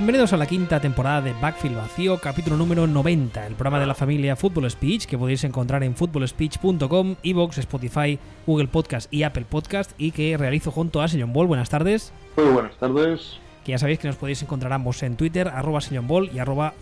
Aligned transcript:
Bienvenidos 0.00 0.32
a 0.32 0.38
la 0.38 0.46
quinta 0.46 0.80
temporada 0.80 1.20
de 1.20 1.34
Backfield 1.34 1.76
Vacío, 1.76 2.16
capítulo 2.16 2.56
número 2.56 2.86
90, 2.86 3.46
el 3.46 3.52
programa 3.52 3.80
de 3.80 3.86
la 3.86 3.94
familia 3.94 4.34
Football 4.34 4.70
Speech 4.70 5.04
que 5.04 5.18
podéis 5.18 5.44
encontrar 5.44 5.84
en 5.84 5.94
footballspeech.com, 5.94 7.16
Evox, 7.22 7.58
Spotify, 7.58 8.18
Google 8.46 8.68
Podcast 8.68 9.12
y 9.12 9.24
Apple 9.24 9.44
Podcast 9.46 9.92
y 9.98 10.12
que 10.12 10.38
realizo 10.38 10.70
junto 10.70 11.02
a 11.02 11.08
Señor 11.08 11.28
Ball. 11.28 11.48
Buenas 11.48 11.68
tardes. 11.68 12.14
Muy 12.38 12.46
buenas 12.46 12.76
tardes. 12.76 13.36
Que 13.62 13.72
ya 13.72 13.78
sabéis 13.78 13.98
que 13.98 14.08
nos 14.08 14.16
podéis 14.16 14.42
encontrar 14.42 14.72
ambos 14.72 15.02
en 15.02 15.16
Twitter, 15.16 15.48
arroba 15.48 15.80
Ball 16.04 16.30
y 16.32 16.38
arroba 16.38 16.72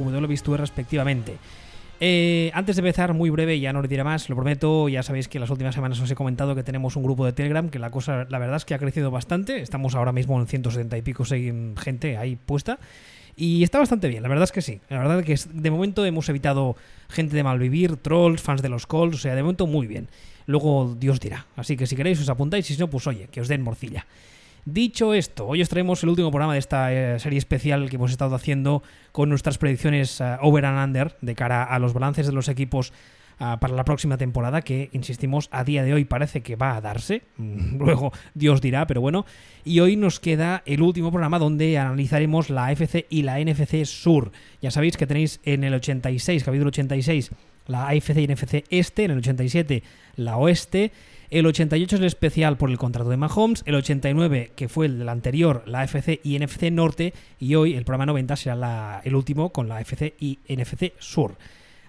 respectivamente. 0.56 1.38
Eh, 2.00 2.50
antes 2.54 2.76
de 2.76 2.80
empezar, 2.80 3.12
muy 3.12 3.28
breve, 3.30 3.58
ya 3.58 3.72
no 3.72 3.80
os 3.80 3.88
diré 3.88 4.04
más, 4.04 4.28
lo 4.28 4.36
prometo, 4.36 4.88
ya 4.88 5.02
sabéis 5.02 5.26
que 5.26 5.40
las 5.40 5.50
últimas 5.50 5.74
semanas 5.74 5.98
os 6.00 6.08
he 6.08 6.14
comentado 6.14 6.54
que 6.54 6.62
tenemos 6.62 6.94
un 6.94 7.02
grupo 7.02 7.26
de 7.26 7.32
Telegram, 7.32 7.68
que 7.68 7.80
la 7.80 7.90
cosa, 7.90 8.26
la 8.28 8.38
verdad 8.38 8.56
es 8.56 8.64
que 8.64 8.74
ha 8.74 8.78
crecido 8.78 9.10
bastante, 9.10 9.60
estamos 9.60 9.96
ahora 9.96 10.12
mismo 10.12 10.38
en 10.40 10.46
170 10.46 10.96
y 10.96 11.02
pico 11.02 11.24
gente 11.24 12.16
ahí 12.16 12.36
puesta, 12.36 12.78
y 13.34 13.64
está 13.64 13.80
bastante 13.80 14.06
bien, 14.06 14.22
la 14.22 14.28
verdad 14.28 14.44
es 14.44 14.52
que 14.52 14.62
sí, 14.62 14.80
la 14.88 14.98
verdad 14.98 15.20
es 15.20 15.24
que 15.26 15.50
de 15.52 15.70
momento 15.72 16.04
hemos 16.04 16.28
evitado 16.28 16.76
gente 17.08 17.34
de 17.34 17.42
malvivir, 17.42 17.96
trolls, 17.96 18.42
fans 18.42 18.62
de 18.62 18.68
los 18.68 18.86
calls, 18.86 19.16
o 19.16 19.18
sea, 19.18 19.34
de 19.34 19.42
momento 19.42 19.66
muy 19.66 19.86
bien. 19.88 20.08
Luego 20.46 20.96
Dios 20.98 21.20
dirá, 21.20 21.46
así 21.56 21.76
que 21.76 21.86
si 21.86 21.94
queréis 21.94 22.20
os 22.20 22.28
apuntáis 22.28 22.70
y 22.70 22.74
si 22.74 22.80
no, 22.80 22.88
pues 22.88 23.06
oye, 23.06 23.28
que 23.30 23.40
os 23.40 23.48
den 23.48 23.62
morcilla. 23.62 24.06
Dicho 24.70 25.14
esto, 25.14 25.46
hoy 25.46 25.62
os 25.62 25.70
traemos 25.70 26.02
el 26.02 26.10
último 26.10 26.30
programa 26.30 26.52
de 26.52 26.58
esta 26.58 26.92
eh, 26.92 27.18
serie 27.20 27.38
especial 27.38 27.88
que 27.88 27.96
hemos 27.96 28.10
estado 28.10 28.34
haciendo 28.34 28.82
con 29.12 29.30
nuestras 29.30 29.56
predicciones 29.56 30.20
eh, 30.20 30.36
over 30.42 30.66
and 30.66 30.84
under 30.84 31.16
de 31.22 31.34
cara 31.34 31.64
a 31.64 31.78
los 31.78 31.94
balances 31.94 32.26
de 32.26 32.34
los 32.34 32.48
equipos 32.48 32.92
eh, 33.40 33.56
para 33.58 33.74
la 33.74 33.84
próxima 33.84 34.18
temporada, 34.18 34.60
que 34.60 34.90
insistimos, 34.92 35.48
a 35.52 35.64
día 35.64 35.84
de 35.84 35.94
hoy 35.94 36.04
parece 36.04 36.42
que 36.42 36.54
va 36.56 36.76
a 36.76 36.82
darse. 36.82 37.22
Luego 37.38 38.12
Dios 38.34 38.60
dirá, 38.60 38.86
pero 38.86 39.00
bueno. 39.00 39.24
Y 39.64 39.80
hoy 39.80 39.96
nos 39.96 40.20
queda 40.20 40.62
el 40.66 40.82
último 40.82 41.10
programa 41.10 41.38
donde 41.38 41.78
analizaremos 41.78 42.50
la 42.50 42.66
AFC 42.66 43.06
y 43.08 43.22
la 43.22 43.40
NFC 43.40 43.86
Sur. 43.86 44.32
Ya 44.60 44.70
sabéis 44.70 44.98
que 44.98 45.06
tenéis 45.06 45.40
en 45.44 45.64
el 45.64 45.72
86, 45.72 46.44
capítulo 46.44 46.68
86, 46.68 47.30
la 47.68 47.88
AFC 47.88 48.18
y 48.18 48.26
NFC 48.26 48.64
Este, 48.68 49.04
en 49.04 49.12
el 49.12 49.18
87 49.18 49.82
la 50.16 50.36
Oeste 50.36 50.92
el 51.30 51.46
88 51.46 51.96
es 51.96 52.00
el 52.00 52.06
especial 52.06 52.56
por 52.56 52.70
el 52.70 52.78
contrato 52.78 53.10
de 53.10 53.16
Mahomes, 53.16 53.62
el 53.66 53.74
89, 53.74 54.52
que 54.56 54.68
fue 54.68 54.86
el 54.86 54.98
del 54.98 55.08
anterior, 55.08 55.62
la 55.66 55.80
AFC 55.80 56.20
y 56.22 56.38
NFC 56.38 56.70
Norte, 56.70 57.12
y 57.38 57.54
hoy 57.54 57.74
el 57.74 57.84
programa 57.84 58.06
90 58.06 58.36
será 58.36 59.00
el 59.04 59.14
último 59.14 59.50
con 59.50 59.68
la 59.68 59.76
AFC 59.76 60.14
y 60.18 60.38
NFC 60.48 60.92
Sur. 60.98 61.36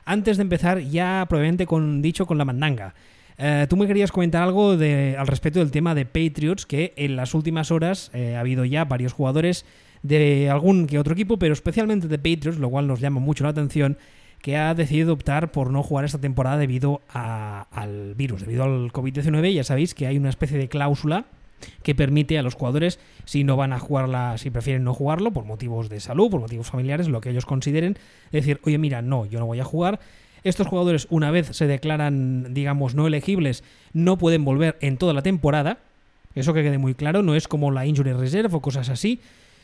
Antes 0.04 0.38
de 0.38 0.44
empezar, 0.44 0.80
ya 0.80 1.26
probablemente 1.30 1.66
con 1.66 2.02
dicho 2.02 2.26
con 2.26 2.38
la 2.38 2.46
mandanga. 2.46 2.96
Eh, 3.38 3.68
tú 3.70 3.78
me 3.78 3.88
querías 3.88 4.12
comentar 4.12 4.44
algo 4.44 4.72
al 4.72 5.28
respecto 5.28 5.60
del 5.60 5.72
tema 5.72 5.96
de 5.96 6.06
Patriots, 6.06 6.66
que 6.66 6.94
en 6.98 7.16
las 7.16 7.34
últimas 7.34 7.72
horas 7.72 8.12
eh, 8.14 8.36
ha 8.36 8.42
habido 8.42 8.66
ya 8.66 8.84
varios 8.84 9.14
jugadores 9.14 9.66
de 10.04 10.50
algún 10.50 10.88
que 10.88 11.00
otro 11.00 11.14
equipo, 11.14 11.40
pero 11.40 11.54
especialmente 11.54 12.08
de 12.08 12.18
Patriots, 12.18 12.58
lo 12.58 12.70
cual 12.70 12.88
nos 12.88 13.00
llama 13.00 13.22
mucho 13.22 13.46
la 13.46 13.52
atención, 13.52 13.98
que 14.42 14.58
ha 14.58 14.74
decidido 14.74 15.14
optar 15.14 15.52
por 15.52 15.72
no 15.72 15.84
jugar 15.84 16.06
esta 16.06 16.20
temporada 16.20 16.58
debido 16.58 17.02
al 17.10 18.16
virus, 18.16 18.42
debido 18.42 18.64
al 18.64 18.92
COVID-19. 18.92 19.54
Ya 19.54 19.64
sabéis 19.64 19.94
que 19.94 20.08
hay 20.08 20.18
una 20.18 20.30
especie 20.30 20.58
de 20.58 20.70
cláusula 20.70 21.26
que 21.84 21.94
permite 21.94 22.40
a 22.40 22.44
los 22.44 22.54
jugadores, 22.54 23.00
si 23.26 23.44
no 23.44 23.58
van 23.58 23.74
a 23.74 23.80
jugarla, 23.80 24.38
si 24.38 24.50
prefieren 24.50 24.86
no 24.86 24.94
jugarlo, 24.94 25.32
por 25.32 25.44
motivos 25.44 25.90
de 25.90 26.00
salud, 26.00 26.32
por 26.32 26.40
motivos 26.40 26.70
familiares, 26.70 27.10
lo 27.10 27.20
que 27.20 27.32
ellos 27.32 27.46
consideren, 27.46 27.98
decir, 28.32 28.62
oye, 28.64 28.78
mira, 28.78 29.02
no, 29.02 29.26
yo 29.26 29.40
no 29.40 29.46
voy 29.46 29.60
a 29.60 29.66
jugar. 29.66 30.00
Estos 30.46 30.68
jugadores, 30.68 31.08
una 31.10 31.32
vez 31.32 31.48
se 31.48 31.68
declaran, 31.68 32.54
digamos, 32.54 32.96
no 32.96 33.08
elegibles, 33.08 33.66
no 33.92 34.18
pueden 34.18 34.46
volver 34.46 34.78
en 34.80 34.96
toda 34.96 35.14
la 35.14 35.22
temporada. 35.22 35.80
Eso 36.34 36.54
que 36.54 36.64
quede 36.64 36.78
muy 36.78 36.96
claro, 36.96 37.24
no 37.24 37.36
es 37.36 37.50
como 37.50 37.72
la 37.72 37.86
injury 37.86 38.14
reserve 38.14 38.56
o 38.56 38.62
cosas 38.62 38.88
así, 38.88 39.20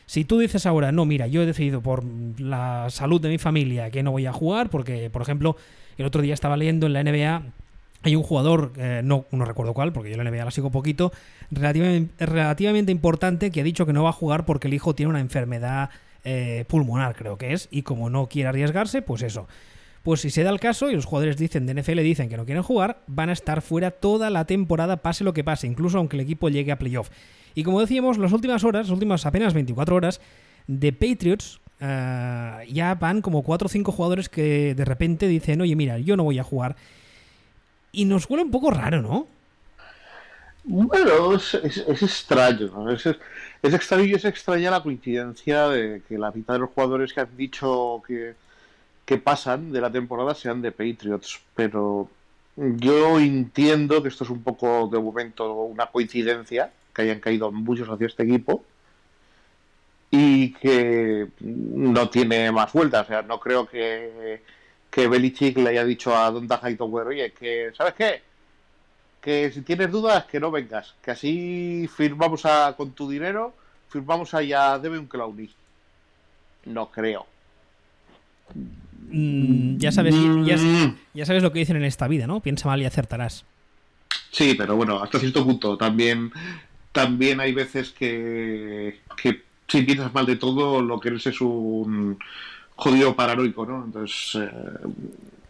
si 0.06 0.26
tú 0.26 0.40
dices 0.40 0.66
ahora, 0.66 0.92
no, 0.92 1.06
mira, 1.06 1.28
yo 1.28 1.42
he 1.42 1.46
decidido 1.46 1.82
por 1.82 2.04
la 2.40 2.88
salud 2.90 3.22
de 3.22 3.30
mi 3.30 3.38
familia 3.38 3.90
que 3.92 4.04
no 4.04 4.12
voy 4.12 4.26
a 4.26 4.34
jugar, 4.34 4.70
porque, 4.70 5.10
por 5.10 5.22
ejemplo, 5.22 5.58
el 5.98 6.06
otro 6.06 6.22
día 6.22 6.34
estaba 6.34 6.58
leyendo 6.58 6.88
en 6.88 6.94
la 6.94 7.04
NBA 7.04 7.44
hay 8.06 8.16
un 8.16 8.22
jugador, 8.22 8.72
eh, 8.78 9.02
no, 9.04 9.26
no 9.32 9.46
recuerdo 9.46 9.74
cuál, 9.74 9.92
porque 9.92 10.12
yo 10.12 10.18
la 10.18 10.30
NBA 10.30 10.46
la 10.46 10.52
sigo 10.52 10.70
poquito, 10.70 11.12
relativamente, 11.50 12.24
relativamente, 12.24 12.92
importante 12.92 13.50
que 13.50 13.62
ha 13.62 13.64
dicho 13.64 13.88
que 13.88 13.94
no 13.94 14.04
va 14.04 14.12
a 14.12 14.14
jugar 14.14 14.46
porque 14.46 14.68
el 14.68 14.76
hijo 14.76 14.94
tiene 14.94 15.10
una 15.10 15.20
enfermedad 15.20 15.90
eh, 16.24 16.66
pulmonar, 16.68 17.16
creo 17.16 17.40
que 17.40 17.54
es, 17.54 17.68
y 17.72 17.82
como 17.82 18.12
no 18.12 18.28
quiere 18.28 18.50
arriesgarse, 18.50 19.02
pues 19.02 19.24
eso. 19.24 19.48
Pues 20.04 20.22
si 20.22 20.30
se 20.30 20.44
da 20.44 20.52
el 20.52 20.60
caso 20.60 20.92
y 20.92 20.96
los 20.96 21.06
jugadores 21.06 21.36
dicen 21.36 21.66
de 21.66 21.82
NFL 21.82 22.02
dicen 22.02 22.30
que 22.30 22.38
no 22.38 22.46
quieren 22.46 22.62
jugar, 22.62 23.02
van 23.08 23.30
a 23.30 23.34
estar 23.34 23.64
fuera 23.64 23.90
toda 23.90 24.30
la 24.30 24.46
temporada, 24.46 24.98
pase 24.98 25.24
lo 25.24 25.34
que 25.34 25.44
pase, 25.44 25.66
incluso 25.66 25.98
aunque 25.98 26.16
el 26.16 26.22
equipo 26.22 26.50
llegue 26.50 26.72
a 26.72 26.78
playoff. 26.78 27.10
Y 27.56 27.64
como 27.64 27.80
decíamos, 27.80 28.18
las 28.18 28.34
últimas 28.34 28.64
horas, 28.64 28.88
las 28.88 28.94
últimas 28.94 29.26
apenas 29.26 29.54
24 29.54 29.96
horas 29.96 30.22
de 30.68 30.92
Patriots, 30.92 31.62
eh, 31.80 32.68
ya 32.70 32.96
van 32.96 33.22
como 33.22 33.44
4 33.44 33.66
o 33.66 33.70
5 33.70 33.92
jugadores 33.92 34.30
que 34.30 34.76
de 34.76 34.86
repente 34.86 35.28
dicen, 35.28 35.62
oye, 35.62 35.76
mira, 35.76 35.98
yo 35.98 36.18
no 36.18 36.26
voy 36.26 36.38
a 36.38 36.44
jugar. 36.44 36.76
Y 37.94 38.06
nos 38.06 38.30
huele 38.30 38.44
un 38.44 38.52
poco 38.52 38.72
raro, 38.72 39.02
¿no? 39.02 39.28
Bueno, 40.66 41.36
es, 41.36 41.54
extraño. 41.54 42.90
Es, 42.90 43.06
es, 43.06 43.74
extraño 43.74 44.04
y 44.04 44.14
es 44.14 44.26
extraña 44.26 44.72
la 44.72 44.84
coincidencia 44.84 45.70
de 45.70 46.02
que 46.08 46.18
la 46.18 46.32
mitad 46.32 46.56
de 46.56 46.60
los 46.60 46.72
jugadores 46.72 47.14
que 47.14 47.22
han 47.22 47.38
dicho 47.38 48.02
que, 48.06 48.34
que 49.06 49.18
pasan 49.18 49.72
de 49.72 49.80
la 49.80 49.92
temporada 49.92 50.34
sean 50.34 50.62
de 50.62 50.72
Patriots. 50.72 51.40
Pero 51.56 52.10
yo 52.58 53.20
entiendo 53.20 54.02
que 54.02 54.10
esto 54.10 54.24
es 54.24 54.30
un 54.30 54.42
poco 54.42 54.88
de 54.88 55.00
momento 55.00 55.54
una 55.54 55.86
coincidencia 55.86 56.72
que 56.96 57.02
hayan 57.04 57.20
caído 57.20 57.52
muchos 57.52 57.90
hacia 57.90 58.08
este 58.08 58.24
equipo 58.24 58.64
y 60.10 60.54
que 60.54 61.28
no 61.42 62.10
tiene 62.10 62.52
más 62.52 62.72
vueltas. 62.72 63.06
O 63.06 63.08
sea, 63.08 63.22
no 63.22 63.40
creo 63.40 63.68
que, 63.68 64.42
que 64.90 65.08
Belichick 65.08 65.58
le 65.58 65.72
haya 65.72 65.84
dicho 65.84 66.16
a 66.16 66.32
Don 66.32 66.48
Hightower, 66.48 67.08
oye, 67.08 67.32
que, 67.32 67.72
¿sabes 67.78 67.94
qué? 67.96 68.22
Que 69.20 69.52
si 69.52 69.62
tienes 69.62 69.92
dudas, 69.92 70.26
que 70.26 70.40
no 70.40 70.52
vengas. 70.52 70.96
Que 71.04 71.12
así 71.12 71.90
firmamos 71.94 72.46
a, 72.46 72.74
con 72.78 72.92
tu 72.92 73.10
dinero, 73.10 73.54
firmamos 73.90 74.34
allá 74.34 74.80
Debe 74.80 74.98
un 74.98 75.08
Clowny. 75.08 75.50
No 76.66 76.90
creo. 76.92 77.26
Mm, 79.10 79.78
ya, 79.78 79.92
sabes, 79.92 80.16
ya, 80.16 80.58
mm. 80.58 80.98
ya 81.14 81.26
sabes 81.26 81.44
lo 81.44 81.52
que 81.52 81.60
dicen 81.60 81.76
en 81.76 81.84
esta 81.84 82.08
vida, 82.08 82.26
¿no? 82.26 82.40
Piensa 82.40 82.68
mal 82.68 82.82
y 82.82 82.86
acertarás. 82.86 83.46
Sí, 84.32 84.56
pero 84.58 84.76
bueno, 84.76 85.02
hasta 85.02 85.20
cierto 85.20 85.44
punto. 85.44 85.78
También 85.78 86.32
también 86.96 87.42
hay 87.42 87.52
veces 87.52 87.92
que, 87.92 89.02
si 89.68 89.82
piensas 89.82 90.14
mal 90.14 90.26
de 90.26 90.38
todo, 90.38 90.82
lo 90.82 90.98
que 90.98 91.10
eres 91.10 91.28
es 91.28 91.42
un 91.42 92.18
jodido 92.78 93.14
paranoico, 93.14 93.66
¿no? 93.66 93.84
Entonces, 93.84 94.42
eh, 94.42 94.50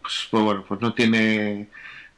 pues, 0.02 0.26
pues, 0.28 0.42
bueno, 0.42 0.64
pues 0.66 0.80
no 0.80 0.92
tiene 0.92 1.68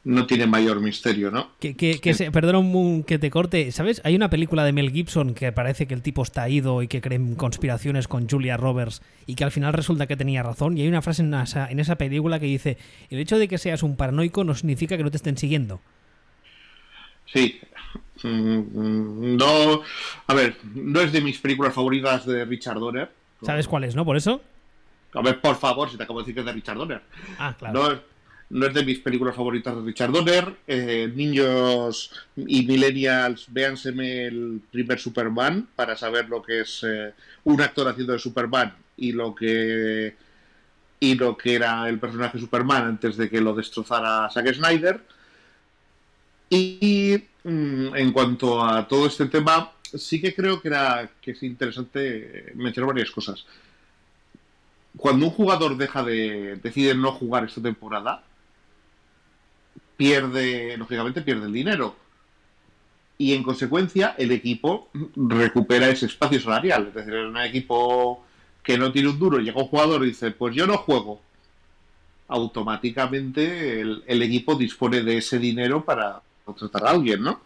no 0.03 0.25
tiene 0.25 0.47
mayor 0.47 0.79
misterio, 0.79 1.29
¿no? 1.29 1.51
Que, 1.59 1.75
que, 1.75 2.13
se, 2.15 2.31
perdón 2.31 3.03
que 3.03 3.19
te 3.19 3.29
corte, 3.29 3.71
¿sabes? 3.71 4.01
Hay 4.03 4.15
una 4.15 4.31
película 4.31 4.63
de 4.63 4.71
Mel 4.71 4.91
Gibson 4.91 5.35
que 5.35 5.51
parece 5.51 5.85
que 5.85 5.93
el 5.93 6.01
tipo 6.01 6.23
está 6.23 6.49
ido 6.49 6.81
y 6.81 6.87
que 6.87 7.01
creen 7.01 7.35
conspiraciones 7.35 8.07
con 8.07 8.27
Julia 8.27 8.57
Roberts 8.57 9.03
y 9.27 9.35
que 9.35 9.43
al 9.43 9.51
final 9.51 9.73
resulta 9.73 10.07
que 10.07 10.17
tenía 10.17 10.41
razón. 10.41 10.75
Y 10.75 10.81
hay 10.81 10.87
una 10.87 11.03
frase 11.03 11.21
en 11.21 11.31
esa, 11.35 11.69
en 11.69 11.79
esa 11.79 11.97
película 11.97 12.39
que 12.39 12.47
dice, 12.47 12.79
el 13.11 13.19
hecho 13.19 13.37
de 13.37 13.47
que 13.47 13.59
seas 13.59 13.83
un 13.83 13.95
paranoico 13.95 14.43
no 14.43 14.55
significa 14.55 14.97
que 14.97 15.03
no 15.03 15.11
te 15.11 15.17
estén 15.17 15.37
siguiendo. 15.37 15.81
Sí, 17.31 17.59
no, 18.23 19.81
a 20.27 20.33
ver, 20.33 20.57
no 20.73 21.01
es 21.01 21.11
de 21.11 21.21
mis 21.21 21.39
películas 21.39 21.73
favoritas 21.73 22.25
de 22.25 22.45
Richard 22.45 22.79
Donner. 22.79 23.11
¿Sabes 23.41 23.67
cuál 23.67 23.83
es, 23.83 23.95
no? 23.95 24.05
Por 24.05 24.17
eso. 24.17 24.41
A 25.13 25.21
ver, 25.21 25.39
por 25.41 25.55
favor, 25.55 25.89
si 25.89 25.97
te 25.97 26.03
acabo 26.03 26.19
de 26.19 26.23
decir 26.23 26.35
que 26.35 26.41
es 26.41 26.45
de 26.45 26.53
Richard 26.53 26.77
Donner. 26.77 27.01
Ah, 27.37 27.55
claro. 27.57 28.01
No, 28.49 28.65
es 28.65 28.73
de 28.73 28.83
mis 28.83 28.99
películas 28.99 29.35
favoritas 29.35 29.75
de 29.75 29.81
Richard 29.83 30.11
Donner. 30.11 30.55
Eh, 30.67 31.11
niños 31.15 32.11
y 32.35 32.65
millennials, 32.65 33.45
véanseme 33.49 34.25
el 34.25 34.61
primer 34.71 34.99
Superman 34.99 35.67
para 35.75 35.95
saber 35.95 36.27
lo 36.29 36.41
que 36.41 36.61
es 36.61 36.83
eh, 36.83 37.13
un 37.43 37.61
actor 37.61 37.87
haciendo 37.87 38.13
de 38.13 38.19
Superman 38.19 38.73
y 38.97 39.11
lo 39.11 39.35
que 39.35 40.15
y 40.99 41.15
lo 41.15 41.37
que 41.37 41.55
era 41.55 41.87
el 41.87 41.99
personaje 41.99 42.39
Superman 42.39 42.83
antes 42.83 43.15
de 43.17 43.29
que 43.29 43.39
lo 43.39 43.53
destrozara 43.53 44.29
Zack 44.29 44.53
Snyder. 44.53 44.99
Y 46.49 47.23
Mm, 47.43 47.95
en 47.95 48.11
cuanto 48.11 48.63
a 48.63 48.87
todo 48.87 49.07
este 49.07 49.25
tema, 49.27 49.71
sí 49.81 50.21
que 50.21 50.35
creo 50.35 50.61
que, 50.61 50.69
es 51.23 51.43
interesante 51.43 52.51
mencionar 52.55 52.89
varias 52.89 53.11
cosas. 53.11 53.45
Cuando 54.97 55.25
un 55.27 55.31
jugador 55.31 55.77
deja 55.77 56.03
de 56.03 56.57
decide 56.61 56.95
no 56.95 57.11
jugar 57.11 57.45
esta 57.45 57.61
temporada, 57.61 58.23
pierde, 59.97 60.77
lógicamente 60.77 61.21
pierde 61.21 61.45
el 61.47 61.53
dinero. 61.53 61.95
Y 63.17 63.33
en 63.33 63.43
consecuencia, 63.43 64.15
el 64.17 64.31
equipo 64.31 64.89
recupera 65.15 65.89
ese 65.89 66.05
espacio 66.05 66.39
salarial. 66.39 66.87
Es 66.87 66.93
decir, 66.95 67.13
en 67.13 67.27
un 67.27 67.37
equipo 67.37 68.23
que 68.63 68.77
no 68.77 68.91
tiene 68.91 69.09
un 69.09 69.19
duro, 69.19 69.39
llega 69.39 69.61
un 69.61 69.67
jugador 69.67 70.03
y 70.03 70.07
dice, 70.09 70.31
pues 70.31 70.55
yo 70.55 70.67
no 70.67 70.77
juego. 70.77 71.21
Automáticamente 72.27 73.81
el 73.81 74.21
equipo 74.21 74.55
dispone 74.55 75.01
de 75.01 75.17
ese 75.17 75.39
dinero 75.39 75.83
para, 75.83 76.21
contratar 76.49 76.85
a 76.85 76.91
alguien, 76.91 77.21
¿no? 77.21 77.41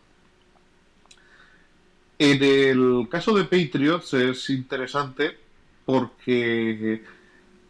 En 2.20 2.44
el 2.44 3.08
caso 3.10 3.34
de 3.34 3.44
Patriots 3.44 4.14
es 4.14 4.50
interesante 4.50 5.38
porque 5.86 7.04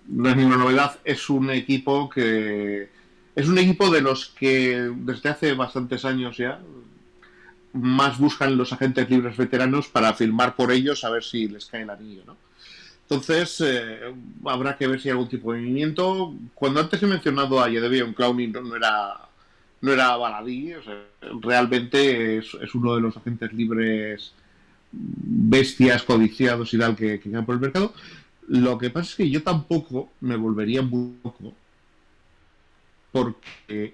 no 0.08 0.30
es 0.30 0.36
ninguna 0.36 0.58
novedad, 0.58 1.00
es 1.04 1.30
un 1.30 1.50
equipo 1.50 2.10
que 2.10 2.90
es 3.36 3.48
un 3.48 3.58
equipo 3.58 3.90
de 3.90 4.02
los 4.02 4.28
que 4.28 4.92
desde 4.96 5.30
hace 5.30 5.54
bastantes 5.54 6.06
años 6.06 6.38
ya 6.38 6.60
más 7.74 8.20
buscan 8.20 8.56
los 8.56 8.72
agentes 8.72 9.10
libres 9.10 9.36
veteranos 9.36 9.88
para 9.88 10.14
firmar 10.14 10.56
por 10.56 10.72
ellos 10.72 11.04
a 11.04 11.10
ver 11.10 11.24
si 11.24 11.48
les 11.48 11.66
cae 11.66 11.82
el 11.82 11.90
anillo, 11.90 12.24
¿no? 12.28 12.38
Entonces, 13.10 13.62
eh, 13.66 14.14
habrá 14.46 14.78
que 14.78 14.88
ver 14.88 15.00
si 15.00 15.10
hay 15.10 15.12
algún 15.12 15.28
tipo 15.28 15.52
de 15.52 15.60
movimiento. 15.60 16.34
Cuando 16.56 16.80
antes 16.80 17.02
he 17.02 17.08
mencionado 17.08 17.60
a 17.60 17.68
un 17.68 18.14
Clowning 18.14 18.52
no 18.52 18.76
era 18.76 19.23
no 19.84 19.92
era 19.92 20.16
baladí, 20.16 20.72
realmente 21.42 22.38
es, 22.38 22.54
uno 22.74 22.96
de 22.96 23.02
los 23.02 23.18
agentes 23.18 23.52
libres 23.52 24.34
bestias 24.92 26.04
codiciados 26.04 26.74
y 26.74 26.78
tal 26.80 26.96
que, 26.96 27.20
que 27.20 27.30
quedan 27.30 27.46
por 27.46 27.56
el 27.56 27.62
mercado. 27.62 27.94
Lo 28.48 28.78
que 28.78 28.90
pasa 28.90 29.10
es 29.10 29.16
que 29.16 29.30
yo 29.30 29.44
tampoco 29.44 30.10
me 30.22 30.38
volvería 30.38 30.82
muy 30.82 31.16
loco 31.22 31.54
porque 33.12 33.94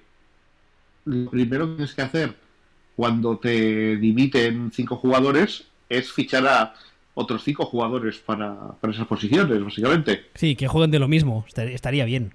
lo 1.05 1.31
primero 1.31 1.65
que 1.65 1.75
tienes 1.75 1.95
que 1.95 2.01
hacer 2.03 2.35
cuando 2.95 3.39
te 3.39 3.97
dimiten 3.97 4.71
cinco 4.71 4.95
jugadores 4.95 5.65
es 5.89 6.11
fichar 6.11 6.45
a 6.45 6.75
otros 7.15 7.43
cinco 7.43 7.65
jugadores 7.65 8.19
para, 8.19 8.75
esas 8.91 9.07
posiciones, 9.07 9.63
básicamente. 9.63 10.27
Sí, 10.35 10.55
que 10.55 10.67
jueguen 10.67 10.91
de 10.91 10.99
lo 10.99 11.07
mismo, 11.07 11.45
estaría 11.47 12.05
bien. 12.05 12.33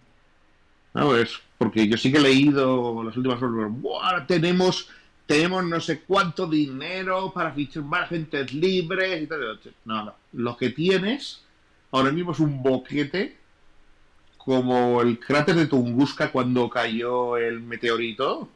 No, 0.94 1.16
es 1.16 1.40
porque 1.58 1.88
yo 1.88 1.96
sí 1.96 2.10
que 2.10 2.18
he 2.18 2.22
leído 2.22 3.02
las 3.02 3.16
últimas 3.16 3.40
horas, 3.42 4.26
tenemos 4.26 4.88
tenemos 5.26 5.64
no 5.64 5.80
sé 5.80 6.00
cuánto 6.00 6.46
dinero 6.46 7.32
para 7.32 7.52
fichar 7.52 7.82
más 7.82 8.08
gente 8.08 8.44
libre 8.44 9.22
y. 9.22 9.28
No, 9.84 10.04
no. 10.04 10.14
Lo 10.32 10.56
que 10.56 10.70
tienes 10.70 11.42
ahora 11.90 12.12
mismo 12.12 12.32
es 12.32 12.40
un 12.40 12.62
boquete 12.62 13.36
como 14.36 15.00
el 15.00 15.18
cráter 15.18 15.54
de 15.54 15.66
Tunguska 15.66 16.30
cuando 16.30 16.68
cayó 16.68 17.36
el 17.38 17.60
meteorito. 17.60 18.48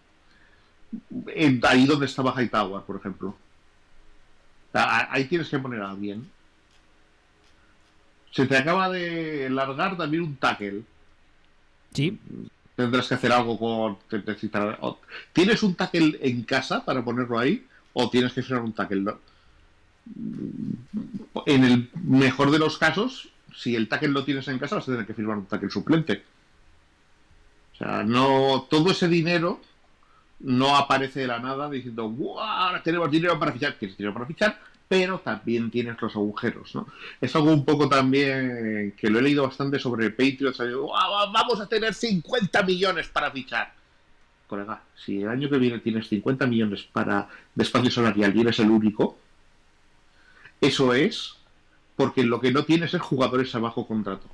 ahí 1.63 1.87
donde 1.87 2.07
estaba 2.07 2.35
Hightower, 2.39 2.83
por 2.83 2.97
ejemplo. 2.97 3.35
Ahí 4.75 5.25
tienes 5.25 5.49
que 5.49 5.59
poner 5.59 5.81
a 5.81 5.91
alguien. 5.91 6.31
Se 8.31 8.47
te 8.47 8.57
acaba 8.57 8.91
de 8.91 9.49
largar 9.49 9.97
también 9.97 10.25
un 10.25 10.37
tackle. 10.37 10.83
Tendrás 12.77 13.09
que 13.09 13.15
hacer 13.15 13.33
algo 13.33 13.59
con. 13.59 13.99
¿Tienes 15.33 15.63
un 15.63 15.75
tackle 15.75 16.19
en 16.23 16.43
casa 16.45 16.85
para 16.85 17.05
ponerlo 17.05 17.39
ahí? 17.39 17.67
¿O 17.93 18.09
tienes 18.09 18.33
que 18.33 18.41
usar 18.41 18.61
un 18.61 18.73
tackle? 18.73 19.15
En 21.47 21.65
el 21.65 21.91
mejor 22.05 22.51
de 22.51 22.59
los 22.59 22.79
casos, 22.79 23.31
si 23.55 23.75
el 23.75 23.89
tackle 23.89 24.09
lo 24.09 24.25
tienes 24.25 24.47
en 24.49 24.59
casa, 24.59 24.77
vas 24.77 24.89
a 24.89 24.93
tener 24.93 25.07
que 25.07 25.15
firmar 25.15 25.39
un 25.39 25.47
tackle 25.47 25.71
suplente. 25.71 26.23
O 27.75 27.77
sea, 27.77 28.05
no. 28.05 28.67
Todo 28.71 28.93
ese 28.93 29.09
dinero 29.09 29.61
no 30.41 30.77
aparece 30.77 31.21
de 31.21 31.27
la 31.27 31.41
nada 31.41 31.69
diciendo, 31.69 32.09
¡Wow! 32.09 32.39
Ahora 32.39 32.83
tenemos 32.83 33.11
dinero 33.11 33.39
para 33.39 33.53
fichar. 33.53 33.75
Tienes 33.75 33.97
dinero 33.97 34.15
para 34.15 34.27
fichar, 34.27 34.59
pero 34.89 35.19
también 35.19 35.71
tienes 35.71 36.01
los 36.01 36.17
agujeros, 36.17 36.75
¿no? 36.75 36.89
Es 37.21 37.37
algo 37.37 37.53
un 37.53 37.65
poco 37.65 37.89
también 37.89 38.95
que 38.97 39.11
lo 39.11 39.19
he 39.19 39.23
leído 39.23 39.43
bastante 39.43 39.79
sobre 39.79 40.11
Patriots. 40.11 40.59
Vamos 40.59 41.61
a 41.61 41.67
tener 41.67 41.93
50 41.93 42.63
millones 42.63 43.09
para 43.09 43.31
fichar. 43.31 43.75
Colega, 44.47 44.81
si 44.97 45.21
el 45.21 45.29
año 45.29 45.51
que 45.51 45.59
viene 45.59 45.79
tienes 45.81 46.09
50 46.09 46.47
millones 46.47 46.83
para 46.85 47.29
de 47.55 47.63
espacio 47.63 47.91
salarial 47.91 48.35
y 48.35 48.41
eres 48.41 48.59
el 48.61 48.71
único, 48.71 49.19
eso 50.61 50.95
es 50.95 51.37
porque 51.95 52.23
lo 52.23 52.41
que 52.41 52.51
no 52.51 52.65
tienes 52.65 52.95
es 52.95 53.01
jugadores 53.03 53.55
a 53.55 53.59
bajo 53.59 53.87
contrato. 53.87 54.27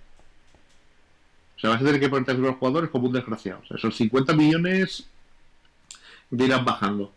O 1.56 1.60
sea, 1.60 1.70
vas 1.70 1.82
a 1.82 1.84
tener 1.84 1.98
que 1.98 2.08
ponerte 2.08 2.30
a 2.30 2.34
los 2.34 2.56
jugadores 2.56 2.90
como 2.90 3.08
un 3.08 3.12
desgraciado. 3.12 3.60
O 3.64 3.66
sea, 3.66 3.76
esos 3.76 3.96
50 3.96 4.34
millones 4.34 5.08
irán 6.30 6.64
bajando. 6.64 7.12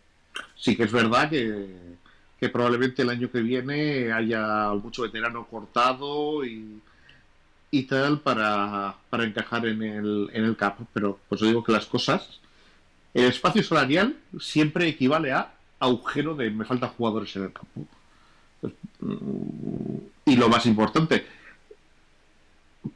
Sí 0.56 0.74
que 0.74 0.84
es 0.84 0.92
verdad 0.92 1.30
que, 1.30 1.97
probablemente 2.46 3.02
el 3.02 3.10
año 3.10 3.30
que 3.30 3.40
viene 3.40 4.12
haya 4.12 4.70
mucho 4.74 5.02
veterano 5.02 5.46
cortado 5.46 6.44
y, 6.44 6.80
y 7.70 7.82
tal 7.84 8.20
para, 8.20 8.94
encajar 9.12 9.66
en 9.66 9.82
el, 9.82 10.30
en 10.32 10.44
el 10.44 10.56
cap. 10.56 10.78
Pero 10.92 11.18
pues 11.28 11.40
digo 11.40 11.64
que 11.64 11.72
las 11.72 11.86
cosas, 11.86 12.40
el 13.14 13.24
espacio 13.24 13.62
salarial 13.62 14.16
siempre 14.38 14.86
equivale 14.86 15.32
a 15.32 15.52
agujero 15.80 16.34
de 16.34 16.50
me 16.50 16.64
faltan 16.64 16.90
jugadores 16.90 17.34
en 17.36 17.44
el 17.44 17.52
campo. 17.52 17.86
Y 20.26 20.36
lo 20.36 20.48
más 20.48 20.66
importante, 20.66 21.26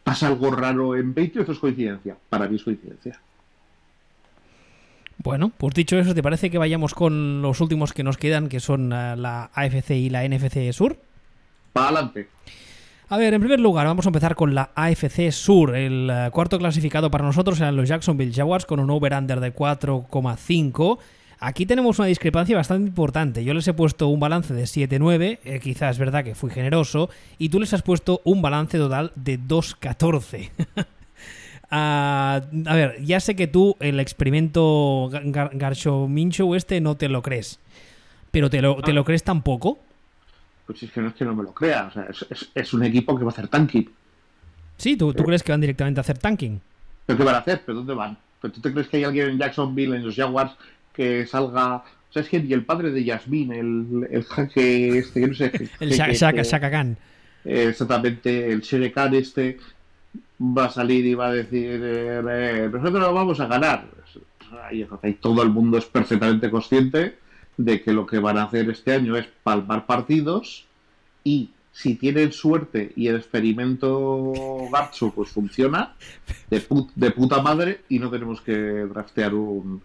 ¿pasa 0.04 0.28
algo 0.28 0.50
raro 0.50 0.96
en 0.96 1.14
Patriots 1.14 1.48
o 1.48 1.52
es 1.52 1.58
coincidencia? 1.58 2.16
Para 2.28 2.48
mí 2.48 2.56
es 2.56 2.64
coincidencia. 2.64 3.20
Bueno, 5.22 5.52
pues 5.56 5.74
dicho 5.74 5.96
eso, 5.98 6.14
¿te 6.14 6.22
parece 6.22 6.50
que 6.50 6.58
vayamos 6.58 6.94
con 6.94 7.42
los 7.42 7.60
últimos 7.60 7.92
que 7.92 8.02
nos 8.02 8.16
quedan, 8.16 8.48
que 8.48 8.58
son 8.58 8.92
eh, 8.92 9.14
la 9.16 9.50
AFC 9.54 9.90
y 9.90 10.10
la 10.10 10.26
NFC 10.26 10.72
Sur? 10.72 10.96
Para 11.72 11.88
adelante. 11.88 12.28
A 13.08 13.18
ver, 13.18 13.32
en 13.32 13.40
primer 13.40 13.60
lugar, 13.60 13.86
vamos 13.86 14.04
a 14.04 14.08
empezar 14.08 14.34
con 14.34 14.54
la 14.54 14.70
AFC 14.74 15.30
Sur. 15.30 15.76
El 15.76 16.10
eh, 16.10 16.30
cuarto 16.32 16.58
clasificado 16.58 17.08
para 17.10 17.24
nosotros 17.24 17.60
eran 17.60 17.76
los 17.76 17.88
Jacksonville 17.88 18.32
Jaguars 18.34 18.66
con 18.66 18.80
un 18.80 18.90
over-under 18.90 19.38
de 19.38 19.54
4,5. 19.54 20.98
Aquí 21.38 21.66
tenemos 21.66 22.00
una 22.00 22.08
discrepancia 22.08 22.56
bastante 22.56 22.88
importante. 22.88 23.44
Yo 23.44 23.54
les 23.54 23.68
he 23.68 23.74
puesto 23.74 24.08
un 24.08 24.18
balance 24.18 24.54
de 24.54 24.64
7-9, 24.64 25.38
eh, 25.44 25.60
quizás 25.60 25.92
es 25.92 25.98
verdad 25.98 26.24
que 26.24 26.34
fui 26.34 26.50
generoso, 26.50 27.10
y 27.38 27.48
tú 27.48 27.60
les 27.60 27.72
has 27.74 27.82
puesto 27.82 28.22
un 28.24 28.42
balance 28.42 28.76
total 28.76 29.12
de 29.14 29.38
2-14. 29.38 30.50
a 31.74 32.40
ver, 32.52 33.02
ya 33.02 33.18
sé 33.18 33.34
que 33.34 33.46
tú 33.46 33.76
el 33.80 33.98
experimento 33.98 35.08
Garcho 35.10 36.06
Mincho 36.06 36.54
este 36.54 36.80
no 36.82 36.96
te 36.96 37.08
lo 37.08 37.22
crees, 37.22 37.58
pero 38.30 38.50
¿te 38.50 38.60
lo, 38.60 38.76
¿te 38.82 38.92
lo 38.92 39.04
crees 39.04 39.24
tampoco? 39.24 39.78
Pues 40.66 40.82
es 40.82 40.92
que 40.92 41.00
no 41.00 41.08
es 41.08 41.14
que 41.14 41.24
no 41.24 41.34
me 41.34 41.42
lo 41.42 41.52
crea, 41.52 41.86
o 41.86 41.92
sea, 41.92 42.08
es, 42.54 42.74
un 42.74 42.84
equipo 42.84 43.16
que 43.16 43.24
va 43.24 43.30
a 43.30 43.32
hacer 43.32 43.48
tanking. 43.48 43.90
Sí, 44.76 44.96
¿tú, 44.96 45.14
¿tú 45.14 45.24
crees 45.24 45.42
que 45.42 45.52
van 45.52 45.62
directamente 45.62 46.00
a 46.00 46.02
hacer 46.02 46.18
tanking? 46.18 46.60
¿Pero 47.06 47.16
qué 47.16 47.24
van 47.24 47.34
a 47.36 47.38
hacer? 47.38 47.62
¿Pero 47.64 47.78
dónde 47.78 47.94
van? 47.94 48.18
¿Pero 48.40 48.52
tú 48.52 48.60
te 48.60 48.72
crees 48.72 48.88
que 48.88 48.98
hay 48.98 49.04
alguien 49.04 49.30
en 49.30 49.38
Jacksonville, 49.38 49.96
en 49.96 50.04
los 50.04 50.14
Jaguars, 50.14 50.52
que 50.92 51.26
salga... 51.26 51.76
O 51.76 52.12
sea, 52.12 52.22
es 52.22 52.28
que 52.28 52.38
y 52.38 52.52
el 52.52 52.66
padre 52.66 52.90
de 52.90 53.02
Yasmin, 53.02 53.52
el, 53.52 54.08
el 54.10 54.24
jaque 54.24 54.98
este, 54.98 55.20
que 55.20 55.26
no 55.26 55.34
sé... 55.34 55.70
el 55.80 55.90
Shaka, 55.90 56.70
Khan. 56.70 56.98
exactamente, 57.44 58.52
el 58.52 58.60
Shere 58.60 58.92
Khan 58.92 59.14
este 59.14 59.58
va 60.40 60.66
a 60.66 60.70
salir 60.70 61.06
y 61.06 61.14
va 61.14 61.28
a 61.28 61.32
decir 61.32 61.80
eh, 61.82 62.68
nosotros 62.72 63.14
vamos 63.14 63.40
a 63.40 63.46
ganar. 63.46 63.84
Y 64.70 65.14
todo 65.14 65.42
el 65.42 65.50
mundo 65.50 65.78
es 65.78 65.86
perfectamente 65.86 66.50
consciente 66.50 67.16
de 67.56 67.82
que 67.82 67.92
lo 67.92 68.06
que 68.06 68.18
van 68.18 68.38
a 68.38 68.44
hacer 68.44 68.68
este 68.70 68.94
año 68.94 69.16
es 69.16 69.26
palmar 69.42 69.86
partidos 69.86 70.66
y 71.24 71.50
si 71.72 71.94
tienen 71.94 72.32
suerte 72.32 72.92
y 72.96 73.06
el 73.08 73.16
experimento 73.16 74.32
Garcho 74.70 75.10
pues 75.10 75.30
funciona 75.30 75.94
de, 76.50 76.62
de 76.94 77.10
puta 77.10 77.40
madre 77.40 77.80
y 77.88 77.98
no 77.98 78.10
tenemos 78.10 78.40
que 78.42 78.52
draftear 78.52 79.34
un, 79.34 79.80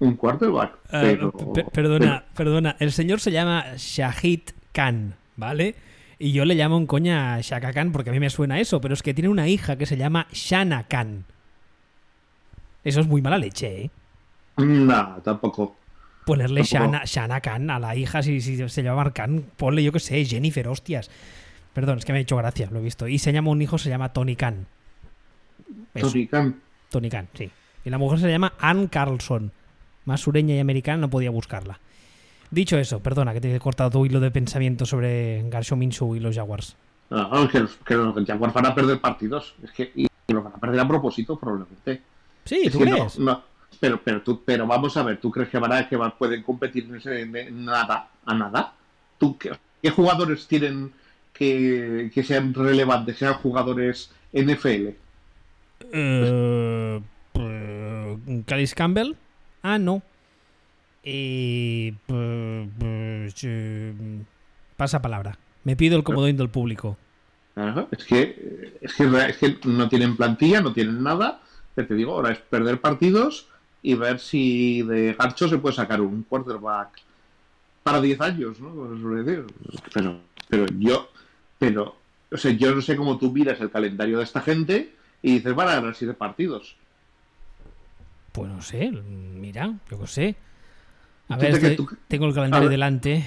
un 0.00 0.16
quarterback. 0.16 0.72
Ah, 0.90 1.00
pero, 1.02 1.32
perdona, 1.72 2.24
perdona. 2.34 2.76
El 2.80 2.90
señor 2.90 3.20
se 3.20 3.30
llama 3.30 3.64
Shahid 3.76 4.40
Khan, 4.72 5.14
¿vale? 5.36 5.76
Y 6.22 6.32
yo 6.32 6.44
le 6.44 6.54
llamo 6.54 6.76
un 6.76 6.86
coña 6.86 7.40
Shaka 7.40 7.72
Khan 7.72 7.92
porque 7.92 8.10
a 8.10 8.12
mí 8.12 8.20
me 8.20 8.28
suena 8.28 8.60
eso, 8.60 8.78
pero 8.82 8.92
es 8.92 9.02
que 9.02 9.14
tiene 9.14 9.30
una 9.30 9.48
hija 9.48 9.76
que 9.76 9.86
se 9.86 9.96
llama 9.96 10.26
Shana 10.30 10.86
Khan. 10.86 11.24
Eso 12.84 13.00
es 13.00 13.06
muy 13.06 13.22
mala 13.22 13.38
leche, 13.38 13.84
¿eh? 13.84 13.90
No, 14.58 15.16
tampoco. 15.24 15.76
Ponerle 16.26 16.62
Shana, 16.62 17.04
Shana, 17.06 17.40
Khan 17.40 17.70
a 17.70 17.78
la 17.78 17.96
hija 17.96 18.22
si, 18.22 18.42
se 18.42 18.82
llama 18.82 19.10
Khan, 19.14 19.46
ponle 19.56 19.82
yo 19.82 19.92
que 19.92 19.98
sé, 19.98 20.22
Jennifer, 20.26 20.68
hostias. 20.68 21.10
Perdón, 21.72 21.96
es 21.96 22.04
que 22.04 22.12
me 22.12 22.18
ha 22.18 22.22
hecho 22.22 22.36
gracia, 22.36 22.68
lo 22.70 22.80
he 22.80 22.82
visto. 22.82 23.08
Y 23.08 23.18
se 23.18 23.32
llama 23.32 23.50
un 23.50 23.62
hijo, 23.62 23.78
se 23.78 23.88
llama 23.88 24.12
Tony 24.12 24.36
Khan. 24.36 24.66
Tony 25.98 26.26
Khan. 26.26 26.60
Tony 26.90 27.08
Khan, 27.08 27.28
sí. 27.32 27.50
Y 27.82 27.88
la 27.88 27.96
mujer 27.96 28.18
se 28.18 28.28
llama 28.28 28.52
Ann 28.58 28.88
Carlson. 28.88 29.52
Más 30.04 30.20
sureña 30.20 30.54
y 30.54 30.58
americana 30.58 30.98
no 30.98 31.08
podía 31.08 31.30
buscarla. 31.30 31.80
Dicho 32.50 32.76
eso, 32.78 33.00
perdona 33.00 33.32
que 33.32 33.40
te 33.40 33.54
he 33.54 33.60
cortado 33.60 33.90
tu 33.90 34.06
hilo 34.06 34.18
de 34.18 34.30
pensamiento 34.30 34.84
sobre 34.84 35.42
Minshew 35.76 36.16
y 36.16 36.20
los 36.20 36.34
Jaguars. 36.34 36.76
No, 37.10 37.48
que, 37.48 37.60
los, 37.60 37.78
Jaguars 38.26 38.54
van 38.54 38.66
a 38.66 38.74
perder 38.74 39.00
partidos. 39.00 39.54
Es 39.62 39.70
que, 39.72 39.92
y, 39.94 40.08
los 40.28 40.44
van 40.44 40.52
a 40.54 40.58
perder 40.58 40.80
a 40.80 40.88
propósito, 40.88 41.38
probablemente. 41.38 42.02
Sí, 42.44 42.68
¿tú 42.70 42.78
crees? 42.80 43.18
No, 43.18 43.42
pero, 43.78 44.00
pero, 44.02 44.22
tú, 44.22 44.42
pero 44.44 44.66
vamos 44.66 44.96
a 44.96 45.02
ver, 45.02 45.18
¿tú 45.18 45.30
crees 45.30 45.48
que, 45.48 45.58
van 45.58 45.72
a, 45.72 45.88
que 45.88 45.98
pueden 46.18 46.42
competir 46.42 46.88
en, 47.04 47.64
nada, 47.64 48.08
a 48.24 48.34
nada? 48.34 48.72
¿Tú, 49.18 49.38
qué, 49.38 49.90
jugadores 49.90 50.46
tienen 50.46 50.92
que, 51.32 52.10
que, 52.12 52.22
sean 52.22 52.52
relevantes, 52.54 53.18
sean 53.18 53.34
jugadores 53.34 54.12
NFL? 54.32 54.88
Uh, 55.92 57.00
Calis 58.46 58.74
Campbell. 58.74 59.16
Ah, 59.62 59.78
no. 59.78 60.02
Y. 61.02 61.92
Pasa 64.76 65.02
palabra. 65.02 65.38
Me 65.64 65.76
pido 65.76 65.96
el 65.96 66.04
comodín 66.04 66.36
del 66.36 66.48
público. 66.48 66.96
Es 67.90 68.04
que, 68.04 68.78
es 68.80 68.94
que, 68.94 69.04
es 69.28 69.36
que 69.36 69.58
no 69.64 69.88
tienen 69.88 70.16
plantilla, 70.16 70.60
no 70.60 70.72
tienen 70.72 71.02
nada. 71.02 71.40
te 71.74 71.94
digo, 71.94 72.14
ahora 72.14 72.32
es 72.32 72.38
perder 72.38 72.80
partidos 72.80 73.48
y 73.82 73.94
ver 73.94 74.18
si 74.18 74.82
de 74.82 75.14
Garcho 75.14 75.48
se 75.48 75.58
puede 75.58 75.74
sacar 75.74 76.00
un 76.00 76.22
quarterback 76.22 77.02
para 77.82 78.00
10 78.00 78.20
años, 78.20 78.60
¿no? 78.60 78.72
Pero, 79.92 80.20
pero 80.48 80.66
yo, 80.78 81.10
pero, 81.58 81.96
o 82.30 82.36
sea, 82.36 82.52
yo 82.52 82.74
no 82.74 82.82
sé 82.82 82.96
cómo 82.96 83.18
tú 83.18 83.30
miras 83.30 83.60
el 83.60 83.70
calendario 83.70 84.18
de 84.18 84.24
esta 84.24 84.40
gente 84.40 84.94
y 85.22 85.34
dices, 85.34 85.54
van 85.54 85.68
a 85.68 85.74
ganar 85.76 85.94
7 85.94 86.14
partidos. 86.14 86.76
Pues 88.32 88.50
no 88.50 88.62
sé, 88.62 88.90
mira, 88.90 89.74
yo 89.90 90.00
qué 90.00 90.06
sé. 90.06 90.36
A 91.30 91.36
ver, 91.36 91.78
tengo 92.08 92.26
el 92.26 92.34
calendario 92.34 92.68
delante. 92.68 93.24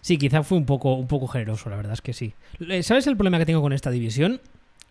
Sí, 0.00 0.18
quizá 0.18 0.42
fue 0.42 0.58
un 0.58 0.66
poco, 0.66 0.94
un 0.94 1.06
poco 1.06 1.28
generoso, 1.28 1.70
la 1.70 1.76
verdad 1.76 1.92
es 1.92 2.02
que 2.02 2.12
sí. 2.12 2.34
¿Sabes 2.82 3.06
el 3.06 3.16
problema 3.16 3.38
que 3.38 3.46
tengo 3.46 3.62
con 3.62 3.72
esta 3.72 3.90
división? 3.90 4.40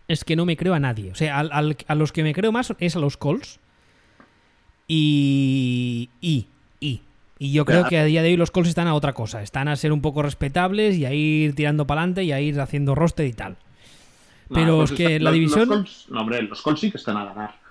Es 0.08 0.24
que 0.24 0.36
no 0.36 0.46
me 0.46 0.58
creo 0.58 0.74
a 0.74 0.80
nadie. 0.80 1.12
O 1.12 1.16
sea, 1.16 1.40
a 1.40 1.96
los 1.96 2.12
que 2.12 2.24
me 2.24 2.34
creo 2.34 2.52
más 2.52 2.74
es 2.80 2.96
a 2.96 3.00
los 3.00 3.18
Colts. 3.18 3.60
Y. 4.88 6.10
Y. 6.22 6.48
Y. 6.80 7.02
Y 7.40 7.52
yo 7.52 7.66
creo 7.66 7.86
que 7.86 7.98
a 7.98 8.06
día 8.06 8.22
de 8.22 8.30
hoy 8.30 8.38
los 8.38 8.52
Colts 8.52 8.70
están 8.70 8.88
a 8.88 8.94
otra 8.94 9.14
cosa. 9.14 9.42
Están 9.42 9.68
a 9.68 9.76
ser 9.76 9.92
un 9.92 10.02
poco 10.02 10.22
respetables 10.22 10.96
y 10.98 11.06
a 11.06 11.14
ir 11.14 11.56
tirando 11.56 11.88
para 11.88 12.02
adelante 12.02 12.24
y 12.24 12.32
a 12.32 12.40
ir 12.40 12.60
haciendo 12.60 12.96
roster 12.96 13.26
y 13.26 13.34
tal. 13.34 13.58
Pero 14.54 14.78
pues 14.78 14.92
es 14.92 14.98
que 14.98 15.20
la 15.20 15.32
división. 15.32 15.88
no, 16.10 16.22
hombre, 16.22 16.42
los 16.44 16.62
Colts 16.62 16.82
sí 16.82 16.92
que 16.92 16.98
están 16.98 17.18
a 17.18 17.26
ganar. 17.26 17.63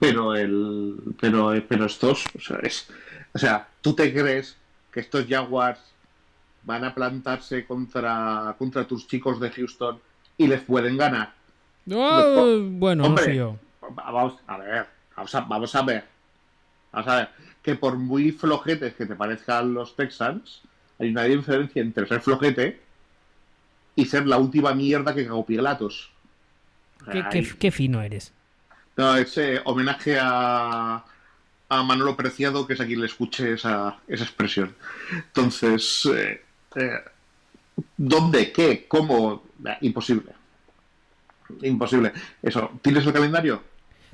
Pero 0.00 0.34
el. 0.34 0.96
Pero, 1.20 1.52
pero 1.68 1.84
estos. 1.84 2.24
O 2.36 2.40
sea, 2.40 2.58
es, 2.62 2.88
o 3.32 3.38
sea, 3.38 3.68
¿tú 3.80 3.94
te 3.94 4.12
crees 4.12 4.56
que 4.90 5.00
estos 5.00 5.26
Jaguars 5.28 5.78
van 6.62 6.84
a 6.84 6.94
plantarse 6.94 7.64
contra, 7.64 8.54
contra 8.58 8.86
tus 8.86 9.06
chicos 9.06 9.40
de 9.40 9.50
Houston 9.50 9.98
y 10.36 10.46
les 10.46 10.62
pueden 10.62 10.96
ganar. 10.96 11.32
bueno, 11.84 13.04
Hombre, 13.04 13.56
Vamos 13.80 14.34
a 14.46 14.58
ver, 14.58 14.86
vamos 15.16 15.34
a, 15.34 15.40
vamos 15.40 15.74
a 15.74 15.82
ver. 15.82 16.04
Vamos 16.92 17.08
a 17.08 17.16
ver, 17.16 17.28
que 17.62 17.74
por 17.74 17.96
muy 17.96 18.30
flojetes 18.32 18.94
que 18.94 19.06
te 19.06 19.16
parezcan 19.16 19.74
los 19.74 19.96
Texans, 19.96 20.62
hay 20.98 21.10
una 21.10 21.24
diferencia 21.24 21.82
entre 21.82 22.06
ser 22.06 22.20
flojete 22.20 22.80
y 23.96 24.04
ser 24.04 24.26
la 24.26 24.38
última 24.38 24.74
mierda 24.74 25.14
que 25.14 25.26
cagó 25.26 25.44
Pilatos. 25.44 26.10
¿Qué, 27.10 27.70
fino 27.70 28.02
eres. 28.02 28.32
No, 29.00 29.16
ese 29.16 29.62
homenaje 29.64 30.18
a, 30.20 31.02
a 31.70 31.82
Manolo 31.82 32.14
Preciado, 32.16 32.66
que 32.66 32.74
es 32.74 32.80
a 32.80 32.86
quien 32.86 33.00
le 33.00 33.06
escuche 33.06 33.54
esa, 33.54 33.96
esa 34.06 34.24
expresión. 34.24 34.74
Entonces, 35.10 36.06
eh, 36.14 36.42
eh, 36.76 36.90
¿Dónde? 37.96 38.52
¿Qué? 38.52 38.84
¿Cómo? 38.86 39.42
Imposible. 39.80 40.32
Imposible. 41.62 42.12
Eso. 42.42 42.70
¿Tienes 42.82 43.06
el 43.06 43.12
calendario? 43.14 43.62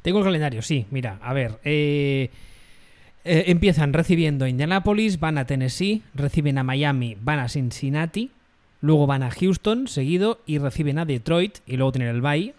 Tengo 0.03 0.19
el 0.21 0.25
calendario, 0.25 0.63
sí. 0.63 0.87
Mira, 0.93 1.19
a 1.21 1.33
ver. 1.33 1.59
Eh, 1.65 2.31
eh, 3.25 3.45
empiezan 3.49 3.93
recibiendo 3.93 4.45
a 4.45 4.49
Indianapolis, 4.49 5.19
van 5.19 5.39
a 5.39 5.47
Tennessee, 5.47 6.03
reciben 6.15 6.59
a 6.59 6.63
Miami, 6.63 7.17
van 7.21 7.41
a 7.41 7.49
Cincinnati, 7.49 8.31
luego 8.81 9.09
van 9.09 9.25
a 9.25 9.33
Houston, 9.33 9.89
seguido, 9.89 10.41
y 10.47 10.59
reciben 10.59 10.99
a 10.99 11.05
Detroit, 11.05 11.59
y 11.67 11.77
luego 11.77 11.93
tienen 11.93 12.15
el 12.15 12.21
Bay. 12.21 12.55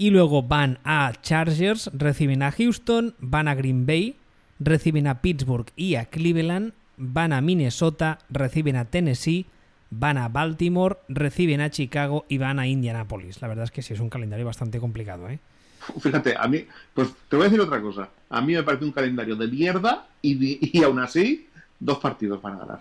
Y 0.00 0.08
luego 0.08 0.42
van 0.42 0.78
a 0.82 1.12
Chargers, 1.20 1.90
reciben 1.92 2.42
a 2.42 2.52
Houston, 2.52 3.14
van 3.18 3.48
a 3.48 3.54
Green 3.54 3.84
Bay, 3.84 4.16
reciben 4.58 5.06
a 5.06 5.20
Pittsburgh 5.20 5.66
y 5.76 5.96
a 5.96 6.06
Cleveland, 6.06 6.72
van 6.96 7.34
a 7.34 7.42
Minnesota, 7.42 8.18
reciben 8.30 8.76
a 8.76 8.86
Tennessee, 8.86 9.44
van 9.90 10.16
a 10.16 10.30
Baltimore, 10.30 10.96
reciben 11.10 11.60
a 11.60 11.68
Chicago 11.68 12.24
y 12.30 12.38
van 12.38 12.58
a 12.58 12.66
Indianapolis. 12.66 13.42
La 13.42 13.48
verdad 13.48 13.64
es 13.64 13.70
que 13.70 13.82
sí, 13.82 13.92
es 13.92 14.00
un 14.00 14.08
calendario 14.08 14.46
bastante 14.46 14.80
complicado, 14.80 15.28
¿eh? 15.28 15.38
Fíjate, 16.00 16.34
a 16.34 16.48
mí, 16.48 16.64
pues 16.94 17.10
te 17.28 17.36
voy 17.36 17.44
a 17.44 17.48
decir 17.50 17.60
otra 17.60 17.82
cosa. 17.82 18.08
A 18.30 18.40
mí 18.40 18.54
me 18.54 18.62
parece 18.62 18.86
un 18.86 18.92
calendario 18.92 19.36
de 19.36 19.48
mierda 19.48 20.06
y, 20.22 20.78
y 20.78 20.82
aún 20.82 20.98
así, 20.98 21.46
dos 21.78 21.98
partidos 21.98 22.40
van 22.40 22.54
a 22.54 22.58
ganar. 22.60 22.80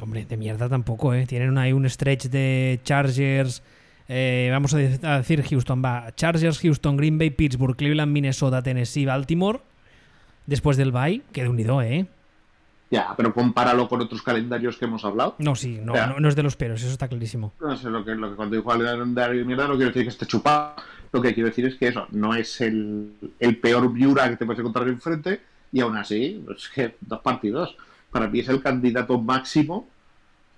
Hombre, 0.00 0.24
de 0.24 0.36
mierda 0.36 0.68
tampoco, 0.68 1.14
¿eh? 1.14 1.26
Tienen 1.26 1.56
ahí 1.58 1.72
un 1.72 1.88
stretch 1.88 2.24
de 2.24 2.80
Chargers. 2.82 3.62
Eh, 4.14 4.50
vamos 4.50 4.74
a 4.74 4.76
decir 4.76 5.42
Houston, 5.42 5.82
va. 5.82 6.14
Chargers, 6.14 6.60
Houston, 6.60 6.98
Green 6.98 7.16
Bay, 7.16 7.30
Pittsburgh, 7.30 7.74
Cleveland, 7.74 8.12
Minnesota, 8.12 8.62
Tennessee, 8.62 9.06
Baltimore. 9.06 9.60
Después 10.44 10.76
del 10.76 10.92
bye, 10.92 11.22
queda 11.32 11.48
unido, 11.48 11.80
¿eh? 11.80 12.06
Ya, 12.90 13.14
pero 13.16 13.32
compáralo 13.32 13.88
con 13.88 14.02
otros 14.02 14.20
calendarios 14.20 14.76
que 14.76 14.84
hemos 14.84 15.02
hablado. 15.06 15.36
No, 15.38 15.54
sí, 15.54 15.80
no, 15.82 15.94
no, 16.20 16.28
es 16.28 16.36
de 16.36 16.42
los 16.42 16.56
peros, 16.56 16.82
eso 16.82 16.92
está 16.92 17.08
clarísimo. 17.08 17.54
No 17.58 17.74
sé 17.74 17.88
lo 17.88 18.04
que, 18.04 18.14
lo 18.14 18.28
que 18.28 18.36
cuando 18.36 18.54
digo 18.54 18.68
calendario 18.68 19.38
de 19.38 19.46
mierda 19.46 19.66
no 19.66 19.76
quiero 19.76 19.88
decir 19.88 20.02
que 20.02 20.10
esté 20.10 20.26
chupado. 20.26 20.74
Lo 21.10 21.22
que 21.22 21.32
quiero 21.32 21.48
decir 21.48 21.64
es 21.64 21.76
que 21.76 21.88
eso 21.88 22.06
no 22.10 22.34
es 22.34 22.60
el, 22.60 23.14
el 23.40 23.56
peor 23.56 23.90
Viura 23.90 24.28
que 24.28 24.36
te 24.36 24.44
puedes 24.44 24.60
encontrar 24.60 24.88
enfrente 24.88 25.40
y 25.72 25.80
aún 25.80 25.96
así, 25.96 26.44
es 26.54 26.68
que 26.68 26.96
dos 27.00 27.20
partidos. 27.20 27.74
Para 28.10 28.28
mí 28.28 28.40
es 28.40 28.48
el 28.50 28.60
candidato 28.60 29.18
máximo 29.18 29.88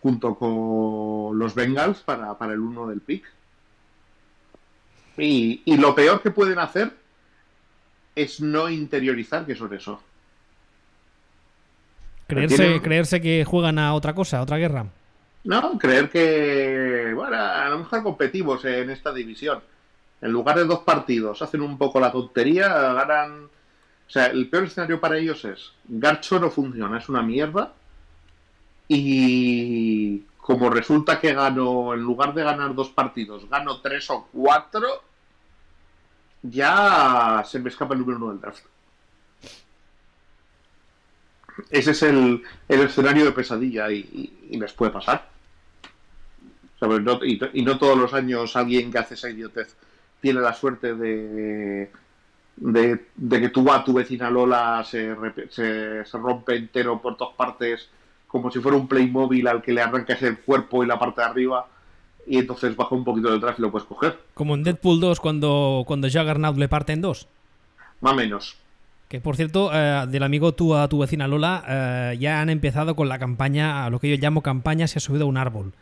junto 0.02 0.34
con 0.34 1.38
los 1.38 1.54
Bengals 1.54 2.00
para, 2.00 2.36
para 2.36 2.52
el 2.52 2.58
uno 2.58 2.88
del 2.88 3.00
pick. 3.00 3.24
Y, 5.16 5.62
y 5.64 5.76
lo 5.76 5.94
peor 5.94 6.20
que 6.20 6.30
pueden 6.30 6.58
hacer 6.58 6.92
es 8.14 8.40
no 8.40 8.68
interiorizar 8.68 9.46
que 9.46 9.54
son 9.54 9.72
eso. 9.74 10.02
Creerse, 12.26 12.80
creerse 12.80 13.20
que 13.20 13.44
juegan 13.44 13.78
a 13.78 13.94
otra 13.94 14.14
cosa, 14.14 14.38
a 14.38 14.42
otra 14.42 14.56
guerra. 14.56 14.86
No, 15.44 15.78
creer 15.78 16.08
que, 16.08 17.12
bueno, 17.14 17.36
a 17.36 17.68
lo 17.68 17.80
mejor 17.80 18.02
competimos 18.02 18.64
en 18.64 18.90
esta 18.90 19.12
división. 19.12 19.60
En 20.22 20.30
lugar 20.32 20.56
de 20.56 20.64
dos 20.64 20.80
partidos, 20.80 21.42
hacen 21.42 21.60
un 21.60 21.76
poco 21.76 22.00
la 22.00 22.10
tontería, 22.10 22.68
ganan. 22.68 23.44
O 23.44 24.10
sea, 24.10 24.26
el 24.26 24.48
peor 24.48 24.64
escenario 24.64 25.00
para 25.00 25.18
ellos 25.18 25.44
es: 25.44 25.72
Garcho 25.86 26.40
no 26.40 26.50
funciona, 26.50 26.96
es 26.96 27.08
una 27.10 27.20
mierda. 27.22 27.72
Y 28.88 30.22
como 30.44 30.68
resulta 30.68 31.20
que 31.20 31.32
gano, 31.32 31.94
en 31.94 32.00
lugar 32.00 32.34
de 32.34 32.44
ganar 32.44 32.74
dos 32.74 32.90
partidos, 32.90 33.48
gano 33.48 33.80
tres 33.80 34.10
o 34.10 34.28
cuatro, 34.30 35.02
ya 36.42 37.42
se 37.46 37.58
me 37.58 37.70
escapa 37.70 37.94
el 37.94 38.00
número 38.00 38.18
uno 38.18 38.28
del 38.30 38.40
draft 38.40 38.64
ese 41.70 41.92
es 41.92 42.02
el, 42.02 42.42
escenario 42.68 43.24
de 43.24 43.32
pesadilla 43.32 43.90
y, 43.90 44.32
les 44.50 44.72
puede 44.72 44.92
pasar. 44.92 45.28
y, 47.22 47.62
no 47.62 47.78
todos 47.78 47.98
los 47.98 48.12
años 48.14 48.56
alguien 48.56 48.90
que 48.90 48.98
hace 48.98 49.14
esa 49.14 49.30
idiotez 49.30 49.76
tiene 50.20 50.40
la 50.40 50.54
suerte 50.54 50.94
de, 50.94 51.90
de, 52.56 53.40
que 53.40 53.48
tú 53.50 53.70
a 53.70 53.84
tu 53.84 53.92
vecina 53.92 54.30
Lola 54.30 54.84
se, 54.84 55.14
se, 55.50 56.04
rompe 56.12 56.56
entero 56.56 57.00
por 57.00 57.16
todas 57.16 57.34
partes 57.34 57.88
como 58.34 58.50
si 58.50 58.58
fuera 58.58 58.76
un 58.76 58.88
Playmobil 58.88 59.46
al 59.46 59.62
que 59.62 59.72
le 59.72 59.80
arrancas 59.80 60.20
el 60.22 60.40
cuerpo 60.40 60.82
y 60.82 60.88
la 60.88 60.98
parte 60.98 61.20
de 61.20 61.26
arriba 61.28 61.68
y 62.26 62.38
entonces 62.38 62.74
baja 62.74 62.92
un 62.92 63.04
poquito 63.04 63.30
del 63.30 63.38
tráfico 63.38 63.62
y 63.62 63.66
lo 63.66 63.70
puedes 63.70 63.86
coger. 63.86 64.18
Como 64.34 64.56
en 64.56 64.64
Deadpool 64.64 64.98
2 64.98 65.20
cuando, 65.20 65.84
cuando 65.86 66.08
Juggernaut 66.08 66.56
le 66.56 66.68
parte 66.68 66.94
en 66.94 67.00
dos. 67.00 67.28
Más 68.00 68.12
o 68.12 68.16
menos. 68.16 68.56
Que 69.06 69.20
por 69.20 69.36
cierto, 69.36 69.70
eh, 69.72 70.06
del 70.08 70.24
amigo 70.24 70.50
tú 70.50 70.74
a 70.74 70.88
tu 70.88 70.98
vecina 70.98 71.28
Lola, 71.28 71.62
eh, 71.68 72.16
ya 72.18 72.40
han 72.40 72.50
empezado 72.50 72.96
con 72.96 73.08
la 73.08 73.20
campaña, 73.20 73.84
a 73.84 73.90
lo 73.90 74.00
que 74.00 74.10
yo 74.10 74.16
llamo 74.16 74.42
campaña, 74.42 74.88
se 74.88 74.98
ha 74.98 75.00
subido 75.00 75.26
a 75.26 75.28
un 75.28 75.36
árbol. 75.36 75.72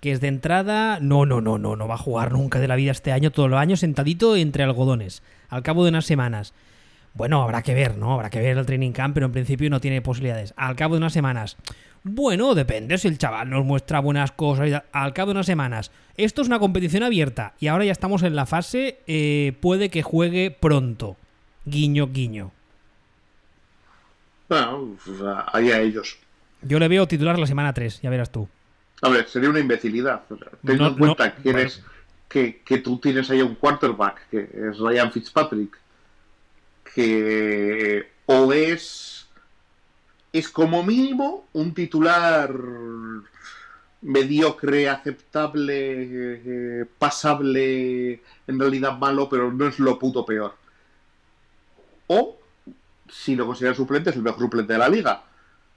Que 0.00 0.12
es 0.12 0.22
de 0.22 0.28
entrada, 0.28 0.98
no, 1.02 1.26
no, 1.26 1.42
no, 1.42 1.58
no, 1.58 1.76
no 1.76 1.86
va 1.86 1.96
a 1.96 1.98
jugar 1.98 2.32
nunca 2.32 2.58
de 2.58 2.68
la 2.68 2.76
vida 2.76 2.92
este 2.92 3.12
año, 3.12 3.32
todos 3.32 3.50
los 3.50 3.60
años 3.60 3.80
sentadito 3.80 4.34
entre 4.34 4.64
algodones, 4.64 5.22
al 5.50 5.62
cabo 5.62 5.84
de 5.84 5.90
unas 5.90 6.06
semanas. 6.06 6.54
Bueno, 7.16 7.42
habrá 7.42 7.62
que 7.62 7.74
ver, 7.74 7.96
¿no? 7.96 8.12
Habrá 8.12 8.28
que 8.28 8.40
ver 8.40 8.58
el 8.58 8.66
training 8.66 8.92
camp, 8.92 9.14
pero 9.14 9.26
en 9.26 9.32
principio 9.32 9.70
no 9.70 9.80
tiene 9.80 10.02
posibilidades. 10.02 10.52
Al 10.56 10.76
cabo 10.76 10.94
de 10.94 10.98
unas 10.98 11.14
semanas. 11.14 11.56
Bueno, 12.02 12.54
depende 12.54 12.98
si 12.98 13.08
el 13.08 13.16
chaval 13.16 13.48
nos 13.48 13.64
muestra 13.64 14.00
buenas 14.00 14.32
cosas. 14.32 14.82
Al 14.92 15.14
cabo 15.14 15.28
de 15.28 15.32
unas 15.32 15.46
semanas. 15.46 15.90
Esto 16.16 16.42
es 16.42 16.48
una 16.48 16.58
competición 16.58 17.02
abierta 17.02 17.54
y 17.58 17.68
ahora 17.68 17.86
ya 17.86 17.92
estamos 17.92 18.22
en 18.22 18.36
la 18.36 18.44
fase. 18.44 19.00
Eh, 19.06 19.54
puede 19.60 19.88
que 19.88 20.02
juegue 20.02 20.50
pronto. 20.50 21.16
Guiño, 21.64 22.08
guiño. 22.12 22.52
Bueno, 24.48 24.96
pues 25.04 25.18
ahí 25.52 25.72
a 25.72 25.80
ellos. 25.80 26.18
Yo 26.62 26.78
le 26.78 26.88
veo 26.88 27.08
titular 27.08 27.38
la 27.38 27.46
semana 27.46 27.72
3, 27.72 28.02
ya 28.02 28.10
verás 28.10 28.30
tú. 28.30 28.48
A 29.02 29.08
ver, 29.08 29.26
sería 29.28 29.50
una 29.50 29.60
imbecilidad. 29.60 30.22
Ten 30.64 30.80
en 30.80 30.94
cuenta 30.94 31.34
que, 32.28 32.62
que, 32.64 32.78
tú 32.78 32.98
tienes 32.98 33.30
ahí 33.30 33.42
un 33.42 33.54
quarterback, 33.54 34.28
que 34.30 34.42
es 34.42 34.78
Ryan 34.78 35.12
Fitzpatrick, 35.12 35.78
que 36.96 38.08
o 38.24 38.52
es, 38.52 39.28
es 40.32 40.48
como 40.48 40.82
mínimo 40.82 41.44
un 41.52 41.74
titular 41.74 42.50
mediocre, 44.00 44.88
aceptable, 44.88 45.74
eh, 46.80 46.86
pasable, 46.98 48.22
en 48.46 48.58
realidad 48.58 48.98
malo, 48.98 49.28
pero 49.28 49.52
no 49.52 49.68
es 49.68 49.78
lo 49.78 49.98
puto 49.98 50.24
peor 50.24 50.54
o, 52.06 52.38
si 53.08 53.34
lo 53.34 53.46
consideras 53.46 53.76
suplente, 53.76 54.10
es 54.10 54.16
el 54.16 54.22
mejor 54.22 54.40
suplente 54.40 54.72
de 54.72 54.78
la 54.78 54.88
liga. 54.88 55.22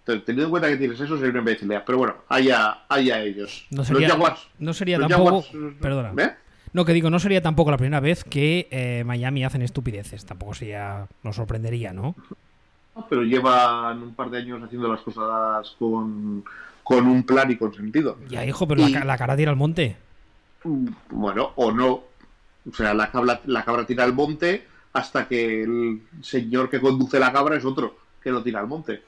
teniendo 0.05 0.43
en 0.43 0.49
cuenta 0.49 0.69
que 0.69 0.77
tienes 0.77 0.99
eso, 0.99 1.15
sería 1.15 1.31
una 1.31 1.39
imbecilidad. 1.39 1.83
Pero 1.85 1.97
bueno, 1.99 2.15
allá, 2.27 2.85
allá 2.87 3.21
ellos. 3.21 3.65
No 3.69 3.83
sería, 3.83 4.07
los 4.07 4.11
Jaguars. 4.11 4.47
no 4.59 4.73
sería 4.73 4.97
los 4.97 5.09
tampoco. 5.09 5.41
Jaguars, 5.43 5.75
Perdona. 5.79 6.23
¿eh? 6.23 6.35
No, 6.73 6.85
que 6.85 6.93
digo, 6.93 7.09
no 7.09 7.19
sería 7.19 7.41
tampoco 7.41 7.71
la 7.71 7.77
primera 7.77 7.99
vez 7.99 8.23
que 8.23 8.67
eh, 8.71 9.03
Miami 9.05 9.43
hacen 9.43 9.61
estupideces. 9.61 10.25
Tampoco 10.25 10.53
sería. 10.53 11.07
Nos 11.23 11.35
sorprendería, 11.35 11.93
¿no? 11.93 12.15
Pero 13.09 13.23
llevan 13.23 14.03
un 14.03 14.13
par 14.13 14.29
de 14.29 14.39
años 14.39 14.61
haciendo 14.61 14.87
las 14.91 15.01
cosas 15.01 15.75
con, 15.79 16.43
con 16.83 17.07
un 17.07 17.23
plan 17.23 17.49
y 17.49 17.55
con 17.55 17.73
sentido. 17.73 18.17
Ya, 18.29 18.45
hijo, 18.45 18.67
pero 18.67 18.87
Y- 18.87 18.91
la, 18.91 19.05
la 19.05 19.17
cara 19.17 19.35
tira 19.37 19.51
al 19.51 19.57
monte. 19.57 19.95
Mm, 20.63 20.87
Bueno, 21.11 21.51
o 21.55 21.71
no. 21.71 21.89
O 22.69 22.73
sea, 22.75 22.93
la 22.93 23.09
cabra, 23.09 23.39
la 23.45 23.63
cabra 23.63 23.85
tira 23.85 24.03
al 24.03 24.13
monte 24.13 24.67
hasta 24.93 25.27
que 25.27 25.63
el 25.63 26.01
señor 26.21 26.69
que 26.69 26.81
conduce 26.81 27.19
la 27.19 27.31
cabra 27.31 27.55
es 27.55 27.63
otro 27.65 27.97
que 28.21 28.31
lo 28.31 28.43
tira 28.43 28.59
al 28.59 28.67
monte. 28.67 29.01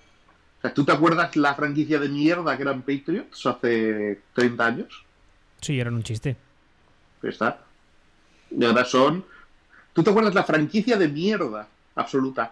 O 0.58 0.62
sea, 0.62 0.74
¿tú 0.74 0.86
te 0.86 0.92
acuerdas 0.94 1.36
la 1.36 1.54
franquicia 1.56 2.00
de 2.00 2.08
mierda 2.08 2.56
que 2.56 2.64
eran 2.64 2.82
Patriots 2.82 3.46
hace 3.46 4.20
30 4.34 4.66
años? 4.66 5.06
Sí, 5.60 5.80
eran 5.80 5.96
un 5.96 6.04
chiste. 6.04 6.38
Está. 7.24 7.60
Y 8.50 8.64
ahora 8.66 8.86
son. 8.86 9.24
¿Tú 9.94 10.04
te 10.04 10.10
acuerdas 10.10 10.34
la 10.34 10.44
franquicia 10.44 10.98
de 10.98 11.08
mierda 11.08 11.68
absoluta 11.96 12.52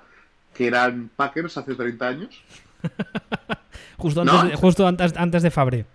que 0.53 0.67
eran 0.67 1.09
Packers 1.15 1.57
hace 1.57 1.75
30 1.75 2.07
años? 2.07 2.41
Justo 3.97 4.23
No. 4.23 4.31
antes, 4.39 4.51
de, 4.51 4.57
justo 4.57 4.87
antes, 4.87 5.13
antes 5.17 5.43
de 5.43 5.51
Fabre. 5.51 5.85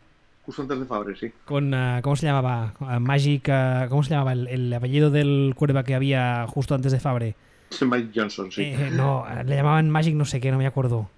Justo 0.45 0.63
antes 0.63 0.79
de 0.79 0.85
Fabre, 0.85 1.17
sí. 1.17 1.33
Con, 1.47 1.73
ah, 1.73 2.01
¿cómo 2.03 2.17
se 2.17 2.27
llamaba? 2.27 2.75
Ah, 2.81 2.99
Magic, 3.01 3.49
ah, 3.49 3.87
¿cómo 3.89 4.03
se 4.03 4.11
llamaba? 4.11 4.33
El, 4.33 4.47
el 4.49 4.73
apellido 4.75 5.11
del 5.11 5.55
cuerva 5.57 5.85
que 5.85 5.95
había 5.95 6.47
justo 6.47 6.75
antes 6.75 6.93
de 6.93 7.01
Fabre. 7.01 7.35
Mike 7.81 8.11
Johnson, 8.15 8.53
sí. 8.53 8.63
Eh, 8.65 8.91
no, 8.93 9.25
le 9.45 9.57
llamaban 9.57 9.89
Magic 9.91 10.15
no 10.15 10.25
sé 10.27 10.41
qué, 10.41 10.51
no 10.51 10.59
me 10.59 10.67
acuerdo. 10.67 11.09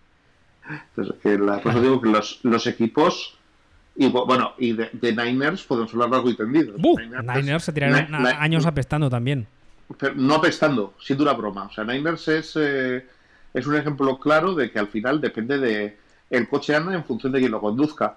Entonces, 0.90 1.14
que 1.22 1.38
la 1.38 1.60
cosa 1.60 1.80
digo 1.80 2.00
que 2.00 2.08
los, 2.08 2.40
los 2.44 2.66
equipos. 2.66 3.35
Y 3.96 4.08
bu- 4.10 4.26
bueno, 4.26 4.52
y 4.58 4.72
de, 4.72 4.90
de 4.92 5.12
Niners 5.12 5.62
podemos 5.64 5.92
hablar 5.94 6.10
largo 6.10 6.28
y 6.30 6.36
tendido. 6.36 6.74
Niners 7.42 7.64
se 7.64 7.72
tiraron 7.72 8.06
Ni- 8.10 8.16
a- 8.16 8.20
Ni- 8.20 8.28
años 8.38 8.66
apestando 8.66 9.08
también. 9.08 9.46
pero 9.98 10.14
no 10.14 10.34
apestando, 10.34 10.94
sin 11.00 11.16
dura 11.16 11.32
broma. 11.32 11.64
O 11.64 11.72
sea, 11.72 11.84
Niners 11.84 12.28
es, 12.28 12.52
eh, 12.56 13.06
es 13.54 13.66
un 13.66 13.76
ejemplo 13.76 14.18
claro 14.18 14.54
de 14.54 14.70
que 14.70 14.78
al 14.78 14.88
final 14.88 15.20
depende 15.20 15.58
de. 15.58 15.96
El 16.28 16.48
coche 16.48 16.74
anda 16.74 16.92
en 16.92 17.04
función 17.04 17.32
de 17.32 17.38
quien 17.38 17.52
lo 17.52 17.60
conduzca. 17.60 18.16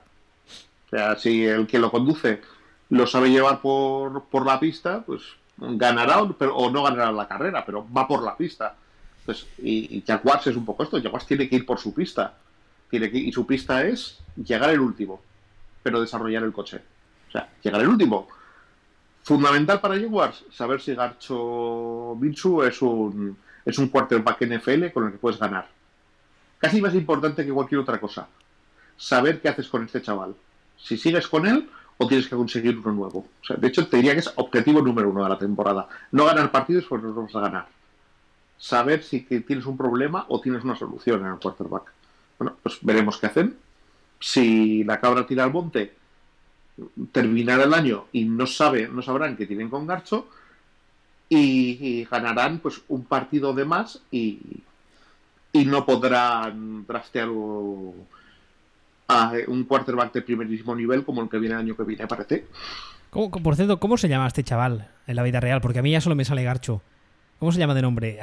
O 0.87 0.89
sea, 0.89 1.15
si 1.15 1.45
el 1.45 1.67
que 1.67 1.77
lo 1.79 1.91
conduce 1.91 2.41
lo 2.89 3.05
sabe 3.05 3.29
llevar 3.29 3.61
por, 3.61 4.23
por 4.25 4.45
la 4.47 4.59
pista, 4.59 5.03
pues 5.05 5.21
ganará 5.57 6.23
o, 6.23 6.33
pero- 6.33 6.55
o 6.57 6.71
no 6.71 6.81
ganará 6.83 7.11
la 7.11 7.27
carrera, 7.27 7.63
pero 7.65 7.85
va 7.95 8.07
por 8.07 8.23
la 8.23 8.35
pista. 8.35 8.75
Entonces, 9.21 9.45
y, 9.61 9.97
y 9.97 10.03
Jaguars 10.05 10.47
es 10.47 10.55
un 10.55 10.65
poco 10.65 10.81
esto. 10.83 10.99
Jaguars 11.01 11.27
tiene 11.27 11.47
que 11.47 11.57
ir 11.57 11.65
por 11.67 11.79
su 11.79 11.93
pista. 11.93 12.33
Tiene 12.89 13.11
que, 13.11 13.17
y 13.19 13.31
su 13.31 13.45
pista 13.45 13.85
es 13.85 14.17
llegar 14.43 14.71
el 14.71 14.79
último, 14.79 15.21
pero 15.83 16.01
desarrollar 16.01 16.43
el 16.43 16.53
coche. 16.53 16.81
O 17.27 17.31
sea, 17.31 17.49
llegar 17.61 17.81
el 17.81 17.89
último. 17.89 18.27
Fundamental 19.23 19.79
para 19.79 19.99
Jaguars, 19.99 20.45
saber 20.51 20.81
si 20.81 20.95
Garcho 20.95 22.15
Minshew 22.19 22.63
es 22.63 22.81
un, 22.81 23.37
es 23.65 23.77
un 23.77 23.89
quarterback 23.89 24.41
NFL 24.41 24.87
con 24.93 25.05
el 25.05 25.11
que 25.11 25.17
puedes 25.17 25.39
ganar. 25.39 25.67
Casi 26.57 26.81
más 26.81 26.93
importante 26.95 27.45
que 27.45 27.51
cualquier 27.51 27.81
otra 27.81 27.99
cosa. 27.99 28.27
Saber 28.97 29.39
qué 29.41 29.49
haces 29.49 29.69
con 29.69 29.85
este 29.85 30.01
chaval. 30.01 30.35
Si 30.77 30.97
sigues 30.97 31.27
con 31.27 31.45
él 31.45 31.69
o 31.97 32.07
tienes 32.07 32.27
que 32.27 32.35
conseguir 32.35 32.77
uno 32.77 32.91
nuevo. 32.91 33.27
De 33.57 33.67
hecho, 33.67 33.87
te 33.87 33.97
diría 33.97 34.13
que 34.13 34.19
es 34.19 34.31
objetivo 34.35 34.81
número 34.81 35.09
uno 35.09 35.23
de 35.23 35.29
la 35.29 35.37
temporada. 35.37 35.87
No 36.11 36.25
ganar 36.25 36.51
partidos 36.51 36.85
porque 36.85 37.07
los 37.07 37.15
vamos 37.15 37.35
a 37.35 37.41
ganar. 37.41 37.67
Saber 38.57 39.03
si 39.03 39.21
tienes 39.21 39.65
un 39.65 39.77
problema 39.77 40.25
o 40.29 40.41
tienes 40.41 40.63
una 40.63 40.75
solución 40.75 41.21
en 41.21 41.33
el 41.33 41.39
quarterback. 41.39 41.93
Bueno, 42.37 42.57
pues 42.63 42.79
veremos 42.81 43.17
qué 43.17 43.27
hacen. 43.27 43.57
Si 44.19 44.83
la 44.83 44.99
cabra 44.99 45.25
tira 45.25 45.43
al 45.45 45.51
monte, 45.51 45.93
terminará 47.11 47.63
el 47.63 47.73
año 47.73 48.05
y 48.11 48.25
no 48.25 48.45
sabe, 48.47 48.87
no 48.87 49.01
sabrán 49.01 49.35
qué 49.37 49.45
tienen 49.45 49.69
con 49.69 49.85
Garcho 49.87 50.27
y, 51.29 51.77
y 51.99 52.05
ganarán 52.05 52.59
pues 52.59 52.81
un 52.87 53.05
partido 53.05 53.53
de 53.53 53.65
más 53.65 54.01
y, 54.11 54.39
y 55.53 55.65
no 55.65 55.85
podrán 55.85 56.85
draftear 56.85 57.27
o- 57.31 57.93
a 59.07 59.33
un 59.47 59.63
quarterback 59.63 60.13
de 60.13 60.21
primerísimo 60.21 60.75
nivel 60.75 61.03
como 61.03 61.21
el 61.23 61.29
que 61.29 61.39
viene 61.39 61.55
el 61.55 61.61
año 61.61 61.75
que 61.75 61.83
viene, 61.83 62.05
parece. 62.07 62.45
¿Cómo- 63.09 63.31
por 63.31 63.55
cierto, 63.55 63.79
¿cómo 63.79 63.97
se 63.97 64.07
llama 64.07 64.27
este 64.27 64.43
chaval 64.43 64.87
en 65.07 65.15
la 65.15 65.23
vida 65.23 65.39
real? 65.39 65.61
Porque 65.61 65.79
a 65.79 65.81
mí 65.81 65.91
ya 65.91 66.01
solo 66.01 66.15
me 66.15 66.25
sale 66.25 66.43
Garcho. 66.43 66.81
¿Cómo 67.39 67.51
se 67.51 67.57
llama 67.59 67.73
de 67.73 67.81
nombre? 67.81 68.19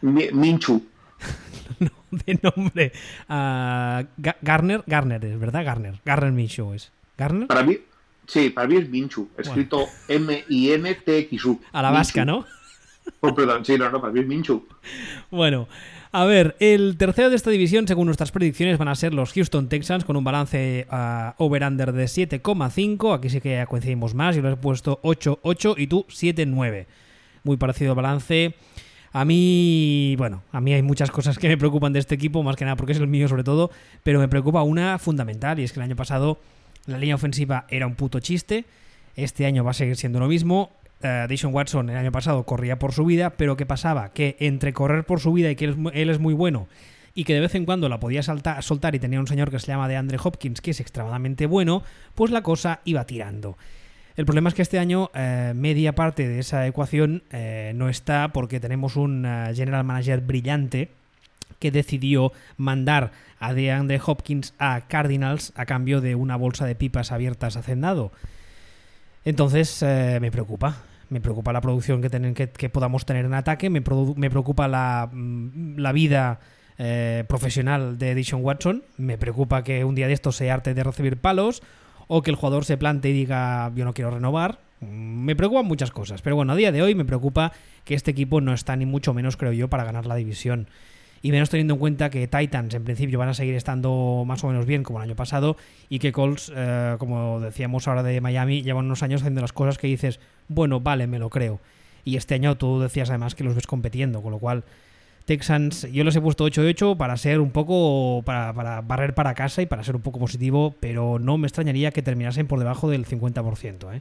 Mi- 0.00 0.30
Minchu, 0.32 0.82
de 2.10 2.38
nombre. 2.42 2.92
Ah, 3.28 4.04
Ga- 4.18 4.36
Garner, 4.42 4.82
Garner 4.86 5.24
es, 5.24 5.38
¿verdad? 5.38 5.64
Garner. 5.64 5.94
Garner 6.04 6.32
Minshew 6.32 6.72
es. 6.74 6.90
¿Garner? 7.16 7.48
para 7.48 7.62
mí, 7.64 7.78
sí, 8.26 8.50
para 8.50 8.68
mí 8.68 8.76
es 8.76 8.88
Minchu, 8.88 9.28
escrito 9.36 9.86
M-I-N-T-X-U. 10.08 11.60
A 11.72 11.82
la 11.82 11.90
vasca, 11.90 12.24
¿no? 12.24 12.46
Oh, 13.20 13.34
perdón, 13.34 13.64
sí, 13.64 13.76
no, 13.76 13.90
no, 13.90 14.00
para 14.00 14.12
mí 14.12 14.20
es 14.20 14.26
Minchu. 14.26 14.66
Bueno, 15.30 15.66
a 16.12 16.24
ver, 16.24 16.56
el 16.60 16.96
tercero 16.96 17.30
de 17.30 17.36
esta 17.36 17.50
división, 17.50 17.88
según 17.88 18.06
nuestras 18.06 18.30
predicciones, 18.30 18.78
van 18.78 18.88
a 18.88 18.94
ser 18.94 19.14
los 19.14 19.32
Houston 19.32 19.68
Texans 19.68 20.04
con 20.04 20.16
un 20.16 20.24
balance 20.24 20.86
ah, 20.90 21.34
over-under 21.38 21.92
de 21.92 22.04
7,5. 22.04 23.14
Aquí 23.16 23.30
sí 23.30 23.40
que 23.40 23.52
ya 23.56 23.66
coincidimos 23.66 24.14
más. 24.14 24.36
Yo 24.36 24.42
lo 24.42 24.50
he 24.50 24.56
puesto 24.56 25.00
8-8 25.02 25.74
y 25.76 25.86
tú 25.88 26.06
7-9. 26.08 26.86
Muy 27.44 27.56
parecido 27.56 27.92
al 27.92 27.96
balance. 27.96 28.54
A 29.12 29.24
mí, 29.24 30.14
bueno, 30.18 30.42
a 30.52 30.60
mí 30.60 30.72
hay 30.74 30.82
muchas 30.82 31.10
cosas 31.10 31.38
que 31.38 31.48
me 31.48 31.56
preocupan 31.56 31.92
de 31.92 31.98
este 31.98 32.14
equipo, 32.14 32.42
más 32.42 32.56
que 32.56 32.64
nada 32.64 32.76
porque 32.76 32.92
es 32.92 32.98
el 32.98 33.06
mío 33.06 33.28
sobre 33.28 33.44
todo, 33.44 33.70
pero 34.02 34.20
me 34.20 34.28
preocupa 34.28 34.62
una 34.62 34.98
fundamental 34.98 35.58
y 35.58 35.64
es 35.64 35.72
que 35.72 35.80
el 35.80 35.84
año 35.84 35.96
pasado 35.96 36.38
la 36.86 36.98
línea 36.98 37.14
ofensiva 37.14 37.66
era 37.68 37.86
un 37.86 37.94
puto 37.94 38.20
chiste. 38.20 38.64
Este 39.16 39.46
año 39.46 39.64
va 39.64 39.72
a 39.72 39.74
seguir 39.74 39.96
siendo 39.96 40.20
lo 40.20 40.28
mismo. 40.28 40.70
Deshaun 41.00 41.54
Watson 41.54 41.90
el 41.90 41.96
año 41.96 42.10
pasado 42.10 42.44
corría 42.44 42.78
por 42.78 42.92
su 42.92 43.04
vida, 43.04 43.30
pero 43.30 43.56
¿qué 43.56 43.66
pasaba? 43.66 44.12
Que 44.12 44.36
entre 44.40 44.72
correr 44.72 45.04
por 45.04 45.20
su 45.20 45.32
vida 45.32 45.50
y 45.50 45.56
que 45.56 45.66
él 45.66 46.10
es, 46.10 46.18
muy 46.18 46.34
bueno 46.34 46.66
y 47.14 47.24
que 47.24 47.34
de 47.34 47.40
vez 47.40 47.54
en 47.54 47.64
cuando 47.64 47.88
la 47.88 48.00
podía 48.00 48.22
soltar 48.22 48.94
y 48.94 48.98
tenía 48.98 49.20
un 49.20 49.26
señor 49.26 49.50
que 49.50 49.58
se 49.58 49.68
llama 49.68 49.88
de 49.88 49.96
Andre 49.96 50.18
Hopkins 50.22 50.60
que 50.60 50.72
es 50.72 50.80
extremadamente 50.80 51.46
bueno, 51.46 51.82
pues 52.14 52.30
la 52.30 52.42
cosa 52.42 52.80
iba 52.84 53.04
tirando. 53.04 53.56
El 54.18 54.26
problema 54.26 54.48
es 54.48 54.56
que 54.56 54.62
este 54.62 54.80
año 54.80 55.12
eh, 55.14 55.52
media 55.54 55.94
parte 55.94 56.26
de 56.26 56.40
esa 56.40 56.66
ecuación 56.66 57.22
eh, 57.30 57.70
no 57.76 57.88
está 57.88 58.30
porque 58.32 58.58
tenemos 58.58 58.96
un 58.96 59.24
eh, 59.24 59.52
general 59.54 59.84
manager 59.84 60.22
brillante 60.22 60.90
que 61.60 61.70
decidió 61.70 62.32
mandar 62.56 63.12
a 63.38 63.54
DeAndre 63.54 64.00
Hopkins 64.04 64.54
a 64.58 64.80
Cardinals 64.88 65.52
a 65.54 65.66
cambio 65.66 66.00
de 66.00 66.16
una 66.16 66.34
bolsa 66.34 66.66
de 66.66 66.74
pipas 66.74 67.12
abiertas 67.12 67.56
hacendado. 67.56 68.10
Entonces 69.24 69.82
me 69.82 70.32
preocupa. 70.32 70.78
Me 71.10 71.20
preocupa 71.20 71.52
la 71.52 71.60
producción 71.60 72.02
que, 72.02 72.10
tenen- 72.10 72.34
que, 72.34 72.68
podamos 72.68 73.06
tener 73.06 73.24
en 73.24 73.34
ataque. 73.34 73.70
Me, 73.70 73.82
preocupa 73.82 74.66
la, 74.66 75.08
mm, 75.12 75.92
vida 75.92 76.40
profesional 77.28 77.98
de 77.98 78.14
Dishon 78.16 78.44
Watson. 78.44 78.82
Me 78.96 79.16
preocupa 79.16 79.62
que 79.62 79.84
un 79.84 79.94
día 79.94 80.08
de 80.08 80.14
estos 80.14 80.36
se 80.36 80.50
arte 80.50 80.74
de 80.74 80.82
recibir 80.82 81.18
palos 81.18 81.62
o 82.08 82.22
que 82.22 82.30
el 82.30 82.36
jugador 82.36 82.64
se 82.64 82.76
plante 82.76 83.10
y 83.10 83.12
diga 83.12 83.70
yo 83.74 83.84
no 83.84 83.94
quiero 83.94 84.10
renovar. 84.10 84.58
Mm, 84.80 85.24
Me 85.24 85.36
preocupan 85.36 85.66
muchas 85.66 85.90
cosas. 85.90 86.22
Pero 86.22 86.36
bueno, 86.36 86.52
a 86.52 86.56
día 86.56 86.72
de 86.72 86.82
hoy 86.82 86.94
me 86.94 87.04
preocupa 87.04 87.52
que 87.84 87.94
este 87.94 88.10
equipo 88.10 88.40
no 88.40 88.52
está 88.52 88.74
ni 88.76 88.86
mucho 88.86 89.14
menos, 89.14 89.36
creo 89.36 89.52
yo, 89.52 89.68
para 89.68 89.84
ganar 89.84 90.06
la 90.06 90.16
división. 90.16 90.68
Y 91.20 91.32
menos 91.32 91.50
teniendo 91.50 91.74
en 91.74 91.80
cuenta 91.80 92.10
que 92.10 92.28
Titans 92.28 92.74
en 92.74 92.84
principio 92.84 93.18
van 93.18 93.28
a 93.28 93.34
seguir 93.34 93.54
estando 93.54 94.24
más 94.26 94.44
o 94.44 94.48
menos 94.48 94.66
bien 94.66 94.84
como 94.84 95.00
el 95.00 95.04
año 95.04 95.16
pasado 95.16 95.56
y 95.88 95.98
que 95.98 96.12
Colts, 96.12 96.52
eh, 96.54 96.94
como 96.98 97.40
decíamos 97.40 97.88
ahora 97.88 98.04
de 98.04 98.20
Miami, 98.20 98.62
llevan 98.62 98.86
unos 98.86 99.02
años 99.02 99.22
haciendo 99.22 99.40
las 99.40 99.52
cosas 99.52 99.78
que 99.78 99.88
dices, 99.88 100.20
bueno, 100.46 100.80
vale, 100.80 101.08
me 101.08 101.18
lo 101.18 101.28
creo. 101.28 101.60
Y 102.04 102.16
este 102.16 102.36
año 102.36 102.56
tú 102.56 102.80
decías 102.80 103.10
además 103.10 103.34
que 103.34 103.42
los 103.42 103.56
ves 103.56 103.66
compitiendo, 103.66 104.22
con 104.22 104.30
lo 104.30 104.38
cual 104.38 104.62
Texans, 105.28 105.86
yo 105.92 106.04
les 106.04 106.16
he 106.16 106.22
puesto 106.22 106.46
8-8 106.46 106.96
para 106.96 107.18
ser 107.18 107.40
un 107.40 107.50
poco, 107.50 108.22
para, 108.24 108.54
para 108.54 108.80
barrer 108.80 109.14
para 109.14 109.34
casa 109.34 109.60
y 109.60 109.66
para 109.66 109.84
ser 109.84 109.94
un 109.94 110.00
poco 110.00 110.18
positivo, 110.18 110.74
pero 110.80 111.18
no 111.18 111.36
me 111.36 111.46
extrañaría 111.46 111.90
que 111.90 112.00
terminasen 112.00 112.46
por 112.46 112.58
debajo 112.58 112.88
del 112.88 113.04
50%. 113.04 113.94
¿eh? 113.94 114.00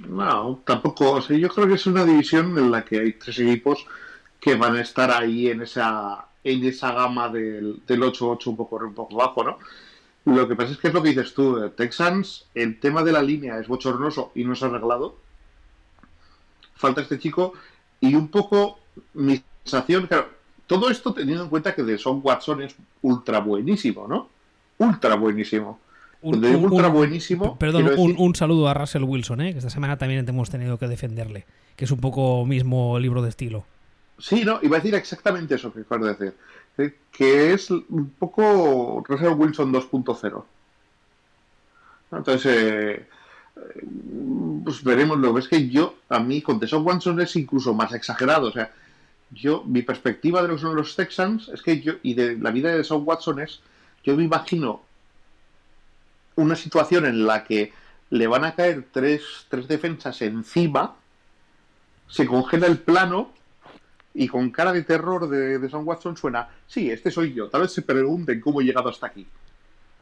No, 0.00 0.60
tampoco. 0.66 1.12
O 1.12 1.22
sea, 1.22 1.38
yo 1.38 1.48
creo 1.48 1.66
que 1.66 1.74
es 1.74 1.86
una 1.86 2.04
división 2.04 2.58
en 2.58 2.70
la 2.70 2.84
que 2.84 3.00
hay 3.00 3.12
tres 3.14 3.38
equipos 3.38 3.86
que 4.38 4.56
van 4.56 4.76
a 4.76 4.82
estar 4.82 5.10
ahí 5.10 5.48
en 5.48 5.62
esa 5.62 6.26
en 6.44 6.62
esa 6.66 6.92
gama 6.92 7.30
del, 7.30 7.80
del 7.86 8.02
8-8 8.02 8.46
un 8.48 8.56
poco, 8.58 8.76
un 8.76 8.92
poco 8.92 9.16
bajo, 9.16 9.42
¿no? 9.42 9.58
Lo 10.26 10.46
que 10.46 10.54
pasa 10.54 10.72
es 10.72 10.78
que 10.78 10.88
es 10.88 10.94
lo 10.94 11.02
que 11.02 11.08
dices 11.08 11.32
tú, 11.32 11.64
eh, 11.64 11.70
Texans, 11.70 12.44
el 12.54 12.78
tema 12.78 13.02
de 13.02 13.12
la 13.12 13.22
línea 13.22 13.58
es 13.58 13.68
bochornoso 13.68 14.32
y 14.34 14.44
no 14.44 14.54
se 14.54 14.66
ha 14.66 14.68
arreglado. 14.68 15.16
Falta 16.74 17.00
este 17.00 17.18
chico 17.18 17.54
y 18.00 18.14
un 18.14 18.28
poco 18.28 18.78
mi 19.14 19.42
sensación, 19.64 20.06
claro, 20.06 20.28
todo 20.66 20.90
esto 20.90 21.12
teniendo 21.12 21.44
en 21.44 21.50
cuenta 21.50 21.74
que 21.74 21.82
de 21.82 21.98
Son 21.98 22.20
Watson 22.22 22.62
es 22.62 22.74
ultra 23.02 23.40
buenísimo, 23.40 24.06
¿no? 24.06 24.28
Ultra 24.78 25.14
buenísimo. 25.16 25.80
Cuando 26.20 26.46
digo 26.48 26.60
ultra 26.60 26.88
buenísimo, 26.88 27.58
Perdón, 27.58 27.90
un, 27.98 28.14
un 28.16 28.34
saludo 28.34 28.68
a 28.68 28.74
Russell 28.74 29.02
Wilson, 29.02 29.42
¿eh? 29.42 29.52
que 29.52 29.58
esta 29.58 29.68
semana 29.70 29.98
también 29.98 30.26
hemos 30.26 30.48
tenido 30.48 30.78
que 30.78 30.88
defenderle, 30.88 31.44
que 31.76 31.84
es 31.84 31.90
un 31.90 32.00
poco 32.00 32.46
mismo 32.46 32.98
libro 32.98 33.20
de 33.20 33.28
estilo. 33.28 33.66
Sí, 34.18 34.42
no, 34.44 34.58
iba 34.62 34.76
a 34.76 34.80
decir 34.80 34.94
exactamente 34.94 35.56
eso 35.56 35.72
que 35.72 35.80
acabo 35.80 36.06
de 36.06 36.14
decir. 36.14 36.34
eh, 36.78 36.94
que 37.12 37.52
es 37.52 37.70
un 37.70 38.14
poco 38.18 39.04
Russell 39.06 39.34
Wilson 39.36 39.72
2.0. 39.72 40.44
Entonces, 42.12 42.46
eh, 42.46 43.06
pues 44.64 44.82
veremos. 44.82 45.18
Lo 45.18 45.34
que 45.34 45.40
es 45.40 45.48
que 45.48 45.68
yo, 45.68 45.94
a 46.08 46.20
mí, 46.20 46.40
con 46.42 46.58
Deshaun 46.58 46.86
Watson 46.86 47.20
es 47.20 47.34
incluso 47.36 47.74
más 47.74 47.92
exagerado. 47.92 48.48
O 48.48 48.52
sea, 48.52 48.70
yo, 49.34 49.62
mi 49.64 49.82
perspectiva 49.82 50.42
de 50.42 50.48
lo 50.48 50.56
que 50.56 50.62
los 50.62 50.96
Texans 50.96 51.48
es 51.48 51.62
que 51.62 51.80
yo, 51.80 51.94
y 52.02 52.14
de 52.14 52.36
la 52.38 52.50
vida 52.50 52.70
de 52.70 52.78
Deshaun 52.78 53.02
Watson 53.04 53.40
es, 53.40 53.60
yo 54.02 54.16
me 54.16 54.24
imagino 54.24 54.82
una 56.36 56.56
situación 56.56 57.06
en 57.06 57.26
la 57.26 57.44
que 57.44 57.72
le 58.10 58.26
van 58.26 58.44
a 58.44 58.54
caer 58.54 58.86
tres, 58.92 59.46
tres 59.48 59.68
defensas 59.68 60.20
encima, 60.22 60.96
se 62.08 62.26
congela 62.26 62.66
el 62.66 62.78
plano 62.78 63.32
y 64.14 64.28
con 64.28 64.50
cara 64.50 64.72
de 64.72 64.82
terror 64.82 65.28
de, 65.28 65.58
de 65.58 65.68
Sam 65.68 65.86
Watson 65.86 66.16
suena, 66.16 66.48
sí, 66.66 66.90
este 66.90 67.10
soy 67.10 67.34
yo. 67.34 67.48
Tal 67.48 67.62
vez 67.62 67.72
se 67.72 67.82
pregunten 67.82 68.40
cómo 68.40 68.60
he 68.60 68.64
llegado 68.64 68.88
hasta 68.88 69.08
aquí. 69.08 69.26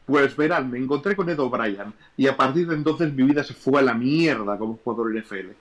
Pues 0.05 0.35
verán, 0.35 0.69
me 0.69 0.77
encontré 0.77 1.15
con 1.15 1.29
Ed 1.29 1.39
O'Brien 1.39 1.93
y 2.17 2.27
a 2.27 2.35
partir 2.35 2.67
de 2.67 2.75
entonces 2.75 3.11
mi 3.13 3.23
vida 3.23 3.43
se 3.43 3.53
fue 3.53 3.79
a 3.79 3.83
la 3.83 3.93
mierda 3.93 4.57
como 4.57 4.77
jugador 4.83 5.17
NFL. 5.17 5.51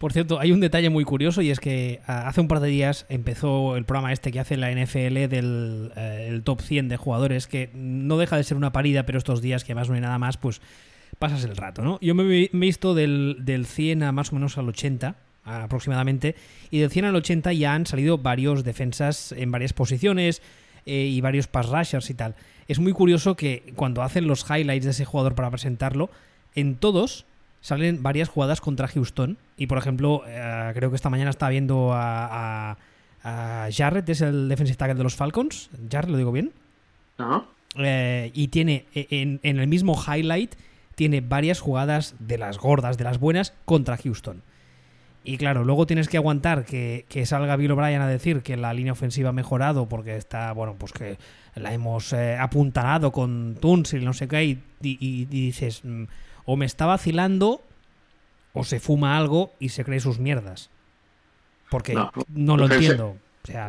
Por 0.00 0.14
cierto, 0.14 0.40
hay 0.40 0.50
un 0.50 0.60
detalle 0.60 0.88
muy 0.88 1.04
curioso 1.04 1.42
y 1.42 1.50
es 1.50 1.60
que 1.60 2.00
ah, 2.06 2.26
hace 2.26 2.40
un 2.40 2.48
par 2.48 2.60
de 2.60 2.68
días 2.68 3.04
empezó 3.10 3.76
el 3.76 3.84
programa 3.84 4.14
este 4.14 4.32
que 4.32 4.40
hace 4.40 4.56
la 4.56 4.72
NFL 4.72 5.28
del 5.28 5.92
eh, 5.94 6.40
top 6.42 6.62
100 6.62 6.88
de 6.88 6.96
jugadores, 6.96 7.46
que 7.46 7.68
no 7.74 8.16
deja 8.16 8.38
de 8.38 8.44
ser 8.44 8.56
una 8.56 8.72
parida, 8.72 9.04
pero 9.04 9.18
estos 9.18 9.42
días 9.42 9.62
que 9.62 9.74
más 9.74 9.90
no 9.90 9.96
hay 9.96 10.00
nada 10.00 10.18
más, 10.18 10.38
pues 10.38 10.62
pasas 11.18 11.44
el 11.44 11.54
rato, 11.54 11.82
¿no? 11.82 11.98
Yo 12.00 12.14
me 12.14 12.22
he 12.22 12.50
visto 12.50 12.94
del, 12.94 13.40
del 13.40 13.66
100 13.66 14.04
a 14.04 14.12
más 14.12 14.32
o 14.32 14.36
menos 14.36 14.56
al 14.56 14.70
80 14.70 15.16
aproximadamente, 15.44 16.34
y 16.70 16.78
del 16.78 16.90
100 16.90 17.04
al 17.04 17.16
80 17.16 17.52
ya 17.52 17.74
han 17.74 17.84
salido 17.84 18.16
varios 18.16 18.64
defensas 18.64 19.32
en 19.32 19.50
varias 19.50 19.74
posiciones 19.74 20.40
eh, 20.86 20.94
y 20.94 21.20
varios 21.20 21.46
pass 21.46 21.68
rushers 21.68 22.08
y 22.08 22.14
tal. 22.14 22.36
Es 22.68 22.78
muy 22.78 22.94
curioso 22.94 23.36
que 23.36 23.74
cuando 23.76 24.00
hacen 24.00 24.26
los 24.26 24.46
highlights 24.48 24.86
de 24.86 24.92
ese 24.92 25.04
jugador 25.04 25.34
para 25.34 25.50
presentarlo, 25.50 26.08
en 26.54 26.76
todos 26.76 27.26
salen 27.60 28.02
varias 28.02 28.28
jugadas 28.28 28.60
contra 28.60 28.88
Houston. 28.88 29.38
Y 29.56 29.66
por 29.66 29.78
ejemplo, 29.78 30.22
eh, 30.26 30.72
creo 30.74 30.90
que 30.90 30.96
esta 30.96 31.10
mañana 31.10 31.30
estaba 31.30 31.50
viendo 31.50 31.92
a, 31.92 32.76
a, 33.22 33.68
Jarrett, 33.70 34.08
es 34.08 34.22
el 34.22 34.48
defensive 34.48 34.76
tackle 34.76 34.94
de 34.94 35.02
los 35.02 35.14
Falcons. 35.14 35.70
Jarrett, 35.90 36.10
¿lo 36.10 36.16
digo 36.16 36.32
bien? 36.32 36.52
Eh, 37.76 38.30
y 38.34 38.48
tiene 38.48 38.86
en, 38.94 39.40
en, 39.42 39.60
el 39.60 39.66
mismo 39.66 39.94
highlight, 39.94 40.54
tiene 40.94 41.20
varias 41.20 41.60
jugadas 41.60 42.14
de 42.18 42.38
las 42.38 42.58
gordas, 42.58 42.96
de 42.96 43.04
las 43.04 43.18
buenas, 43.18 43.52
contra 43.66 43.96
Houston. 43.98 44.42
Y 45.22 45.36
claro, 45.36 45.64
luego 45.64 45.86
tienes 45.86 46.08
que 46.08 46.16
aguantar 46.16 46.64
que, 46.64 47.04
salga 47.26 47.56
Bill 47.56 47.72
O'Brien 47.72 48.00
a 48.00 48.08
decir 48.08 48.42
que 48.42 48.56
la 48.56 48.72
línea 48.72 48.92
ofensiva 48.92 49.30
ha 49.30 49.32
mejorado 49.32 49.86
porque 49.86 50.16
está, 50.16 50.52
bueno, 50.52 50.76
pues 50.78 50.92
que 50.92 51.18
la 51.54 51.74
hemos 51.74 52.12
eh, 52.14 52.36
apuntalado 52.38 53.12
con 53.12 53.56
Tunsil, 53.60 54.04
no 54.04 54.14
sé 54.14 54.28
qué, 54.28 54.44
y, 54.44 54.58
y, 54.80 55.26
dices, 55.26 55.84
mm, 55.84 56.04
o 56.50 56.56
me 56.56 56.66
está 56.66 56.84
vacilando 56.84 57.62
o 58.54 58.64
se 58.64 58.80
fuma 58.80 59.16
algo 59.16 59.52
y 59.60 59.68
se 59.68 59.84
cree 59.84 60.00
sus 60.00 60.18
mierdas. 60.18 60.68
Porque 61.70 61.94
no, 61.94 62.56
lo 62.56 62.64
entiendo. 62.64 63.16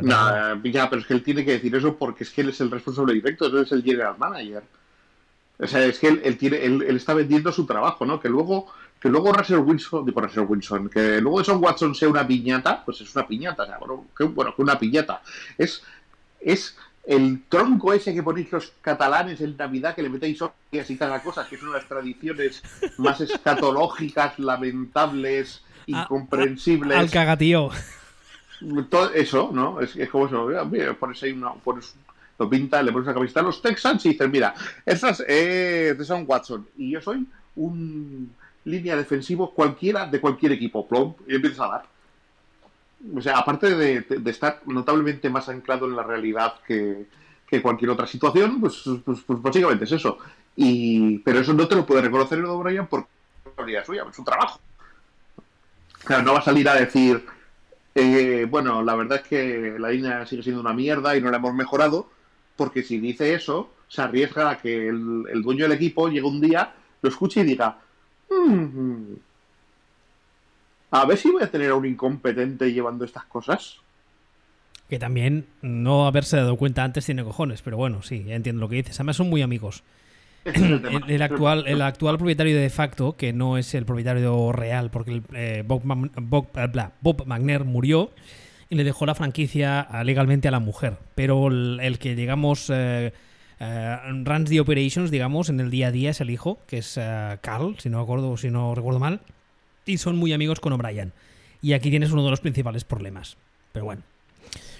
no, 0.01 0.63
ya, 0.63 0.89
pero 0.89 0.99
es 0.99 1.05
que 1.07 1.13
él 1.13 1.21
tiene 1.21 1.45
que 1.45 1.51
decir 1.51 1.75
eso 1.75 1.95
porque 1.95 2.23
es 2.23 2.31
que 2.31 2.41
él 2.41 2.49
es 2.49 2.59
el 2.59 2.71
responsable 2.71 3.13
directo, 3.13 3.45
él 3.45 3.59
es 3.59 3.71
el 3.71 3.83
general 3.83 4.15
manager. 4.17 4.63
O 5.59 5.67
sea, 5.67 5.85
es 5.85 5.99
que 5.99 6.07
él, 6.07 6.37
tiene, 6.39 6.65
él, 6.65 6.95
está 6.95 7.13
vendiendo 7.13 7.51
su 7.51 7.67
trabajo, 7.67 8.03
¿no? 8.03 8.19
Que 8.19 8.29
luego 8.29 8.73
que 8.99 9.09
luego 9.09 9.31
Russell 9.31 9.59
Wilson, 9.59 10.03
digo 10.03 10.19
Russell 10.19 10.45
Wilson, 10.47 10.89
que 10.89 11.21
luego 11.21 11.43
Son 11.43 11.63
Watson 11.63 11.93
sea 11.93 12.09
una 12.09 12.25
piñata, 12.25 12.83
pues 12.83 12.99
es 13.01 13.15
una 13.15 13.27
piñata, 13.27 13.61
o 13.61 13.65
sea, 13.67 13.77
bueno, 13.77 14.07
que, 14.17 14.23
bueno, 14.23 14.55
que 14.55 14.61
una 14.63 14.79
piñata. 14.79 15.21
Es, 15.55 15.83
es 16.39 16.75
el 17.03 17.43
tronco 17.49 17.93
ese 17.93 18.13
que 18.13 18.23
ponéis 18.23 18.51
los 18.51 18.73
catalanes 18.81 19.41
en 19.41 19.57
Navidad, 19.57 19.95
que 19.95 20.03
le 20.03 20.09
metéis 20.09 20.41
hostias 20.41 20.89
y 20.89 20.97
cada 20.97 21.21
cosa, 21.21 21.47
que 21.47 21.55
es 21.55 21.61
una 21.63 21.73
de 21.73 21.77
las 21.79 21.87
tradiciones 21.87 22.61
más 22.97 23.19
escatológicas, 23.21 24.37
lamentables, 24.39 25.63
incomprensibles. 25.87 26.97
Al 26.97 27.09
cagatío. 27.09 27.69
Todo 28.89 29.11
eso, 29.13 29.49
¿no? 29.51 29.81
Es, 29.81 29.95
es 29.95 30.09
como 30.09 30.27
eso, 30.27 30.47
mira, 30.69 30.93
pones 30.93 31.21
ahí 31.23 31.31
una, 31.31 31.53
pones, 31.53 31.95
lo 32.37 32.47
pinta, 32.47 32.83
le 32.83 32.91
pones 32.91 33.07
la 33.07 33.13
camiseta 33.13 33.39
a 33.39 33.43
los 33.43 33.61
Texans 33.61 34.05
y 34.05 34.09
dices, 34.09 34.29
mira, 34.29 34.53
esta 34.85 35.09
es 35.09 35.23
eh, 35.27 35.95
de 35.97 36.05
Son 36.05 36.23
Watson 36.27 36.67
y 36.77 36.91
yo 36.91 37.01
soy 37.01 37.25
un 37.55 38.31
línea 38.65 38.95
defensivo 38.95 39.51
cualquiera 39.53 40.05
de 40.05 40.21
cualquier 40.21 40.51
equipo, 40.51 40.87
plom, 40.87 41.15
y 41.27 41.35
empiezas 41.35 41.61
a 41.61 41.67
dar. 41.67 41.90
O 43.15 43.21
sea, 43.21 43.37
aparte 43.37 43.75
de, 43.75 44.05
estar 44.25 44.61
notablemente 44.65 45.29
más 45.29 45.49
anclado 45.49 45.85
en 45.87 45.95
la 45.95 46.03
realidad 46.03 46.55
que, 46.65 47.07
cualquier 47.61 47.91
otra 47.91 48.07
situación, 48.07 48.61
pues, 48.61 48.81
pues, 49.03 49.19
pues, 49.25 49.41
básicamente 49.41 49.83
es 49.83 49.91
eso. 49.91 50.17
Y, 50.55 51.19
pero 51.19 51.39
eso 51.39 51.53
no 51.53 51.67
te 51.67 51.75
lo 51.75 51.85
puede 51.85 52.01
reconocer 52.01 52.39
el 52.39 52.45
O'Brien 52.45 52.87
porque 52.87 53.07
es 53.77 53.85
suya, 53.85 54.05
es 54.09 54.15
su 54.15 54.23
trabajo. 54.23 54.59
Claro, 56.05 56.23
no 56.23 56.33
va 56.33 56.39
a 56.39 56.43
salir 56.43 56.69
a 56.69 56.75
decir, 56.75 57.25
eh, 57.93 58.47
bueno, 58.49 58.81
la 58.81 58.95
verdad 58.95 59.21
es 59.21 59.27
que 59.27 59.75
la 59.77 59.89
línea 59.89 60.25
sigue 60.25 60.43
siendo 60.43 60.61
una 60.61 60.73
mierda 60.73 61.15
y 61.15 61.21
no 61.21 61.29
la 61.29 61.37
hemos 61.37 61.53
mejorado, 61.53 62.09
porque 62.55 62.83
si 62.83 62.99
dice 62.99 63.33
eso, 63.33 63.71
se 63.87 64.01
arriesga 64.01 64.49
a 64.49 64.57
que 64.57 64.87
el, 64.87 65.25
el 65.29 65.41
dueño 65.41 65.65
del 65.65 65.73
equipo 65.73 66.07
llegue 66.07 66.25
un 66.25 66.39
día, 66.39 66.73
lo 67.01 67.09
escuche 67.09 67.41
y 67.41 67.43
diga, 67.43 67.77
Mm. 68.31 69.15
A 70.91 71.05
ver 71.05 71.17
si 71.17 71.31
voy 71.31 71.43
a 71.43 71.49
tener 71.49 71.71
a 71.71 71.75
un 71.75 71.85
incompetente 71.85 72.71
llevando 72.71 73.05
estas 73.05 73.23
cosas. 73.25 73.77
Que 74.89 74.99
también 74.99 75.45
no 75.61 76.05
haberse 76.05 76.37
dado 76.37 76.57
cuenta 76.57 76.83
antes 76.83 77.05
tiene 77.05 77.23
cojones, 77.23 77.61
pero 77.61 77.77
bueno, 77.77 78.01
sí, 78.03 78.25
ya 78.25 78.35
entiendo 78.35 78.59
lo 78.59 78.69
que 78.69 78.75
dices. 78.75 78.99
Además 78.99 79.15
son 79.15 79.29
muy 79.29 79.41
amigos. 79.41 79.83
El, 80.43 81.21
actual, 81.21 81.65
el 81.67 81.81
actual 81.81 82.17
propietario 82.17 82.57
de 82.57 82.69
facto, 82.69 83.15
que 83.15 83.31
no 83.31 83.57
es 83.57 83.73
el 83.73 83.85
propietario 83.85 84.51
real, 84.51 84.89
porque 84.89 85.21
eh, 85.33 85.63
Bob, 85.65 85.81
Bob, 85.83 86.47
Bob, 87.01 87.25
McNair 87.25 87.63
murió 87.63 88.11
y 88.69 88.75
le 88.75 88.83
dejó 88.83 89.05
la 89.05 89.15
franquicia 89.15 89.87
legalmente 90.03 90.47
a 90.47 90.51
la 90.51 90.59
mujer. 90.59 90.97
Pero 91.15 91.47
el, 91.47 91.99
que, 91.99 92.15
digamos, 92.15 92.69
eh, 92.69 93.13
eh, 93.59 93.97
runs 94.25 94.49
the 94.49 94.59
operations, 94.59 95.11
digamos, 95.11 95.49
en 95.49 95.59
el 95.59 95.69
día 95.69 95.87
a 95.87 95.91
día 95.91 96.09
es 96.09 96.19
el 96.19 96.31
hijo, 96.31 96.57
que 96.65 96.79
es 96.79 96.97
eh, 96.97 97.37
Carl, 97.41 97.75
si 97.77 97.89
no 97.89 97.99
acuerdo, 97.99 98.35
si 98.35 98.49
no 98.49 98.73
recuerdo 98.73 98.99
mal, 98.99 99.21
y 99.85 99.97
son 99.97 100.17
muy 100.17 100.33
amigos 100.33 100.59
con 100.59 100.73
O'Brien. 100.73 101.13
Y 101.61 101.73
aquí 101.73 101.89
tienes 101.89 102.11
uno 102.11 102.23
de 102.23 102.31
los 102.31 102.39
principales 102.39 102.83
problemas. 102.83 103.37
Pero 103.71 103.85
bueno. 103.85 104.03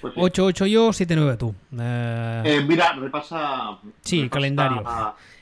8-8 0.02 0.58
pues 0.58 0.72
yo, 0.72 0.90
7-9 0.90 1.38
tú. 1.38 1.54
Eh, 1.80 2.66
mira, 2.68 2.94
repasa. 2.94 3.78
Sí, 4.02 4.20
el 4.20 4.30
calendario. 4.30 4.84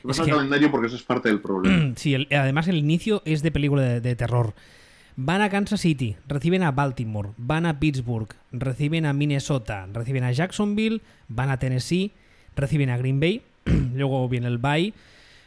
es 0.08 0.18
el 0.18 0.28
calendario 0.28 0.70
porque 0.70 0.88
eso 0.88 0.96
es 0.96 1.02
parte 1.02 1.28
del 1.28 1.40
problema. 1.40 1.92
sí, 1.96 2.14
además 2.30 2.68
el 2.68 2.76
inicio 2.76 3.22
es 3.24 3.42
de 3.42 3.50
película 3.50 4.00
de, 4.00 4.16
terror. 4.16 4.54
Van 5.16 5.42
a 5.42 5.50
Kansas 5.50 5.80
City, 5.80 6.16
reciben 6.28 6.62
a 6.62 6.72
Baltimore, 6.72 7.30
van 7.36 7.66
a 7.66 7.78
Pittsburgh, 7.78 8.28
reciben 8.52 9.06
a 9.06 9.12
Minnesota, 9.12 9.86
reciben 9.92 10.24
a 10.24 10.32
Jacksonville, 10.32 11.02
van 11.28 11.50
a 11.50 11.58
Tennessee, 11.58 12.12
reciben 12.56 12.90
a 12.90 12.96
Green 12.96 13.20
Bay, 13.20 13.42
luego 13.94 14.28
viene 14.28 14.46
el 14.46 14.58
bye, 14.58 14.94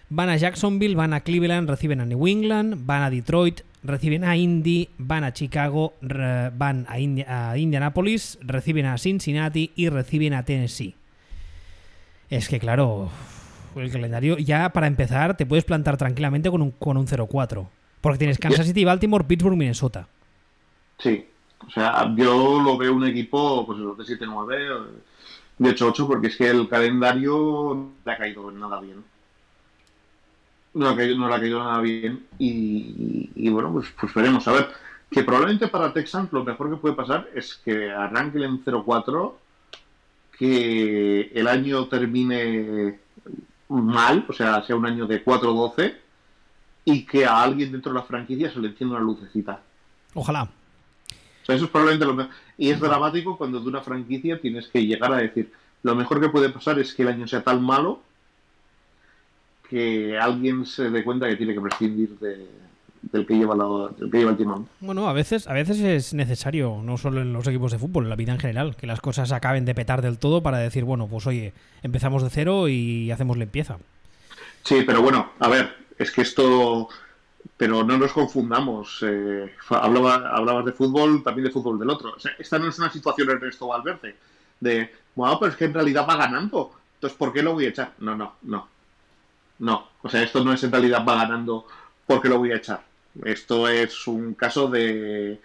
van 0.09 0.29
a 0.29 0.37
Jacksonville, 0.37 0.95
van 0.95 1.13
a 1.13 1.21
Cleveland, 1.21 1.69
reciben 1.69 2.01
a 2.01 2.05
New 2.05 2.27
England, 2.27 2.85
van 2.85 3.03
a 3.03 3.09
Detroit, 3.09 3.61
reciben 3.83 4.23
a 4.23 4.35
Indy, 4.35 4.89
van 4.97 5.23
a 5.23 5.33
Chicago, 5.33 5.93
van 6.01 6.85
a, 6.87 7.57
Indianapolis, 7.57 8.39
reciben 8.41 8.85
a 8.85 8.97
Cincinnati 8.97 9.71
y 9.75 9.89
reciben 9.89 10.33
a 10.33 10.43
Tennessee. 10.43 10.95
Es 12.29 12.49
que 12.49 12.59
claro, 12.59 13.09
el 13.75 13.91
calendario 13.91 14.37
ya 14.37 14.69
para 14.69 14.87
empezar 14.87 15.37
te 15.37 15.45
puedes 15.45 15.65
plantar 15.65 15.97
tranquilamente 15.97 16.49
con 16.49 16.61
un, 16.61 16.71
con 16.71 16.97
un 16.97 17.07
0-4. 17.07 17.67
Porque 18.01 18.17
tienes 18.17 18.37
Kansas 18.37 18.67
City, 18.67 18.83
Baltimore, 18.83 19.23
Pittsburgh, 19.23 19.55
Minnesota. 19.55 20.07
Sí, 20.97 21.25
o 21.65 21.69
sea, 21.69 22.13
yo 22.15 22.59
lo 22.59 22.77
veo 22.77 22.93
un 22.93 23.05
equipo 23.05 23.65
pues 23.65 23.79
de 23.79 24.25
7-9 24.25 24.87
de 25.57 25.69
hecho 25.69 25.87
8 25.87 26.07
porque 26.07 26.27
es 26.27 26.35
que 26.35 26.49
el 26.49 26.67
calendario 26.67 27.91
le 28.05 28.11
ha 28.11 28.17
caído 28.17 28.51
nada 28.51 28.79
bien. 28.81 29.03
No, 30.73 30.89
ha 30.89 30.95
caído, 30.95 31.17
no 31.17 31.29
le 31.29 31.35
ha 31.35 31.39
caído 31.39 31.59
nada 31.59 31.79
bien 31.81 32.25
y, 32.39 33.49
bueno, 33.49 33.71
pues, 33.73 33.87
pues, 33.99 34.13
veremos. 34.13 34.47
A 34.47 34.53
ver, 34.53 34.69
que 35.09 35.23
probablemente 35.23 35.67
para 35.67 35.93
Texans 35.93 36.33
lo 36.33 36.43
mejor 36.43 36.69
que 36.69 36.77
puede 36.77 36.95
pasar 36.95 37.29
es 37.35 37.61
que 37.63 37.91
arranque 37.91 38.43
en 38.43 38.63
0-4, 38.63 39.33
que 40.37 41.31
el 41.33 41.47
año 41.47 41.87
termine 41.87 42.99
mal, 43.69 44.25
o 44.27 44.33
sea, 44.33 44.63
sea 44.63 44.75
un 44.75 44.85
año 44.85 45.05
de 45.05 45.23
4-12 45.23 45.95
y 46.85 47.05
que 47.05 47.25
a 47.25 47.41
alguien 47.41 47.71
dentro 47.71 47.93
de 47.93 47.99
la 47.99 48.05
franquicia 48.05 48.51
se 48.51 48.59
le 48.59 48.69
encienda 48.69 48.95
una 48.95 49.05
lucecita. 49.05 49.61
Ojalá. 50.15 50.43
O 50.43 51.45
sea, 51.45 51.55
eso 51.55 51.65
es 51.65 51.71
probablemente 51.71 52.05
lo 52.05 52.13
mejor. 52.13 52.33
Y 52.57 52.69
es 52.69 52.79
dramático 52.79 53.37
cuando 53.37 53.59
de 53.59 53.67
una 53.67 53.81
franquicia 53.81 54.39
tienes 54.39 54.67
que 54.67 54.85
llegar 54.85 55.13
a 55.13 55.17
decir, 55.17 55.51
lo 55.83 55.95
mejor 55.95 56.19
que 56.19 56.29
puede 56.29 56.49
pasar 56.49 56.79
es 56.79 56.93
que 56.93 57.03
el 57.03 57.09
año 57.09 57.27
sea 57.27 57.43
tan 57.43 57.63
malo 57.63 58.01
que 59.73 60.19
alguien 60.19 60.67
se 60.67 60.91
dé 60.91 61.03
cuenta 61.03 61.27
que 61.27 61.35
tiene 61.35 61.55
que 61.55 61.61
prescindir 61.61 62.19
de, 62.19 62.47
del 63.01 63.25
que 63.25 63.33
lleva, 63.33 63.55
el 63.99 64.11
que 64.11 64.17
lleva 64.19 64.31
el 64.31 64.37
timón. 64.37 64.67
Bueno, 64.81 65.09
a 65.09 65.13
veces, 65.13 65.47
a 65.47 65.53
veces 65.53 65.79
es 65.79 66.13
necesario, 66.13 66.81
no 66.83 66.99
solo 66.99 67.21
en 67.21 67.33
los 67.33 67.47
equipos 67.47 67.71
de 67.71 67.79
fútbol, 67.79 68.03
en 68.03 68.11
la 68.11 68.15
vida 68.15 68.33
en 68.33 68.39
general, 68.39 68.75
que 68.75 68.85
las 68.85 69.01
cosas 69.01 69.31
acaben 69.31 69.65
de 69.65 69.73
petar 69.73 70.03
del 70.03 70.19
todo 70.19 70.43
para 70.43 70.59
decir, 70.59 70.83
bueno, 70.83 71.07
pues 71.07 71.25
oye, 71.25 71.53
empezamos 71.81 72.21
de 72.21 72.29
cero 72.29 72.67
y 72.67 73.09
hacemos 73.09 73.35
limpieza. 73.35 73.79
Sí, 74.63 74.83
pero 74.85 75.01
bueno, 75.01 75.31
a 75.39 75.47
ver, 75.47 75.73
es 75.97 76.11
que 76.11 76.21
esto 76.21 76.87
pero 77.57 77.83
no 77.83 77.97
nos 77.97 78.13
confundamos. 78.13 78.99
Eh, 79.01 79.55
hablaba, 79.69 80.29
hablabas 80.29 80.65
de 80.65 80.71
fútbol, 80.71 81.23
también 81.23 81.45
de 81.45 81.51
fútbol 81.51 81.79
del 81.79 81.89
otro. 81.89 82.15
esta 82.37 82.59
no 82.59 82.69
es 82.69 82.77
una 82.77 82.91
situación 82.91 83.27
Ernesto 83.29 83.67
Valverde, 83.67 84.15
de, 84.59 84.93
bueno, 85.15 85.39
pero 85.39 85.51
es 85.51 85.57
que 85.57 85.65
en 85.65 85.73
realidad 85.73 86.05
va 86.07 86.15
ganando. 86.15 86.73
Entonces, 86.95 87.17
¿por 87.17 87.33
qué 87.33 87.41
lo 87.41 87.53
voy 87.53 87.65
a 87.65 87.69
echar? 87.69 87.93
No, 87.99 88.15
no, 88.15 88.35
no. 88.43 88.72
No. 89.63 89.87
O 90.01 90.09
sea, 90.09 90.21
esto 90.21 90.43
no 90.43 90.51
es 90.51 90.61
en 90.65 90.71
realidad 90.71 91.05
va 91.07 91.15
ganando 91.15 91.65
porque 92.05 92.27
lo 92.27 92.37
voy 92.37 92.51
a 92.51 92.57
echar. 92.57 92.83
Esto 93.23 93.69
es 93.69 94.07
un 94.07 94.33
caso 94.33 94.67
de. 94.67 95.39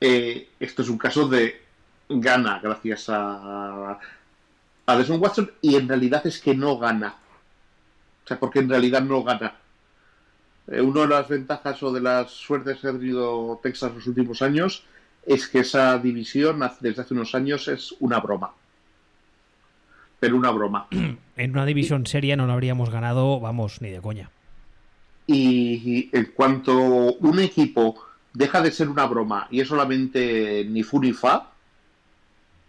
Eh, 0.00 0.48
esto 0.58 0.82
es 0.82 0.88
un 0.88 0.98
caso 0.98 1.28
de 1.28 1.62
gana 2.08 2.58
gracias 2.60 3.08
a, 3.08 4.00
a 4.86 4.96
Desmond 4.96 5.22
Watson 5.22 5.52
y 5.60 5.76
en 5.76 5.88
realidad 5.88 6.26
es 6.26 6.40
que 6.40 6.54
no 6.56 6.78
gana. 6.78 7.14
O 8.24 8.26
sea, 8.26 8.40
porque 8.40 8.58
en 8.58 8.70
realidad 8.70 9.02
no 9.02 9.22
gana. 9.22 9.54
Eh, 10.66 10.80
una 10.80 11.02
de 11.02 11.08
las 11.08 11.28
ventajas 11.28 11.80
o 11.84 11.92
de 11.92 12.00
las 12.00 12.32
suertes 12.32 12.78
que 12.80 12.88
ha 12.88 12.92
tenido 12.92 13.60
Texas 13.62 13.94
los 13.94 14.06
últimos 14.08 14.42
años 14.42 14.84
es 15.24 15.46
que 15.46 15.60
esa 15.60 15.96
división 15.98 16.60
desde 16.80 17.02
hace 17.02 17.14
unos 17.14 17.36
años 17.36 17.68
es 17.68 17.94
una 18.00 18.18
broma. 18.18 18.52
Pero 20.20 20.36
una 20.36 20.50
broma. 20.50 20.86
En 21.38 21.52
una 21.52 21.66
división 21.66 22.04
seria 22.04 22.36
no 22.36 22.48
lo 22.48 22.52
habríamos 22.52 22.90
ganado, 22.90 23.38
vamos, 23.38 23.80
ni 23.80 23.90
de 23.90 24.00
coña. 24.00 24.28
Y 25.28 26.10
en 26.12 26.32
cuanto 26.34 26.76
un 26.76 27.38
equipo 27.38 27.94
deja 28.32 28.60
de 28.60 28.72
ser 28.72 28.88
una 28.88 29.06
broma 29.06 29.46
y 29.50 29.60
es 29.60 29.68
solamente 29.68 30.64
ni 30.68 30.82
fu 30.82 31.00
ni 31.00 31.12
fa, 31.12 31.52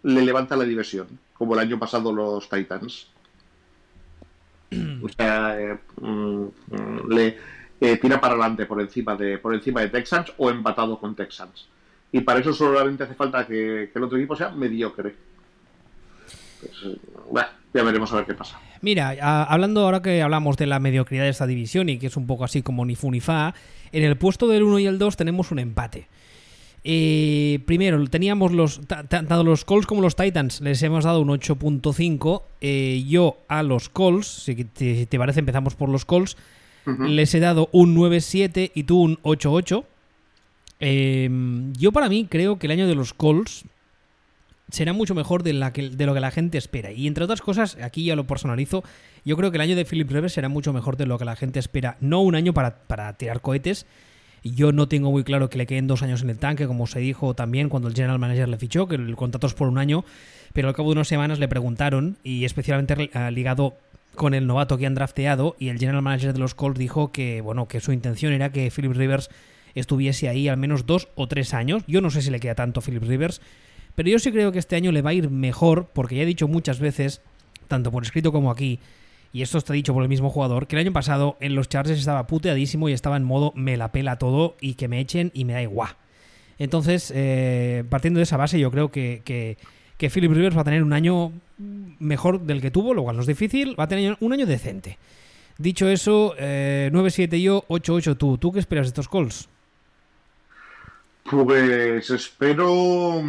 le 0.03 0.21
levanta 0.21 0.55
la 0.55 0.65
diversión, 0.65 1.07
como 1.33 1.55
el 1.55 1.61
año 1.61 1.79
pasado 1.79 2.13
los 2.13 2.47
Titans. 2.47 3.07
o 5.03 5.09
sea, 5.09 5.59
eh, 5.59 5.79
mm, 5.99 6.43
mm, 6.67 7.09
le, 7.09 7.37
eh, 7.81 7.97
tira 7.97 8.19
para 8.19 8.33
adelante 8.33 8.65
por 8.65 8.81
encima 8.81 9.15
de 9.15 9.37
por 9.37 9.53
encima 9.53 9.81
de 9.81 9.89
Texans 9.89 10.33
o 10.37 10.49
empatado 10.49 10.99
con 10.99 11.15
Texans. 11.15 11.67
Y 12.11 12.21
para 12.21 12.39
eso 12.39 12.53
solamente 12.53 13.03
hace 13.03 13.15
falta 13.15 13.45
que, 13.45 13.91
el 13.93 14.03
otro 14.03 14.17
equipo 14.17 14.35
sea 14.35 14.49
mediocre. 14.49 15.15
Pues, 16.61 17.45
ya 17.73 17.83
veremos 17.83 18.11
a 18.11 18.17
ver 18.17 18.25
qué 18.25 18.33
pasa. 18.33 18.59
Mira, 18.81 19.09
hablando 19.43 19.81
ahora 19.81 20.01
que 20.01 20.21
hablamos 20.21 20.57
de 20.57 20.65
la 20.65 20.79
mediocridad 20.79 21.23
de 21.23 21.29
esta 21.29 21.45
división 21.45 21.89
y 21.89 21.99
que 21.99 22.07
es 22.07 22.17
un 22.17 22.25
poco 22.25 22.43
así 22.43 22.61
como 22.61 22.85
ni 22.85 22.95
fu 22.95 23.11
ni 23.11 23.19
fa, 23.19 23.53
en 23.91 24.03
el 24.03 24.17
puesto 24.17 24.47
del 24.47 24.63
1 24.63 24.79
y 24.79 24.85
el 24.87 24.97
2 24.97 25.17
tenemos 25.17 25.51
un 25.51 25.59
empate. 25.59 26.07
Eh, 26.83 27.59
primero, 27.65 28.03
teníamos 28.07 28.53
los. 28.53 28.81
Tanto 28.87 29.43
los 29.43 29.65
Colts 29.65 29.85
como 29.85 30.01
los 30.01 30.15
Titans 30.15 30.61
les 30.61 30.81
hemos 30.81 31.03
dado 31.03 31.19
un 31.19 31.27
8.5. 31.27 32.43
Eh, 32.61 33.03
yo 33.07 33.37
a 33.49 33.63
los 33.63 33.89
Colts, 33.89 34.27
si 34.27 34.55
te 34.63 35.19
parece, 35.19 35.41
empezamos 35.41 35.75
por 35.75 35.89
los 35.89 36.05
Colts 36.05 36.37
les 36.97 37.33
he 37.33 37.39
dado 37.39 37.69
un 37.71 37.95
9-7 37.95 38.71
y 38.73 38.83
tú 38.83 39.01
un 39.01 39.17
8-8. 39.23 39.83
Em, 40.79 41.73
yo 41.73 41.91
para 41.91 42.09
mí 42.09 42.27
creo 42.29 42.57
que 42.57 42.67
el 42.67 42.71
año 42.71 42.87
de 42.87 42.95
los 42.95 43.13
Colts 43.13 43.65
será 44.71 44.93
mucho 44.93 45.15
mejor 45.15 45.43
de, 45.43 45.53
lo 45.53 45.71
que 46.13 46.19
la 46.19 46.31
gente 46.31 46.57
espera. 46.57 46.91
Y 46.91 47.07
entre 47.07 47.23
otras 47.23 47.41
cosas, 47.41 47.77
aquí 47.81 48.05
ya 48.05 48.15
lo 48.15 48.25
personalizo, 48.25 48.83
yo 49.25 49.37
creo 49.37 49.51
que 49.51 49.57
el 49.57 49.61
año 49.61 49.75
de 49.75 49.85
Philip 49.85 50.09
Rivers 50.09 50.33
será 50.33 50.49
mucho 50.49 50.73
mejor 50.73 50.97
de 50.97 51.05
lo 51.05 51.17
que 51.17 51.25
la 51.25 51.35
gente 51.35 51.59
espera. 51.59 51.97
No 51.99 52.21
un 52.21 52.35
año 52.35 52.53
para, 52.53 52.79
para 52.87 53.13
tirar 53.13 53.41
cohetes. 53.41 53.85
Yo 54.43 54.71
no 54.71 54.87
tengo 54.87 55.11
muy 55.11 55.23
claro 55.23 55.49
que 55.49 55.57
le 55.57 55.65
queden 55.65 55.87
dos 55.87 56.01
años 56.01 56.21
en 56.21 56.29
el 56.29 56.39
tanque, 56.39 56.65
como 56.65 56.87
se 56.87 56.99
dijo 56.99 57.33
también 57.33 57.67
cuando 57.67 57.89
el 57.89 57.95
general 57.95 58.19
manager 58.19 58.47
le 58.47 58.57
fichó, 58.57 58.87
que 58.87 58.95
el 58.95 59.15
contrato 59.17 59.47
es 59.47 59.53
por 59.53 59.67
un 59.67 59.77
año, 59.77 60.05
pero 60.53 60.69
al 60.69 60.75
cabo 60.75 60.89
de 60.89 60.93
unas 60.93 61.09
semanas 61.09 61.39
le 61.39 61.49
preguntaron, 61.49 62.17
y 62.23 62.45
especialmente 62.45 63.09
ligado 63.31 63.75
con 64.15 64.33
el 64.33 64.47
novato 64.47 64.77
que 64.77 64.85
han 64.85 64.95
drafteado 64.95 65.55
y 65.59 65.69
el 65.69 65.79
general 65.79 66.01
manager 66.01 66.33
de 66.33 66.39
los 66.39 66.53
Colts 66.53 66.79
dijo 66.79 67.11
que 67.11 67.41
bueno 67.41 67.67
que 67.67 67.79
su 67.79 67.93
intención 67.93 68.33
era 68.33 68.51
que 68.51 68.69
Philip 68.69 68.91
Rivers 68.91 69.29
estuviese 69.75 70.27
ahí 70.27 70.47
al 70.47 70.57
menos 70.57 70.85
dos 70.85 71.07
o 71.15 71.27
tres 71.27 71.53
años. 71.53 71.83
Yo 71.87 72.01
no 72.01 72.09
sé 72.09 72.21
si 72.21 72.29
le 72.29 72.39
queda 72.39 72.55
tanto 72.55 72.79
a 72.79 72.83
Philip 72.83 73.03
Rivers, 73.03 73.41
pero 73.95 74.09
yo 74.09 74.19
sí 74.19 74.31
creo 74.31 74.51
que 74.51 74.59
este 74.59 74.75
año 74.75 74.91
le 74.91 75.01
va 75.01 75.11
a 75.11 75.13
ir 75.13 75.29
mejor 75.29 75.89
porque 75.93 76.15
ya 76.15 76.23
he 76.23 76.25
dicho 76.25 76.47
muchas 76.47 76.79
veces, 76.79 77.21
tanto 77.67 77.91
por 77.91 78.03
escrito 78.03 78.31
como 78.31 78.51
aquí, 78.51 78.79
y 79.31 79.41
esto 79.41 79.57
está 79.57 79.73
dicho 79.73 79.93
por 79.93 80.03
el 80.03 80.09
mismo 80.09 80.29
jugador, 80.29 80.67
que 80.67 80.75
el 80.75 80.81
año 80.81 80.93
pasado 80.93 81.37
en 81.39 81.55
los 81.55 81.69
Chargers 81.69 81.99
estaba 81.99 82.27
puteadísimo 82.27 82.89
y 82.89 82.93
estaba 82.93 83.17
en 83.17 83.23
modo 83.23 83.53
me 83.55 83.77
la 83.77 83.91
pela 83.91 84.17
todo 84.17 84.55
y 84.59 84.73
que 84.73 84.87
me 84.87 84.99
echen 84.99 85.31
y 85.33 85.45
me 85.45 85.53
da 85.53 85.61
igual. 85.61 85.95
Entonces, 86.57 87.11
eh, 87.15 87.83
partiendo 87.89 88.17
de 88.17 88.23
esa 88.23 88.37
base, 88.37 88.59
yo 88.59 88.69
creo 88.71 88.91
que, 88.91 89.21
que 89.23 89.57
que 89.99 90.09
Philip 90.09 90.31
Rivers 90.31 90.55
va 90.55 90.61
a 90.61 90.63
tener 90.63 90.81
un 90.81 90.93
año 90.93 91.33
mejor 91.57 92.39
del 92.39 92.61
que 92.61 92.71
tuvo, 92.71 92.93
lo 92.93 93.03
cual 93.03 93.17
no 93.17 93.21
es 93.21 93.27
difícil, 93.27 93.77
va 93.77 93.83
a 93.83 93.87
tener 93.89 94.15
un 94.21 94.31
año 94.31 94.45
decente. 94.45 94.97
Dicho 95.57 95.89
eso, 95.89 96.35
9-7 96.37 97.33
eh, 97.33 97.41
yo, 97.41 97.65
8-8 97.67 98.17
tú. 98.17 98.37
¿Tú 98.37 98.53
qué 98.53 98.59
esperas 98.59 98.85
de 98.85 98.89
estos 98.91 99.09
calls? 99.09 99.49
Pues 101.29 102.09
espero. 102.09 103.21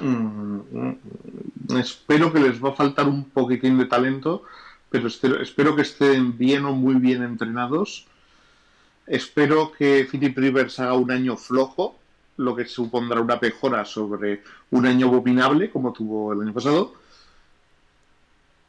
Mm, 0.00 0.60
mm, 0.70 1.76
espero 1.78 2.32
que 2.32 2.40
les 2.40 2.62
va 2.62 2.70
a 2.70 2.74
faltar 2.74 3.08
un 3.08 3.24
poquitín 3.24 3.78
de 3.78 3.86
talento, 3.86 4.44
pero 4.90 5.08
espero 5.08 5.76
que 5.76 5.82
estén 5.82 6.38
bien 6.38 6.64
o 6.64 6.72
muy 6.72 6.94
bien 6.94 7.22
entrenados. 7.22 8.06
Espero 9.06 9.72
que 9.72 10.06
Philip 10.10 10.36
Rivers 10.36 10.78
haga 10.80 10.94
un 10.94 11.10
año 11.10 11.36
flojo, 11.36 11.98
lo 12.36 12.56
que 12.56 12.64
supondrá 12.66 13.20
una 13.20 13.38
mejora 13.40 13.84
sobre 13.84 14.42
un 14.70 14.86
año 14.86 15.08
abominable 15.08 15.70
como 15.70 15.92
tuvo 15.92 16.32
el 16.32 16.42
año 16.42 16.54
pasado. 16.54 16.94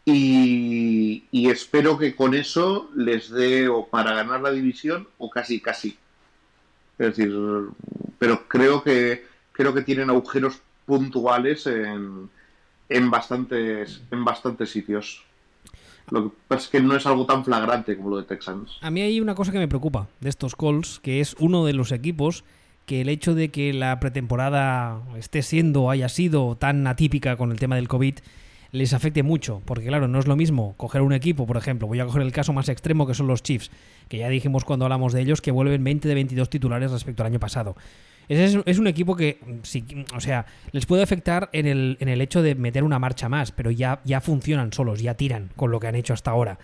Y, 0.06 1.24
espero 1.50 1.98
que 1.98 2.16
con 2.16 2.34
eso 2.34 2.90
les 2.96 3.30
dé 3.30 3.70
o 3.70 3.88
para 3.88 4.14
ganar 4.14 4.42
la 4.42 4.52
división 4.52 5.08
o 5.18 5.30
casi 5.30 5.62
casi. 5.62 5.98
Es 6.98 7.16
decir, 7.16 7.34
pero 8.20 8.48
creo 8.48 8.84
que 8.84 9.26
creo 9.54 9.74
que 9.74 9.82
tienen 9.82 10.10
agujeros 10.10 10.62
puntuales 10.86 11.68
en, 11.68 12.30
en 12.90 13.12
bastantes 13.12 14.02
en 14.12 14.24
bastantes 14.26 14.72
sitios. 14.72 15.24
Lo 16.10 16.26
que 16.26 16.36
pasa 16.48 16.64
es 16.66 16.70
que 16.70 16.82
no 16.82 16.96
es 16.96 17.06
algo 17.06 17.26
tan 17.26 17.46
flagrante 17.46 17.96
como 17.96 18.10
lo 18.10 18.18
de 18.18 18.24
Texans. 18.24 18.78
A 18.82 18.92
mí 18.92 19.02
hay 19.02 19.22
una 19.22 19.36
cosa 19.36 19.52
que 19.52 19.60
me 19.60 19.68
preocupa 19.68 20.08
de 20.20 20.30
estos 20.30 20.56
Colts, 20.56 21.00
que 21.00 21.22
es 21.22 21.36
uno 21.40 21.66
de 21.66 21.74
los 21.74 21.92
equipos 21.92 22.44
que 22.86 23.02
el 23.02 23.10
hecho 23.10 23.34
de 23.34 23.50
que 23.50 23.74
la 23.74 24.00
pretemporada 24.00 25.02
esté 25.18 25.42
siendo, 25.42 25.90
haya 25.90 26.10
sido 26.10 26.58
tan 26.58 26.86
atípica 26.86 27.38
con 27.38 27.52
el 27.52 27.60
tema 27.60 27.78
del 27.78 27.88
COVID, 27.88 28.16
les 28.72 28.94
afecte 28.94 29.24
mucho, 29.24 29.62
porque 29.66 29.86
claro, 29.86 30.08
no 30.08 30.20
es 30.20 30.28
lo 30.28 30.36
mismo 30.36 30.74
coger 30.78 31.02
un 31.02 31.14
equipo, 31.14 31.46
por 31.46 31.58
ejemplo, 31.58 31.88
voy 31.88 32.00
a 32.00 32.06
coger 32.06 32.24
el 32.24 32.32
caso 32.32 32.54
más 32.54 32.70
extremo 32.70 33.06
que 33.06 33.14
son 33.14 33.28
los 33.28 33.44
Chiefs, 33.44 33.70
que 34.10 34.18
ya 34.18 34.30
dijimos 34.30 34.66
cuando 34.66 34.86
hablamos 34.86 35.14
de 35.14 35.22
ellos 35.22 35.42
que 35.42 35.52
vuelven 35.52 35.84
20 35.84 36.08
de 36.08 36.16
22 36.16 36.50
titulares 36.50 36.92
respecto 36.92 37.24
al 37.24 37.28
año 37.28 37.40
pasado. 37.40 37.76
Es, 38.30 38.58
es 38.66 38.80
un 38.80 38.88
equipo 38.88 39.16
que, 39.16 39.40
o 40.16 40.20
sea, 40.20 40.46
les 40.72 40.86
puede 40.86 41.04
afectar 41.04 41.50
en 41.54 41.68
el, 41.68 41.98
en 42.00 42.10
el 42.10 42.22
hecho 42.22 42.42
de 42.42 42.56
meter 42.56 42.84
una 42.84 43.00
marcha 43.00 43.30
más, 43.30 43.52
pero 43.52 43.72
ya, 43.72 44.02
ya 44.06 44.22
funcionan 44.22 44.74
solos, 44.74 45.02
ya 45.02 45.16
tiran 45.16 45.50
con 45.56 45.72
lo 45.72 45.80
que 45.80 45.88
han 45.88 45.96
hecho 45.96 46.14
hasta 46.14 46.32
ahora. 46.32 46.60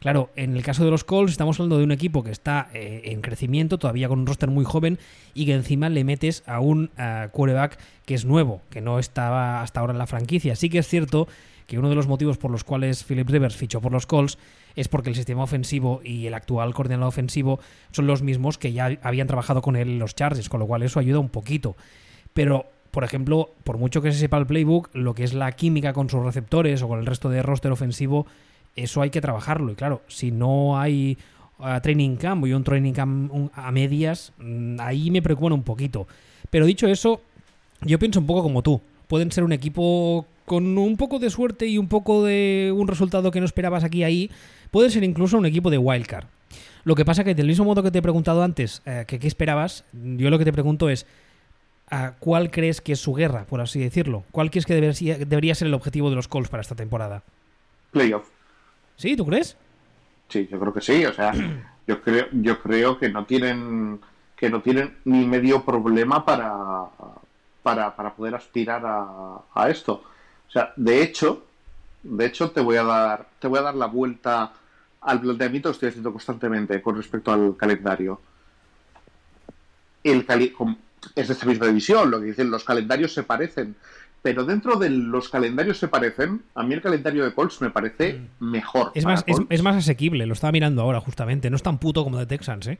Claro, 0.00 0.28
en 0.36 0.54
el 0.54 0.62
caso 0.62 0.84
de 0.84 0.90
los 0.90 1.02
Colts 1.02 1.32
estamos 1.32 1.58
hablando 1.58 1.78
de 1.78 1.84
un 1.84 1.92
equipo 1.92 2.22
que 2.22 2.30
está 2.30 2.68
eh, 2.74 3.00
en 3.06 3.22
crecimiento, 3.22 3.78
todavía 3.78 4.06
con 4.06 4.18
un 4.18 4.26
roster 4.26 4.50
muy 4.50 4.66
joven, 4.66 4.98
y 5.32 5.46
que 5.46 5.54
encima 5.54 5.88
le 5.88 6.04
metes 6.04 6.42
a 6.46 6.60
un 6.60 6.90
uh, 6.98 7.30
quarterback 7.30 7.78
que 8.04 8.14
es 8.14 8.26
nuevo, 8.26 8.60
que 8.68 8.82
no 8.82 8.98
estaba 8.98 9.62
hasta 9.62 9.80
ahora 9.80 9.94
en 9.94 9.98
la 9.98 10.06
franquicia. 10.06 10.56
Sí 10.56 10.68
que 10.68 10.80
es 10.80 10.88
cierto 10.88 11.26
que 11.66 11.78
uno 11.78 11.88
de 11.88 11.94
los 11.94 12.06
motivos 12.08 12.38
por 12.38 12.50
los 12.50 12.64
cuales 12.64 13.04
Philip 13.04 13.28
Rivers 13.28 13.56
fichó 13.56 13.80
por 13.80 13.92
los 13.92 14.06
Colts 14.06 14.38
es 14.76 14.88
porque 14.88 15.10
el 15.10 15.16
sistema 15.16 15.42
ofensivo 15.42 16.00
y 16.04 16.26
el 16.26 16.34
actual 16.34 16.74
coordinador 16.74 17.08
ofensivo 17.08 17.60
son 17.92 18.06
los 18.06 18.22
mismos 18.22 18.58
que 18.58 18.72
ya 18.72 18.98
habían 19.02 19.26
trabajado 19.26 19.62
con 19.62 19.76
él 19.76 19.88
en 19.88 19.98
los 19.98 20.14
Chargers, 20.14 20.48
con 20.48 20.60
lo 20.60 20.66
cual 20.66 20.82
eso 20.82 21.00
ayuda 21.00 21.20
un 21.20 21.28
poquito. 21.28 21.76
Pero 22.32 22.66
por 22.90 23.02
ejemplo, 23.02 23.50
por 23.64 23.76
mucho 23.76 24.02
que 24.02 24.12
se 24.12 24.18
sepa 24.18 24.38
el 24.38 24.46
playbook, 24.46 24.90
lo 24.94 25.14
que 25.14 25.24
es 25.24 25.34
la 25.34 25.50
química 25.52 25.92
con 25.92 26.08
sus 26.08 26.22
receptores 26.22 26.80
o 26.82 26.88
con 26.88 27.00
el 27.00 27.06
resto 27.06 27.28
de 27.28 27.42
roster 27.42 27.72
ofensivo 27.72 28.26
eso 28.76 29.02
hay 29.02 29.10
que 29.10 29.20
trabajarlo. 29.20 29.72
Y 29.72 29.74
claro, 29.74 30.02
si 30.08 30.30
no 30.30 30.78
hay 30.78 31.18
uh, 31.58 31.80
training 31.80 32.16
camp 32.16 32.46
y 32.46 32.52
un 32.52 32.64
training 32.64 32.92
camp 32.92 33.50
a 33.54 33.70
medias, 33.70 34.32
mm, 34.38 34.80
ahí 34.80 35.10
me 35.10 35.22
preocupa 35.22 35.54
un 35.54 35.62
poquito. 35.62 36.06
Pero 36.50 36.66
dicho 36.66 36.86
eso, 36.86 37.20
yo 37.82 37.98
pienso 37.98 38.20
un 38.20 38.26
poco 38.26 38.42
como 38.42 38.62
tú. 38.62 38.80
Pueden 39.08 39.30
ser 39.30 39.44
un 39.44 39.52
equipo 39.52 40.26
con 40.44 40.76
un 40.78 40.96
poco 40.96 41.18
de 41.18 41.30
suerte 41.30 41.66
y 41.66 41.78
un 41.78 41.88
poco 41.88 42.24
de 42.24 42.72
un 42.74 42.88
resultado 42.88 43.30
que 43.30 43.40
no 43.40 43.46
esperabas 43.46 43.84
aquí 43.84 44.04
ahí. 44.04 44.30
Puede 44.70 44.90
ser 44.90 45.04
incluso 45.04 45.38
un 45.38 45.46
equipo 45.46 45.70
de 45.70 45.78
wildcard. 45.78 46.26
Lo 46.84 46.94
que 46.94 47.04
pasa 47.04 47.24
que 47.24 47.34
del 47.34 47.46
mismo 47.46 47.64
modo 47.64 47.82
que 47.82 47.90
te 47.90 47.98
he 47.98 48.02
preguntado 48.02 48.42
antes, 48.42 48.82
eh, 48.84 49.04
que 49.06 49.18
qué 49.18 49.26
esperabas, 49.26 49.84
yo 49.92 50.28
lo 50.30 50.38
que 50.38 50.44
te 50.44 50.52
pregunto 50.52 50.90
es, 50.90 51.06
¿a 51.90 52.12
¿cuál 52.18 52.50
crees 52.50 52.80
que 52.80 52.92
es 52.92 53.00
su 53.00 53.14
guerra, 53.14 53.46
por 53.46 53.60
así 53.60 53.80
decirlo? 53.80 54.24
¿Cuál 54.30 54.50
crees 54.50 54.66
que 54.66 54.74
debería, 54.74 55.18
debería 55.18 55.54
ser 55.54 55.68
el 55.68 55.74
objetivo 55.74 56.10
de 56.10 56.16
los 56.16 56.28
Colts 56.28 56.50
para 56.50 56.60
esta 56.60 56.74
temporada? 56.74 57.22
Playoff. 57.90 58.28
¿Sí? 58.96 59.16
¿Tú 59.16 59.24
crees? 59.24 59.56
Sí, 60.28 60.46
yo 60.50 60.60
creo 60.60 60.72
que 60.74 60.80
sí. 60.80 61.06
O 61.06 61.12
sea, 61.14 61.32
Yo 61.86 62.00
creo, 62.00 62.26
yo 62.32 62.60
creo 62.60 62.98
que 62.98 63.08
no 63.08 63.26
tienen 63.26 64.00
que 64.36 64.50
no 64.50 64.62
tienen 64.62 64.96
ni 65.04 65.24
medio 65.26 65.64
problema 65.64 66.24
para, 66.24 66.86
para, 67.62 67.94
para 67.94 68.14
poder 68.14 68.34
aspirar 68.34 68.82
a, 68.84 69.38
a, 69.54 69.70
esto. 69.70 70.02
O 70.54 70.56
sea, 70.56 70.72
de 70.76 71.02
hecho, 71.02 71.44
de 72.04 72.26
hecho 72.26 72.52
te 72.52 72.60
voy 72.60 72.76
a 72.76 72.84
dar, 72.84 73.26
te 73.40 73.48
voy 73.48 73.58
a 73.58 73.62
dar 73.62 73.74
la 73.74 73.86
vuelta 73.86 74.52
al 75.00 75.20
planteamiento 75.20 75.68
que 75.68 75.72
estoy 75.72 75.88
haciendo 75.88 76.12
constantemente 76.12 76.80
con 76.80 76.96
respecto 76.96 77.32
al 77.32 77.56
calendario. 77.56 78.20
El 80.04 80.24
cali 80.24 80.54
es 81.16 81.26
de 81.26 81.34
esta 81.34 81.46
misma 81.46 81.66
división, 81.66 82.08
lo 82.08 82.20
que 82.20 82.26
dicen, 82.26 82.52
los 82.52 82.62
calendarios 82.62 83.12
se 83.12 83.24
parecen. 83.24 83.74
Pero 84.22 84.44
dentro 84.44 84.76
de 84.76 84.90
los 84.90 85.28
calendarios 85.28 85.78
se 85.78 85.88
parecen, 85.88 86.42
a 86.54 86.62
mí 86.62 86.74
el 86.74 86.80
calendario 86.80 87.24
de 87.24 87.34
Colts 87.34 87.60
me 87.60 87.70
parece 87.70 88.20
mejor. 88.38 88.92
Es 88.94 89.04
más, 89.04 89.24
es, 89.26 89.36
es, 89.48 89.62
más 89.64 89.74
asequible, 89.74 90.24
lo 90.24 90.34
estaba 90.34 90.52
mirando 90.52 90.82
ahora 90.82 91.00
justamente. 91.00 91.50
No 91.50 91.56
es 91.56 91.64
tan 91.64 91.78
puto 91.78 92.04
como 92.04 92.16
de 92.16 92.26
Texans, 92.26 92.68
¿eh? 92.68 92.78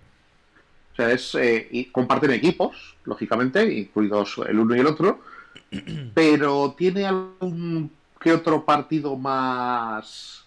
O 0.92 0.96
sea, 0.96 1.10
es, 1.10 1.34
eh, 1.34 1.66
y 1.72 1.86
comparten 1.86 2.30
equipos, 2.30 2.94
lógicamente, 3.04 3.64
incluidos 3.74 4.40
el 4.46 4.60
uno 4.60 4.76
y 4.76 4.78
el 4.78 4.86
otro, 4.86 5.22
pero 6.14 6.74
tiene 6.76 7.06
algún 7.06 7.90
que 8.20 8.32
otro 8.32 8.64
partido 8.64 9.16
más 9.16 10.44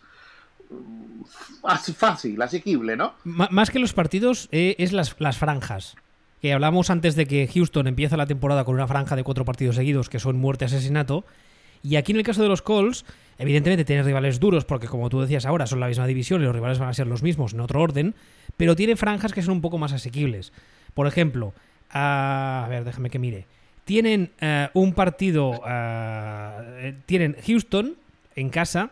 así 1.63 1.93
fácil, 1.93 2.41
asequible, 2.41 2.97
¿no? 2.97 3.13
Más 3.23 3.69
que 3.69 3.79
los 3.79 3.93
partidos, 3.93 4.49
eh, 4.51 4.75
es 4.79 4.91
las, 4.91 5.15
las 5.19 5.37
franjas 5.37 5.95
que 6.41 6.53
hablamos 6.53 6.89
antes 6.89 7.15
de 7.15 7.25
que 7.25 7.47
Houston 7.47 7.87
empieza 7.87 8.17
la 8.17 8.27
temporada 8.27 8.63
con 8.63 8.75
una 8.75 8.87
franja 8.87 9.15
de 9.15 9.23
cuatro 9.23 9.45
partidos 9.45 9.75
seguidos 9.75 10.09
que 10.09 10.19
son 10.19 10.37
muerte 10.37 10.65
asesinato. 10.65 11.25
Y 11.83 11.95
aquí 11.95 12.11
en 12.11 12.17
el 12.17 12.23
caso 12.23 12.41
de 12.41 12.47
los 12.47 12.61
Colts, 12.61 13.05
evidentemente 13.37 13.85
tiene 13.85 14.03
rivales 14.03 14.39
duros 14.39 14.65
porque 14.65 14.87
como 14.87 15.09
tú 15.09 15.21
decías 15.21 15.45
ahora 15.45 15.67
son 15.67 15.79
la 15.79 15.87
misma 15.87 16.07
división 16.07 16.41
y 16.41 16.45
los 16.45 16.55
rivales 16.55 16.79
van 16.79 16.89
a 16.89 16.93
ser 16.93 17.07
los 17.07 17.23
mismos 17.23 17.53
en 17.53 17.61
otro 17.61 17.81
orden, 17.81 18.15
pero 18.55 18.75
tiene 18.75 18.95
franjas 18.95 19.33
que 19.33 19.41
son 19.41 19.55
un 19.55 19.61
poco 19.61 19.77
más 19.77 19.93
asequibles. 19.93 20.53
Por 20.93 21.07
ejemplo, 21.07 21.53
a 21.89 22.67
ver, 22.69 22.83
déjame 22.83 23.09
que 23.09 23.19
mire. 23.19 23.47
Tienen 23.87 24.31
uh, 24.41 24.77
un 24.77 24.91
partido, 24.91 25.51
uh, 25.51 26.91
tienen 27.05 27.37
Houston 27.47 27.95
en 28.35 28.49
casa, 28.49 28.91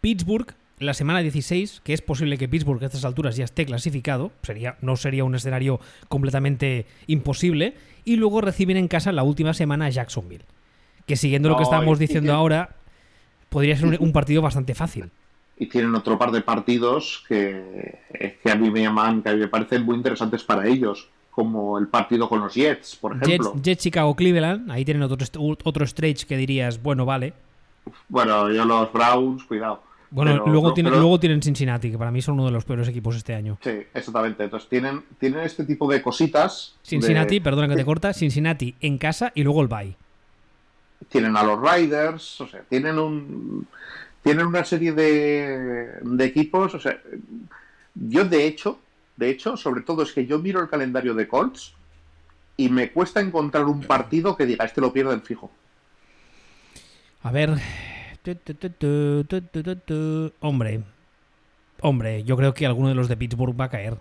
Pittsburgh 0.00 0.56
la 0.80 0.92
semana 0.92 1.20
16, 1.20 1.82
que 1.84 1.92
es 1.92 2.02
posible 2.02 2.36
que 2.36 2.48
Pittsburgh 2.48 2.82
a 2.82 2.86
estas 2.86 3.04
alturas 3.04 3.36
ya 3.36 3.44
esté 3.44 3.64
clasificado, 3.64 4.32
sería, 4.42 4.76
no 4.80 4.96
sería 4.96 5.22
un 5.22 5.36
escenario 5.36 5.78
completamente 6.08 6.86
imposible, 7.06 7.74
y 8.04 8.16
luego 8.16 8.40
reciben 8.40 8.76
en 8.76 8.88
casa 8.88 9.12
la 9.12 9.22
última 9.22 9.54
semana 9.54 9.86
a 9.86 9.90
Jacksonville, 9.90 10.44
que 11.06 11.14
siguiendo 11.14 11.48
no, 11.48 11.52
lo 11.52 11.58
que 11.58 11.62
estábamos 11.62 12.00
diciendo 12.00 12.34
ahora, 12.34 12.74
podría 13.50 13.76
ser 13.76 13.86
un, 13.86 13.96
un, 14.00 14.12
partido 14.12 14.42
bastante 14.42 14.74
fácil. 14.74 15.10
Y 15.56 15.66
tienen 15.66 15.94
otro 15.94 16.18
par 16.18 16.32
de 16.32 16.40
partidos 16.40 17.22
que, 17.28 18.00
que 18.42 18.50
a 18.50 18.56
mí 18.56 18.68
me 18.68 18.82
llaman, 18.82 19.22
que 19.22 19.28
a 19.28 19.34
mí 19.34 19.38
me 19.38 19.48
parecen 19.48 19.84
muy 19.84 19.94
interesantes 19.94 20.42
para 20.42 20.66
ellos, 20.66 21.08
como 21.38 21.78
el 21.78 21.86
partido 21.86 22.28
con 22.28 22.40
los 22.40 22.52
Jets, 22.52 22.96
por 22.96 23.12
ejemplo. 23.12 23.52
Jets, 23.52 23.62
Jets 23.62 23.82
Chicago, 23.84 24.16
Cleveland, 24.16 24.72
ahí 24.72 24.84
tienen 24.84 25.04
otro, 25.04 25.24
otro 25.62 25.86
stretch 25.86 26.24
que 26.24 26.36
dirías, 26.36 26.82
bueno, 26.82 27.06
vale. 27.06 27.32
Bueno, 28.08 28.50
yo 28.50 28.64
los 28.64 28.92
Browns, 28.92 29.44
cuidado. 29.44 29.80
Bueno, 30.10 30.32
pero, 30.32 30.46
luego, 30.48 30.68
no, 30.70 30.74
tienen, 30.74 30.90
pero... 30.90 31.00
luego 31.00 31.20
tienen 31.20 31.40
Cincinnati, 31.40 31.92
que 31.92 31.96
para 31.96 32.10
mí 32.10 32.20
son 32.20 32.34
uno 32.34 32.46
de 32.46 32.50
los 32.50 32.64
peores 32.64 32.88
equipos 32.88 33.14
este 33.14 33.36
año. 33.36 33.56
Sí, 33.62 33.70
exactamente. 33.94 34.42
Entonces 34.42 34.68
tienen, 34.68 35.04
tienen 35.20 35.42
este 35.42 35.62
tipo 35.64 35.88
de 35.88 36.02
cositas. 36.02 36.74
Cincinnati, 36.82 37.36
de... 37.36 37.40
perdona 37.40 37.68
que 37.68 37.76
te 37.76 37.84
corta, 37.84 38.12
Cincinnati 38.12 38.74
en 38.80 38.98
casa 38.98 39.30
y 39.32 39.44
luego 39.44 39.62
el 39.62 39.68
bye. 39.68 39.94
Tienen 41.08 41.36
a 41.36 41.44
los 41.44 41.60
Riders, 41.60 42.40
o 42.40 42.48
sea, 42.48 42.62
tienen 42.68 42.98
un. 42.98 43.64
Tienen 44.24 44.44
una 44.44 44.64
serie 44.64 44.90
de, 44.90 46.00
de 46.02 46.24
equipos. 46.24 46.74
O 46.74 46.80
sea, 46.80 47.00
yo 47.94 48.24
de 48.24 48.44
hecho, 48.44 48.80
de 49.18 49.30
hecho, 49.30 49.56
sobre 49.56 49.82
todo 49.82 50.02
es 50.02 50.12
que 50.12 50.26
yo 50.26 50.38
miro 50.38 50.60
el 50.60 50.68
calendario 50.68 51.12
de 51.12 51.26
Colts 51.26 51.74
y 52.56 52.68
me 52.68 52.92
cuesta 52.92 53.20
encontrar 53.20 53.64
un 53.64 53.80
partido 53.80 54.36
que 54.36 54.46
diga, 54.46 54.64
este 54.64 54.80
lo 54.80 54.92
pierden 54.92 55.22
fijo. 55.22 55.50
A 57.24 57.32
ver, 57.32 57.56
Hombre, 60.40 60.82
hombre, 61.80 62.22
yo 62.22 62.36
creo 62.36 62.54
que 62.54 62.66
alguno 62.66 62.88
de 62.90 62.94
los 62.94 63.08
de 63.08 63.16
Pittsburgh 63.16 63.60
va 63.60 63.64
a 63.64 63.70
caer. 63.70 63.96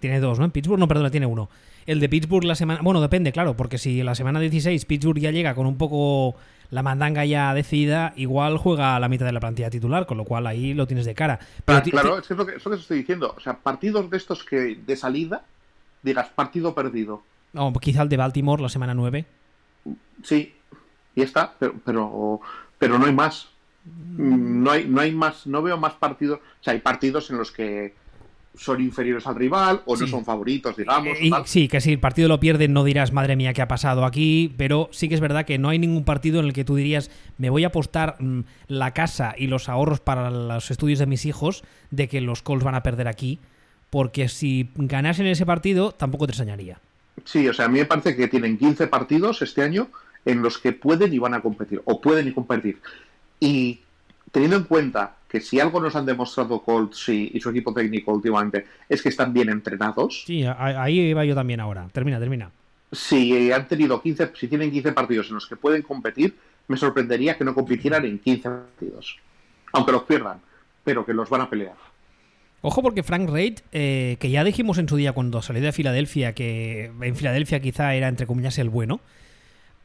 Tiene 0.00 0.18
dos, 0.18 0.40
¿no? 0.40 0.50
Pittsburgh, 0.50 0.80
no, 0.80 0.88
perdona, 0.88 1.10
tiene 1.10 1.26
uno. 1.26 1.48
El 1.88 2.00
de 2.00 2.10
Pittsburgh 2.10 2.44
la 2.44 2.54
semana. 2.54 2.82
Bueno, 2.82 3.00
depende, 3.00 3.32
claro, 3.32 3.56
porque 3.56 3.78
si 3.78 4.02
la 4.02 4.14
semana 4.14 4.40
16 4.40 4.84
Pittsburgh 4.84 5.18
ya 5.20 5.30
llega 5.30 5.54
con 5.54 5.64
un 5.64 5.78
poco 5.78 6.36
la 6.68 6.82
mandanga 6.82 7.24
ya 7.24 7.54
decidida, 7.54 8.12
igual 8.14 8.58
juega 8.58 8.94
a 8.94 9.00
la 9.00 9.08
mitad 9.08 9.24
de 9.24 9.32
la 9.32 9.40
plantilla 9.40 9.70
titular, 9.70 10.04
con 10.04 10.18
lo 10.18 10.24
cual 10.24 10.46
ahí 10.46 10.74
lo 10.74 10.86
tienes 10.86 11.06
de 11.06 11.14
cara. 11.14 11.38
Pero 11.64 11.82
claro, 11.84 12.18
es 12.18 12.26
que 12.26 12.34
es 12.34 12.38
lo 12.38 12.44
que, 12.44 12.56
es 12.56 12.64
lo 12.66 12.72
que 12.72 12.76
estoy 12.76 12.98
diciendo. 12.98 13.34
O 13.34 13.40
sea, 13.40 13.56
partidos 13.56 14.10
de 14.10 14.18
estos 14.18 14.44
que 14.44 14.78
de 14.86 14.96
salida, 14.96 15.44
digas 16.02 16.28
partido 16.28 16.74
perdido. 16.74 17.22
No, 17.54 17.72
quizá 17.72 18.02
el 18.02 18.10
de 18.10 18.18
Baltimore 18.18 18.60
la 18.60 18.68
semana 18.68 18.92
9. 18.92 19.24
Sí, 20.22 20.54
y 21.14 21.22
está, 21.22 21.54
pero, 21.58 21.72
pero, 21.86 22.40
pero 22.76 22.98
no 22.98 23.06
hay 23.06 23.14
más. 23.14 23.48
No 24.18 24.72
hay, 24.72 24.84
no 24.84 25.00
hay 25.00 25.12
más, 25.12 25.46
no 25.46 25.62
veo 25.62 25.78
más 25.78 25.94
partidos. 25.94 26.40
O 26.60 26.62
sea, 26.62 26.74
hay 26.74 26.80
partidos 26.80 27.30
en 27.30 27.38
los 27.38 27.50
que 27.50 27.94
son 28.58 28.80
inferiores 28.82 29.26
al 29.26 29.36
rival 29.36 29.82
o 29.86 29.96
sí. 29.96 30.02
no 30.02 30.08
son 30.08 30.24
favoritos, 30.24 30.76
digamos. 30.76 31.16
Y, 31.20 31.32
sí, 31.44 31.68
que 31.68 31.80
si 31.80 31.92
el 31.92 32.00
partido 32.00 32.28
lo 32.28 32.40
pierden 32.40 32.72
no 32.72 32.84
dirás, 32.84 33.12
madre 33.12 33.36
mía, 33.36 33.52
¿qué 33.52 33.62
ha 33.62 33.68
pasado 33.68 34.04
aquí? 34.04 34.52
Pero 34.56 34.88
sí 34.90 35.08
que 35.08 35.14
es 35.14 35.20
verdad 35.20 35.46
que 35.46 35.58
no 35.58 35.68
hay 35.68 35.78
ningún 35.78 36.04
partido 36.04 36.40
en 36.40 36.46
el 36.46 36.52
que 36.52 36.64
tú 36.64 36.74
dirías, 36.74 37.10
me 37.38 37.50
voy 37.50 37.64
a 37.64 37.68
apostar 37.68 38.16
mmm, 38.18 38.40
la 38.66 38.92
casa 38.92 39.34
y 39.38 39.46
los 39.46 39.68
ahorros 39.68 40.00
para 40.00 40.30
los 40.30 40.70
estudios 40.70 40.98
de 40.98 41.06
mis 41.06 41.24
hijos 41.24 41.62
de 41.90 42.08
que 42.08 42.20
los 42.20 42.42
Colts 42.42 42.64
van 42.64 42.74
a 42.74 42.82
perder 42.82 43.06
aquí, 43.06 43.38
porque 43.90 44.28
si 44.28 44.70
ganasen 44.74 45.26
ese 45.26 45.46
partido 45.46 45.92
tampoco 45.92 46.26
te 46.26 46.32
extrañaría. 46.32 46.80
Sí, 47.24 47.48
o 47.48 47.54
sea, 47.54 47.66
a 47.66 47.68
mí 47.68 47.78
me 47.78 47.84
parece 47.84 48.16
que 48.16 48.28
tienen 48.28 48.58
15 48.58 48.88
partidos 48.88 49.42
este 49.42 49.62
año 49.62 49.88
en 50.24 50.42
los 50.42 50.58
que 50.58 50.72
pueden 50.72 51.12
y 51.12 51.18
van 51.18 51.34
a 51.34 51.40
competir, 51.40 51.80
o 51.84 52.00
pueden 52.00 52.28
y 52.28 52.32
competir. 52.32 52.80
Y 53.40 53.80
teniendo 54.32 54.56
en 54.56 54.64
cuenta 54.64 55.17
que 55.28 55.40
si 55.40 55.60
algo 55.60 55.80
nos 55.80 55.94
han 55.94 56.06
demostrado 56.06 56.62
Colts 56.62 57.10
y, 57.10 57.30
y, 57.34 57.40
su 57.40 57.50
equipo 57.50 57.72
técnico 57.74 58.12
últimamente 58.12 58.64
es 58.88 59.02
que 59.02 59.10
están 59.10 59.32
bien 59.32 59.50
entrenados. 59.50 60.24
Sí, 60.26 60.44
ahí 60.44 61.00
iba 61.00 61.24
yo 61.24 61.34
también 61.34 61.60
ahora. 61.60 61.88
Termina, 61.92 62.18
termina. 62.18 62.50
Si 62.90 63.52
han 63.52 63.68
tenido 63.68 64.00
15, 64.00 64.32
si 64.34 64.48
tienen 64.48 64.70
15 64.70 64.92
partidos 64.92 65.28
en 65.28 65.34
los 65.34 65.46
que 65.46 65.56
pueden 65.56 65.82
competir, 65.82 66.34
me 66.68 66.76
sorprendería 66.76 67.36
que 67.36 67.44
no 67.44 67.54
compitieran 67.54 68.04
en 68.06 68.18
15 68.18 68.48
partidos. 68.48 69.18
Aunque 69.72 69.92
los 69.92 70.04
pierdan, 70.04 70.40
pero 70.82 71.04
que 71.04 71.12
los 71.12 71.28
van 71.28 71.42
a 71.42 71.50
pelear. 71.50 71.76
Ojo 72.60 72.82
porque 72.82 73.02
Frank 73.02 73.28
Reid, 73.28 73.60
eh, 73.72 74.16
que 74.18 74.30
ya 74.30 74.42
dijimos 74.42 74.78
en 74.78 74.88
su 74.88 74.96
día 74.96 75.12
cuando 75.12 75.42
salió 75.42 75.62
de 75.62 75.72
Filadelfia, 75.72 76.34
que 76.34 76.90
en 77.00 77.14
Filadelfia 77.14 77.60
quizá 77.60 77.94
era 77.94 78.08
entre 78.08 78.26
comillas 78.26 78.58
el 78.58 78.68
bueno, 78.68 79.00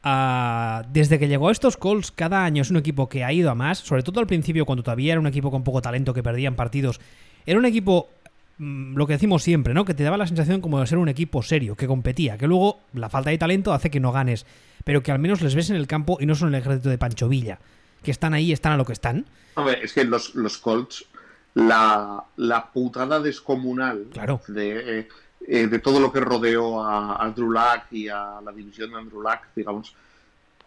Uh, 0.04 0.84
desde 0.92 1.18
que 1.18 1.28
llegó 1.28 1.48
a 1.48 1.52
estos 1.52 1.78
Colts, 1.78 2.12
cada 2.12 2.44
año 2.44 2.60
es 2.60 2.70
un 2.70 2.76
equipo 2.76 3.08
que 3.08 3.24
ha 3.24 3.32
ido 3.32 3.50
a 3.50 3.54
más, 3.54 3.78
sobre 3.78 4.02
todo 4.02 4.20
al 4.20 4.26
principio, 4.26 4.66
cuando 4.66 4.82
todavía 4.82 5.12
era 5.12 5.20
un 5.20 5.26
equipo 5.26 5.50
con 5.50 5.64
poco 5.64 5.80
talento 5.80 6.12
que 6.12 6.22
perdían 6.22 6.56
partidos. 6.56 7.00
Era 7.46 7.58
un 7.58 7.64
equipo, 7.64 8.10
mmm, 8.58 8.96
lo 8.96 9.06
que 9.06 9.14
decimos 9.14 9.42
siempre, 9.42 9.72
¿no? 9.72 9.86
Que 9.86 9.94
te 9.94 10.02
daba 10.02 10.18
la 10.18 10.26
sensación 10.26 10.60
como 10.60 10.78
de 10.78 10.86
ser 10.86 10.98
un 10.98 11.08
equipo 11.08 11.42
serio, 11.42 11.74
que 11.74 11.86
competía, 11.86 12.36
que 12.36 12.46
luego 12.46 12.80
la 12.92 13.08
falta 13.08 13.30
de 13.30 13.38
talento 13.38 13.72
hace 13.72 13.90
que 13.90 13.98
no 13.98 14.12
ganes, 14.12 14.44
pero 14.84 15.02
que 15.02 15.10
al 15.10 15.18
menos 15.18 15.40
les 15.40 15.54
ves 15.54 15.70
en 15.70 15.76
el 15.76 15.86
campo 15.86 16.18
y 16.20 16.26
no 16.26 16.34
son 16.34 16.48
el 16.54 16.60
ejército 16.60 16.90
de 16.90 16.98
Pancho 16.98 17.28
Villa, 17.28 17.58
que 18.02 18.10
están 18.10 18.34
ahí, 18.34 18.52
están 18.52 18.72
a 18.72 18.76
lo 18.76 18.84
que 18.84 18.92
están. 18.92 19.24
Hombre, 19.54 19.78
es 19.82 19.94
que 19.94 20.04
los, 20.04 20.34
los 20.34 20.58
Colts, 20.58 21.06
la, 21.54 22.24
la 22.36 22.72
putada 22.72 23.20
descomunal 23.20 24.08
claro. 24.12 24.42
de. 24.48 24.98
Eh, 25.00 25.08
eh, 25.46 25.66
de 25.66 25.78
todo 25.78 26.00
lo 26.00 26.12
que 26.12 26.20
rodeó 26.20 26.82
a, 26.82 27.16
a 27.16 27.24
Andrew 27.24 27.50
Luck 27.50 27.84
y 27.90 28.08
a 28.08 28.40
la 28.44 28.52
división 28.52 28.90
de 28.90 28.98
Andrew 28.98 29.22
Luck, 29.22 29.40
digamos, 29.54 29.94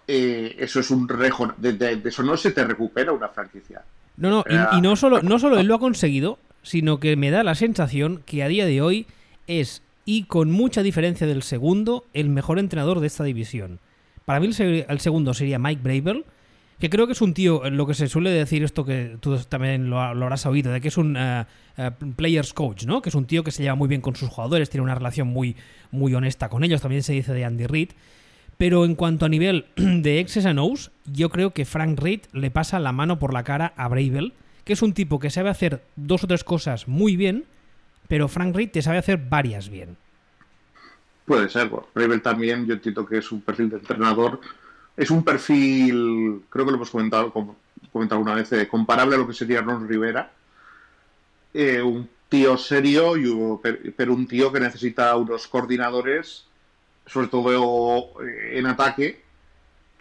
eh, 0.07 0.55
eso 0.59 0.79
es 0.79 0.91
un 0.91 1.07
rejo. 1.07 1.53
De, 1.57 1.73
de, 1.73 1.97
de, 1.97 2.09
eso 2.09 2.23
no 2.23 2.37
se 2.37 2.51
te 2.51 2.63
recupera 2.63 3.11
una 3.11 3.27
franquicia. 3.27 3.83
No, 4.17 4.29
no, 4.29 4.45
y, 4.49 4.77
y, 4.77 4.81
no, 4.81 4.95
solo, 4.95 5.21
no 5.21 5.37
solo 5.39 5.59
él 5.59 5.67
lo 5.67 5.75
ha 5.75 5.79
conseguido, 5.79 6.39
sino 6.63 6.99
que 6.99 7.15
me 7.15 7.29
da 7.29 7.43
la 7.43 7.55
sensación 7.55 8.23
que 8.25 8.43
a 8.43 8.47
día 8.47 8.65
de 8.65 8.81
hoy 8.81 9.07
es, 9.47 9.81
y 10.05 10.23
con 10.23 10.51
mucha 10.51 10.81
diferencia 10.83 11.27
del 11.27 11.43
segundo, 11.43 12.05
el 12.13 12.29
mejor 12.29 12.59
entrenador 12.59 12.99
de 12.99 13.07
esta 13.07 13.23
división. 13.23 13.79
Para 14.25 14.39
mí 14.39 14.49
el, 14.57 14.85
el 14.87 14.99
segundo 14.99 15.33
sería 15.33 15.59
Mike 15.59 15.81
Bravel, 15.83 16.25
que 16.79 16.89
creo 16.89 17.07
que 17.07 17.13
es 17.13 17.21
un 17.21 17.33
tío, 17.33 17.69
lo 17.69 17.87
que 17.87 17.95
se 17.95 18.07
suele 18.07 18.29
decir 18.29 18.63
esto 18.63 18.85
que 18.85 19.17
tú 19.19 19.37
también 19.49 19.89
lo, 19.89 20.13
lo 20.13 20.25
habrás 20.25 20.45
oído, 20.45 20.71
de 20.71 20.79
que 20.79 20.89
es 20.89 20.97
un 20.97 21.17
uh, 21.17 22.13
players 22.15 22.53
coach, 22.53 22.85
¿no? 22.85 23.01
Que 23.01 23.09
es 23.09 23.15
un 23.15 23.25
tío 23.25 23.43
que 23.43 23.51
se 23.51 23.63
lleva 23.63 23.75
muy 23.75 23.87
bien 23.87 24.01
con 24.01 24.15
sus 24.15 24.29
jugadores, 24.29 24.69
tiene 24.69 24.83
una 24.83 24.93
relación 24.93 25.27
muy, 25.27 25.55
muy 25.89 26.13
honesta 26.13 26.49
con 26.49 26.63
ellos, 26.63 26.81
también 26.81 27.01
se 27.01 27.13
dice 27.13 27.33
de 27.33 27.45
Andy 27.45 27.65
Reid. 27.65 27.89
Pero 28.57 28.85
en 28.85 28.95
cuanto 28.95 29.25
a 29.25 29.29
nivel 29.29 29.65
de 29.75 30.19
X's 30.19 30.45
and 30.45 30.59
O's, 30.59 30.91
yo 31.05 31.29
creo 31.29 31.51
que 31.51 31.65
Frank 31.65 31.99
Reid 31.99 32.21
le 32.31 32.51
pasa 32.51 32.79
la 32.79 32.91
mano 32.91 33.17
por 33.17 33.33
la 33.33 33.43
cara 33.43 33.73
a 33.75 33.87
Bravel, 33.87 34.33
que 34.63 34.73
es 34.73 34.81
un 34.83 34.93
tipo 34.93 35.19
que 35.19 35.31
sabe 35.31 35.49
hacer 35.49 35.83
dos 35.95 36.23
o 36.23 36.27
tres 36.27 36.43
cosas 36.43 36.87
muy 36.87 37.15
bien, 37.15 37.45
pero 38.07 38.27
Frank 38.27 38.55
Reid 38.55 38.71
te 38.71 38.81
sabe 38.83 38.99
hacer 38.99 39.17
varias 39.17 39.69
bien. 39.69 39.97
Puede 41.25 41.49
ser, 41.49 41.69
Bravel 41.93 42.21
también, 42.21 42.67
yo 42.67 42.75
entiendo 42.75 43.05
que 43.05 43.17
es 43.17 43.31
un 43.31 43.41
perfil 43.41 43.69
de 43.69 43.77
entrenador 43.77 44.39
es 44.97 45.11
un 45.11 45.23
perfil, 45.23 46.41
creo 46.49 46.65
que 46.65 46.71
lo 46.71 46.77
hemos 46.77 46.89
comentado, 46.89 47.31
comentado 47.93 48.19
una 48.19 48.33
vez, 48.33 48.51
eh, 48.51 48.67
comparable 48.67 49.15
a 49.15 49.19
lo 49.19 49.27
que 49.27 49.33
sería 49.33 49.61
Ron 49.61 49.87
Rivera. 49.87 50.31
Eh, 51.53 51.81
un 51.81 52.09
tío 52.27 52.57
serio, 52.57 53.61
pero 53.95 54.13
un 54.13 54.27
tío 54.27 54.51
que 54.51 54.59
necesita 54.59 55.15
unos 55.15 55.47
coordinadores, 55.47 56.45
sobre 57.05 57.27
todo 57.27 58.19
en 58.51 58.65
ataque, 58.65 59.21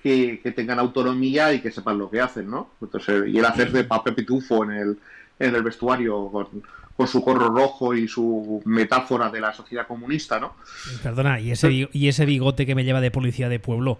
que, 0.02 0.52
tengan 0.54 0.78
autonomía 0.78 1.52
y 1.52 1.60
que 1.60 1.70
sepan 1.70 1.98
lo 1.98 2.10
que 2.10 2.20
hacen, 2.20 2.50
¿no? 2.50 2.70
Entonces, 2.80 3.28
y 3.28 3.38
el 3.38 3.44
hacer 3.44 3.70
de 3.72 3.84
papel 3.84 4.14
pitufo 4.14 4.64
en 4.64 4.70
el, 4.70 4.98
en 5.38 5.54
el 5.54 5.62
vestuario 5.62 6.30
con, 6.30 7.06
su 7.06 7.22
corro 7.22 7.48
rojo 7.48 7.94
y 7.94 8.08
su 8.08 8.62
metáfora 8.64 9.28
de 9.30 9.40
la 9.40 9.52
sociedad 9.52 9.86
comunista, 9.86 10.40
¿no? 10.40 10.54
Perdona, 11.02 11.38
¿y 11.38 11.50
ese, 11.50 11.88
y 11.92 12.08
ese 12.08 12.24
bigote 12.24 12.64
que 12.66 12.74
me 12.74 12.84
lleva 12.84 13.00
de 13.00 13.10
policía 13.10 13.48
de 13.48 13.58
pueblo? 13.58 13.98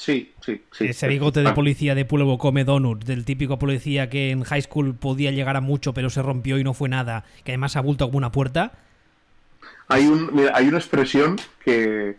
Sí, 0.00 0.32
sí, 0.40 0.62
sí. 0.72 0.86
Ese 0.86 1.08
bigote 1.08 1.42
de 1.42 1.52
policía 1.52 1.94
de 1.94 2.06
pueblo 2.06 2.38
come 2.38 2.64
donuts, 2.64 3.04
del 3.04 3.26
típico 3.26 3.58
policía 3.58 4.08
que 4.08 4.30
en 4.30 4.44
high 4.44 4.62
school 4.62 4.94
podía 4.94 5.30
llegar 5.30 5.56
a 5.56 5.60
mucho 5.60 5.92
pero 5.92 6.08
se 6.08 6.22
rompió 6.22 6.58
y 6.58 6.64
no 6.64 6.72
fue 6.72 6.88
nada, 6.88 7.24
que 7.44 7.52
además 7.52 7.76
ha 7.76 7.82
bulto 7.82 8.06
como 8.06 8.16
una 8.16 8.32
puerta. 8.32 8.72
Hay, 9.88 10.06
un, 10.06 10.48
hay 10.54 10.68
una 10.68 10.78
expresión 10.78 11.36
que, 11.62 12.16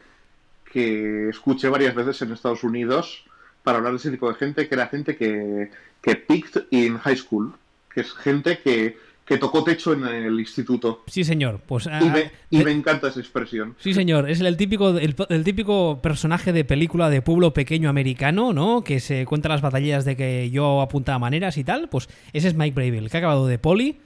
que 0.71 1.29
escuché 1.29 1.69
varias 1.69 1.95
veces 1.95 2.21
en 2.21 2.31
Estados 2.31 2.63
Unidos 2.63 3.25
para 3.63 3.79
hablar 3.79 3.93
de 3.93 3.97
ese 3.97 4.11
tipo 4.11 4.29
de 4.29 4.35
gente, 4.35 4.67
que 4.67 4.75
era 4.75 4.85
gente 4.85 5.17
que, 5.17 5.71
que 6.03 6.15
picked 6.15 6.67
in 6.69 6.99
high 6.99 7.17
school, 7.17 7.51
que 7.91 8.01
es 8.01 8.13
gente 8.13 8.59
que 8.59 8.95
que 9.31 9.37
tocó 9.37 9.63
techo 9.63 9.93
en 9.93 10.03
el 10.03 10.37
instituto. 10.41 11.05
Sí, 11.07 11.23
señor. 11.23 11.61
Pues, 11.65 11.85
y, 11.85 12.09
me, 12.09 12.31
ah, 12.65 12.69
encanta 12.69 13.07
esa 13.07 13.21
expresión. 13.21 13.77
Sí, 13.79 13.93
señor. 13.93 14.29
Es 14.29 14.41
el 14.41 14.57
típico, 14.57 14.89
el, 14.97 15.43
típico 15.45 16.01
personaje 16.01 16.51
de 16.51 16.65
película 16.65 17.09
de 17.09 17.21
pueblo 17.21 17.53
pequeño 17.53 17.89
americano, 17.89 18.51
¿no? 18.51 18.83
Que 18.83 18.99
se 18.99 19.25
cuenta 19.25 19.47
las 19.47 19.61
batallas 19.61 20.03
de 20.03 20.17
que 20.17 20.49
yo 20.51 20.81
apuntaba 20.81 21.17
maneras 21.17 21.57
y 21.57 21.63
tal. 21.63 21.87
Pues 21.87 22.09
ese 22.33 22.49
es 22.49 22.55
Mike 22.55 22.75
Bravel, 22.75 23.09
que 23.09 23.15
ha 23.15 23.19
acabado 23.19 23.47
de 23.47 23.57
poli, 23.57 24.01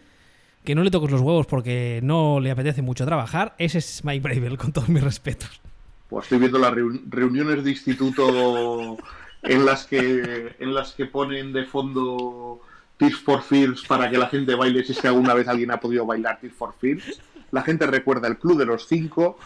que 0.63 0.75
no 0.75 0.83
le 0.83 0.91
toques 0.91 1.09
los 1.09 1.21
huevos 1.21 1.47
porque 1.47 2.01
no 2.03 2.39
le 2.39 2.51
apetece 2.51 2.83
mucho 2.83 3.03
trabajar. 3.07 3.55
Ese 3.57 3.79
es 3.79 4.05
Mike 4.05 4.21
Bravel, 4.21 4.59
con 4.59 4.73
todos 4.73 4.89
mis 4.89 5.03
respetos. 5.03 5.59
Pues 6.07 6.25
estoy 6.25 6.37
viendo 6.37 6.59
las 6.59 6.75
reuniones 7.09 7.63
de 7.63 7.71
instituto 7.71 8.95
en 9.41 9.65
las 9.65 9.87
que 9.87 10.55
en 10.59 10.75
las 10.75 10.91
que 10.91 11.07
ponen 11.07 11.51
de 11.51 11.65
fondo 11.65 12.61
Tears 12.97 13.17
for 13.17 13.41
Fears 13.41 13.83
para 13.85 14.09
que 14.09 14.17
la 14.17 14.27
gente 14.27 14.55
baile 14.55 14.83
si 14.83 14.93
es 14.93 14.99
que 14.99 15.07
alguna 15.07 15.33
vez 15.33 15.47
alguien 15.47 15.71
ha 15.71 15.79
podido 15.79 16.05
bailar 16.05 16.39
Tears 16.39 16.55
for 16.55 16.73
Fears. 16.79 17.19
La 17.51 17.61
gente 17.61 17.87
recuerda 17.87 18.27
el 18.27 18.37
Club 18.37 18.57
de 18.57 18.65
los 18.65 18.87
Cinco 18.87 19.37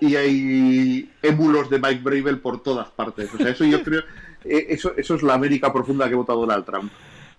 y 0.00 0.16
hay 0.16 1.10
émulos 1.22 1.70
de 1.70 1.78
Mike 1.78 2.00
Bravel 2.02 2.38
por 2.38 2.62
todas 2.62 2.88
partes. 2.88 3.32
O 3.32 3.38
sea, 3.38 3.50
eso 3.50 3.64
yo 3.64 3.82
creo, 3.82 4.02
eh, 4.44 4.66
eso, 4.70 4.92
eso 4.96 5.14
es 5.14 5.22
la 5.22 5.34
América 5.34 5.72
profunda 5.72 6.08
que 6.08 6.14
ha 6.14 6.16
votado 6.16 6.40
Donald 6.40 6.64
Trump. 6.64 6.92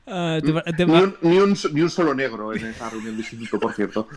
Ah, 0.07 0.39
ni, 1.21 1.37
un, 1.37 1.89
solo 1.89 2.13
negro 2.13 2.53
en 2.53 2.65
esa 2.67 2.89
reunión 2.89 3.15
de 3.15 3.21
instituto, 3.21 3.59
por 3.59 3.73
cierto. 3.73 4.07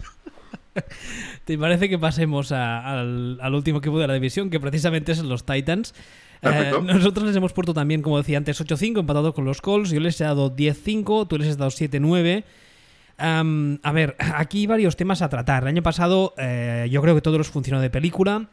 ¿Te 1.44 1.56
parece 1.56 1.88
que 1.88 1.98
pasemos 1.98 2.52
al, 2.52 3.40
al, 3.40 3.54
último 3.54 3.78
equipo 3.78 3.98
de 3.98 4.06
la 4.06 4.14
división, 4.14 4.50
que 4.50 4.60
precisamente 4.60 5.14
son 5.14 5.28
los 5.28 5.44
Titans? 5.46 5.94
Eh, 6.43 6.72
nosotros 6.82 7.26
les 7.26 7.36
hemos 7.36 7.53
puesto 7.53 7.74
también, 7.74 8.03
como 8.03 8.18
decía 8.18 8.39
antes, 8.39 8.61
8-5, 8.61 9.01
empatado 9.01 9.34
con 9.34 9.45
los 9.45 9.61
Colts. 9.61 9.91
Yo 9.91 10.01
les 10.01 10.20
he 10.20 10.24
dado 10.24 10.55
10-5, 10.55 11.28
tú 11.28 11.39
les 11.39 11.49
has 11.49 11.57
dado 11.57 11.70
7-9. 11.70 12.45
a 13.18 13.93
ver, 13.93 14.16
aquí 14.18 14.66
varios 14.66 14.97
temas 14.97 15.22
a 15.22 15.28
tratar. 15.28 15.64
El 15.64 15.70
año 15.70 15.82
pasado 15.82 16.34
eh, 16.39 16.89
yo 16.91 17.03
creo 17.03 17.14
que 17.14 17.22
todo 17.22 17.39
los 17.39 17.49
funcionó 17.49 17.80
de 17.80 17.91
película. 17.91 18.49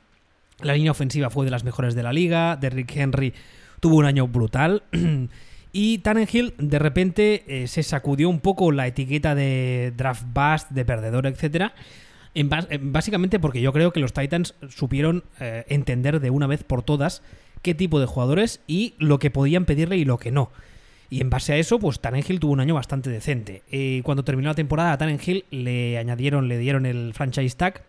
La 0.61 0.73
línea 0.73 0.91
ofensiva 0.91 1.29
fue 1.29 1.45
de 1.45 1.51
las 1.51 1.63
mejores 1.63 1.95
de 1.95 2.03
la 2.03 2.13
liga. 2.13 2.55
Derrick 2.55 2.95
Henry 2.95 3.33
tuvo 3.79 3.97
un 3.97 4.05
año 4.05 4.27
brutal. 4.27 4.83
y 5.71 5.99
Tannenhill 5.99 6.53
de 6.57 6.79
repente 6.79 7.43
eh, 7.47 7.67
se 7.67 7.83
sacudió 7.83 8.29
un 8.29 8.39
poco 8.39 8.71
la 8.71 8.87
etiqueta 8.87 9.35
de 9.35 9.93
draft 9.95 10.23
bust, 10.33 10.71
de 10.71 10.85
perdedor, 10.85 11.27
etcétera. 11.27 11.75
básicamente 12.81 13.39
porque 13.39 13.61
yo 13.61 13.73
creo 13.73 13.91
que 13.91 13.99
los 13.99 14.13
Titans 14.13 14.55
supieron 14.69 15.23
entender 15.39 16.19
de 16.19 16.29
una 16.29 16.47
vez 16.47 16.63
por 16.63 16.81
todas 16.81 17.21
qué 17.65 17.73
tipo 17.73 17.99
de 17.99 18.05
jugadores 18.05 18.61
y 18.67 18.93
lo 18.99 19.17
que 19.17 19.31
podían 19.31 19.65
pedirle 19.65 19.97
y 19.97 20.05
lo 20.05 20.19
que 20.19 20.29
no. 20.29 20.51
Y 21.09 21.19
en 21.21 21.31
base 21.31 21.53
a 21.53 21.57
eso, 21.57 21.79
pues 21.79 21.99
Tannenhill 21.99 22.39
tuvo 22.39 22.53
un 22.53 22.59
año 22.59 22.75
bastante 22.75 23.09
decente. 23.09 23.63
Eh, 23.71 24.01
cuando 24.05 24.23
terminó 24.23 24.49
la 24.49 24.55
temporada, 24.55 24.91
a 24.91 24.97
Tannenhill 24.99 25.45
le 25.49 25.97
añadieron, 25.97 26.47
le 26.47 26.59
dieron 26.59 26.85
el 26.85 27.15
franchise 27.15 27.57
tag 27.57 27.83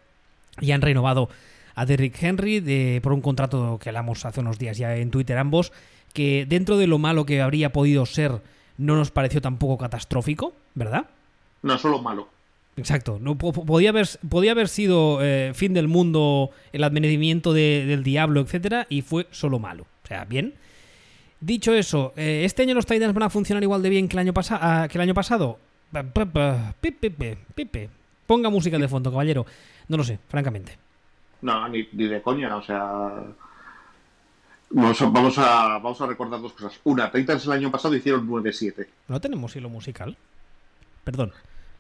y 0.63 0.71
han 0.71 0.81
renovado 0.81 1.29
a 1.75 1.85
Derrick 1.85 2.23
Henry 2.23 3.01
por 3.03 3.13
un 3.13 3.21
contrato 3.21 3.79
que 3.79 3.91
hablamos 3.91 4.25
hace 4.25 4.41
unos 4.41 4.59
días 4.59 4.79
ya 4.79 4.97
en 4.97 5.11
Twitter 5.11 5.37
ambos, 5.37 5.73
que 6.15 6.47
dentro 6.49 6.79
de 6.79 6.87
lo 6.87 6.97
malo 6.97 7.27
que 7.27 7.43
habría 7.43 7.71
podido 7.71 8.07
ser, 8.07 8.41
no 8.79 8.97
nos 8.97 9.11
pareció 9.11 9.43
tampoco 9.43 9.77
catastrófico, 9.77 10.55
¿verdad? 10.75 11.05
No, 11.61 11.77
solo 11.77 12.01
malo. 12.01 12.31
Exacto. 12.77 13.19
No, 13.21 13.39
podía, 13.39 13.91
haber, 13.91 14.07
podía 14.29 14.53
haber 14.53 14.69
sido 14.69 15.19
eh, 15.23 15.53
fin 15.55 15.73
del 15.73 15.89
mundo, 15.89 16.51
el 16.73 16.85
advenimiento 16.85 17.55
del 17.55 18.05
diablo, 18.05 18.41
etcétera, 18.41 18.87
y 18.91 19.03
fue 19.03 19.27
solo 19.31 19.59
malo. 19.59 19.87
O 20.05 20.07
sea, 20.07 20.25
bien. 20.25 20.55
Dicho 21.41 21.75
eso, 21.75 22.13
eh, 22.17 22.43
¿este 22.45 22.63
año 22.63 22.75
los 22.75 22.87
Titans 22.87 23.15
van 23.15 23.25
a 23.25 23.31
funcionar 23.31 23.63
igual 23.63 23.83
de 23.83 23.91
bien 23.91 24.09
que 24.09 24.17
el 24.17 24.21
año, 24.21 24.33
ah, 24.51 24.89
que 24.91 24.99
el 24.99 25.03
año 25.03 25.15
pasado? 25.15 25.59
Ponga 28.27 28.51
música 28.51 28.79
de 28.79 28.89
fondo, 28.89 29.11
caballero. 29.11 29.47
No 29.89 29.97
lo 29.97 30.05
sé, 30.05 30.19
francamente. 30.29 30.77
No, 31.43 31.69
ni, 31.69 31.85
de 31.85 32.23
coña, 32.23 32.57
o 32.57 32.63
sea. 32.63 33.25
Vamos 34.69 35.01
a, 35.39 35.79
vamos, 35.79 36.01
a, 36.01 36.07
recordar 36.07 36.41
dos 36.41 36.53
cosas. 36.53 36.79
Una, 36.85 37.11
Titans 37.11 37.47
el 37.47 37.53
año 37.53 37.71
pasado 37.71 37.95
hicieron 37.95 38.29
9-7. 38.29 38.87
¿No 39.09 39.21
tenemos 39.21 39.55
hilo 39.55 39.69
musical? 39.69 40.17
Perdón. 41.05 41.33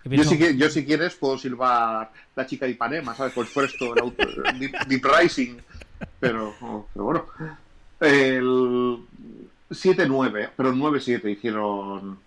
Yo 0.05 0.23
si, 0.23 0.57
yo 0.57 0.71
si, 0.71 0.85
quieres 0.85 1.15
puedo 1.17 1.37
silbar 1.37 2.13
la 2.37 2.47
chica 2.47 2.67
de 2.67 2.73
Ipanema, 2.73 3.15
¿sabes? 3.15 3.33
Por 3.33 3.65
esto, 3.65 3.95
el 3.97 4.15
Deep, 4.87 5.05
Rising. 5.05 5.57
Pero, 6.21 6.55
pero 6.93 7.05
bueno. 7.05 7.27
El 7.99 8.99
7-9, 9.71 10.51
pero 10.57 10.73
9-7 10.73 11.31
hicieron 11.33 12.19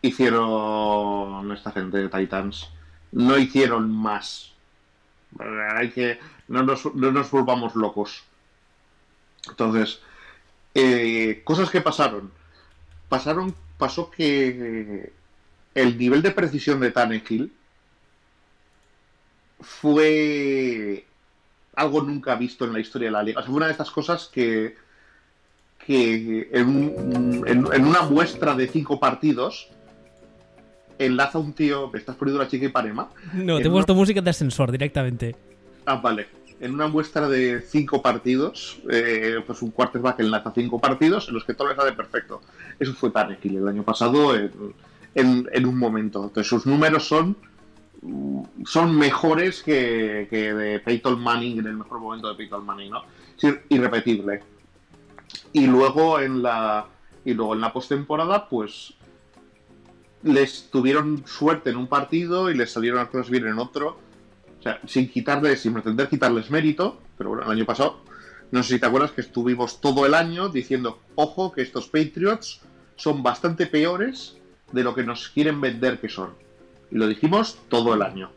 hicieron 0.00 1.52
esta 1.52 1.72
gente 1.72 1.98
de 1.98 2.08
Titans. 2.08 2.70
No 3.12 3.36
hicieron 3.38 3.90
más. 3.90 4.52
Hay 5.76 5.90
que 5.90 6.18
no 6.48 6.62
nos, 6.62 6.94
no 6.94 7.12
nos 7.12 7.30
volvamos 7.30 7.74
locos. 7.74 8.24
Entonces, 9.48 10.00
eh, 10.74 11.42
cosas 11.44 11.70
que 11.70 11.80
pasaron. 11.80 12.30
Pasaron, 13.08 13.54
pasó 13.78 14.10
que 14.10 15.12
el 15.76 15.98
nivel 15.98 16.22
de 16.22 16.30
precisión 16.30 16.80
de 16.80 16.90
Tannehill 16.90 17.52
fue 19.60 21.04
algo 21.74 22.02
nunca 22.02 22.34
visto 22.34 22.64
en 22.64 22.72
la 22.72 22.80
historia 22.80 23.08
de 23.08 23.12
la 23.12 23.22
liga. 23.22 23.38
O 23.38 23.42
sea, 23.42 23.48
fue 23.48 23.58
una 23.58 23.66
de 23.66 23.72
estas 23.72 23.90
cosas 23.90 24.30
que, 24.32 24.74
que 25.86 26.48
en, 26.50 27.84
una 27.86 28.02
muestra 28.02 28.54
de 28.54 28.68
cinco 28.68 28.98
partidos 28.98 29.68
enlaza 30.98 31.38
un 31.38 31.52
tío. 31.52 31.90
¿Me 31.92 31.98
estás 31.98 32.16
poniendo 32.16 32.42
la 32.42 32.48
chica 32.48 32.64
y 32.64 32.70
parema? 32.70 33.10
No, 33.34 33.58
te 33.58 33.68
he 33.68 33.70
puesto 33.70 33.94
música 33.94 34.22
de 34.22 34.30
ascensor 34.30 34.72
directamente. 34.72 35.36
Ah, 35.84 35.96
vale. 35.96 36.26
En 36.58 36.72
una 36.72 36.86
muestra 36.86 37.28
de 37.28 37.60
cinco 37.60 38.00
partidos, 38.00 38.78
eh, 38.90 39.42
pues 39.46 39.60
un 39.60 39.72
quarterback 39.72 40.20
enlaza 40.20 40.52
cinco 40.54 40.78
partidos 40.78 41.28
en 41.28 41.34
los 41.34 41.44
que 41.44 41.52
todo 41.52 41.68
le 41.68 41.76
sale 41.76 41.92
perfecto. 41.92 42.40
Eso 42.80 42.94
fue 42.94 43.10
Tannehill 43.10 43.58
el 43.58 43.68
año 43.68 43.82
pasado 43.82 44.34
en, 45.16 45.66
un 45.66 45.78
momento. 45.78 46.24
Entonces 46.24 46.48
sus 46.48 46.66
números 46.66 47.06
son 47.08 47.36
son 48.66 48.96
mejores 48.96 49.62
que, 49.62 50.28
de 50.30 50.80
Peyton 50.84 51.20
Manning 51.20 51.58
en 51.60 51.66
el 51.66 51.76
mejor 51.76 51.98
momento 51.98 52.28
de 52.28 52.34
Peyton 52.34 52.64
Manning, 52.64 52.90
¿no? 52.90 53.02
Es 53.40 53.58
irrepetible. 53.68 54.42
Y 55.52 55.66
luego 55.66 56.20
en 56.20 56.42
la 56.42 56.86
y 57.24 57.34
luego 57.34 57.54
en 57.54 57.60
la 57.60 57.72
postemporada, 57.72 58.48
pues 58.48 58.94
les 60.22 60.70
tuvieron 60.70 61.26
suerte 61.26 61.70
en 61.70 61.76
un 61.76 61.88
partido 61.88 62.50
y 62.50 62.54
les 62.54 62.70
salieron 62.70 63.00
las 63.00 63.08
cosas 63.08 63.30
bien 63.30 63.46
en 63.46 63.58
otro. 63.58 63.98
O 64.60 64.62
sea, 64.62 64.78
sin 64.86 65.08
quitarles, 65.08 65.60
sin 65.60 65.72
pretender 65.72 66.08
quitarles 66.08 66.50
mérito, 66.50 67.00
pero 67.18 67.30
bueno, 67.30 67.44
el 67.44 67.50
año 67.50 67.64
pasado, 67.64 68.02
no 68.52 68.62
sé 68.62 68.74
si 68.74 68.80
te 68.80 68.86
acuerdas 68.86 69.10
que 69.10 69.22
estuvimos 69.22 69.80
todo 69.80 70.06
el 70.06 70.14
año 70.14 70.48
diciendo, 70.48 71.00
ojo, 71.16 71.50
que 71.50 71.62
estos 71.62 71.88
Patriots 71.88 72.60
son 72.94 73.22
bastante 73.22 73.66
peores 73.66 74.36
de 74.72 74.82
lo 74.82 74.94
que 74.94 75.04
nos 75.04 75.28
quieren 75.28 75.60
vender 75.60 75.98
que 75.98 76.08
son. 76.08 76.34
Y 76.90 76.96
lo 76.96 77.06
dijimos 77.06 77.58
todo 77.68 77.94
el 77.94 78.02
año. 78.02 78.30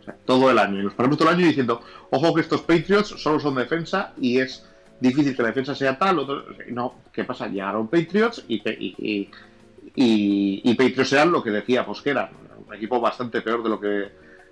O 0.00 0.02
sea, 0.02 0.16
todo 0.24 0.50
el 0.50 0.58
año. 0.58 0.80
Y 0.80 0.84
nos 0.84 0.94
paramos 0.94 1.18
todo 1.18 1.28
el 1.28 1.36
año 1.36 1.46
diciendo, 1.46 1.82
ojo 2.10 2.34
que 2.34 2.40
estos 2.40 2.62
Patriots 2.62 3.08
solo 3.08 3.40
son 3.40 3.54
defensa 3.54 4.12
y 4.18 4.38
es 4.38 4.66
difícil 5.00 5.34
que 5.36 5.42
la 5.42 5.48
defensa 5.48 5.74
sea 5.74 5.98
tal. 5.98 6.18
Otro... 6.18 6.44
No, 6.68 6.94
¿qué 7.12 7.24
pasa? 7.24 7.46
Llegaron 7.46 7.88
Patriots 7.88 8.44
y, 8.48 8.56
y, 8.56 9.30
y, 9.94 10.60
y, 10.64 10.74
Patriots 10.74 11.10
sean 11.10 11.32
lo 11.32 11.42
que 11.42 11.50
decíamos 11.50 12.00
que 12.02 12.10
eran. 12.10 12.30
Un 12.66 12.74
equipo 12.74 13.00
bastante 13.00 13.42
peor 13.42 13.62
de 13.62 13.68
lo 13.68 13.80
que, 13.80 14.08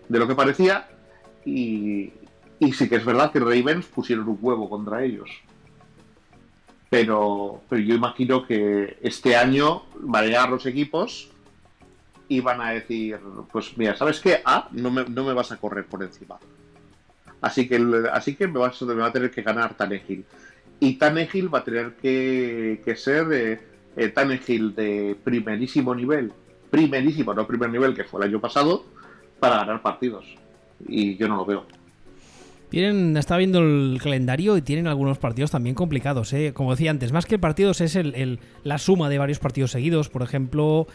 de 0.08 0.18
lo 0.18 0.26
que 0.26 0.34
parecía. 0.34 0.88
Y, 1.44 2.12
y 2.58 2.72
sí 2.72 2.88
que 2.88 2.96
es 2.96 3.04
verdad 3.04 3.30
que 3.32 3.40
Ravens 3.40 3.86
pusieron 3.86 4.28
un 4.28 4.38
huevo 4.40 4.68
contra 4.68 5.04
ellos 5.04 5.30
pero, 6.90 7.62
pero 7.68 7.82
yo 7.82 7.94
imagino 7.94 8.46
que 8.46 8.98
este 9.02 9.36
año 9.36 9.82
van 10.00 10.24
a 10.24 10.26
llegar 10.26 10.50
los 10.50 10.64
equipos 10.66 11.30
y 12.28 12.40
van 12.40 12.60
a 12.60 12.70
decir, 12.70 13.18
pues 13.52 13.76
mira, 13.76 13.96
¿sabes 13.96 14.20
qué? 14.20 14.40
Ah, 14.44 14.68
no 14.72 14.90
me, 14.90 15.04
no 15.04 15.24
me 15.24 15.32
vas 15.32 15.52
a 15.52 15.56
correr 15.56 15.86
por 15.86 16.02
encima. 16.02 16.38
Así 17.40 17.68
que, 17.68 17.80
así 18.12 18.34
que 18.34 18.46
me, 18.48 18.58
vas, 18.58 18.82
va 18.82 19.06
a 19.06 19.12
tener 19.12 19.30
que 19.30 19.42
ganar 19.42 19.74
Tanegil. 19.74 20.24
Y 20.80 20.94
Tanegil 20.94 21.52
va 21.52 21.60
a 21.60 21.64
tener 21.64 21.94
que, 21.94 22.82
que 22.84 22.96
ser 22.96 23.26
eh, 23.32 23.60
eh, 23.96 24.08
Tanegil 24.08 24.74
de 24.74 25.16
primerísimo 25.22 25.94
nivel, 25.94 26.32
primerísimo, 26.70 27.34
no 27.34 27.46
primer 27.46 27.70
nivel, 27.70 27.94
que 27.94 28.04
fue 28.04 28.22
el 28.22 28.30
año 28.30 28.40
pasado, 28.40 28.84
para 29.38 29.58
ganar 29.58 29.82
partidos. 29.82 30.24
Y 30.86 31.16
yo 31.16 31.28
no 31.28 31.36
lo 31.36 31.44
veo. 31.44 31.66
Tienen, 32.68 33.16
está 33.16 33.36
viendo 33.38 33.60
el 33.60 33.98
calendario 34.02 34.56
y 34.56 34.62
tienen 34.62 34.86
algunos 34.86 35.18
partidos 35.18 35.50
también 35.50 35.74
complicados. 35.74 36.32
¿eh? 36.34 36.52
Como 36.54 36.72
decía 36.72 36.90
antes, 36.90 37.12
más 37.12 37.24
que 37.24 37.38
partidos 37.38 37.80
es 37.80 37.96
el, 37.96 38.14
el, 38.14 38.40
la 38.62 38.78
suma 38.78 39.08
de 39.08 39.18
varios 39.18 39.38
partidos 39.38 39.70
seguidos. 39.70 40.10
Por 40.10 40.22
ejemplo, 40.22 40.86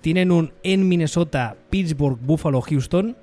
tienen 0.00 0.32
un 0.32 0.52
en 0.64 0.88
Minnesota, 0.88 1.56
Pittsburgh, 1.70 2.18
Buffalo, 2.20 2.60
Houston, 2.60 3.16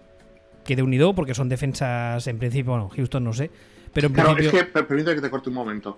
que 0.64 0.76
de 0.76 0.82
unido, 0.82 1.14
porque 1.14 1.34
son 1.34 1.50
defensas 1.50 2.26
en 2.28 2.40
principio, 2.40 2.72
bueno, 2.72 2.90
Houston 2.90 3.24
no 3.24 3.34
sé. 3.34 3.52
Pero 3.94 4.08
en 4.08 4.14
claro, 4.14 4.34
principio... 4.34 4.60
es 4.62 4.66
que, 4.68 4.84
permítame 4.84 5.16
que 5.16 5.22
te 5.22 5.30
corte 5.30 5.50
un 5.50 5.56
momento. 5.56 5.98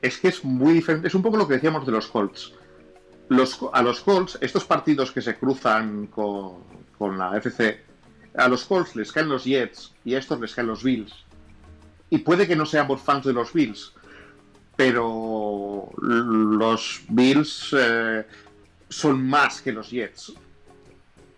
Es 0.00 0.18
que 0.18 0.28
es 0.28 0.44
muy 0.44 0.74
diferente, 0.74 1.06
es 1.06 1.14
un 1.14 1.22
poco 1.22 1.36
lo 1.36 1.46
que 1.46 1.54
decíamos 1.54 1.86
de 1.86 1.92
los 1.92 2.08
Colts. 2.08 2.54
Los, 3.28 3.60
a 3.72 3.82
los 3.82 4.00
Colts, 4.00 4.38
estos 4.40 4.64
partidos 4.64 5.12
que 5.12 5.22
se 5.22 5.36
cruzan 5.36 6.08
con, 6.08 6.64
con 6.98 7.16
la 7.16 7.36
FC, 7.36 7.80
a 8.34 8.48
los 8.48 8.64
Colts 8.64 8.96
les 8.96 9.12
caen 9.12 9.28
los 9.28 9.44
Jets 9.44 9.92
y 10.04 10.14
a 10.14 10.18
estos 10.18 10.40
les 10.40 10.54
caen 10.54 10.68
los 10.68 10.82
Bills. 10.82 11.12
Y 12.10 12.18
puede 12.18 12.46
que 12.46 12.56
no 12.56 12.66
seamos 12.66 13.00
fans 13.00 13.24
de 13.24 13.32
los 13.32 13.52
Bills, 13.52 13.92
pero 14.76 15.90
los 16.00 17.02
Bills 17.08 17.74
eh, 17.78 18.24
son 18.88 19.26
más 19.26 19.62
que 19.62 19.72
los 19.72 19.90
Jets. 19.90 20.32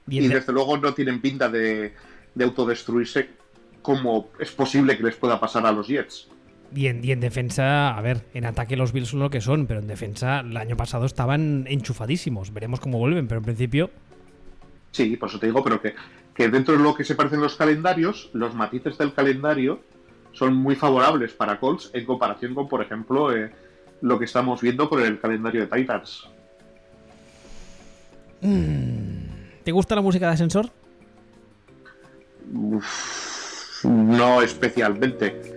Bien, 0.06 0.24
y 0.24 0.28
desde 0.28 0.52
luego 0.52 0.76
no 0.76 0.92
tienen 0.92 1.20
pinta 1.20 1.48
de, 1.48 1.94
de, 2.34 2.44
autodestruirse 2.44 3.30
como 3.80 4.30
es 4.38 4.50
posible 4.50 4.96
que 4.96 5.02
les 5.02 5.16
pueda 5.16 5.40
pasar 5.40 5.64
a 5.64 5.72
los 5.72 5.86
Jets. 5.86 6.28
Bien, 6.70 7.00
y 7.04 7.12
en 7.12 7.20
defensa, 7.20 7.96
a 7.96 8.00
ver, 8.00 8.26
en 8.34 8.44
ataque 8.44 8.76
los 8.76 8.92
Bills 8.92 9.08
son 9.08 9.20
lo 9.20 9.30
que 9.30 9.40
son, 9.40 9.66
pero 9.66 9.80
en 9.80 9.86
defensa 9.86 10.40
el 10.40 10.56
año 10.56 10.76
pasado 10.76 11.06
estaban 11.06 11.66
enchufadísimos. 11.68 12.52
Veremos 12.52 12.80
cómo 12.80 12.98
vuelven, 12.98 13.28
pero 13.28 13.38
en 13.38 13.44
principio. 13.44 13.90
Sí, 14.90 15.16
por 15.16 15.28
eso 15.28 15.38
te 15.38 15.46
digo, 15.46 15.62
pero 15.62 15.80
que, 15.80 15.94
que 16.34 16.48
dentro 16.48 16.76
de 16.76 16.82
lo 16.82 16.94
que 16.94 17.04
se 17.04 17.14
parecen 17.14 17.40
los 17.40 17.56
calendarios, 17.56 18.30
los 18.32 18.54
matices 18.54 18.98
del 18.98 19.14
calendario 19.14 19.80
son 20.32 20.54
muy 20.56 20.74
favorables 20.74 21.32
para 21.32 21.60
Colts 21.60 21.90
en 21.92 22.04
comparación 22.04 22.54
con, 22.54 22.68
por 22.68 22.82
ejemplo, 22.82 23.34
eh, 23.34 23.52
lo 24.00 24.18
que 24.18 24.24
estamos 24.24 24.60
viendo 24.60 24.88
por 24.88 25.00
el 25.00 25.20
calendario 25.20 25.66
de 25.66 25.66
Titans. 25.68 26.28
¿Te 29.62 29.72
gusta 29.72 29.94
la 29.94 30.02
música 30.02 30.26
de 30.26 30.32
ascensor? 30.34 30.70
Uf, 32.52 33.84
no 33.84 34.42
especialmente. 34.42 35.54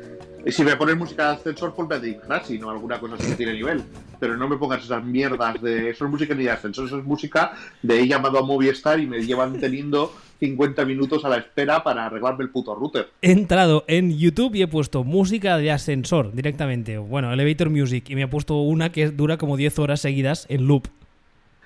Si 0.49 0.63
me 0.63 0.77
pones 0.77 0.95
música 0.95 1.27
de 1.27 1.35
ascensor, 1.35 1.73
pues 1.75 1.89
me 1.89 1.99
dignas, 1.99 2.47
si 2.47 2.57
no 2.57 2.69
alguna 2.69 2.99
cosa 2.99 3.17
que 3.17 3.35
tiene 3.35 3.53
nivel. 3.53 3.83
Pero 4.19 4.37
no 4.37 4.47
me 4.47 4.55
pongas 4.55 4.83
esas 4.83 5.03
mierdas 5.03 5.61
de. 5.61 5.89
Eso 5.89 6.05
es 6.05 6.11
música 6.11 6.33
ni 6.33 6.45
de 6.45 6.51
ascensor, 6.51 6.85
eso 6.85 6.99
es 6.99 7.03
música 7.03 7.51
de 7.81 7.99
he 7.99 8.07
llamado 8.07 8.39
a 8.39 8.43
Movistar 8.43 8.99
y 8.99 9.07
me 9.07 9.25
llevan 9.25 9.59
teniendo 9.59 10.13
50 10.39 10.85
minutos 10.85 11.25
a 11.25 11.29
la 11.29 11.37
espera 11.37 11.83
para 11.83 12.05
arreglarme 12.05 12.43
el 12.43 12.49
puto 12.49 12.75
router. 12.75 13.09
He 13.21 13.31
entrado 13.31 13.83
en 13.87 14.17
YouTube 14.17 14.55
y 14.55 14.61
he 14.61 14.67
puesto 14.67 15.03
música 15.03 15.57
de 15.57 15.71
ascensor 15.71 16.33
directamente. 16.33 16.97
Bueno, 16.97 17.31
Elevator 17.33 17.69
Music. 17.69 18.09
Y 18.09 18.15
me 18.15 18.23
ha 18.23 18.29
puesto 18.29 18.61
una 18.61 18.91
que 18.91 19.09
dura 19.09 19.37
como 19.37 19.57
10 19.57 19.79
horas 19.79 20.01
seguidas 20.01 20.45
en 20.49 20.67
loop. 20.67 20.87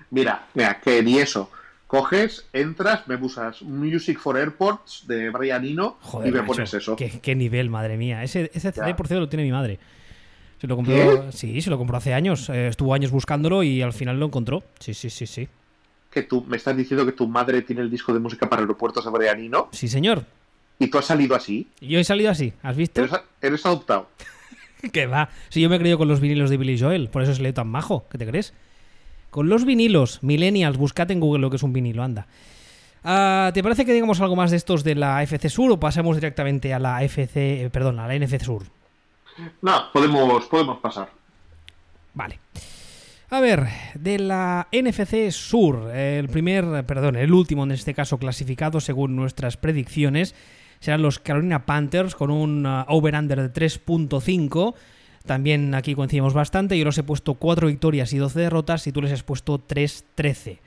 Mira, 0.09 0.47
mira, 0.53 0.80
que 0.82 1.01
ni 1.03 1.19
eso. 1.19 1.49
Coges, 1.88 2.47
entras, 2.53 3.05
me 3.07 3.17
buscas 3.17 3.61
Music 3.63 4.17
for 4.17 4.38
Airports 4.38 5.03
de 5.07 5.30
Brian 5.30 5.65
Eno 5.65 5.97
Joder, 6.01 6.30
y 6.30 6.32
me 6.32 6.39
macho, 6.39 6.53
pones 6.53 6.74
eso. 6.74 6.95
Qué, 6.95 7.19
qué, 7.22 7.36
nivel, 7.36 7.69
madre 7.69 7.97
mía. 7.97 8.24
Ese, 8.24 8.49
ese 8.53 8.72
CD, 8.72 8.95
por 8.95 9.07
cierto, 9.07 9.19
lo 9.19 9.30
tiene 9.30 9.43
mi 9.43 9.51
madre. 9.51 9.78
Se 10.61 10.67
lo 10.67 10.78
compró, 10.78 11.26
¿Qué? 11.26 11.32
sí, 11.32 11.61
se 11.61 11.69
lo 11.69 11.78
compró 11.78 11.97
hace 11.97 12.13
años. 12.13 12.47
Eh, 12.49 12.67
estuvo 12.67 12.93
años 12.93 13.11
buscándolo 13.11 13.63
y 13.63 13.82
al 13.82 13.91
final 13.91 14.19
lo 14.19 14.28
encontró. 14.28 14.63
Sí, 14.80 14.93
sí, 14.93 15.09
sí, 15.09 15.28
sí. 15.28 15.49
Que 16.12 16.24
tú 16.24 16.43
me 16.47 16.57
estás 16.57 16.76
diciendo 16.76 17.05
que 17.05 17.14
tu 17.14 17.28
madre 17.28 17.62
tiene 17.62 17.82
el 17.82 17.89
disco 17.89 18.14
de 18.14 18.20
música 18.20 18.49
para 18.49 18.62
aeropuertos 18.62 19.05
Eno 19.05 19.70
Sí, 19.72 19.88
señor. 19.88 20.26
y 20.78 20.88
tú 20.88 20.97
has 20.97 21.05
salido 21.05 21.36
así. 21.36 21.68
Yo 21.80 21.99
he 21.99 22.03
salido 22.03 22.30
así, 22.30 22.53
¿has 22.62 22.76
visto? 22.76 23.01
Eres, 23.01 23.20
eres 23.41 23.66
adoptado. 23.66 24.09
que 24.91 25.05
va. 25.07 25.30
Si 25.49 25.62
yo 25.62 25.70
me 25.70 25.78
he 25.78 25.80
creído 25.80 25.97
con 25.97 26.07
los 26.07 26.20
vinilos 26.20 26.49
de 26.49 26.57
Billy 26.57 26.78
Joel, 26.80 27.09
por 27.09 27.22
eso 27.22 27.32
es 27.32 27.39
leo 27.39 27.53
tan 27.53 27.68
majo, 27.68 28.05
¿qué 28.12 28.18
te 28.18 28.28
crees? 28.28 28.53
Con 29.30 29.47
los 29.47 29.64
vinilos, 29.64 30.22
millennials, 30.24 30.78
buscad 30.78 31.09
en 31.12 31.22
Google 31.22 31.39
lo 31.41 31.49
que 31.49 31.55
es 31.55 31.64
un 31.64 31.72
vinilo, 31.72 32.03
anda. 32.03 32.28
Ah, 33.03 33.51
¿Te 33.53 33.64
parece 33.64 33.86
que 33.86 33.93
digamos 33.93 34.20
algo 34.22 34.36
más 34.36 34.51
de 34.51 34.57
estos 34.57 34.84
de 34.84 34.95
la 34.95 35.24
FC 35.24 35.49
Sur 35.49 35.72
o 35.72 35.80
pasemos 35.80 36.16
directamente 36.18 36.74
a 36.74 36.80
la 36.80 37.01
FC, 37.03 37.64
eh, 37.64 37.70
perdón, 37.70 37.99
a 37.99 38.07
la 38.07 38.16
NFC 38.20 38.41
Sur? 38.43 38.64
No, 39.62 39.91
podemos, 39.93 40.45
podemos 40.45 40.80
pasar. 40.80 41.09
Vale. 42.14 42.39
A 43.34 43.40
ver, 43.40 43.70
de 43.94 44.20
la 44.20 44.68
NFC 44.74 45.32
Sur, 45.32 45.90
el 45.96 46.28
primer, 46.28 46.86
perdón, 46.86 47.16
el 47.16 47.32
último 47.32 47.64
en 47.64 47.72
este 47.72 47.94
caso 47.94 48.18
clasificado 48.18 48.82
según 48.82 49.16
nuestras 49.16 49.56
predicciones 49.56 50.36
serán 50.82 51.02
los 51.02 51.18
Carolina 51.20 51.66
Panthers 51.66 52.14
con 52.14 52.30
un 52.30 52.66
uh, 52.66 52.84
over-under 52.90 53.42
de 53.42 53.54
3.5. 53.54 54.74
También 55.26 55.74
aquí 55.76 55.96
coincidimos 55.96 56.34
bastante. 56.34 56.78
Yo 56.78 56.84
los 56.84 56.98
he 56.98 57.04
puesto 57.04 57.36
4 57.36 57.68
victorias 57.68 58.12
y 58.12 58.18
12 58.18 58.38
derrotas 58.38 58.86
y 58.88 58.92
tú 58.92 59.02
les 59.02 59.14
has 59.14 59.24
puesto 59.24 59.66
3-13. 59.66 60.58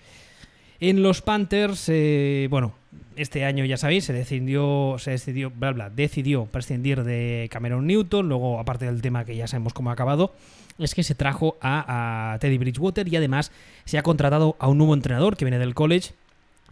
En 0.80 1.02
los 1.02 1.20
Panthers, 1.20 1.90
eh, 1.90 2.46
bueno, 2.48 2.74
este 3.16 3.44
año 3.44 3.66
ya 3.66 3.76
sabéis, 3.76 4.04
se 4.04 4.14
decidió, 4.14 4.96
se 4.98 5.10
decidió, 5.10 5.50
bla, 5.50 5.72
bla, 5.72 5.90
decidió 5.90 6.46
prescindir 6.46 7.04
de 7.04 7.46
Cameron 7.50 7.86
Newton. 7.86 8.26
Luego, 8.26 8.58
aparte 8.58 8.86
del 8.86 9.02
tema 9.02 9.26
que 9.26 9.36
ya 9.36 9.46
sabemos 9.46 9.74
cómo 9.74 9.90
ha 9.90 9.92
acabado, 9.92 10.32
es 10.78 10.94
que 10.94 11.02
se 11.02 11.14
trajo 11.14 11.56
a, 11.60 12.36
Teddy 12.40 12.58
Bridgewater 12.58 13.06
y 13.08 13.16
además 13.16 13.52
se 13.84 13.98
ha 13.98 14.02
contratado 14.02 14.56
a 14.58 14.68
un 14.68 14.78
nuevo 14.78 14.94
entrenador 14.94 15.36
que 15.36 15.44
viene 15.44 15.58
del 15.58 15.74
college 15.74 16.12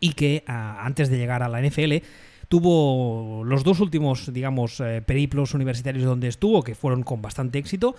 y 0.00 0.14
que 0.14 0.42
antes 0.46 1.08
de 1.08 1.18
llegar 1.18 1.42
a 1.42 1.48
la 1.48 1.60
NFL 1.60 2.04
tuvo 2.48 3.44
los 3.44 3.64
dos 3.64 3.80
últimos, 3.80 4.32
digamos, 4.32 4.80
eh, 4.80 5.02
periplos 5.06 5.54
universitarios 5.54 6.04
donde 6.04 6.28
estuvo, 6.28 6.62
que 6.62 6.74
fueron 6.74 7.02
con 7.02 7.22
bastante 7.22 7.58
éxito. 7.58 7.96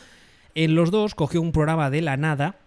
En 0.54 0.76
los 0.76 0.92
dos 0.92 1.16
cogió 1.16 1.42
un 1.42 1.52
programa 1.52 1.90
de 1.90 2.02
la 2.02 2.18
nada 2.18 2.58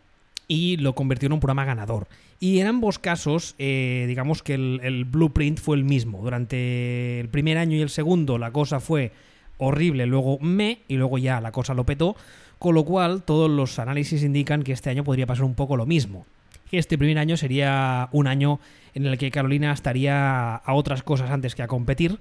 y 0.49 0.79
lo 0.79 0.95
convirtió 0.95 1.27
en 1.27 1.35
un 1.35 1.41
programa 1.41 1.65
ganador. 1.65 2.09
Y 2.41 2.59
en 2.59 2.67
ambos 2.67 2.99
casos, 2.99 3.55
eh, 3.59 4.05
digamos 4.09 4.43
que 4.43 4.55
el, 4.55 4.81
el, 4.83 5.05
blueprint 5.05 5.61
fue 5.61 5.77
el 5.77 5.85
mismo. 5.85 6.23
Durante 6.23 7.21
el 7.21 7.29
primer 7.29 7.57
año 7.57 7.77
y 7.77 7.83
el 7.83 7.91
segundo 7.91 8.37
la 8.37 8.51
cosa 8.51 8.81
fue 8.81 9.13
horrible, 9.59 10.07
luego 10.07 10.39
me, 10.41 10.81
y 10.89 10.97
luego 10.97 11.19
ya 11.19 11.41
la 11.41 11.53
cosa 11.53 11.75
lo 11.75 11.85
petó. 11.85 12.17
Con 12.59 12.75
lo 12.75 12.85
cual, 12.85 13.23
todos 13.23 13.51
los 13.51 13.79
análisis 13.79 14.23
indican 14.23 14.63
que 14.63 14.73
este 14.73 14.91
año 14.91 15.05
podría 15.05 15.27
pasar 15.27 15.45
un 15.45 15.55
poco 15.55 15.77
lo 15.77 15.87
mismo. 15.87 16.27
Este 16.73 16.99
primer 16.99 17.19
año 17.19 17.37
sería 17.37 18.09
un 18.13 18.27
año 18.27 18.61
en 18.95 19.07
el 19.07 19.19
que 19.19 19.31
Carolina 19.31 19.73
estaría 19.73 20.57
a 20.57 20.75
otras 20.75 21.03
cosas 21.03 21.31
antes 21.31 21.55
que 21.55 21.63
a 21.63 21.69
competir. 21.69 22.19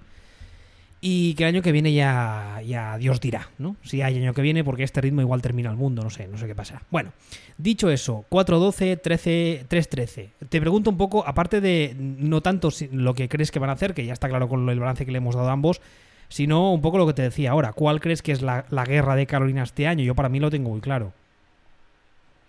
Y 1.02 1.36
que 1.36 1.44
el 1.44 1.50
año 1.50 1.62
que 1.62 1.72
viene 1.72 1.94
ya, 1.94 2.62
ya 2.66 2.98
Dios 2.98 3.22
dirá, 3.22 3.50
¿no? 3.60 3.76
Si 3.84 4.02
hay 4.02 4.18
año 4.18 4.34
que 4.34 4.42
viene, 4.42 4.64
porque 4.64 4.84
este 4.84 5.02
ritmo 5.02 5.22
igual 5.22 5.42
termina 5.42 5.70
el 5.70 5.76
mundo, 5.76 6.02
no 6.02 6.10
sé, 6.10 6.28
no 6.28 6.38
sé 6.38 6.48
qué 6.48 6.56
pasa. 6.56 6.82
Bueno, 6.90 7.12
dicho 7.58 7.92
eso, 7.92 8.26
4-12, 8.30 9.02
13, 9.02 9.66
3-13. 9.70 10.30
Te 10.50 10.60
pregunto 10.60 10.90
un 10.90 10.98
poco, 10.98 11.24
aparte 11.28 11.62
de 11.62 11.96
no 12.00 12.42
tanto 12.42 12.70
lo 12.92 13.14
que 13.14 13.30
crees 13.30 13.52
que 13.52 13.60
van 13.60 13.70
a 13.70 13.74
hacer, 13.74 13.94
que 13.94 14.04
ya 14.04 14.14
está 14.14 14.30
claro 14.30 14.50
con 14.50 14.68
el 14.68 14.80
balance 14.80 15.06
que 15.06 15.12
le 15.12 15.20
hemos 15.20 15.36
dado 15.36 15.50
a 15.50 15.52
ambos, 15.52 15.80
sino 16.30 16.74
un 16.74 16.82
poco 16.82 16.98
lo 16.98 17.08
que 17.08 17.14
te 17.14 17.22
decía 17.22 17.52
ahora. 17.52 17.74
¿Cuál 17.74 18.00
crees 18.00 18.22
que 18.22 18.32
es 18.32 18.42
la, 18.42 18.66
la 18.70 18.86
guerra 18.86 19.16
de 19.16 19.28
Carolina 19.28 19.64
este 19.64 19.88
año? 19.88 20.04
Yo 20.04 20.16
para 20.16 20.30
mí 20.30 20.40
lo 20.40 20.50
tengo 20.50 20.70
muy 20.70 20.82
claro. 20.82 21.14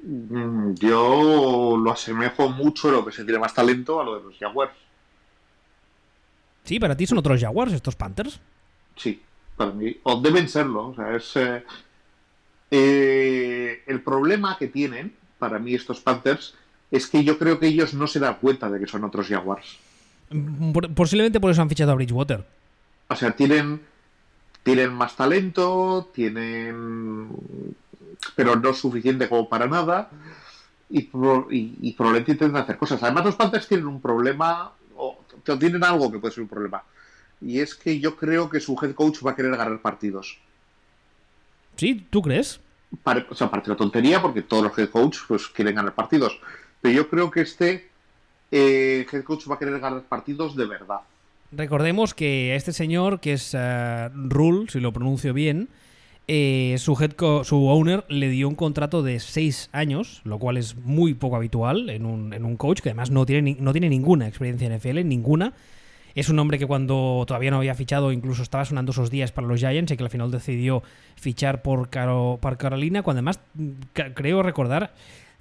Mm, 0.03 0.75
Yo 0.75 1.77
lo 1.77 1.91
asemejo 1.91 2.49
mucho 2.49 2.91
lo 2.91 3.05
que 3.05 3.13
se 3.13 3.25
tiene 3.25 3.39
más 3.39 3.55
talento 3.55 4.01
a 4.01 4.05
lo 4.05 4.19
de 4.19 4.25
los 4.25 4.39
Jaguars. 4.39 4.73
Sí, 6.65 6.81
para 6.81 6.97
ti 6.97 7.07
son 7.07 7.19
otros 7.19 7.41
Jaguars 7.41 7.73
estos 7.73 7.95
Panthers. 7.97 8.41
Sí, 8.97 9.23
para 9.57 9.71
mí. 9.71 9.97
O 10.03 10.21
deben 10.21 10.49
serlo. 10.49 10.89
O 10.89 10.95
sea, 10.95 11.15
es. 11.15 11.37
Eh, 11.37 11.65
eh, 12.71 13.83
el 13.87 14.01
problema 14.03 14.57
que 14.59 14.67
tienen, 14.67 15.15
para 15.39 15.59
mí, 15.59 15.75
estos 15.75 16.01
Panthers, 16.01 16.55
es 16.91 17.07
que 17.07 17.23
yo 17.23 17.39
creo 17.39 17.61
que 17.61 17.69
ellos 17.69 17.95
no 17.95 18.07
se 18.07 18.19
dan 18.19 18.37
cuenta 18.41 18.69
de 18.69 18.81
que 18.81 18.87
son 18.87 19.05
otros 19.05 19.29
Jaguars. 19.29 19.79
Por, 20.73 20.93
posiblemente 20.93 21.39
por 21.39 21.53
eso 21.53 21.63
han 21.63 21.69
fichado 21.69 21.93
a 21.93 21.95
Bridgewater. 21.95 22.45
O 23.09 23.17
sea, 23.17 23.33
tienen. 23.33 23.81
Tienen 24.63 24.93
más 24.93 25.15
talento, 25.15 26.11
tienen. 26.13 27.29
Pero 28.35 28.57
no 28.57 28.75
suficiente 28.75 29.29
como 29.29 29.49
para 29.49 29.67
nada. 29.67 30.11
Y, 30.91 31.01
y, 31.51 31.77
y 31.81 31.93
probablemente 31.93 32.33
intenten 32.33 32.57
hacer 32.57 32.77
cosas. 32.77 33.03
Además, 33.03 33.27
los 33.27 33.37
Panthers 33.37 33.69
tienen 33.69 33.87
un 33.87 34.01
problema. 34.01 34.73
O 34.97 35.19
tienen 35.59 35.85
algo 35.85 36.11
que 36.11 36.19
puede 36.19 36.35
ser 36.35 36.43
un 36.43 36.49
problema. 36.49 36.83
Y 37.41 37.61
es 37.61 37.75
que 37.75 38.01
yo 38.01 38.17
creo 38.17 38.49
que 38.49 38.61
su 38.61 38.79
head 38.83 38.95
coach 38.95 39.19
va 39.25 39.33
a 39.33 39.37
querer 39.37 39.57
ganar 39.57 39.81
partidos. 39.81 40.39
¿Sí? 41.77 42.07
¿Tú 42.11 42.23
crees? 42.23 42.61
O 43.05 43.35
sea, 43.35 43.51
parece 43.51 43.71
una 43.71 43.77
tontería 43.77 44.23
porque 44.23 44.43
todos 44.43 44.65
los 44.65 44.79
head 44.79 44.89
coach 44.89 45.19
pues, 45.29 45.47
quieren 45.49 45.75
ganar 45.75 45.95
partidos. 45.95 46.41
Pero 46.81 46.95
yo 46.95 47.09
creo 47.09 47.31
que 47.31 47.43
este 47.43 47.91
eh, 48.51 49.07
head 49.11 49.23
coach 49.23 49.49
va 49.51 49.57
a 49.57 49.59
querer 49.59 49.79
ganar 49.79 50.03
partidos 50.03 50.57
de 50.57 50.67
verdad. 50.67 51.01
Recordemos 51.53 52.15
que 52.15 52.57
este 52.57 52.73
señor, 52.73 53.21
que 53.21 53.35
es 53.35 53.55
uh, 53.55 54.11
Rule, 54.15 54.69
si 54.69 54.81
lo 54.81 54.93
pronuncio 54.93 55.33
bien, 55.33 55.69
eh, 56.29 56.75
su, 56.79 56.97
head 57.01 57.13
su 57.45 57.69
owner 57.69 58.05
le 58.09 58.29
dio 58.29 58.49
un 58.49 58.57
contrato 58.57 59.03
de 59.03 59.21
6 59.21 59.71
años, 59.73 60.23
lo 60.25 60.39
cual 60.39 60.57
es 60.57 60.77
muy 60.77 61.15
poco 61.15 61.37
habitual 61.37 61.89
en 61.89 62.05
un, 62.05 62.33
en 62.33 62.45
un 62.45 62.57
coach 62.57 62.81
que 62.81 62.89
además 62.89 63.11
no 63.11 63.25
tiene, 63.25 63.57
no 63.61 63.73
tiene 63.73 63.89
ninguna 63.89 64.27
experiencia 64.27 64.67
en 64.67 64.77
NFL, 64.77 65.07
ninguna. 65.07 65.55
Es 66.17 66.29
un 66.29 66.39
hombre 66.39 66.59
que 66.59 66.67
cuando 66.67 67.25
todavía 67.29 67.51
no 67.51 67.59
había 67.59 67.75
fichado, 67.75 68.11
incluso 68.11 68.43
estaba 68.43 68.65
sonando 68.65 68.91
esos 68.91 69.11
días 69.11 69.33
para 69.33 69.47
los 69.47 69.61
Giants 69.61 69.93
y 69.93 69.97
que 69.97 70.03
al 70.03 70.11
final 70.11 70.31
decidió 70.31 70.83
fichar 71.15 71.63
por, 71.63 71.91
Caro, 71.91 72.39
por 72.41 72.57
Carolina, 72.57 73.03
cuando 73.03 73.19
además 73.19 73.41
creo 73.93 74.43
recordar 74.43 74.95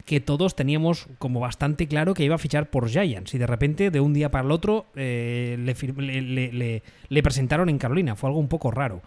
que 0.06 0.20
todos 0.20 0.56
teníamos 0.56 1.08
como 1.18 1.40
bastante 1.40 1.88
claro 1.88 2.14
que 2.14 2.24
iba 2.24 2.36
a 2.36 2.40
fichar 2.40 2.70
por 2.70 2.88
Giants 2.88 3.34
y 3.34 3.38
de 3.38 3.48
repente 3.48 3.90
de 3.90 4.00
un 4.00 4.14
día 4.14 4.30
para 4.30 4.46
el 4.46 4.52
otro 4.52 4.86
eh, 4.96 5.58
le, 7.10 7.22
presentaron 7.24 7.70
en 7.70 7.80
Carolina. 7.80 8.16
Fue 8.16 8.30
algo 8.30 8.40
un 8.40 8.48
poco 8.48 8.72
raro. 8.72 9.02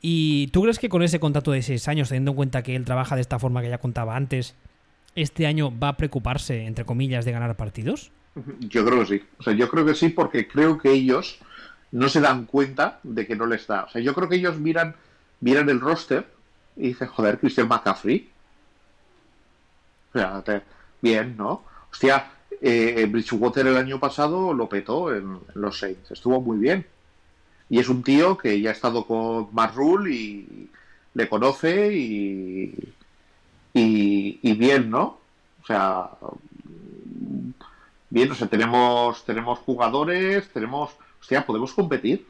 ¿Y 0.00 0.46
tú 0.48 0.62
crees 0.62 0.78
que 0.78 0.88
con 0.88 1.02
ese 1.02 1.18
contrato 1.18 1.50
de 1.50 1.62
seis 1.62 1.88
años, 1.88 2.08
teniendo 2.08 2.30
en 2.30 2.36
cuenta 2.36 2.62
que 2.62 2.76
él 2.76 2.84
trabaja 2.84 3.16
de 3.16 3.20
esta 3.20 3.40
forma 3.40 3.62
que 3.62 3.68
ya 3.68 3.78
contaba 3.78 4.14
antes, 4.14 4.54
este 5.16 5.46
año 5.46 5.76
va 5.76 5.88
a 5.88 5.96
preocuparse, 5.96 6.66
entre 6.66 6.84
comillas, 6.84 7.24
de 7.24 7.32
ganar 7.32 7.56
partidos? 7.56 8.12
Yo 8.60 8.84
creo 8.84 9.00
que 9.00 9.06
sí. 9.06 9.22
O 9.38 9.42
sea, 9.42 9.54
yo 9.54 9.68
creo 9.68 9.84
que 9.84 9.94
sí 9.94 10.10
porque 10.10 10.46
creo 10.46 10.78
que 10.78 10.92
ellos 10.92 11.40
no 11.90 12.08
se 12.08 12.20
dan 12.20 12.46
cuenta 12.46 13.00
de 13.02 13.26
que 13.26 13.34
no 13.34 13.46
les 13.46 13.66
da. 13.66 13.84
O 13.84 13.88
sea, 13.90 14.00
yo 14.00 14.14
creo 14.14 14.28
que 14.28 14.36
ellos 14.36 14.60
miran, 14.60 14.94
miran 15.40 15.68
el 15.68 15.80
roster 15.80 16.26
y 16.76 16.88
dicen, 16.88 17.08
joder, 17.08 17.38
Christian 17.38 17.66
McCaffrey. 17.66 18.28
Bien, 21.00 21.36
¿no? 21.36 21.64
Hostia, 21.90 22.32
eh, 22.60 23.06
Bridgewater 23.08 23.66
el 23.66 23.76
año 23.76 24.00
pasado 24.00 24.52
lo 24.52 24.68
petó 24.68 25.14
en, 25.14 25.38
los 25.54 25.78
Saints. 25.78 26.10
Estuvo 26.10 26.40
muy 26.40 26.58
bien. 26.58 26.86
Y 27.68 27.78
es 27.78 27.88
un 27.88 28.02
tío 28.02 28.36
que 28.38 28.60
ya 28.60 28.70
ha 28.70 28.72
estado 28.72 29.06
con 29.06 29.48
Matt 29.52 29.74
Rule 29.74 30.14
y 30.14 30.70
le 31.14 31.28
conoce 31.28 31.94
y, 31.94 32.74
y, 33.74 34.52
bien, 34.54 34.90
¿no? 34.90 35.18
O 35.62 35.66
sea, 35.66 36.10
bien, 38.10 38.30
o 38.32 38.34
sea, 38.34 38.48
tenemos, 38.48 39.24
tenemos 39.24 39.58
jugadores, 39.60 40.48
tenemos, 40.50 40.92
hostia, 41.20 41.44
podemos 41.44 41.72
competir. 41.74 42.26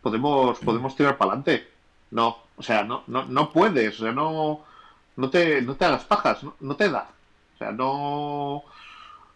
Podemos, 0.00 0.58
podemos 0.60 0.96
tirar 0.96 1.18
para 1.18 1.32
adelante. 1.32 1.68
No, 2.10 2.38
o 2.56 2.62
sea, 2.62 2.82
no, 2.84 3.04
no, 3.06 3.26
no 3.26 3.52
puedes, 3.52 4.00
o 4.00 4.04
sea, 4.04 4.12
no, 4.12 4.64
no 5.20 5.30
te, 5.30 5.60
no 5.62 5.76
te 5.76 5.84
hagas 5.84 6.04
pajas, 6.04 6.42
no, 6.42 6.56
no 6.60 6.74
te 6.76 6.88
da. 6.88 7.10
O 7.54 7.58
sea, 7.58 7.70
no, 7.72 8.64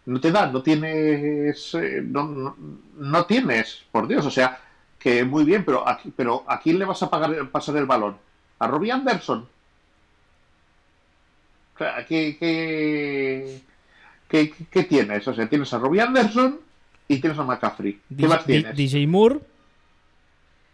no 0.06 0.20
te 0.20 0.32
da, 0.32 0.46
no 0.46 0.62
tienes, 0.62 1.74
eh, 1.74 2.02
no, 2.02 2.56
no, 2.96 3.26
tienes, 3.26 3.84
por 3.92 4.08
Dios, 4.08 4.24
o 4.24 4.30
sea, 4.30 4.58
que 4.98 5.24
muy 5.24 5.44
bien, 5.44 5.64
pero 5.64 5.86
aquí, 5.86 6.12
pero 6.16 6.44
¿a 6.48 6.58
quién 6.58 6.78
le 6.78 6.86
vas 6.86 7.02
a 7.02 7.10
pagar, 7.10 7.50
pasar 7.50 7.76
el 7.76 7.84
balón? 7.84 8.16
¿A 8.58 8.66
Robbie 8.66 8.92
Anderson? 8.92 9.46
¿Qué, 11.76 12.36
qué, 12.38 13.60
qué, 14.28 14.54
qué 14.70 14.84
tienes? 14.84 15.28
O 15.28 15.34
sea, 15.34 15.48
tienes 15.48 15.72
a 15.74 15.78
Robbie 15.78 16.00
Anderson 16.00 16.60
y 17.08 17.18
tienes 17.18 17.38
a 17.38 17.42
McCaffrey. 17.42 18.00
¿Qué 18.16 18.28
más 18.28 18.44
tienes? 18.46 18.74
DJ 18.74 19.06
Moore. 19.06 19.40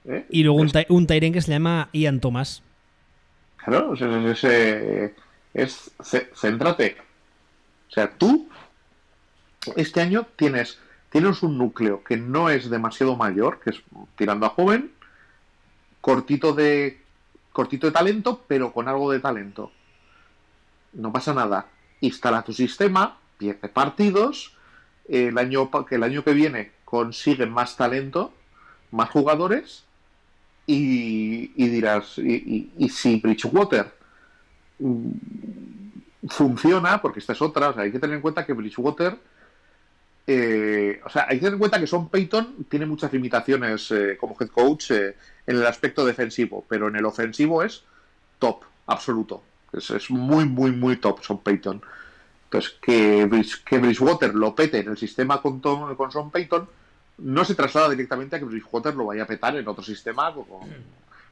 ¿Eh? 0.05 0.27
Y 0.31 0.45
luego 0.45 0.61
un, 0.61 0.71
un 0.89 1.07
Tyren 1.07 1.33
que 1.33 1.41
se 1.41 1.53
llama 1.53 1.89
Ian 1.93 2.21
Thomas. 2.21 2.63
Claro, 3.65 3.95
es, 3.95 4.45
es, 4.45 5.25
es, 5.55 5.93
céntrate. 6.35 6.97
O 7.89 7.93
sea, 7.93 8.11
tú 8.11 8.49
este 9.77 10.01
año 10.01 10.27
tienes, 10.37 10.79
tienes 11.11 11.43
un 11.43 11.59
núcleo 11.59 12.03
que 12.03 12.17
no 12.17 12.49
es 12.51 12.71
demasiado 12.71 13.17
mayor, 13.17 13.61
que 13.61 13.71
es 13.71 13.83
tirando 14.17 14.47
a 14.47 14.51
joven, 14.51 14.93
cortito 16.01 16.53
de, 16.55 17.01
cortito 17.53 17.87
de 17.87 17.93
talento, 17.93 18.45
pero 18.47 18.73
con 18.73 18.89
algo 18.89 19.11
de 19.11 19.21
talento. 19.21 19.73
No 20.93 21.13
pasa 21.13 21.35
nada. 21.35 21.67
Instala 22.01 22.43
tu 22.43 22.53
sistema, 22.53 23.19
pierde 23.37 23.69
partidos, 23.69 24.57
el 25.09 25.37
año, 25.39 25.71
que 25.87 25.97
el 25.97 26.03
año 26.03 26.25
que 26.25 26.33
viene 26.33 26.73
consiguen 26.85 27.51
más 27.51 27.77
talento, 27.77 28.33
más 28.91 29.11
jugadores, 29.11 29.85
y, 30.67 31.69
dirás, 31.69 32.19
y, 32.19 32.71
y, 32.79 32.89
si 32.89 33.21
Bridgewater 33.21 33.93
mm, 34.79 35.11
funciona, 36.29 37.03
porque 37.03 37.19
esta 37.19 37.33
es 37.33 37.43
otra, 37.43 37.71
o 37.71 37.75
sea, 37.75 37.83
hay 37.83 37.93
que 37.93 37.99
tener 37.99 38.17
en 38.17 38.23
cuenta 38.23 38.47
que 38.47 38.53
Bridgewater 38.53 39.19
eh, 40.33 41.01
o 41.05 41.11
sea, 41.11 41.27
hay 41.29 41.37
que 41.37 41.41
tener 41.41 41.55
en 41.55 41.59
cuenta 41.59 41.81
que 41.81 41.89
Son 41.89 42.09
Payton 42.09 42.67
tiene 42.69 42.87
muchas 42.87 43.13
limitaciones 43.13 43.91
eh, 43.91 44.17
como 44.17 44.37
head 44.39 44.49
coach 44.49 44.93
eh, 44.93 45.17
en 45.45 45.57
el 45.57 45.67
aspecto 45.67 46.05
defensivo, 46.05 46.65
pero 46.69 46.87
en 46.87 46.95
el 46.95 47.05
ofensivo 47.05 47.65
es 47.65 47.83
top, 48.39 48.63
absoluto. 48.87 49.43
Es, 49.73 50.09
muy, 50.09 50.45
muy, 50.45 50.71
muy 50.71 50.99
top 50.99 51.23
Son 51.25 51.39
Payton. 51.39 51.83
Entonces, 52.45 52.77
que, 52.81 53.29
que 53.65 53.79
Bridgewater 53.79 54.33
lo 54.35 54.55
pete 54.55 54.79
en 54.79 54.91
el 54.91 54.97
sistema 54.97 55.43
con, 55.43 55.59
con 55.61 56.13
Son 56.13 56.31
Payton 56.31 56.69
no 57.21 57.45
se 57.45 57.55
traslada 57.55 57.91
directamente 57.91 58.37
a 58.37 58.39
que 58.39 58.45
Bridgewater 58.45 58.95
lo 58.95 59.07
vaya 59.07 59.25
a 59.25 59.27
petar 59.27 59.57
en 59.57 59.67
otro 59.69 59.85
sistema 59.85 60.33
con, 60.33 60.47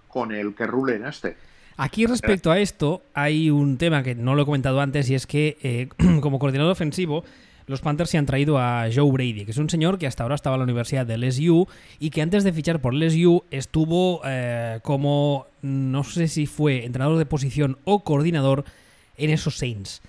con 0.07 0.33
el 0.33 0.55
que 0.55 0.67
rule 0.67 0.97
en 0.97 1.07
este. 1.07 1.37
Aquí 1.77 2.07
respecto 2.07 2.51
a 2.51 2.59
esto 2.59 3.03
hay 3.15 3.51
un 3.51 3.79
tema 3.79 4.03
que 4.03 4.15
no 4.15 4.35
lo 4.35 4.43
he 4.43 4.45
comentado 4.45 4.81
antes 4.81 5.09
y 5.11 5.15
es 5.15 5.27
que 5.27 5.89
como 6.21 6.39
coordinador 6.39 6.73
ofensivo 6.73 7.25
los 7.69 7.83
Panthers 7.83 8.11
se 8.11 8.19
han 8.19 8.27
traído 8.27 8.59
a 8.59 8.89
Joe 8.93 9.13
Brady, 9.13 9.45
que 9.45 9.51
es 9.51 9.59
un 9.59 9.69
señor 9.71 9.99
que 9.99 10.07
hasta 10.07 10.23
ahora 10.23 10.35
estaba 10.35 10.57
en 10.57 10.61
la 10.61 10.65
Universidad 10.65 11.07
de 11.07 11.19
LSU 11.19 11.69
y 12.01 12.11
que 12.11 12.23
antes 12.23 12.43
de 12.43 12.53
fichar 12.53 12.81
por 12.81 12.95
LSU 12.95 13.45
estuvo 13.51 14.23
eh, 14.25 14.81
como, 14.83 15.47
no 15.61 16.03
sé 16.03 16.29
si 16.29 16.47
fue 16.47 16.85
entrenador 16.87 17.19
de 17.19 17.27
posición 17.27 17.79
o 17.85 18.03
coordinador 18.03 18.65
en 19.19 19.31
esos 19.31 19.59
Saints. 19.59 20.01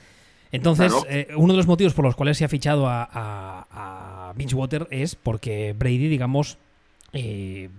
Entonces, 0.51 0.93
eh, 1.09 1.27
uno 1.35 1.53
de 1.53 1.57
los 1.57 1.67
motivos 1.67 1.93
por 1.93 2.05
los 2.05 2.15
cuales 2.15 2.37
se 2.37 2.45
ha 2.45 2.49
fichado 2.49 2.87
a, 2.87 3.07
a, 3.11 4.33
Water 4.53 4.87
es 4.89 5.15
porque 5.15 5.75
Brady, 5.77 6.07
digamos, 6.07 6.57
eh, 7.13 7.69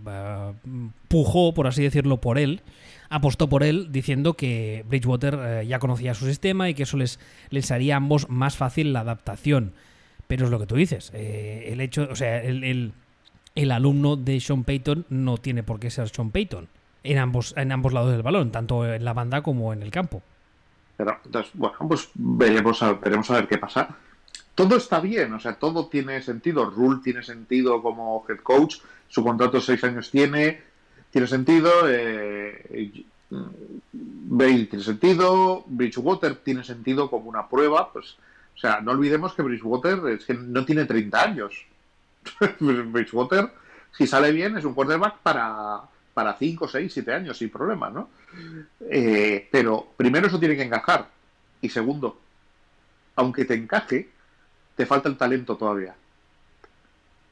pujó, 1.09 1.55
por 1.55 1.66
así 1.66 1.83
decirlo, 1.83 2.21
por 2.21 2.39
él 2.39 2.62
apostó 3.11 3.49
por 3.49 3.64
él 3.64 3.89
diciendo 3.91 4.35
que 4.35 4.85
Bridgewater 4.89 5.39
eh, 5.43 5.66
ya 5.66 5.79
conocía 5.79 6.14
su 6.14 6.27
sistema 6.27 6.71
y 6.71 6.75
que 6.75 6.85
eso 6.85 6.97
les, 6.97 7.18
les 7.51 7.71
haría 7.71 7.95
a 7.95 7.97
ambos 7.99 8.31
más 8.31 8.57
fácil 8.57 8.93
la 8.95 9.01
adaptación. 9.01 9.75
Pero 10.29 10.45
es 10.47 10.51
lo 10.51 10.61
que 10.61 10.66
tú 10.66 10.77
dices. 10.77 11.11
Eh, 11.12 11.68
el 11.73 11.81
hecho, 11.81 12.09
o 12.11 12.14
sea, 12.14 12.41
el, 12.43 12.93
el, 13.57 13.73
alumno 13.73 14.16
de 14.16 14.39
Sean 14.39 14.62
Payton 14.62 15.07
no 15.11 15.37
tiene 15.39 15.64
por 15.64 15.81
qué 15.81 15.91
ser 15.91 16.09
Sean 16.09 16.31
Payton 16.31 16.68
en 17.03 17.18
ambos, 17.18 17.53
en 17.57 17.73
ambos 17.73 17.93
lados 17.93 18.12
del 18.12 18.23
balón, 18.23 18.53
tanto 18.53 18.87
en 18.87 19.05
la 19.05 19.12
banda 19.12 19.43
como 19.43 19.73
en 19.73 19.83
el 19.83 19.91
campo. 19.91 20.23
Entonces, 21.24 21.53
bueno, 21.55 21.76
pues 21.88 22.11
veremos 22.14 22.82
a, 22.82 22.92
veremos 22.94 23.30
a 23.30 23.34
ver 23.34 23.48
qué 23.48 23.59
pasa. 23.59 23.96
Todo 24.55 24.76
está 24.76 25.01
bien, 25.01 25.32
o 25.32 25.40
sea, 25.40 25.55
todo 25.55 25.86
tiene 25.88 26.20
sentido. 26.22 26.68
Rule 26.68 27.01
tiene 27.03 27.22
sentido 27.22 27.82
como 27.82 28.24
head 28.28 28.40
coach, 28.40 28.76
su 29.09 29.22
contrato 29.22 29.59
de 29.59 29.62
seis 29.62 29.82
años 29.84 30.11
tiene, 30.11 30.61
tiene 31.11 31.26
sentido. 31.26 31.70
Eh, 31.86 33.05
Brady 33.30 34.66
tiene 34.66 34.84
sentido. 34.84 35.64
Bridgewater 35.66 36.36
tiene 36.36 36.64
sentido 36.64 37.11
como 37.11 37.28
una 37.28 37.48
prueba. 37.48 37.92
Pues, 37.92 38.16
o 38.55 38.59
sea, 38.59 38.80
no 38.80 38.92
olvidemos 38.92 39.34
que 39.34 39.42
Bridgewater 39.42 39.98
es 40.09 40.24
que 40.24 40.34
no 40.34 40.64
tiene 40.64 40.84
30 40.84 41.22
años. 41.22 41.66
Bridgewater, 42.61 43.51
si 43.92 44.07
sale 44.07 44.32
bien, 44.32 44.57
es 44.59 44.64
un 44.64 44.74
quarterback 44.74 45.18
para, 45.22 45.80
para 46.12 46.34
5, 46.34 46.68
6, 46.68 46.92
7 46.92 47.14
años 47.14 47.38
sin 47.38 47.51
problema, 47.51 47.88
¿no? 47.88 48.11
Eh, 48.89 49.49
pero 49.51 49.89
primero 49.97 50.26
eso 50.26 50.39
tiene 50.39 50.57
que 50.57 50.62
encajar. 50.62 51.09
Y 51.61 51.68
segundo, 51.68 52.18
aunque 53.16 53.45
te 53.45 53.55
encaje, 53.55 54.09
te 54.76 54.87
falta 54.87 55.09
el 55.09 55.16
talento 55.16 55.57
todavía. 55.57 55.95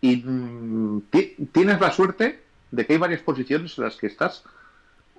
Y 0.01 0.16
mm, 0.16 1.03
tienes 1.53 1.80
la 1.80 1.90
suerte 1.92 2.42
de 2.70 2.86
que 2.86 2.92
hay 2.92 2.99
varias 2.99 3.22
posiciones 3.22 3.76
en 3.78 3.84
las 3.84 3.96
que 3.96 4.07
estás 4.07 4.44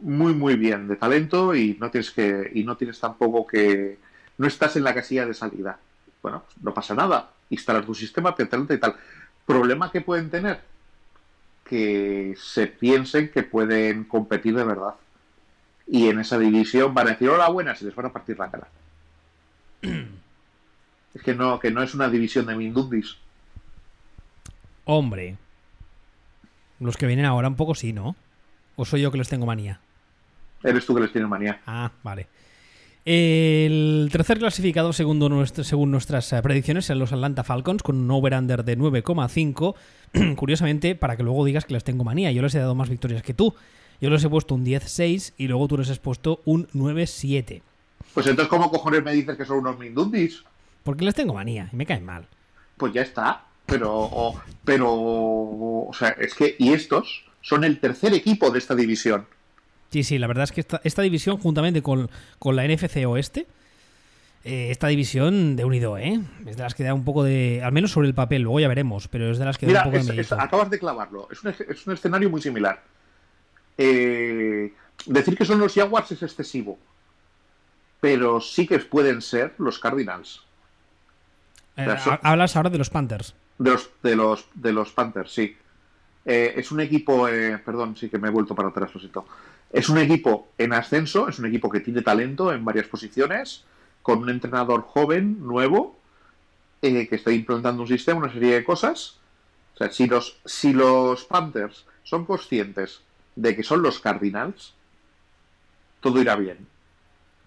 muy 0.02 0.34
muy 0.34 0.56
bien 0.56 0.88
de 0.88 0.96
talento 0.96 1.54
y 1.54 1.78
no 1.80 1.92
tienes 1.92 2.12
que 2.12 2.52
y 2.54 2.64
no 2.64 2.78
tienes 2.78 3.00
tampoco 3.00 3.46
que 3.46 3.98
no 4.38 4.48
estás 4.48 4.76
en 4.78 4.84
la 4.84 4.94
casilla 4.94 5.26
de 5.26 5.34
salida. 5.34 5.80
Bueno, 6.22 6.44
no 6.62 6.74
pasa 6.74 6.94
nada. 6.96 7.32
Instalar 7.50 7.86
tu 7.86 7.96
sistema, 7.96 8.36
te 8.36 8.46
talento 8.46 8.74
y 8.74 8.80
tal. 8.80 8.96
Problema 9.46 9.92
que 9.92 10.02
pueden 10.02 10.30
tener 10.30 10.62
que 11.70 12.36
se 12.38 12.66
piensen 12.66 13.30
que 13.30 13.44
pueden 13.44 14.04
competir 14.06 14.56
de 14.56 14.64
verdad. 14.64 14.96
Y 15.92 16.08
en 16.08 16.20
esa 16.20 16.38
división 16.38 16.94
van 16.94 17.08
a 17.08 17.12
decir 17.12 17.30
hola 17.30 17.50
buenas 17.50 17.82
y 17.82 17.86
les 17.86 17.96
van 17.96 18.06
a 18.06 18.14
partir 18.14 18.38
la 18.38 18.52
cara. 18.52 18.68
es 19.82 21.22
que 21.24 21.34
no, 21.34 21.60
que 21.60 21.72
no 21.72 21.82
es 21.82 21.96
una 21.96 22.10
división 22.10 22.46
de 22.46 22.56
Mindundis. 22.56 23.18
Hombre, 24.86 25.36
los 26.80 26.98
que 26.98 27.08
vienen 27.08 27.26
ahora 27.26 27.48
un 27.48 27.56
poco 27.56 27.76
sí, 27.76 27.94
¿no? 27.94 28.16
¿O 28.76 28.86
soy 28.86 29.02
yo 29.02 29.12
que 29.12 29.18
les 29.18 29.30
tengo 29.30 29.46
manía? 29.46 29.80
Eres 30.64 30.86
tú 30.86 30.94
que 30.94 31.02
les 31.02 31.12
tienes 31.12 31.30
manía. 31.30 31.62
Ah, 31.66 31.92
vale. 32.04 32.28
El 33.06 34.10
tercer 34.12 34.40
clasificado, 34.40 34.94
segundo 34.94 35.30
nuestro, 35.30 35.64
según 35.64 35.90
nuestras 35.90 36.32
eh, 36.34 36.42
predicciones, 36.42 36.86
son 36.86 37.00
los 37.00 37.12
Atlanta 37.12 37.44
Falcons 37.44 37.82
con 37.82 37.98
un 37.98 38.12
over-under 38.12 38.64
de 38.64 38.78
9,5. 38.78 39.76
Curiosamente, 40.36 40.96
para 40.96 41.18
que 41.18 41.24
luego 41.24 41.46
digas 41.46 41.66
que 41.66 41.74
les 41.74 41.84
tengo 41.84 42.04
manía, 42.04 42.32
yo 42.32 42.42
les 42.42 42.54
he 42.56 42.60
dado 42.60 42.76
más 42.76 42.90
victorias 42.90 43.24
que 43.24 43.34
tú. 43.34 43.56
Yo 44.02 44.10
les 44.10 44.24
he 44.24 44.30
puesto 44.30 44.56
un 44.56 44.66
10-6 44.66 45.34
y 45.38 45.48
luego 45.48 45.68
tú 45.68 45.78
les 45.78 45.90
has 45.90 46.00
puesto 46.00 46.42
un 46.46 46.68
9-7. 46.70 47.62
Pues 48.14 48.26
entonces, 48.28 48.50
¿cómo 48.50 48.70
cojones 48.72 49.04
me 49.04 49.14
dices 49.14 49.38
que 49.38 49.46
son 49.46 49.58
unos 49.60 49.78
mindundis? 49.78 50.44
Porque 50.84 51.06
les 51.06 51.14
tengo 51.16 51.34
manía 51.34 51.70
y 51.72 51.76
me 51.76 51.86
caen 51.86 52.06
mal. 52.06 52.26
Pues 52.78 52.94
ya 52.94 53.02
está. 53.02 53.44
Pero, 53.66 54.34
pero, 54.66 54.88
o 54.92 55.92
sea, 55.94 56.10
es 56.10 56.34
que, 56.34 56.56
y 56.58 56.74
estos 56.74 57.24
son 57.42 57.64
el 57.64 57.80
tercer 57.80 58.14
equipo 58.14 58.50
de 58.50 58.58
esta 58.60 58.74
división. 58.74 59.26
Sí, 59.92 60.04
sí, 60.04 60.18
la 60.18 60.28
verdad 60.28 60.46
es 60.46 60.52
que 60.52 60.62
esta, 60.62 60.82
esta 60.84 61.02
división, 61.04 61.38
juntamente 61.38 61.82
con, 61.84 62.10
con 62.40 62.56
la 62.56 62.68
NFC 62.68 63.06
Oeste, 63.08 63.46
eh, 64.44 64.68
esta 64.72 64.88
división 64.88 65.56
de 65.56 65.66
unido, 65.66 65.98
¿eh? 65.98 66.20
Es 66.48 66.58
de 66.58 66.64
las 66.64 66.74
que 66.74 66.84
da 66.84 66.94
un 66.94 67.04
poco 67.04 67.24
de. 67.24 67.62
Al 67.64 67.72
menos 67.74 67.92
sobre 67.92 68.08
el 68.08 68.14
papel, 68.16 68.42
luego 68.44 68.60
ya 68.60 68.68
veremos, 68.68 69.08
pero 69.08 69.30
es 69.30 69.38
de 69.38 69.46
las 69.46 69.58
que 69.58 69.68
Mira, 69.68 69.82
da 69.82 69.86
un 69.88 69.92
poco 69.92 70.02
es- 70.02 70.08
de 70.16 70.22
es- 70.22 70.32
acabas 70.32 70.70
de 70.70 70.80
clavarlo. 70.80 71.28
Es 71.32 71.44
un, 71.44 71.50
es 71.70 71.86
un 71.88 71.94
escenario 71.94 72.30
muy 72.30 72.42
similar. 72.42 72.82
Eh, 73.82 74.74
decir 75.06 75.38
que 75.38 75.46
son 75.46 75.60
los 75.60 75.74
Jaguars 75.74 76.12
es 76.12 76.22
excesivo. 76.22 76.78
Pero 78.02 78.42
sí 78.42 78.68
que 78.68 78.78
pueden 78.80 79.22
ser 79.22 79.56
los 79.58 79.80
Cardinals. 79.80 80.42
Eh, 81.78 81.84
o 81.84 81.86
sea, 81.86 82.00
son- 82.00 82.14
ha- 82.22 82.32
hablas 82.32 82.56
ahora 82.58 82.70
de 82.70 82.78
los 82.78 82.90
Panthers. 82.90 83.34
De 83.58 83.72
los, 83.72 83.90
de 84.04 84.16
los, 84.18 84.46
de 84.54 84.74
los 84.74 84.92
Panthers, 84.92 85.32
sí. 85.32 85.56
Eh, 86.26 86.54
es 86.58 86.72
un 86.72 86.82
equipo, 86.82 87.28
perdón, 87.66 87.96
sí 87.96 88.10
que 88.10 88.18
me 88.18 88.28
he 88.28 88.32
vuelto 88.32 88.54
para 88.54 88.68
atrás, 88.70 88.94
lo 88.94 89.00
siento. 89.00 89.26
Es 89.72 89.88
un 89.88 89.98
equipo 89.98 90.50
en 90.58 90.74
ascenso, 90.74 91.30
es 91.30 91.40
un 91.40 91.46
equipo 91.46 91.70
que 91.70 91.80
tiene 91.80 92.02
talento 92.02 92.52
en 92.54 92.66
varias 92.66 92.88
posiciones, 92.88 93.64
con 94.02 94.20
un 94.20 94.30
entrenador 94.30 94.82
joven, 94.84 95.38
nuevo, 95.46 95.98
que 96.82 97.08
está 97.12 97.32
implantando 97.32 97.82
un 97.84 97.88
sistema, 97.88 98.20
una 98.20 98.34
serie 98.34 98.56
de 98.56 98.64
cosas. 98.64 99.18
O 99.76 99.78
sea, 99.78 99.90
si 99.92 100.08
los, 100.08 100.38
si 100.46 100.74
los 100.74 101.24
Panthers 101.26 101.86
son 102.04 102.26
conscientes 102.26 103.02
de 103.42 103.56
que 103.56 103.64
son 103.64 103.82
los 103.82 104.00
Cardinals, 104.00 104.74
todo 106.02 106.22
irá 106.22 106.36
bien. 106.36 106.68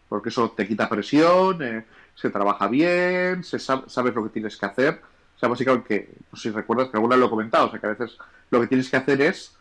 Porque 0.08 0.28
eso 0.30 0.50
te 0.50 0.66
quita 0.66 0.88
presión, 0.88 1.62
eh, 1.62 1.84
se 2.14 2.30
trabaja 2.30 2.68
bien, 2.68 3.42
se 3.44 3.58
sab- 3.58 3.88
sabes 3.88 4.14
lo 4.14 4.24
que 4.24 4.30
tienes 4.30 4.56
que 4.56 4.66
hacer. 4.66 5.00
O 5.36 5.38
sea, 5.38 5.48
básicamente, 5.48 6.08
no 6.30 6.36
sé 6.38 6.50
si 6.50 6.54
recuerdas 6.54 6.88
que 6.90 6.96
alguna 6.96 7.16
vez 7.16 7.20
lo 7.20 7.26
he 7.26 7.30
comentado, 7.30 7.66
o 7.66 7.70
sea, 7.70 7.80
que 7.80 7.86
a 7.86 7.90
veces 7.94 8.16
lo 8.50 8.60
que 8.60 8.66
tienes 8.68 8.90
que 8.90 8.96
hacer 8.96 9.20
es 9.22 9.56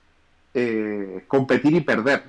eh, 0.53 1.23
competir 1.27 1.73
y 1.73 1.81
perder. 1.81 2.23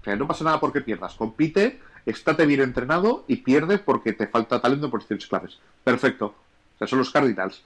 O 0.00 0.04
sea, 0.04 0.16
no 0.16 0.26
pasa 0.26 0.44
nada 0.44 0.60
porque 0.60 0.80
pierdas. 0.80 1.14
Compite, 1.14 1.80
estate 2.06 2.46
bien 2.46 2.60
entrenado 2.60 3.24
y 3.28 3.36
pierde 3.36 3.78
porque 3.78 4.12
te 4.12 4.26
falta 4.26 4.60
talento 4.60 4.86
en 4.86 4.90
posiciones 4.90 5.26
claves. 5.26 5.58
Perfecto. 5.84 6.26
O 6.74 6.78
sea, 6.78 6.88
son 6.88 6.98
los 6.98 7.10
Cardinals. 7.10 7.62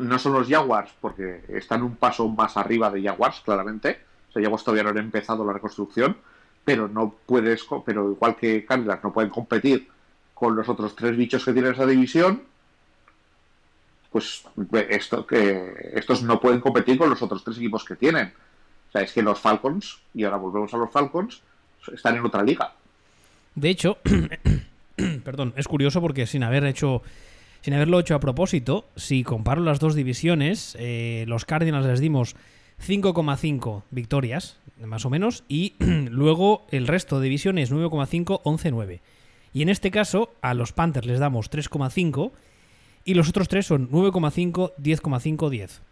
No 0.00 0.18
son 0.18 0.32
los 0.32 0.48
Jaguars 0.48 0.90
porque 1.00 1.42
están 1.48 1.82
un 1.82 1.96
paso 1.96 2.28
más 2.28 2.56
arriba 2.56 2.90
de 2.90 3.02
Jaguars, 3.02 3.40
claramente. 3.44 4.00
O 4.28 4.32
sea, 4.32 4.42
Jaguars 4.42 4.64
todavía 4.64 4.84
no 4.84 4.90
han 4.90 4.98
empezado 4.98 5.44
la 5.44 5.52
reconstrucción, 5.52 6.16
pero 6.64 6.88
no 6.88 7.14
puedes, 7.26 7.66
pero 7.84 8.10
igual 8.10 8.36
que 8.36 8.64
Cardinals 8.64 9.04
no 9.04 9.12
pueden 9.12 9.30
competir 9.30 9.88
con 10.34 10.56
los 10.56 10.68
otros 10.68 10.96
tres 10.96 11.16
bichos 11.16 11.44
que 11.44 11.52
tiene 11.52 11.70
esa 11.70 11.84
división, 11.84 12.42
pues 14.10 14.42
esto, 14.88 15.26
que 15.26 15.92
estos 15.94 16.22
no 16.22 16.40
pueden 16.40 16.60
competir 16.60 16.96
con 16.98 17.10
los 17.10 17.20
otros 17.22 17.44
tres 17.44 17.58
equipos 17.58 17.84
que 17.84 17.96
tienen. 17.96 18.32
O 18.88 18.92
sea, 18.92 19.02
es 19.02 19.12
que 19.12 19.22
los 19.22 19.38
Falcons, 19.38 20.00
y 20.14 20.24
ahora 20.24 20.38
volvemos 20.38 20.72
a 20.74 20.78
los 20.78 20.90
Falcons, 20.90 21.42
están 21.92 22.16
en 22.16 22.24
otra 22.24 22.42
liga. 22.42 22.72
De 23.54 23.68
hecho, 23.68 23.98
perdón, 25.24 25.52
es 25.56 25.68
curioso 25.68 26.00
porque 26.00 26.26
sin 26.26 26.42
haber 26.42 26.64
hecho. 26.64 27.02
Sin 27.62 27.74
haberlo 27.74 28.00
hecho 28.00 28.14
a 28.14 28.20
propósito, 28.20 28.88
si 28.96 29.22
comparo 29.22 29.60
las 29.60 29.80
dos 29.80 29.94
divisiones, 29.94 30.76
eh, 30.78 31.24
los 31.28 31.44
Cardinals 31.44 31.86
les 31.86 32.00
dimos 32.00 32.36
5,5 32.86 33.82
victorias, 33.90 34.58
más 34.82 35.04
o 35.04 35.10
menos, 35.10 35.44
y 35.48 35.74
luego 36.10 36.66
el 36.70 36.86
resto 36.86 37.18
de 37.20 37.24
divisiones 37.24 37.70
9,5, 37.70 38.42
11,9. 38.42 39.00
Y 39.52 39.62
en 39.62 39.68
este 39.68 39.90
caso, 39.90 40.32
a 40.40 40.54
los 40.54 40.72
Panthers 40.72 41.06
les 41.06 41.18
damos 41.18 41.50
3,5 41.50 42.32
y 43.04 43.14
los 43.14 43.28
otros 43.28 43.48
tres 43.48 43.66
son 43.66 43.90
9,5, 43.90 44.74
10,5, 44.76 45.48
10. 45.50 45.82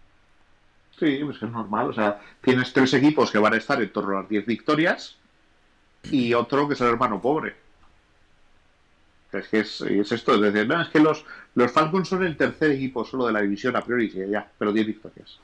Sí, 0.98 1.20
pues 1.24 1.42
es 1.42 1.50
normal. 1.50 1.90
O 1.90 1.92
sea, 1.92 2.20
tienes 2.40 2.72
tres 2.72 2.92
equipos 2.94 3.30
que 3.30 3.38
van 3.38 3.54
a 3.54 3.56
estar 3.56 3.80
en 3.80 3.92
torno 3.92 4.16
a 4.16 4.20
las 4.22 4.28
10 4.28 4.46
victorias 4.46 5.16
y 6.10 6.34
otro 6.34 6.68
que 6.68 6.74
es 6.74 6.80
el 6.80 6.88
hermano 6.88 7.20
pobre. 7.20 7.54
Es 9.32 9.48
que 9.48 9.60
es, 9.60 9.80
es 9.82 10.10
esto, 10.12 10.34
es 10.34 10.40
decir, 10.52 10.66
no, 10.66 10.80
es 10.80 10.88
que 10.88 11.00
los, 11.00 11.24
los 11.54 11.70
Falcons 11.70 12.08
son 12.08 12.24
el 12.24 12.36
tercer 12.36 12.70
equipo 12.72 13.04
solo 13.04 13.26
de 13.26 13.32
la 13.32 13.42
división 13.42 13.76
a 13.76 13.82
priori, 13.82 14.10
ya, 14.30 14.48
pero 14.58 14.72
10 14.72 14.86
victorias. 14.86 15.38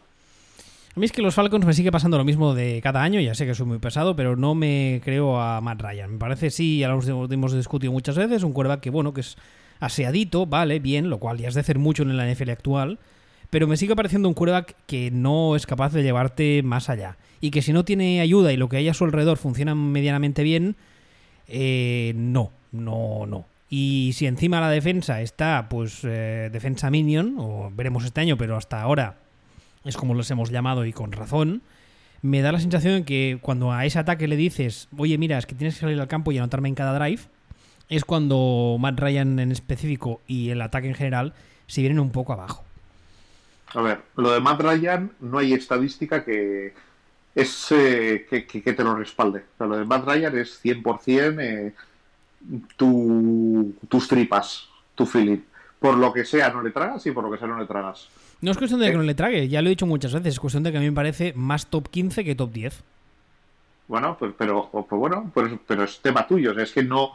A 0.97 1.01
mí 1.01 1.07
es 1.07 1.12
que 1.12 1.20
los 1.22 1.35
Falcons 1.35 1.66
me 1.66 1.74
sigue 1.74 1.91
pasando 1.93 2.16
lo 2.16 2.24
mismo 2.24 2.55
de 2.55 2.80
cada 2.82 3.03
año, 3.03 3.20
ya 3.20 3.35
sé 3.35 3.45
que 3.47 3.55
soy 3.55 3.66
muy 3.66 3.78
pesado, 3.78 4.14
pero 4.16 4.37
no 4.37 4.55
me 4.55 5.01
creo 5.05 5.39
a 5.41 5.61
Matt 5.61 5.82
Ryan. 5.82 6.12
Me 6.12 6.18
parece, 6.18 6.51
sí, 6.51 6.78
ya 6.78 6.89
lo 6.89 7.01
hemos- 7.03 7.30
hemos 7.30 7.53
discutido 7.53 7.93
muchas 7.93 8.16
veces, 8.16 8.43
un 8.43 8.53
quarterback 8.53 8.80
que, 8.80 8.91
bueno, 8.91 9.12
que 9.12 9.20
es 9.22 9.37
aseadito, 9.80 10.47
vale, 10.47 10.78
bien, 10.78 11.11
lo 11.11 11.18
cual 11.18 11.39
ya 11.39 11.49
es 11.49 11.55
de 11.55 11.61
hacer 11.61 11.78
mucho 11.78 12.05
en 12.05 12.16
la 12.16 12.24
NFL 12.32 12.51
actual, 12.53 12.99
pero 13.51 13.66
me 13.66 13.76
sigue 13.76 13.97
pareciendo 13.97 14.28
un 14.28 14.35
quarterback 14.35 14.76
que 14.87 15.11
no 15.11 15.57
es 15.57 15.66
capaz 15.66 15.93
de 15.93 16.03
llevarte 16.05 16.62
más 16.62 16.89
allá. 16.89 17.16
Y 17.41 17.51
que 17.51 17.61
si 17.61 17.72
no 17.74 17.85
tiene 17.85 18.20
ayuda 18.20 18.53
y 18.53 18.57
lo 18.57 18.68
que 18.68 18.76
hay 18.78 18.89
a 18.89 18.95
su 18.95 19.05
alrededor 19.05 19.37
funciona 19.37 19.74
medianamente 19.74 20.43
bien, 20.45 20.76
eh, 21.49 22.12
no, 22.16 22.51
no, 22.72 23.26
no. 23.26 23.45
Y 23.70 24.12
si 24.14 24.26
encima 24.26 24.60
la 24.60 24.70
defensa 24.70 25.20
está, 25.22 25.68
pues, 25.68 26.00
eh, 26.04 26.50
defensa 26.52 26.90
minion, 26.90 27.36
o 27.38 27.70
veremos 27.74 28.04
este 28.04 28.20
año, 28.20 28.36
pero 28.36 28.56
hasta 28.56 28.80
ahora 28.80 29.16
es 29.84 29.96
como 29.96 30.14
los 30.14 30.30
hemos 30.30 30.50
llamado 30.50 30.84
y 30.84 30.92
con 30.92 31.12
razón, 31.12 31.62
me 32.22 32.40
da 32.40 32.52
la 32.52 32.60
sensación 32.60 32.94
de 33.00 33.04
que 33.04 33.38
cuando 33.40 33.72
a 33.72 33.84
ese 33.84 33.98
ataque 33.98 34.28
le 34.28 34.36
dices, 34.36 34.88
oye, 34.96 35.18
mira, 35.18 35.36
es 35.38 35.46
que 35.46 35.54
tienes 35.54 35.74
que 35.74 35.80
salir 35.80 36.00
al 36.00 36.08
campo 36.08 36.32
y 36.32 36.38
anotarme 36.38 36.68
en 36.68 36.74
cada 36.74 36.98
drive, 36.98 37.22
es 37.88 38.04
cuando 38.04 38.76
Matt 38.80 38.98
Ryan 38.98 39.38
en 39.38 39.52
específico 39.52 40.20
y 40.26 40.50
el 40.50 40.62
ataque 40.62 40.88
en 40.88 40.94
general 40.94 41.34
se 41.66 41.80
vienen 41.82 42.00
un 42.00 42.10
poco 42.10 42.32
abajo. 42.32 42.64
A 43.74 43.82
ver, 43.82 44.00
lo 44.16 44.30
de 44.32 44.40
Matt 44.40 44.60
Ryan 44.60 45.10
no 45.20 45.38
hay 45.38 45.52
estadística 45.52 46.24
que 46.24 46.72
es 47.34 47.66
eh, 47.72 48.26
que, 48.30 48.46
que- 48.46 48.72
te 48.72 48.84
lo 48.84 48.94
respalde. 48.94 49.42
O 49.58 49.66
lo 49.66 49.76
de 49.78 49.84
Matt 49.84 50.06
Ryan 50.06 50.38
es 50.38 50.60
100% 50.64 51.40
eh, 51.40 51.74
tu, 52.76 53.74
tus 53.88 54.09
tripas, 54.09 54.68
tu 54.95 55.07
feeling. 55.07 55.38
Por 55.78 55.97
lo 55.97 56.12
que 56.12 56.24
sea 56.24 56.51
no 56.51 56.62
le 56.62 56.70
tragas 56.70 57.05
y 57.07 57.11
por 57.11 57.24
lo 57.24 57.30
que 57.30 57.38
sea 57.38 57.47
no 57.47 57.59
le 57.59 57.66
tragas. 57.66 58.09
No 58.40 58.51
es 58.51 58.59
cuestión 58.59 58.80
de 58.80 58.90
que 58.90 58.97
no 58.97 59.03
le 59.03 59.14
trague, 59.14 59.49
ya 59.49 59.62
lo 59.62 59.68
he 59.68 59.70
dicho 59.70 59.86
muchas 59.86 60.12
veces, 60.12 60.34
es 60.34 60.40
cuestión 60.40 60.62
de 60.62 60.72
que 60.72 60.78
a 60.78 60.80
mí 60.80 60.86
me 60.86 60.95
parece 60.95 61.32
más 61.34 61.66
top 61.66 61.88
15 61.88 62.24
que 62.24 62.34
top 62.34 62.53
10. 62.53 62.82
Bueno, 63.86 64.16
pues, 64.18 64.32
pero 64.36 64.68
pues 64.70 64.86
bueno, 64.88 65.30
pues, 65.32 65.53
pero 65.66 65.84
es 65.84 66.01
tema 66.01 66.26
tuyo. 66.26 66.53
O 66.53 66.55
sea, 66.55 66.62
es 66.62 66.72
que 66.72 66.82
no, 66.82 67.12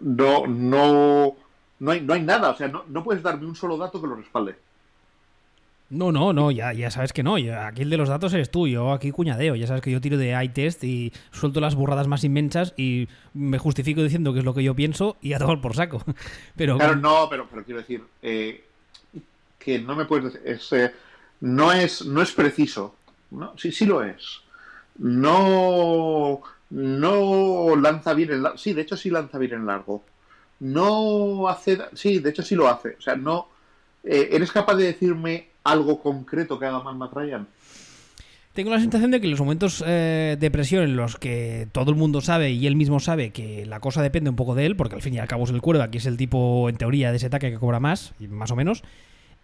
no, 0.00 0.46
no, 0.46 1.34
no 1.78 1.90
hay, 1.90 2.00
no 2.00 2.14
hay 2.14 2.22
nada. 2.22 2.50
O 2.50 2.56
sea, 2.56 2.68
no, 2.68 2.84
no 2.88 3.02
puedes 3.02 3.22
darme 3.22 3.46
un 3.46 3.56
solo 3.56 3.76
dato 3.76 4.00
que 4.00 4.06
lo 4.06 4.16
respalde. 4.16 4.56
No, 5.92 6.10
no, 6.10 6.32
no, 6.32 6.50
ya, 6.50 6.72
ya 6.72 6.90
sabes 6.90 7.12
que 7.12 7.22
no. 7.22 7.36
yo- 7.36 7.60
aquí 7.60 7.82
el 7.82 7.90
de 7.90 7.98
los 7.98 8.08
datos 8.08 8.32
eres 8.32 8.50
tú, 8.50 8.66
yo 8.66 8.92
aquí 8.92 9.10
cuñadeo. 9.10 9.54
Ya 9.56 9.66
sabes 9.66 9.82
que 9.82 9.90
yo 9.90 10.00
tiro 10.00 10.16
de 10.16 10.34
iTest 10.42 10.82
y 10.84 11.12
suelto 11.32 11.60
las 11.60 11.74
burradas 11.74 12.08
más 12.08 12.24
inmensas 12.24 12.72
y 12.78 13.08
me 13.34 13.58
justifico 13.58 14.02
diciendo 14.02 14.32
que 14.32 14.38
es 14.38 14.44
lo 14.44 14.54
que 14.54 14.62
yo 14.62 14.74
pienso 14.74 15.16
y 15.20 15.34
a 15.34 15.38
tomar 15.38 15.60
por 15.60 15.76
saco. 15.76 16.02
Pero 16.56 16.76
Claro, 16.78 16.96
no, 16.96 17.28
pero, 17.28 17.46
pero 17.50 17.62
quiero 17.64 17.80
decir 17.80 18.02
eh, 18.22 18.64
que 19.58 19.78
no 19.80 19.94
me 19.94 20.06
puedes 20.06 20.32
decir, 20.32 20.40
es, 20.48 20.72
eh, 20.72 20.92
no 21.40 21.70
es, 21.72 22.06
no 22.06 22.22
es 22.22 22.32
preciso. 22.32 22.94
¿no? 23.30 23.52
Sí, 23.58 23.70
sí 23.70 23.84
lo 23.84 24.02
es. 24.02 24.40
No, 24.98 26.40
no 26.70 27.76
lanza 27.76 28.14
bien 28.14 28.30
en 28.32 28.42
largo. 28.42 28.58
Sí, 28.58 28.72
de 28.72 28.82
hecho 28.82 28.96
sí 28.96 29.10
lanza 29.10 29.38
bien 29.38 29.52
en 29.54 29.66
largo. 29.66 30.02
No 30.60 31.48
hace, 31.48 31.78
sí, 31.94 32.18
de 32.20 32.30
hecho 32.30 32.42
sí 32.42 32.54
lo 32.54 32.68
hace. 32.68 32.96
O 32.98 33.00
sea, 33.02 33.14
no. 33.16 33.48
eh, 34.04 34.30
¿Eres 34.32 34.52
capaz 34.52 34.74
de 34.76 34.84
decirme 34.84 35.48
algo 35.64 36.00
concreto 36.00 36.58
que 36.58 36.66
haga 36.66 36.82
mal 36.82 36.96
Matt 36.96 37.12
Ryan? 37.12 37.46
Tengo 38.52 38.70
la 38.70 38.80
sensación 38.80 39.10
de 39.10 39.20
que 39.20 39.26
en 39.26 39.30
los 39.30 39.40
momentos 39.40 39.82
eh, 39.86 40.36
de 40.38 40.50
presión 40.50 40.84
en 40.84 40.94
los 40.94 41.16
que 41.16 41.68
todo 41.72 41.90
el 41.90 41.96
mundo 41.96 42.20
sabe 42.20 42.50
y 42.50 42.66
él 42.66 42.76
mismo 42.76 43.00
sabe 43.00 43.30
que 43.30 43.64
la 43.64 43.80
cosa 43.80 44.02
depende 44.02 44.28
un 44.28 44.36
poco 44.36 44.54
de 44.54 44.66
él, 44.66 44.76
porque 44.76 44.94
al 44.94 45.00
fin 45.00 45.14
y 45.14 45.18
al 45.18 45.28
cabo 45.28 45.44
es 45.44 45.50
el 45.50 45.62
cuerda, 45.62 45.90
que 45.90 45.98
es 45.98 46.06
el 46.06 46.18
tipo, 46.18 46.68
en 46.68 46.76
teoría, 46.76 47.10
de 47.10 47.16
ese 47.16 47.26
ataque 47.26 47.50
que 47.50 47.58
cobra 47.58 47.80
más, 47.80 48.12
más 48.28 48.50
o 48.50 48.56
menos, 48.56 48.82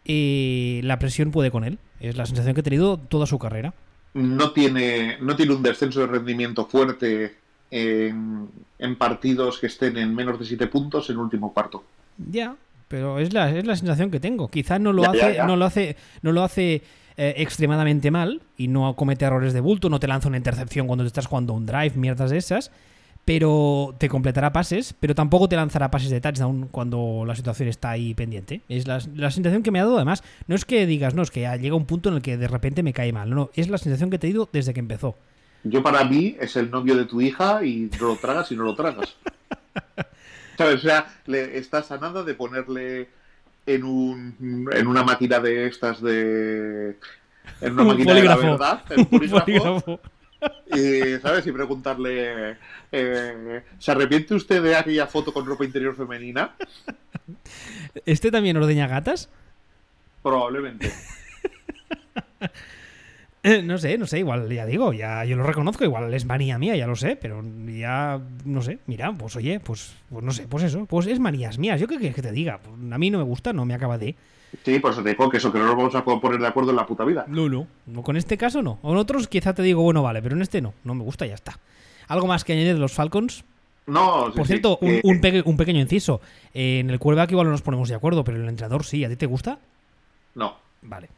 eh, 0.05 0.83
la 0.85 0.99
presión 0.99 1.31
puede 1.31 1.51
con 1.51 1.64
él. 1.64 1.79
Es 2.01 2.19
la 2.19 2.27
sensación 2.27 2.55
que 2.55 2.61
he 2.61 2.64
tenido 2.64 2.99
toda 2.99 3.25
su 3.25 3.39
carrera. 3.39 3.73
no 4.12 4.51
tiene, 4.53 5.16
no 5.23 5.37
tiene 5.37 5.55
un 5.55 5.62
descenso 5.62 6.01
de 6.01 6.07
rendimiento 6.09 6.66
fuerte 6.66 7.35
en, 7.71 8.49
en 8.79 8.97
partidos 8.97 9.59
que 9.59 9.69
estén 9.69 9.97
en 9.97 10.14
menos 10.14 10.39
de 10.39 10.45
7 10.45 10.66
puntos 10.66 11.09
en 11.09 11.16
último 11.16 11.55
cuarto. 11.55 11.83
Ya, 12.31 12.57
pero 12.89 13.18
es 13.18 13.32
la, 13.32 13.51
es 13.57 13.66
la 13.66 13.76
sensación 13.76 14.11
que 14.11 14.20
tengo. 14.20 14.49
Quizás 14.49 14.80
no 14.80 14.93
lo 14.93 15.03
Ya, 15.03 15.11
hace, 15.11 15.18
ya, 15.18 15.32
ya. 15.34 15.47
no 15.47 15.57
lo 15.57 15.64
hace, 15.66 15.97
no 16.22 16.32
lo 16.32 16.43
hace 16.43 16.82
eh, 17.16 17.34
extremadamente 17.39 18.11
mal 18.11 18.43
y 18.57 18.68
no 18.68 18.95
comete 18.97 19.24
errores 19.24 19.53
de 19.53 19.61
bulto, 19.61 19.89
no 19.91 20.01
te 20.01 20.09
lanza 20.09 20.28
una 20.28 20.36
intercepción 20.39 20.86
cuando 20.86 21.05
te 21.05 21.09
estás 21.09 21.26
jugando 21.26 21.53
un 21.53 21.66
drive, 21.66 21.93
mierdas 21.97 22.30
de 22.30 22.39
esas. 22.39 22.70
pero 23.24 23.95
te 23.99 24.09
completará 24.09 24.53
pases, 24.53 24.95
pero 24.99 25.14
tampoco 25.14 25.49
te 25.51 25.57
lanzará 25.57 25.91
pases 25.91 26.09
de 26.09 26.20
touchdown 26.20 26.68
cuando 26.70 27.24
la 27.26 27.34
situación 27.36 27.68
está 27.68 27.91
ahí 27.91 28.14
pendiente. 28.14 28.62
Es 28.70 28.86
la, 28.89 29.01
la 29.14 29.30
sensación 29.30 29.62
que 29.62 29.70
me 29.70 29.80
ha 29.80 29.84
dado, 29.84 29.97
además, 29.97 30.22
no 30.47 30.55
es 30.57 30.64
que 30.64 30.86
digas, 30.86 31.12
no, 31.14 31.20
es 31.22 31.30
que 31.30 31.41
llega 31.61 31.76
un 31.76 31.84
punto 31.84 32.09
en 32.09 32.14
el 32.16 32.22
que 32.22 32.39
de 32.39 32.49
repente 32.49 32.82
me 32.82 32.95
cae 32.95 33.12
mal, 33.12 33.28
no, 33.28 33.36
no, 33.36 33.51
es 33.55 33.68
la 33.68 33.76
sensación 33.76 34.09
que 34.09 34.16
he 34.16 34.18
tenido 34.18 34.49
desde 34.51 34.72
que 34.72 34.80
empezó. 34.80 35.14
Yo 35.64 35.82
para 35.82 36.05
mí 36.05 36.36
es 36.41 36.57
el 36.57 36.70
novio 36.70 36.97
de 36.97 37.05
tu 37.05 37.20
hija 37.20 37.62
y 37.64 37.91
no 38.01 38.09
lo 38.09 38.16
tragas 38.16 38.51
y 38.53 38.57
no 38.57 38.62
lo 38.62 38.74
tragas. 38.74 39.16
¿Sabes? 40.59 40.77
O 40.81 40.83
sea, 40.83 41.07
le 41.27 41.57
estás 41.59 41.91
a 41.93 41.99
nada 41.99 42.23
de 42.25 42.35
ponerle 42.35 43.09
en, 43.67 43.85
un, 43.85 44.69
en 44.73 44.87
una 44.87 45.05
máquina 45.05 45.39
de 45.41 45.67
estas 45.69 46.03
de... 46.03 46.97
En 47.61 47.73
una 47.73 47.83
Un 47.83 47.89
máquina 47.89 48.15
de 48.15 48.25
la 48.25 48.37
polígrafo. 48.37 48.43
verdad, 48.43 48.85
polígrafo, 49.09 49.45
polígrafo. 49.81 50.01
y, 50.75 51.19
¿sabes? 51.21 51.47
Y 51.47 51.53
preguntarle, 51.53 52.57
eh, 52.93 53.63
¿se 53.79 53.91
arrepiente 53.91 54.35
usted 54.35 54.63
de 54.63 54.77
aquella 54.77 55.07
foto 55.07 55.33
con 55.33 55.47
ropa 55.47 55.65
interior 55.65 55.97
femenina? 55.97 56.55
¿Este 58.05 58.31
también 58.31 58.57
ordeña 58.57 58.87
gatas? 58.87 59.31
Probablemente. 60.23 60.93
Eh, 63.43 63.62
No 63.62 63.78
sé, 63.78 63.97
no 63.99 64.07
sé, 64.07 64.18
igual 64.18 64.49
ya 64.53 64.66
digo, 64.66 64.93
ya 64.93 65.24
yo 65.24 65.36
lo 65.36 65.45
reconozco, 65.45 65.84
igual 65.84 66.12
es 66.12 66.24
manía 66.24 66.59
mía, 66.59 66.74
ya 66.76 66.86
lo 66.86 66.97
sé, 66.97 67.16
pero 67.16 67.43
ya 67.68 68.20
no 68.45 68.61
sé, 68.62 68.78
mira, 68.86 69.12
pues 69.12 69.36
oye, 69.36 69.61
pues, 69.61 69.95
pues 70.11 70.24
no 70.24 70.32
sé, 70.32 70.47
pues 70.49 70.64
eso, 70.64 70.86
pues 70.86 71.07
es 71.07 71.20
manías 71.20 71.59
mías, 71.59 71.80
yo 71.80 71.86
qué 71.86 71.97
quieres 71.99 72.16
que 72.16 72.22
te 72.22 72.32
diga, 72.32 72.59
Pues 72.59 72.74
a 72.93 72.99
mí 72.99 73.11
no 73.11 73.18
me 73.18 73.24
gusta, 73.24 73.53
no 73.53 73.64
me 73.64 73.74
acaba 73.74 73.97
de. 73.97 74.16
Sí, 74.64 74.78
por 74.80 74.93
eso 74.93 75.03
te 75.03 75.11
digo 75.11 75.28
que 75.30 75.36
eso, 75.36 75.53
que 75.53 75.59
no 75.59 75.66
nos 75.66 75.76
vamos 75.76 75.95
a 75.95 76.05
poner 76.05 76.41
de 76.41 76.47
acuerdo 76.47 76.70
en 76.70 76.76
la 76.76 76.86
puta 76.86 77.05
vida. 77.05 77.24
No, 77.28 77.49
no, 77.49 77.66
no, 77.86 78.03
con 78.03 78.16
este 78.16 78.36
caso 78.36 78.61
no, 78.62 78.78
o 78.82 78.93
en 78.93 78.99
otros 78.99 79.28
quizá 79.28 79.55
te 79.55 79.62
digo, 79.62 79.82
bueno, 79.82 80.03
vale, 80.03 80.20
pero 80.22 80.34
en 80.34 80.43
este 80.43 80.61
no, 80.61 80.74
no 80.84 80.95
me 80.95 81.05
gusta, 81.05 81.26
ya 81.26 81.34
está. 81.34 81.59
Algo 82.09 82.26
más 82.26 82.45
que 82.45 82.55
añadir 82.55 82.74
de 82.74 82.80
los 82.80 82.93
Falcons. 82.93 83.45
No, 83.86 84.26
sí, 84.26 84.32
Por 84.36 84.47
sí, 84.47 84.53
cierto, 84.55 84.78
un, 84.82 85.01
un 85.05 85.20
peque- 85.20 85.43
un 85.47 85.57
pequeño 85.57 85.80
inciso. 85.80 86.20
Eh, 86.53 86.80
en 86.80 86.91
el 86.91 86.99
quarterback 86.99 87.30
igual 87.30 87.47
no 87.47 87.53
nos 87.53 87.62
ponemos 87.62 87.89
de 87.89 87.95
acuerdo, 87.95 88.24
pero 88.24 88.36
en 88.36 88.43
el 88.45 88.49
entrenador 88.51 88.84
sí. 88.84 89.03
¿A 89.05 89.09
ti 89.09 89.16
te 89.16 89.24
gusta? 89.26 89.59
No. 90.34 90.57
Vale. 90.82 91.09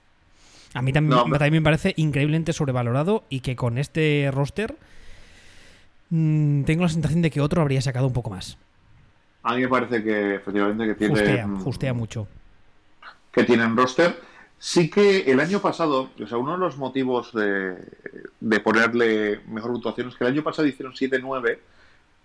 A 0.74 0.82
mí 0.82 0.92
también, 0.92 1.16
No, 1.18 1.26
me- 1.26 1.38
también 1.38 1.62
me 1.62 1.64
parece 1.64 1.94
increíblemente 1.96 2.52
sobrevalorado 2.52 3.24
y 3.28 3.40
que 3.40 3.56
con 3.56 3.76
este 3.78 4.30
roster 4.32 4.76
mm, 6.10 6.62
tengo 6.62 6.82
la 6.84 6.88
sensación 6.88 7.22
de 7.22 7.30
que 7.30 7.40
otro 7.40 7.60
habría 7.62 7.80
sacado 7.82 8.06
un 8.06 8.12
poco 8.12 8.30
más. 8.30 8.56
A 9.42 9.54
mí 9.54 9.62
me 9.62 9.68
parece 9.68 10.02
que 10.02 10.34
efectivamente 10.36 10.86
que 10.86 10.94
tiene... 10.94 11.14
Justea, 11.14 11.48
justea 11.64 11.92
mucho. 11.94 12.28
que 13.32 13.44
tienen 13.44 13.76
roster. 13.76 14.20
Sí 14.58 14.90
que 14.90 15.20
el 15.30 15.40
año 15.40 15.60
pasado, 15.60 16.10
o 16.22 16.26
sea, 16.26 16.36
uno 16.36 16.52
de 16.52 16.58
los 16.58 16.76
motivos 16.76 17.32
de, 17.32 17.76
de 18.40 18.60
ponerle 18.60 19.40
mejor 19.48 19.72
puntuación 19.72 20.08
es 20.08 20.14
que 20.16 20.24
el 20.24 20.32
año 20.34 20.42
pasado 20.42 20.68
hicieron 20.68 20.92
7-9, 20.92 21.58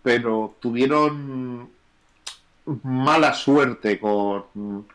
pero 0.04 0.56
tuvieron 0.60 1.70
mala 2.84 3.34
suerte 3.34 3.98
con, 4.00 4.86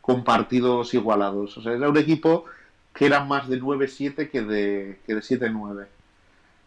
con 0.00 0.24
partidos 0.24 0.94
igualados. 0.94 1.58
O 1.58 1.62
sea, 1.62 1.72
era 1.74 1.90
un 1.90 1.98
equipo 1.98 2.46
que 2.96 3.06
era 3.06 3.22
más 3.24 3.48
de 3.48 3.60
9-7 3.60 4.30
que 4.30 4.42
de, 4.42 4.98
que 5.06 5.14
de 5.14 5.20
7-9. 5.20 5.86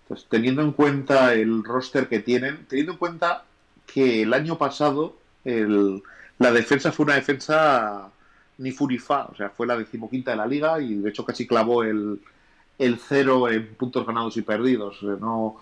Entonces, 0.04 0.28
teniendo 0.30 0.62
en 0.62 0.72
cuenta 0.72 1.34
el 1.34 1.64
roster 1.64 2.08
que 2.08 2.20
tienen, 2.20 2.66
teniendo 2.68 2.94
en 2.94 2.98
cuenta 3.00 3.44
que 3.86 4.22
el 4.22 4.34
año 4.34 4.58
pasado 4.58 5.16
el, 5.44 6.04
la 6.38 6.52
defensa 6.52 6.92
fue 6.92 7.06
una 7.06 7.16
defensa 7.16 8.10
ni 8.60 8.72
furifa, 8.72 9.26
o 9.26 9.36
sea, 9.36 9.50
fue 9.50 9.66
la 9.66 9.78
decimoquinta 9.78 10.32
de 10.32 10.38
la 10.38 10.46
liga 10.46 10.80
y 10.80 10.96
de 10.96 11.10
hecho 11.10 11.26
casi 11.26 11.48
clavó 11.48 11.84
el, 11.84 12.20
el 12.78 13.00
cero 13.00 13.50
en 13.50 13.74
puntos 13.76 14.06
ganados 14.06 14.38
y 14.38 14.44
perdidos. 14.44 15.02
O 15.02 15.08
sea, 15.08 15.18
no, 15.20 15.58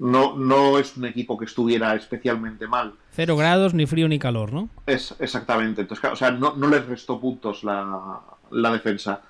no, 0.00 0.36
no 0.36 0.78
es 0.78 0.96
un 0.96 1.04
equipo 1.04 1.38
que 1.38 1.44
estuviera 1.44 1.94
especialmente 1.94 2.66
mal. 2.66 2.94
Cero 3.12 3.36
grados, 3.36 3.72
ni 3.74 3.86
frío 3.86 4.08
ni 4.08 4.18
calor, 4.18 4.52
¿no? 4.52 4.68
Es 4.86 5.14
exactamente. 5.20 5.82
Entonces, 5.82 6.00
claro, 6.00 6.14
o 6.14 6.18
sea, 6.18 6.30
no, 6.32 6.56
no 6.56 6.68
les 6.68 6.86
restó 6.86 7.20
puntos 7.20 7.62
la, 7.62 8.20
la 8.50 8.72
defensa. 8.72 9.22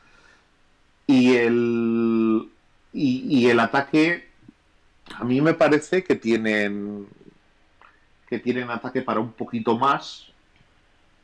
Y 1.08 1.34
el 1.34 2.48
y, 2.92 3.46
el 3.48 3.60
ataque 3.60 4.28
a 5.14 5.24
mí 5.24 5.40
me 5.40 5.54
parece 5.54 6.04
que 6.04 6.14
tienen 6.14 7.06
que 8.28 8.38
tienen 8.38 8.70
ataque 8.70 9.00
para 9.00 9.20
un 9.20 9.32
poquito 9.32 9.78
más, 9.78 10.26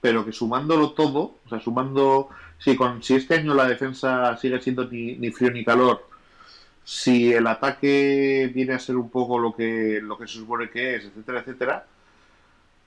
pero 0.00 0.24
que 0.24 0.32
sumándolo 0.32 0.92
todo, 0.92 1.36
o 1.44 1.48
sea, 1.50 1.60
sumando 1.60 2.30
si 2.58 2.76
con 2.76 3.02
si 3.02 3.14
este 3.14 3.34
año 3.34 3.54
la 3.54 3.66
defensa 3.68 4.36
sigue 4.38 4.60
siendo 4.60 4.88
ni, 4.88 5.16
ni 5.16 5.30
frío 5.30 5.50
ni 5.50 5.64
calor, 5.64 6.08
si 6.82 7.32
el 7.32 7.46
ataque 7.46 8.50
viene 8.54 8.74
a 8.74 8.78
ser 8.78 8.96
un 8.96 9.10
poco 9.10 9.38
lo 9.38 9.54
que 9.54 10.00
lo 10.02 10.16
que 10.16 10.26
se 10.26 10.34
supone 10.34 10.70
que 10.70 10.96
es, 10.96 11.04
etcétera, 11.04 11.40
etcétera, 11.40 11.86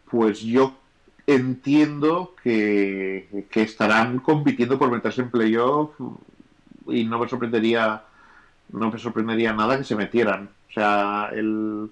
pues 0.09 0.41
yo 0.41 0.75
entiendo 1.27 2.35
que, 2.41 3.45
que 3.51 3.61
estarán 3.61 4.19
compitiendo 4.19 4.79
por 4.79 4.89
meterse 4.89 5.21
en 5.21 5.29
playoff 5.29 5.91
y 6.89 7.03
no 7.03 7.19
me 7.19 7.27
sorprendería 7.27 8.03
no 8.71 8.91
me 8.91 8.99
sorprendería 8.99 9.53
nada 9.53 9.77
que 9.77 9.83
se 9.85 9.95
metieran. 9.95 10.49
O 10.69 10.73
sea, 10.73 11.29
el, 11.31 11.89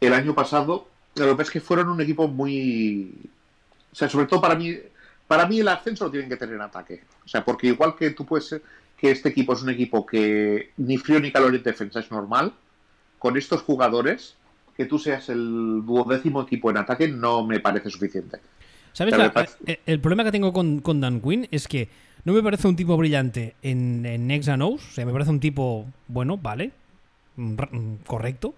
el 0.00 0.14
año 0.14 0.34
pasado, 0.34 0.88
lo 1.16 1.36
que 1.36 1.42
es 1.42 1.50
que 1.50 1.60
fueron 1.60 1.90
un 1.90 2.00
equipo 2.00 2.26
muy... 2.26 3.12
O 3.92 3.94
sea, 3.94 4.08
sobre 4.08 4.26
todo 4.26 4.40
para 4.40 4.54
mí, 4.54 4.74
para 5.28 5.46
mí 5.46 5.60
el 5.60 5.68
ascenso 5.68 6.06
lo 6.06 6.10
tienen 6.10 6.30
que 6.30 6.36
tener 6.38 6.54
en 6.54 6.62
ataque. 6.62 7.02
O 7.24 7.28
sea, 7.28 7.44
porque 7.44 7.66
igual 7.68 7.96
que 7.96 8.10
tú 8.10 8.24
puedes 8.24 8.46
ser, 8.48 8.62
que 8.98 9.10
este 9.10 9.28
equipo 9.28 9.52
es 9.52 9.62
un 9.62 9.68
equipo 9.70 10.06
que 10.06 10.70
ni 10.78 10.96
frío 10.96 11.20
ni 11.20 11.30
calor 11.30 11.54
en 11.54 11.62
defensa 11.62 12.00
es 12.00 12.10
normal, 12.10 12.52
con 13.18 13.36
estos 13.36 13.60
jugadores, 13.60 14.36
que 14.76 14.86
tú 14.86 14.98
seas 14.98 15.28
el 15.28 15.82
duodécimo 15.84 16.42
equipo 16.42 16.70
en 16.70 16.78
ataque 16.78 17.08
no 17.08 17.44
me 17.46 17.60
parece 17.60 17.90
suficiente. 17.90 18.38
¿Sabes? 18.94 19.16
La- 19.18 19.32
el 19.86 20.00
problema 20.00 20.24
que 20.24 20.32
tengo 20.32 20.52
con, 20.52 20.80
con 20.80 21.00
Dan 21.00 21.20
Quinn 21.20 21.46
es 21.50 21.68
que 21.68 21.88
no 22.24 22.32
me 22.32 22.42
parece 22.42 22.66
un 22.68 22.76
tipo 22.76 22.96
brillante 22.96 23.54
en, 23.62 24.04
en 24.06 24.30
and 24.30 24.62
O's. 24.62 24.82
O 24.88 24.92
sea, 24.92 25.04
me 25.06 25.12
parece 25.12 25.30
un 25.30 25.40
tipo, 25.40 25.86
bueno, 26.08 26.36
vale, 26.38 26.72
mm, 27.36 27.52
mm, 27.70 27.96
correcto. 28.06 28.54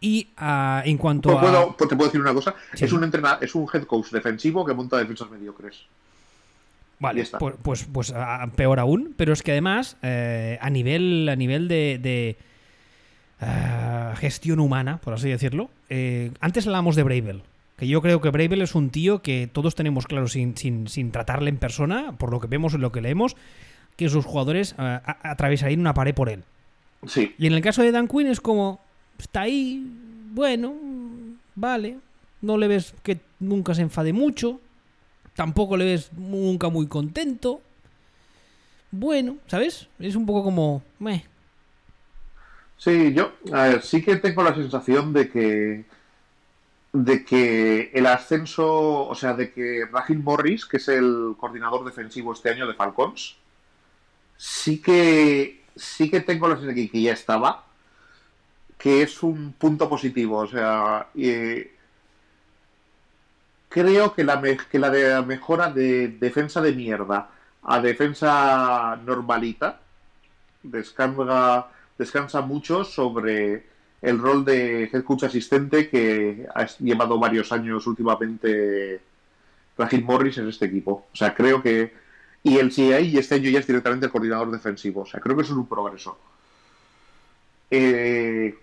Y 0.00 0.28
ah, 0.36 0.82
en 0.84 0.96
cuanto 0.96 1.38
¿Puedo- 1.40 1.70
a. 1.70 1.76
pues 1.76 1.88
te 1.90 1.96
puedo 1.96 2.08
decir 2.08 2.20
una 2.20 2.32
cosa? 2.34 2.54
Sí. 2.74 2.84
Es 2.84 2.92
un 2.92 3.02
entrena- 3.02 3.38
es 3.40 3.54
un 3.54 3.66
head 3.72 3.82
coach 3.84 4.10
defensivo 4.10 4.64
que 4.64 4.74
monta 4.74 4.96
defensas 4.98 5.30
mediocres. 5.30 5.86
Vale, 7.00 7.24
pues, 7.38 7.54
pues, 7.62 7.84
pues, 7.92 8.12
ah, 8.14 8.48
peor 8.56 8.80
aún. 8.80 9.14
Pero 9.16 9.32
es 9.32 9.42
que 9.42 9.52
además, 9.52 9.96
eh, 10.02 10.58
a 10.60 10.68
nivel, 10.68 11.28
a 11.28 11.36
nivel 11.36 11.68
de, 11.68 11.98
de, 12.02 12.36
ah, 13.40 14.14
gestión 14.18 14.60
humana, 14.60 14.98
por 15.02 15.14
así 15.14 15.28
decirlo, 15.28 15.70
eh, 15.88 16.32
antes 16.40 16.66
hablábamos 16.66 16.96
de 16.96 17.02
Bravel. 17.04 17.42
Que 17.78 17.86
yo 17.88 18.02
creo 18.02 18.20
que 18.20 18.30
Bravel 18.30 18.60
es 18.60 18.74
un 18.74 18.90
tío 18.90 19.22
que 19.22 19.48
todos 19.50 19.74
tenemos 19.74 20.06
claro 20.06 20.28
sin, 20.28 20.56
sin, 20.56 20.88
sin 20.88 21.12
tratarle 21.12 21.48
en 21.48 21.56
persona, 21.58 22.12
por 22.18 22.30
lo 22.30 22.40
que 22.40 22.48
vemos 22.48 22.74
y 22.74 22.78
lo 22.78 22.92
que 22.92 23.00
leemos, 23.00 23.36
que 23.96 24.08
sus 24.08 24.24
jugadores 24.26 24.74
a- 24.78 25.16
atravesarían 25.22 25.80
una 25.80 25.94
pared 25.94 26.14
por 26.14 26.28
él. 26.28 26.42
Sí, 27.06 27.34
Y 27.38 27.46
en 27.46 27.52
el 27.54 27.62
caso 27.62 27.82
de 27.82 27.92
Dan 27.92 28.08
Quinn 28.08 28.26
es 28.26 28.40
como, 28.40 28.80
está 29.18 29.42
ahí, 29.42 29.86
bueno, 30.32 30.74
vale, 31.54 31.98
no 32.42 32.58
le 32.58 32.66
ves 32.68 32.94
que 33.04 33.20
nunca 33.38 33.74
se 33.74 33.82
enfade 33.82 34.12
mucho, 34.12 34.60
tampoco 35.36 35.76
le 35.76 35.84
ves 35.84 36.10
nunca 36.16 36.68
muy 36.70 36.88
contento. 36.88 37.60
Bueno, 38.90 39.36
¿sabes? 39.46 39.88
Es 40.00 40.16
un 40.16 40.26
poco 40.26 40.42
como, 40.42 40.82
meh. 40.98 41.24
sí, 42.76 43.12
yo 43.14 43.32
a 43.52 43.62
ver, 43.64 43.82
sí 43.82 44.02
que 44.02 44.16
tengo 44.16 44.42
la 44.42 44.54
sensación 44.54 45.12
de 45.12 45.28
que 45.28 45.84
de 46.92 47.24
que 47.24 47.90
el 47.94 48.06
ascenso, 48.06 49.06
o 49.06 49.14
sea, 49.14 49.34
de 49.34 49.52
que 49.52 49.86
Rahim 49.92 50.22
Morris, 50.22 50.66
que 50.66 50.78
es 50.78 50.88
el 50.88 51.34
coordinador 51.38 51.84
defensivo 51.84 52.32
este 52.32 52.50
año 52.50 52.66
de 52.66 52.74
Falcons, 52.74 53.36
sí 54.36 54.80
que 54.80 55.64
sí 55.76 56.10
que 56.10 56.20
tengo 56.20 56.48
la 56.48 56.56
sensación 56.56 56.88
que, 56.88 57.02
ya 57.02 57.12
estaba, 57.12 57.64
que 58.78 59.02
es 59.02 59.22
un 59.22 59.52
punto 59.52 59.88
positivo, 59.88 60.38
o 60.38 60.46
sea, 60.46 61.08
creo 63.68 64.14
que 64.14 64.24
la, 64.24 64.40
que 64.70 64.78
la 64.78 65.22
mejora 65.22 65.70
de 65.70 66.08
defensa 66.08 66.60
de 66.60 66.72
mierda 66.72 67.30
a 67.62 67.80
defensa 67.80 68.98
normalita 69.04 69.80
descansa, 70.62 71.68
descansa 71.98 72.40
mucho 72.40 72.84
sobre 72.84 73.66
el 74.00 74.18
rol 74.18 74.44
de 74.44 74.84
head 74.84 75.02
coach 75.04 75.24
asistente 75.24 75.88
que 75.88 76.46
ha 76.54 76.66
llevado 76.78 77.18
varios 77.18 77.50
años 77.52 77.86
últimamente 77.86 79.00
Rahim 79.76 80.04
Morris 80.04 80.38
en 80.38 80.48
este 80.48 80.66
equipo. 80.66 81.06
O 81.12 81.16
sea, 81.16 81.34
creo 81.34 81.62
que. 81.62 81.92
Y 82.42 82.58
el 82.58 82.72
CI 82.72 82.94
y 82.94 83.18
este 83.18 83.34
año 83.34 83.50
ya 83.50 83.58
es 83.58 83.66
directamente 83.66 84.06
el 84.06 84.12
coordinador 84.12 84.50
defensivo. 84.50 85.02
O 85.02 85.06
sea, 85.06 85.20
creo 85.20 85.36
que 85.36 85.42
eso 85.42 85.52
es 85.52 85.58
un 85.58 85.66
progreso. 85.68 86.18
Eh, 87.70 88.56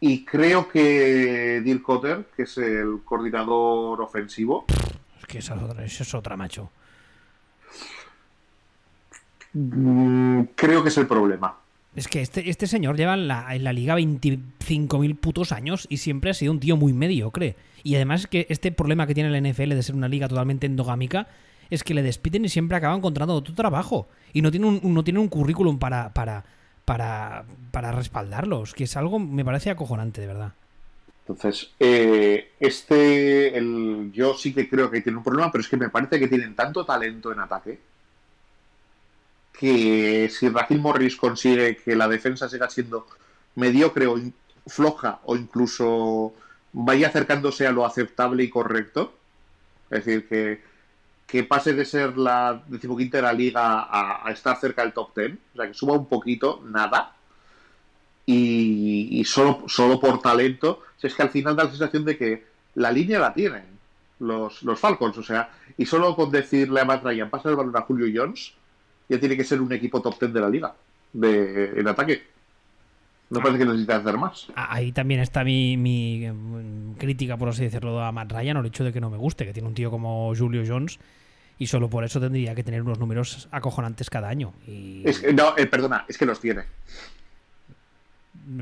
y 0.00 0.24
creo 0.24 0.68
que 0.68 1.60
Dirk 1.64 1.82
Cotter, 1.82 2.26
que 2.36 2.42
es 2.42 2.58
el 2.58 3.00
coordinador 3.04 4.00
ofensivo, 4.00 4.66
Es 5.18 5.26
que 5.26 5.38
esa 5.38 5.54
es 5.54 5.62
otra, 5.62 5.84
esa 5.84 6.02
es 6.02 6.14
otra 6.14 6.36
macho. 6.36 6.70
mm, 9.52 10.42
creo 10.54 10.82
que 10.82 10.88
es 10.88 10.98
el 10.98 11.06
problema. 11.06 11.56
Es 11.94 12.06
que 12.06 12.20
este, 12.20 12.48
este 12.48 12.66
señor 12.66 12.96
lleva 12.96 13.14
en 13.14 13.28
la, 13.28 13.54
en 13.54 13.64
la 13.64 13.72
liga 13.72 13.98
25.000 13.98 15.18
putos 15.18 15.52
años 15.52 15.86
y 15.90 15.96
siempre 15.96 16.30
ha 16.30 16.34
sido 16.34 16.52
un 16.52 16.60
tío 16.60 16.76
muy 16.76 16.92
mediocre. 16.92 17.56
Y 17.82 17.96
además 17.96 18.26
que 18.26 18.46
este 18.50 18.70
problema 18.72 19.06
que 19.06 19.14
tiene 19.14 19.30
la 19.30 19.40
NFL 19.40 19.70
de 19.70 19.82
ser 19.82 19.94
una 19.94 20.08
liga 20.08 20.28
totalmente 20.28 20.66
endogámica 20.66 21.28
es 21.70 21.84
que 21.84 21.94
le 21.94 22.02
despiden 22.02 22.44
y 22.44 22.48
siempre 22.48 22.76
acaba 22.76 22.94
encontrando 22.94 23.34
otro 23.34 23.54
trabajo. 23.54 24.08
Y 24.32 24.42
no 24.42 24.50
tiene 24.50 24.66
un, 24.66 24.80
no 24.82 25.04
tiene 25.04 25.20
un 25.20 25.28
currículum 25.28 25.78
para, 25.78 26.12
para, 26.12 26.44
para, 26.84 27.44
para 27.70 27.92
respaldarlos, 27.92 28.74
que 28.74 28.84
es 28.84 28.96
algo, 28.96 29.18
me 29.18 29.44
parece 29.44 29.70
acojonante, 29.70 30.20
de 30.20 30.26
verdad. 30.26 30.52
Entonces, 31.26 31.72
eh, 31.78 32.52
este, 32.58 33.56
el, 33.56 34.10
yo 34.14 34.34
sí 34.34 34.54
que 34.54 34.68
creo 34.68 34.90
que 34.90 35.02
tiene 35.02 35.18
un 35.18 35.24
problema, 35.24 35.52
pero 35.52 35.60
es 35.60 35.68
que 35.68 35.76
me 35.76 35.90
parece 35.90 36.18
que 36.18 36.28
tienen 36.28 36.54
tanto 36.54 36.86
talento 36.86 37.32
en 37.32 37.40
ataque 37.40 37.78
que 39.58 40.30
si 40.30 40.48
Raheem 40.48 40.80
Morris 40.80 41.16
consigue 41.16 41.76
que 41.76 41.96
la 41.96 42.06
defensa 42.06 42.48
siga 42.48 42.70
siendo 42.70 43.06
mediocre 43.56 44.06
o 44.06 44.16
floja 44.66 45.18
o 45.24 45.34
incluso 45.34 46.32
vaya 46.72 47.08
acercándose 47.08 47.66
a 47.66 47.72
lo 47.72 47.84
aceptable 47.84 48.44
y 48.44 48.50
correcto, 48.50 49.14
es 49.90 50.04
decir, 50.04 50.28
que, 50.28 50.62
que 51.26 51.42
pase 51.42 51.72
de 51.72 51.84
ser 51.84 52.16
la 52.16 52.62
decimoquinta 52.68 53.18
de 53.18 53.22
la 53.22 53.32
liga 53.32 53.88
a, 53.90 54.30
estar 54.30 54.56
cerca 54.60 54.82
del 54.82 54.92
top 54.92 55.12
ten, 55.12 55.40
o 55.54 55.56
sea, 55.56 55.66
que 55.66 55.74
suba 55.74 55.94
un 55.94 56.06
poquito, 56.06 56.62
nada, 56.64 57.16
y, 58.26 59.24
solo, 59.24 59.64
solo 59.66 59.98
por 59.98 60.20
talento, 60.20 60.82
si 60.98 61.06
es 61.08 61.14
que 61.14 61.22
al 61.22 61.30
final 61.30 61.56
da 61.56 61.64
la 61.64 61.70
sensación 61.70 62.04
de 62.04 62.16
que 62.16 62.44
la 62.74 62.92
línea 62.92 63.18
la 63.18 63.34
tienen 63.34 63.64
los, 64.20 64.62
los 64.62 64.78
Falcons, 64.78 65.18
o 65.18 65.22
sea, 65.22 65.50
y 65.76 65.86
solo 65.86 66.14
con 66.14 66.30
decirle 66.30 66.80
a 66.80 66.84
Matt 66.84 67.02
Ryan, 67.02 67.30
pasa 67.30 67.48
el 67.48 67.56
balón 67.56 67.76
a 67.76 67.80
Julio 67.80 68.06
Jones, 68.14 68.52
ya 69.08 69.18
tiene 69.18 69.36
que 69.36 69.44
ser 69.44 69.60
un 69.60 69.72
equipo 69.72 70.00
top 70.02 70.18
ten 70.18 70.32
de 70.32 70.40
la 70.40 70.48
liga, 70.50 70.74
de, 71.12 71.80
en 71.80 71.88
ataque. 71.88 72.22
No 73.30 73.40
parece 73.40 73.58
que 73.58 73.64
necesite 73.66 73.92
hacer 73.92 74.16
más. 74.16 74.48
Ah, 74.56 74.68
Ahí 74.74 74.90
también 74.90 75.20
está 75.20 75.44
mi, 75.44 75.76
mi, 75.76 76.26
mm, 76.30 76.94
crítica, 76.94 77.36
por 77.36 77.50
así 77.50 77.62
decirlo, 77.64 78.02
a 78.02 78.10
Matt 78.10 78.32
Ryan, 78.32 78.56
o 78.56 78.60
el 78.60 78.66
hecho 78.66 78.84
de 78.84 78.92
que 78.92 79.00
no 79.00 79.10
me 79.10 79.18
guste, 79.18 79.44
que 79.44 79.52
tiene 79.52 79.68
un 79.68 79.74
tío 79.74 79.90
como 79.90 80.34
Julio 80.34 80.62
Jones 80.66 80.98
y 81.58 81.66
solo 81.66 81.90
por 81.90 82.04
eso 82.04 82.20
tendría 82.20 82.54
que 82.54 82.62
tener 82.64 82.82
unos 82.82 82.98
números 82.98 83.48
acojonantes 83.50 84.08
cada 84.08 84.28
año. 84.28 84.54
Y... 84.66 85.02
Es 85.04 85.18
que- 85.18 85.32
no, 85.32 85.56
eh, 85.58 85.66
perdona, 85.66 86.04
es 86.08 86.16
que 86.16 86.24
los 86.24 86.40
tiene. 86.40 86.62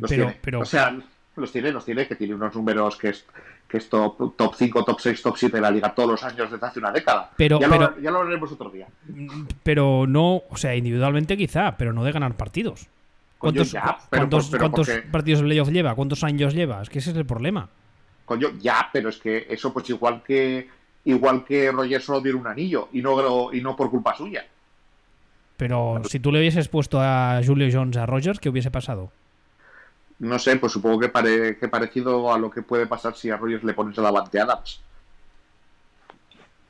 Los 0.00 0.10
pero, 0.10 0.24
tiene. 0.24 0.38
pero 0.42 0.60
O 0.60 0.64
sea, 0.64 0.96
los 1.36 1.52
tiene, 1.52 1.70
los 1.72 1.84
tiene, 1.84 2.06
que 2.06 2.16
tiene 2.16 2.34
unos 2.34 2.54
números 2.54 2.96
que 2.96 3.10
es, 3.10 3.24
que 3.68 3.78
es 3.78 3.88
top, 3.88 4.36
top 4.36 4.54
5, 4.54 4.84
top 4.84 5.00
6, 5.00 5.22
top 5.22 5.36
7 5.36 5.56
de 5.56 5.60
la 5.60 5.70
liga 5.70 5.94
todos 5.94 6.10
los 6.10 6.22
años 6.24 6.50
desde 6.50 6.66
hace 6.66 6.78
una 6.78 6.90
década. 6.92 7.30
Pero- 7.36 7.60
ya, 7.60 7.68
pero- 7.68 7.90
lo, 7.90 8.00
ya 8.00 8.10
lo 8.10 8.18
hablaremos 8.18 8.52
otro 8.52 8.70
día. 8.70 8.86
pero 9.62 10.06
no, 10.06 10.42
o 10.48 10.56
sea, 10.56 10.74
individualmente 10.74 11.36
quizá, 11.36 11.76
pero 11.76 11.92
no 11.92 12.04
de 12.04 12.12
ganar 12.12 12.34
partidos. 12.36 12.86
¿Cuántos, 13.38 13.70
ya, 13.72 13.82
cu- 13.82 14.02
pero 14.10 14.22
cuántos- 14.22 14.44
por- 14.44 14.50
pero 14.52 14.60
cuántos 14.62 14.86
porque- 14.88 15.02
partidos 15.08 15.40
de 15.40 15.46
playoff 15.46 15.68
lleva? 15.68 15.94
¿Cuántos 15.94 16.24
años 16.24 16.54
lleva? 16.54 16.80
Es 16.82 16.88
que 16.88 16.98
ese 17.00 17.10
es 17.10 17.16
el 17.16 17.26
problema. 17.26 17.68
Coño, 18.24 18.48
ya, 18.60 18.88
pero 18.92 19.08
es 19.10 19.18
que 19.18 19.46
eso 19.50 19.72
pues 19.72 19.88
igual 19.90 20.22
que 20.24 20.68
igual 21.04 21.44
que 21.44 21.70
Roger 21.70 22.02
solo 22.02 22.20
tiene 22.22 22.38
un 22.38 22.46
anillo 22.48 22.88
y 22.92 23.00
no, 23.00 23.52
y 23.52 23.60
no 23.60 23.76
por 23.76 23.90
culpa 23.90 24.16
suya. 24.16 24.44
Pero 25.56 26.02
si 26.08 26.18
tú 26.20 26.32
le 26.32 26.40
hubieses 26.40 26.68
puesto 26.68 26.98
a 27.00 27.40
Julio 27.46 27.68
Jones 27.72 27.96
a 27.96 28.04
Rogers, 28.06 28.40
¿qué 28.40 28.48
hubiese 28.48 28.70
pasado? 28.70 29.10
No 30.18 30.38
sé, 30.38 30.56
pues 30.56 30.72
supongo 30.72 30.98
que, 30.98 31.08
pare- 31.08 31.58
que 31.58 31.68
parecido 31.68 32.32
a 32.32 32.38
lo 32.38 32.50
que 32.50 32.62
puede 32.62 32.86
pasar 32.86 33.14
si 33.14 33.30
a 33.30 33.36
Rogers 33.36 33.64
le 33.64 33.74
pones 33.74 33.98
a 33.98 34.02
Davante 34.02 34.40
Adams. 34.40 34.80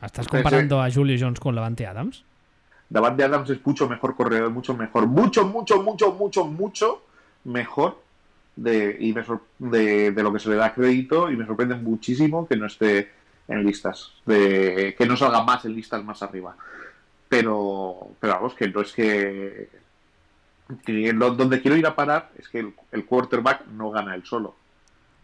¿Estás 0.02 0.28
comparando 0.28 0.82
a 0.82 0.90
Julio 0.90 1.16
Jones 1.18 1.40
con 1.40 1.54
Lavante 1.54 1.86
Adams? 1.86 2.24
Davante 2.88 3.24
Adams 3.24 3.50
es 3.50 3.64
mucho 3.64 3.88
mejor 3.88 4.14
corredor, 4.14 4.50
mucho 4.50 4.74
mejor, 4.76 5.06
mucho, 5.06 5.46
mucho, 5.46 5.82
mucho, 5.82 6.12
mucho, 6.12 6.44
mucho 6.44 7.02
mejor 7.44 7.98
de, 8.54 8.96
y 9.00 9.12
me 9.12 9.24
de, 9.58 10.10
de 10.12 10.22
lo 10.22 10.32
que 10.32 10.38
se 10.38 10.50
le 10.50 10.56
da 10.56 10.72
crédito 10.74 11.30
y 11.30 11.36
me 11.36 11.46
sorprende 11.46 11.74
muchísimo 11.76 12.46
que 12.46 12.56
no 12.56 12.66
esté 12.66 13.10
en 13.48 13.64
listas, 13.64 14.12
de, 14.24 14.94
que 14.96 15.06
no 15.06 15.16
salga 15.16 15.42
más 15.42 15.64
en 15.64 15.74
listas 15.74 16.04
más 16.04 16.22
arriba. 16.22 16.56
Pero, 17.28 18.10
pero 18.20 18.34
vamos, 18.34 18.54
que 18.54 18.68
no 18.68 18.80
es 18.82 18.92
que, 18.92 19.68
donde 20.68 21.60
quiero 21.62 21.76
ir 21.76 21.86
a 21.86 21.94
parar 21.94 22.30
es 22.38 22.48
que 22.48 22.58
el, 22.60 22.74
el 22.92 23.04
quarterback 23.04 23.66
no 23.68 23.90
gana 23.90 24.14
él 24.14 24.24
solo. 24.24 24.56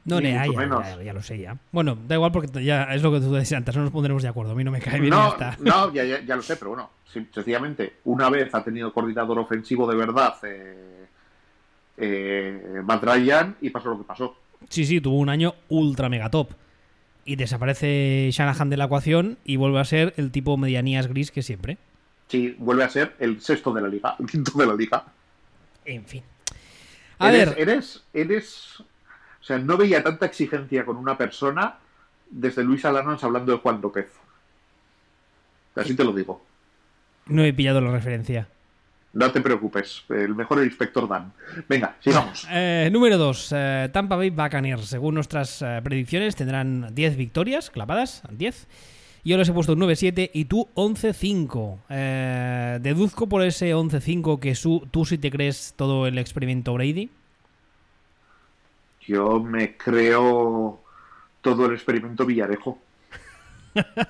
No, 0.05 0.17
ah, 0.17 0.21
mucho 0.21 0.53
ya, 0.53 0.59
menos. 0.59 0.85
ya- 0.85 1.03
ya 1.03 1.13
lo 1.13 1.23
sé 1.23 1.39
ya. 1.39 1.57
Bueno, 1.71 1.97
da 2.09 2.17
igual 2.17 2.33
porque 2.33 2.65
ya 2.65 2.85
es 2.93 3.03
lo 3.03 3.13
que 3.13 3.21
tú 3.21 3.33
decías 3.33 3.59
antes, 3.59 3.77
no 3.77 3.83
nos 3.83 3.93
pondremos 3.93 4.23
de 4.23 4.29
acuerdo. 4.29 4.53
A 4.53 4.55
mí 4.57 4.65
no 4.65 4.71
me 4.73 4.81
cae 4.81 5.01
bien 5.01 5.15
y 5.15 5.17
ya 5.17 5.57
No, 5.61 5.87
no 5.87 5.93
ya, 5.95 6.05
ya- 6.05 6.37
lo 6.37 6.43
sé, 6.43 6.57
pero 6.57 6.71
bueno, 6.71 6.91
sencillamente, 7.07 7.99
una 8.05 8.29
vez 8.29 8.53
ha 8.55 8.65
tenido 8.65 8.93
coordinador 8.93 9.39
ofensivo 9.39 9.89
de 9.89 9.97
verdad 9.97 10.35
eh, 10.45 11.07
eh, 11.99 12.81
Matt 12.85 13.05
Ryan 13.05 13.57
y 13.61 13.71
pasó 13.71 13.91
lo 13.91 13.99
que 13.99 14.05
pasó. 14.05 14.37
Sí, 14.69 14.85
sí, 14.87 15.01
tuvo 15.01 15.19
un 15.19 15.29
año 15.29 15.55
ultra 15.69 16.09
mega 16.09 16.31
top. 16.31 16.51
Y 17.25 17.37
desaparece 17.37 18.31
Shanahan 18.33 18.71
de 18.71 18.77
la 18.77 18.85
ecuación 18.87 19.39
y 19.45 19.55
vuelve 19.57 19.79
a 19.79 19.85
ser 19.85 20.15
el 20.17 20.33
tipo 20.33 20.57
medianías 20.57 21.07
gris 21.07 21.31
que 21.31 21.43
siempre. 21.43 21.79
Sí, 22.27 22.57
vuelve 22.59 22.83
a 22.83 22.89
ser 22.89 23.15
el 23.21 23.41
sexto 23.41 23.73
de 23.73 23.83
la 23.83 23.89
liga, 23.89 24.17
el 24.19 24.27
quinto 24.27 24.59
de 24.59 24.67
la 24.67 24.75
liga. 24.75 25.05
En 25.85 26.05
fin. 26.05 26.23
A 27.19 27.29
eres, 27.33 27.51
ver, 27.51 27.69
eres, 27.69 28.05
eres, 28.13 28.81
o 28.81 29.45
sea, 29.45 29.59
no 29.59 29.77
veía 29.77 30.03
tanta 30.03 30.27
exigencia 30.27 30.85
con 30.85 30.97
una 30.97 31.17
persona 31.17 31.77
desde 32.31 32.65
Luis 32.65 32.85
Alanons 32.85 33.23
hablando 33.23 33.53
de 33.53 33.59
Juan 33.59 33.81
López. 33.81 34.09
Así 35.75 35.95
te 35.95 36.05
lo 36.05 36.13
digo. 36.13 36.45
no 37.27 37.43
he 37.45 37.53
pillado 37.53 37.81
la 37.81 37.91
referencia. 37.91 38.49
No 39.15 39.31
te 39.31 39.43
preocupes, 39.43 40.05
el 40.09 40.35
mejor 40.35 40.61
el 40.61 40.67
inspector 40.67 41.07
Dan. 41.07 41.33
Venga, 41.69 41.97
sigamos. 42.01 42.47
Eh, 42.51 42.89
número 42.91 43.19
2. 43.19 43.55
Tampa 43.93 44.17
Bay 44.17 44.31
Buccaneers. 44.31 44.87
Según 44.87 45.15
nuestras 45.15 45.61
eh, 45.61 45.81
predicciones, 45.85 46.35
tendrán 46.35 46.95
10 46.95 47.17
victorias 47.17 47.71
clavadas. 47.71 48.23
10. 48.31 48.67
Yo 49.25 49.37
les 49.37 49.49
he 49.49 49.53
puesto 49.53 49.75
un 49.75 49.81
9-7 49.81 50.31
y 50.35 50.47
tú 50.47 50.69
11-5. 50.75 51.79
Eh, 51.91 52.79
deduzco 52.83 53.29
por 53.29 53.43
ese 53.43 53.73
11-5 53.75 54.41
que 54.41 54.55
su- 54.57 54.87
tú 54.91 55.05
sí 55.05 55.17
te 55.19 55.31
crees 55.31 55.75
todo 55.77 56.07
el 56.09 56.19
experimento 56.19 56.75
Brady. 56.75 57.09
Yo 59.07 59.41
me 59.41 59.77
creo 59.77 60.81
todo 61.41 61.67
el 61.67 61.75
experimento 61.75 62.25
Villarejo. 62.27 62.79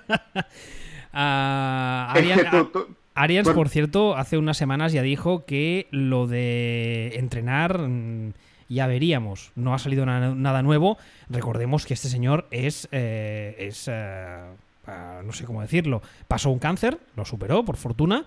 Tú- 2.73 2.97
Arians, 3.15 3.47
por 3.55 3.69
cierto, 3.69 4.17
hace 4.17 4.39
unas 4.39 4.57
semanas 4.57 4.93
ya 4.93 5.03
dijo 5.03 5.45
que 5.45 5.87
lo 5.91 6.27
de 6.27 7.13
entrenar 7.17 7.79
mm, 7.87 8.33
ya 8.71 8.87
veríamos. 8.87 9.53
No 9.55 9.75
ha 9.75 9.79
salido 9.79 10.07
na- 10.07 10.35
nada 10.35 10.63
nuevo. 10.63 10.97
Recordemos 11.29 11.85
que 11.85 11.93
este 11.95 12.09
señor 12.09 12.47
es. 12.51 12.89
eh, 12.93 13.55
es 13.59 13.87
eh, 13.93 14.39
no 14.87 15.33
sé 15.33 15.45
cómo 15.45 15.61
decirlo. 15.63 16.03
Pasó 16.29 16.51
un 16.51 16.59
cáncer, 16.59 16.99
lo 17.17 17.25
superó, 17.25 17.65
por 17.65 17.77
fortuna. 17.77 18.25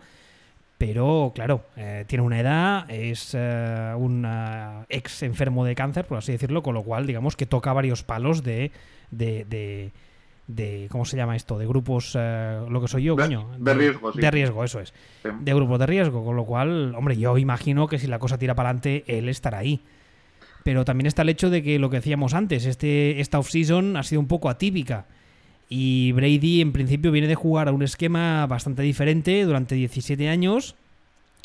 Pero, 0.77 1.31
claro, 1.33 1.63
eh, 1.77 2.03
tiene 2.05 2.21
una 2.23 2.39
edad, 2.39 2.89
es 2.91 3.31
eh, 3.33 3.93
un 3.97 4.25
ah, 4.25 4.85
ex 4.89 5.23
enfermo 5.23 5.63
de 5.63 5.73
cáncer, 5.73 6.05
por 6.05 6.17
así 6.17 6.33
decirlo, 6.33 6.63
con 6.63 6.73
lo 6.73 6.83
cual, 6.83 7.07
digamos 7.07 7.37
que 7.37 7.45
toca 7.45 7.71
varios 7.71 8.03
palos 8.03 8.43
de. 8.43 8.71
de, 9.11 9.45
de- 9.45 9.91
de- 10.47 10.87
¿Cómo 10.91 11.05
se 11.05 11.17
llama 11.17 11.35
esto? 11.35 11.57
De 11.57 11.65
grupos. 11.65 12.11
eh, 12.19 12.59
lo 12.69 12.79
que 12.81 12.87
soy 12.89 13.03
yo, 13.03 13.15
De- 13.15 13.73
riesgo, 13.73 14.11
sí. 14.13 14.19
De 14.19 14.29
riesgo, 14.31 14.63
eso 14.63 14.79
es 14.81 14.93
Sí. 15.23 15.29
de 15.39 15.53
grupos 15.55 15.79
de 15.79 15.85
riesgo, 15.87 16.23
con 16.25 16.35
lo 16.35 16.43
cual, 16.45 16.93
hombre, 16.93 17.17
yo 17.17 17.37
imagino 17.39 17.87
que 17.87 17.97
si 17.97 18.05
la 18.07 18.19
cosa 18.19 18.37
tira 18.37 18.53
para 18.53 18.69
adelante, 18.69 19.03
él 19.07 19.27
estará 19.29 19.59
ahí. 19.59 19.81
Pero 20.63 20.83
también 20.85 21.07
está 21.07 21.21
el 21.23 21.29
hecho 21.29 21.49
de 21.49 21.63
que 21.63 21.79
lo 21.79 21.89
que 21.89 21.95
decíamos 21.97 22.33
antes, 22.33 22.65
este, 22.65 23.21
esta 23.21 23.39
off-season 23.39 23.97
ha 23.97 24.03
sido 24.03 24.19
un 24.19 24.27
poco 24.27 24.49
atípica. 24.49 25.05
Y 25.69 26.11
Brady, 26.11 26.61
en 26.61 26.71
principio, 26.71 27.11
viene 27.11 27.27
de 27.27 27.35
jugar 27.35 27.67
a 27.67 27.71
un 27.71 27.81
esquema 27.81 28.45
bastante 28.47 28.83
diferente 28.83 29.43
durante 29.45 29.75
17 29.75 30.29
años. 30.29 30.75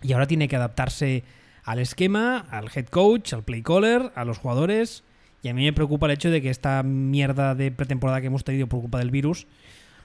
Y 0.03 0.13
ahora 0.13 0.27
tiene 0.27 0.49
que 0.49 0.57
adaptarse 0.57 1.25
al 1.65 1.79
esquema, 1.79 2.39
al 2.51 2.71
head 2.75 2.87
coach, 2.87 3.33
al 3.33 3.43
play 3.45 3.63
caller, 3.63 4.13
a 4.15 4.25
los 4.25 4.39
jugadores. 4.39 5.05
Y 5.43 5.49
a 5.49 5.55
mí 5.55 5.65
me 5.65 5.73
preocupa 5.73 6.07
el 6.07 6.13
hecho 6.13 6.31
de 6.31 6.43
que 6.43 6.51
esta 6.51 6.83
mierda 6.83 7.55
de 7.55 7.71
pretemporada 7.71 8.21
que 8.21 8.27
hemos 8.27 8.45
tenido 8.45 8.67
por 8.67 8.81
culpa 8.81 8.99
del 8.99 9.11
virus 9.11 9.47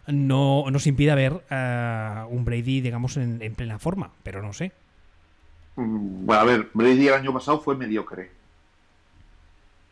no 0.08 0.66
nos 0.72 0.88
impida 0.88 1.16
ver 1.16 1.44
a 1.50 2.28
un 2.30 2.46
Brady, 2.46 2.82
digamos, 2.82 3.18
en, 3.18 3.42
en 3.42 3.56
plena 3.56 3.80
forma. 3.80 4.12
Pero 4.24 4.42
no 4.42 4.54
sé. 4.54 4.72
Mm, 5.76 6.26
Bueno, 6.26 6.42
a 6.42 6.46
ver, 6.46 6.70
Brady 6.74 7.08
el 7.08 7.14
año 7.16 7.34
pasado 7.34 7.60
fue 7.60 7.76
mediocre. 7.76 8.32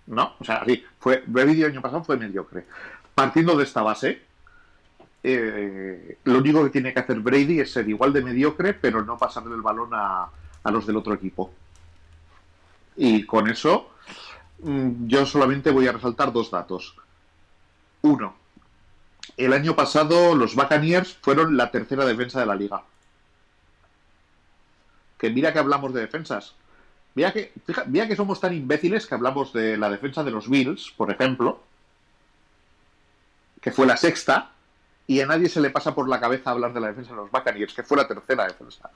¿No? 0.06 0.34
O 0.40 0.44
sea, 0.44 0.64
sí, 0.66 0.84
fue, 1.00 1.24
Brady 1.26 1.62
el 1.64 1.72
año 1.72 1.82
pasado 1.82 2.04
fue 2.04 2.18
mediocre. 2.18 2.66
Partiendo 3.16 3.56
de 3.56 3.64
esta 3.64 3.82
base, 3.82 4.22
eh, 5.24 6.18
lo 6.24 6.40
único 6.40 6.64
que 6.64 6.70
tiene 6.70 6.94
que 6.94 7.00
hacer 7.00 7.20
Brady 7.20 7.60
es 7.60 7.72
ser 7.72 7.88
igual 7.88 8.12
de 8.12 8.22
mediocre, 8.22 8.74
pero 8.74 9.04
no 9.04 9.18
pasarle 9.18 9.56
el 9.56 9.62
balón 9.62 9.90
a, 9.94 10.30
a 10.64 10.72
los 10.72 10.86
del 10.86 10.98
otro 10.98 11.14
equipo. 11.14 11.54
Y 12.96 13.26
con 13.26 13.50
eso, 13.50 13.92
mm, 14.60 15.08
yo 15.08 15.26
solamente 15.26 15.72
voy 15.72 15.88
a 15.88 15.94
resaltar 15.94 16.32
dos 16.32 16.52
datos. 16.52 16.96
Uno, 18.02 18.36
el 19.38 19.54
año 19.54 19.76
pasado 19.76 20.36
los 20.36 20.56
Buccaneers 20.56 21.18
fueron 21.22 21.56
la 21.58 21.72
tercera 21.72 22.06
defensa 22.06 22.40
de 22.40 22.46
la 22.46 22.56
liga. 22.56 22.84
Que 25.18 25.30
mira 25.30 25.54
que 25.54 25.60
hablamos 25.60 25.94
de 25.94 26.02
defensas, 26.02 26.56
Mira 27.16 27.32
que, 27.32 27.52
mira 27.88 28.08
que 28.08 28.16
somos 28.16 28.40
tan 28.40 28.54
imbéciles 28.54 29.06
que 29.06 29.16
hablamos 29.16 29.54
de 29.54 29.78
la 29.78 29.90
defensa 29.90 30.24
de 30.24 30.32
los 30.32 30.50
Bills, 30.50 30.92
por 30.98 31.12
ejemplo, 31.12 31.62
que 33.64 33.72
fue 33.72 33.88
la 33.88 33.96
sexta, 33.98 34.52
y 35.08 35.20
a 35.22 35.26
nadie 35.26 35.50
se 35.50 35.62
le 35.62 35.70
pasa 35.70 35.96
por 35.96 36.08
la 36.10 36.20
cabeza 36.20 36.52
hablar 36.52 36.74
de 36.74 36.80
la 36.80 36.88
defensa 36.88 37.12
de 37.12 37.18
los 37.18 37.32
Buccaneers, 37.32 37.74
que 37.74 37.84
fue 37.84 37.98
la 37.98 38.08
tercera 38.08 38.46
defensa 38.46 38.90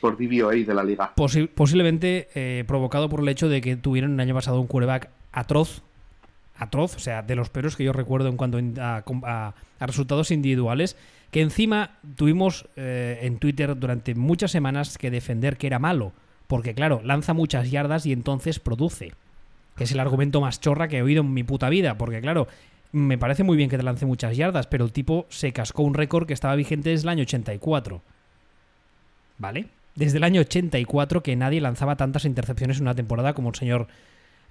por 0.00 0.16
DVOA 0.16 0.54
de 0.54 0.74
la 0.74 0.82
liga. 0.84 1.12
Posi- 1.16 1.48
posiblemente 1.48 2.28
eh, 2.34 2.64
provocado 2.66 3.08
por 3.08 3.20
el 3.20 3.28
hecho 3.28 3.48
de 3.48 3.60
que 3.60 3.76
tuvieron 3.76 4.14
el 4.14 4.20
año 4.20 4.34
pasado 4.34 4.60
un 4.60 4.66
quarterback 4.66 5.10
atroz, 5.32 5.82
atroz, 6.56 6.96
o 6.96 6.98
sea, 6.98 7.22
de 7.22 7.34
los 7.36 7.48
peores 7.50 7.76
que 7.76 7.84
yo 7.84 7.92
recuerdo 7.92 8.28
en 8.28 8.36
cuanto 8.36 8.58
a- 8.80 9.02
a 9.80 9.86
resultados 9.86 10.30
individuales, 10.30 10.96
que 11.30 11.40
encima 11.42 11.98
tuvimos 12.16 12.66
eh, 12.76 13.18
en 13.22 13.38
Twitter 13.38 13.78
durante 13.78 14.14
muchas 14.14 14.50
semanas 14.50 14.98
que 14.98 15.10
defender 15.10 15.56
que 15.56 15.66
era 15.68 15.78
malo, 15.78 16.12
porque 16.46 16.74
claro, 16.74 17.00
lanza 17.04 17.32
muchas 17.34 17.70
yardas 17.70 18.04
y 18.06 18.12
entonces 18.12 18.58
produce, 18.58 19.12
que 19.76 19.84
es 19.84 19.92
el 19.92 20.00
argumento 20.00 20.40
más 20.40 20.60
chorra 20.60 20.88
que 20.88 20.98
he 20.98 21.02
oído 21.02 21.20
en 21.22 21.32
mi 21.32 21.44
puta 21.44 21.68
vida, 21.68 21.96
porque 21.96 22.20
claro, 22.20 22.48
me 22.92 23.18
parece 23.18 23.42
muy 23.44 23.56
bien 23.56 23.70
que 23.70 23.76
te 23.76 23.82
lance 23.82 24.06
muchas 24.06 24.36
yardas, 24.36 24.66
pero 24.66 24.84
el 24.84 24.92
tipo 24.92 25.26
se 25.28 25.52
cascó 25.52 25.82
un 25.82 25.94
récord 25.94 26.26
que 26.26 26.34
estaba 26.34 26.54
vigente 26.56 26.90
desde 26.90 27.04
el 27.04 27.08
año 27.10 27.22
84. 27.22 28.02
¿Vale? 29.38 29.66
Desde 29.94 30.18
el 30.18 30.24
año 30.24 30.40
84 30.42 31.22
que 31.22 31.36
nadie 31.36 31.60
lanzaba 31.60 31.96
tantas 31.96 32.24
intercepciones 32.24 32.76
en 32.78 32.82
una 32.82 32.94
temporada 32.94 33.32
como 33.32 33.50
el 33.50 33.54
señor 33.54 33.88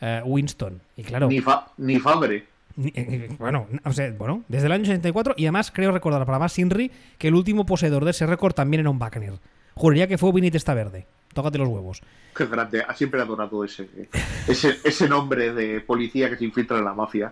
eh, 0.01 0.21
Winston. 0.25 0.81
Y 0.97 1.03
claro, 1.03 1.27
Ni, 1.27 1.39
Fa- 1.41 1.67
ni 1.77 1.99
Fabre. 1.99 2.45
ni- 2.75 2.89
eh, 2.89 2.93
eh, 2.95 3.35
bueno, 3.37 3.67
o 3.83 3.93
sea, 3.93 4.11
bueno, 4.17 4.43
desde 4.47 4.65
el 4.67 4.71
año 4.73 4.83
84 4.83 5.35
y 5.37 5.45
además 5.45 5.71
creo 5.71 5.91
recordar 5.91 6.25
para 6.25 6.39
más 6.39 6.53
Sinri 6.53 6.91
que 7.17 7.27
el 7.29 7.35
último 7.35 7.65
poseedor 7.65 8.03
de 8.05 8.11
ese 8.11 8.25
récord 8.25 8.53
también 8.53 8.81
era 8.81 8.89
un 8.89 8.99
Buccaneer. 8.99 9.33
Juraría 9.75 10.07
que 10.07 10.17
fue 10.17 10.31
Vinny 10.33 10.51
Testa 10.51 10.73
Verde. 10.73 11.05
Tócate 11.33 11.57
los 11.57 11.67
huevos. 11.69 12.01
Qué 12.35 12.45
grande. 12.47 12.83
Ah, 12.87 12.93
Siempre 12.95 13.21
adorado 13.21 13.63
ese, 13.63 13.87
ese, 14.47 14.77
ese 14.83 15.07
nombre 15.07 15.53
de 15.53 15.79
policía 15.81 16.29
que 16.29 16.37
se 16.37 16.45
infiltra 16.45 16.79
en 16.79 16.85
la 16.85 16.93
mafia. 16.93 17.31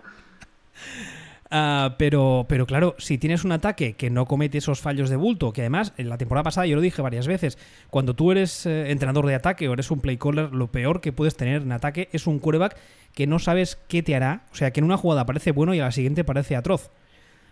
Ah, 1.50 1.94
pero, 1.98 2.44
pero 2.48 2.66
claro, 2.66 2.94
si 2.98 3.16
tienes 3.16 3.42
un 3.42 3.52
ataque 3.52 3.94
que 3.94 4.10
no 4.10 4.26
comete 4.26 4.58
esos 4.58 4.80
fallos 4.80 5.08
de 5.08 5.16
bulto, 5.16 5.52
que 5.52 5.62
además 5.62 5.94
en 5.96 6.10
la 6.10 6.18
temporada 6.18 6.42
pasada 6.42 6.66
yo 6.66 6.76
lo 6.76 6.82
dije 6.82 7.00
varias 7.00 7.26
veces, 7.26 7.56
cuando 7.88 8.14
tú 8.14 8.32
eres 8.32 8.66
eh, 8.66 8.90
entrenador 8.90 9.26
de 9.26 9.34
ataque 9.34 9.66
o 9.68 9.72
eres 9.72 9.90
un 9.90 10.00
play 10.00 10.18
caller, 10.18 10.52
lo 10.52 10.70
peor 10.70 11.00
que 11.00 11.12
puedes 11.12 11.36
tener 11.36 11.62
en 11.62 11.72
ataque 11.72 12.10
es 12.12 12.26
un 12.26 12.38
quarterback 12.38 12.76
que 13.14 13.26
no 13.26 13.38
sabes 13.38 13.78
qué 13.88 14.02
te 14.02 14.14
hará, 14.14 14.42
o 14.52 14.56
sea, 14.56 14.72
que 14.72 14.80
en 14.80 14.84
una 14.84 14.98
jugada 14.98 15.24
parece 15.24 15.52
bueno 15.52 15.72
y 15.72 15.80
a 15.80 15.86
la 15.86 15.92
siguiente 15.92 16.22
parece 16.22 16.54
atroz. 16.54 16.90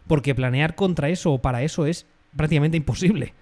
Porque 0.06 0.34
planear 0.34 0.74
contra 0.74 1.08
eso 1.08 1.32
o 1.32 1.40
para 1.40 1.62
eso 1.62 1.86
es 1.86 2.06
prácticamente 2.36 2.76
imposible. 2.76 3.32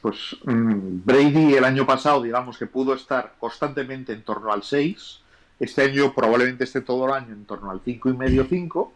Pues 0.00 0.36
mm, 0.44 1.04
Brady 1.04 1.54
el 1.54 1.64
año 1.64 1.86
pasado, 1.86 2.22
digamos 2.22 2.56
que 2.56 2.66
pudo 2.66 2.94
estar 2.94 3.34
constantemente 3.38 4.12
en 4.12 4.22
torno 4.22 4.52
al 4.52 4.62
6. 4.62 5.20
Este 5.58 5.82
año 5.82 6.14
probablemente 6.14 6.64
esté 6.64 6.82
todo 6.82 7.06
el 7.06 7.12
año 7.12 7.32
en 7.32 7.44
torno 7.44 7.70
al 7.70 7.80
5 7.84 8.10
y 8.10 8.16
medio 8.16 8.46
5. 8.48 8.94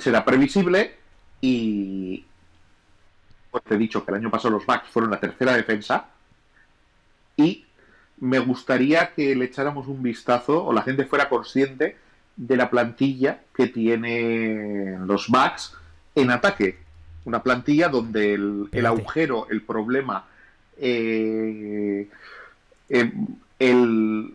Será 0.00 0.24
previsible 0.24 0.94
y 1.40 2.24
pues 3.50 3.64
te 3.64 3.74
he 3.74 3.78
dicho 3.78 4.04
que 4.04 4.10
el 4.10 4.18
año 4.18 4.30
pasado 4.30 4.54
los 4.54 4.66
Bucks 4.66 4.88
fueron 4.90 5.10
la 5.10 5.20
tercera 5.20 5.56
defensa 5.56 6.08
y 7.36 7.64
me 8.20 8.38
gustaría 8.40 9.12
que 9.14 9.34
le 9.34 9.46
echáramos 9.46 9.86
un 9.86 10.02
vistazo 10.02 10.64
o 10.64 10.72
la 10.72 10.82
gente 10.82 11.04
fuera 11.04 11.28
consciente 11.28 11.96
de 12.36 12.56
la 12.56 12.70
plantilla 12.70 13.40
que 13.54 13.68
tienen 13.68 15.06
los 15.06 15.28
Bucks 15.28 15.76
en 16.14 16.30
ataque. 16.30 16.78
Una 17.24 17.42
plantilla 17.42 17.88
donde 17.88 18.34
el, 18.34 18.86
agujero, 18.86 19.48
el 19.50 19.62
problema, 19.62 20.26
eh, 20.78 22.08
eh, 22.88 23.12
el, 23.58 24.34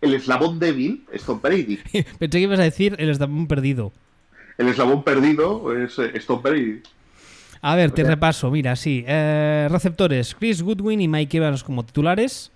el 0.00 0.14
eslabón 0.14 0.58
débil 0.58 1.04
es 1.12 1.22
Tom 1.24 1.40
Brady. 1.40 1.76
Pensé 2.18 2.28
que 2.30 2.40
ibas 2.40 2.60
a 2.60 2.62
decir 2.64 2.96
el 2.98 3.10
eslabón 3.10 3.46
perdido. 3.46 3.92
El 4.58 4.68
eslabón 4.68 5.02
perdido 5.02 5.76
es, 5.76 5.98
eh, 5.98 6.10
es 6.14 6.26
Tom 6.26 6.42
Brady. 6.42 6.80
A 7.60 7.74
ver, 7.76 7.90
te 7.92 8.02
sea- 8.02 8.10
repaso. 8.10 8.50
Mira, 8.50 8.76
sí. 8.76 9.04
eh, 9.06 9.68
receptores: 9.70 10.34
Chris 10.34 10.62
Goodwin 10.62 11.00
y 11.00 11.08
Mike 11.08 11.36
Evans 11.38 11.64
como 11.64 11.84
titulares. 11.84 12.50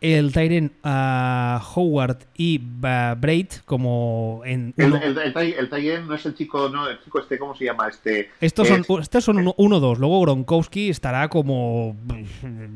El 0.00 0.32
Tyren 0.32 0.70
Howard 0.84 2.18
y 2.36 2.60
uh, 2.60 3.16
Braid 3.18 3.48
como 3.64 4.42
en. 4.44 4.72
El, 4.76 4.94
el, 4.94 5.18
el, 5.18 5.34
Ty- 5.34 5.54
el 5.58 5.68
Ty 5.68 5.90
End 5.90 6.06
no 6.06 6.14
es 6.14 6.24
el 6.24 6.36
chico, 6.36 6.68
no, 6.68 6.88
el 6.88 7.00
chico 7.02 7.18
este, 7.18 7.36
¿cómo 7.36 7.56
se 7.56 7.64
llama? 7.64 7.88
Este, 7.88 8.30
estos 8.40 8.68
son, 8.68 8.84
estos 9.00 9.24
son 9.24 9.38
uno- 9.38 9.54
uno, 9.58 9.80
dos. 9.80 9.98
Luego 9.98 10.20
Gronkowski 10.20 10.88
estará 10.90 11.28
como. 11.28 11.96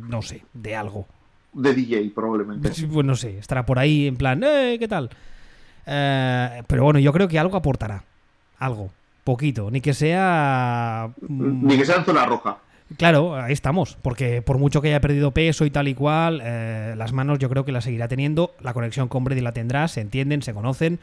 No 0.08 0.20
sé, 0.22 0.42
de 0.52 0.74
algo. 0.74 1.06
de 1.52 1.72
DJ, 1.74 2.10
probablemente. 2.12 2.68
Pues 2.92 3.06
no 3.06 3.14
sé, 3.14 3.38
estará 3.38 3.64
por 3.64 3.78
ahí 3.78 4.08
en 4.08 4.16
plan, 4.16 4.42
eh, 4.44 4.74
¿qué 4.80 4.88
tal? 4.88 5.08
Pero 5.84 6.82
bueno, 6.84 6.98
yo 6.98 7.12
creo 7.12 7.28
que 7.28 7.38
algo 7.38 7.56
aportará. 7.56 8.02
Algo. 8.64 8.90
Poquito. 9.24 9.70
Ni 9.70 9.80
que 9.80 9.94
sea. 9.94 11.10
mm, 11.28 11.66
Ni 11.66 11.76
que 11.76 11.84
sea 11.84 11.96
en 11.96 12.04
zona 12.04 12.24
roja. 12.26 12.58
Claro, 12.98 13.34
ahí 13.36 13.52
estamos, 13.54 13.96
porque 14.02 14.42
por 14.42 14.58
mucho 14.58 14.82
que 14.82 14.88
haya 14.88 15.00
perdido 15.00 15.30
peso 15.30 15.64
y 15.64 15.70
tal 15.70 15.88
y 15.88 15.94
cual, 15.94 16.42
eh, 16.44 16.94
las 16.96 17.12
manos 17.14 17.38
yo 17.38 17.48
creo 17.48 17.64
que 17.64 17.72
las 17.72 17.84
seguirá 17.84 18.06
teniendo, 18.06 18.54
la 18.60 18.74
conexión 18.74 19.08
con 19.08 19.24
Brady 19.24 19.40
la 19.40 19.52
tendrá, 19.52 19.88
se 19.88 20.02
entienden, 20.02 20.42
se 20.42 20.52
conocen, 20.52 20.98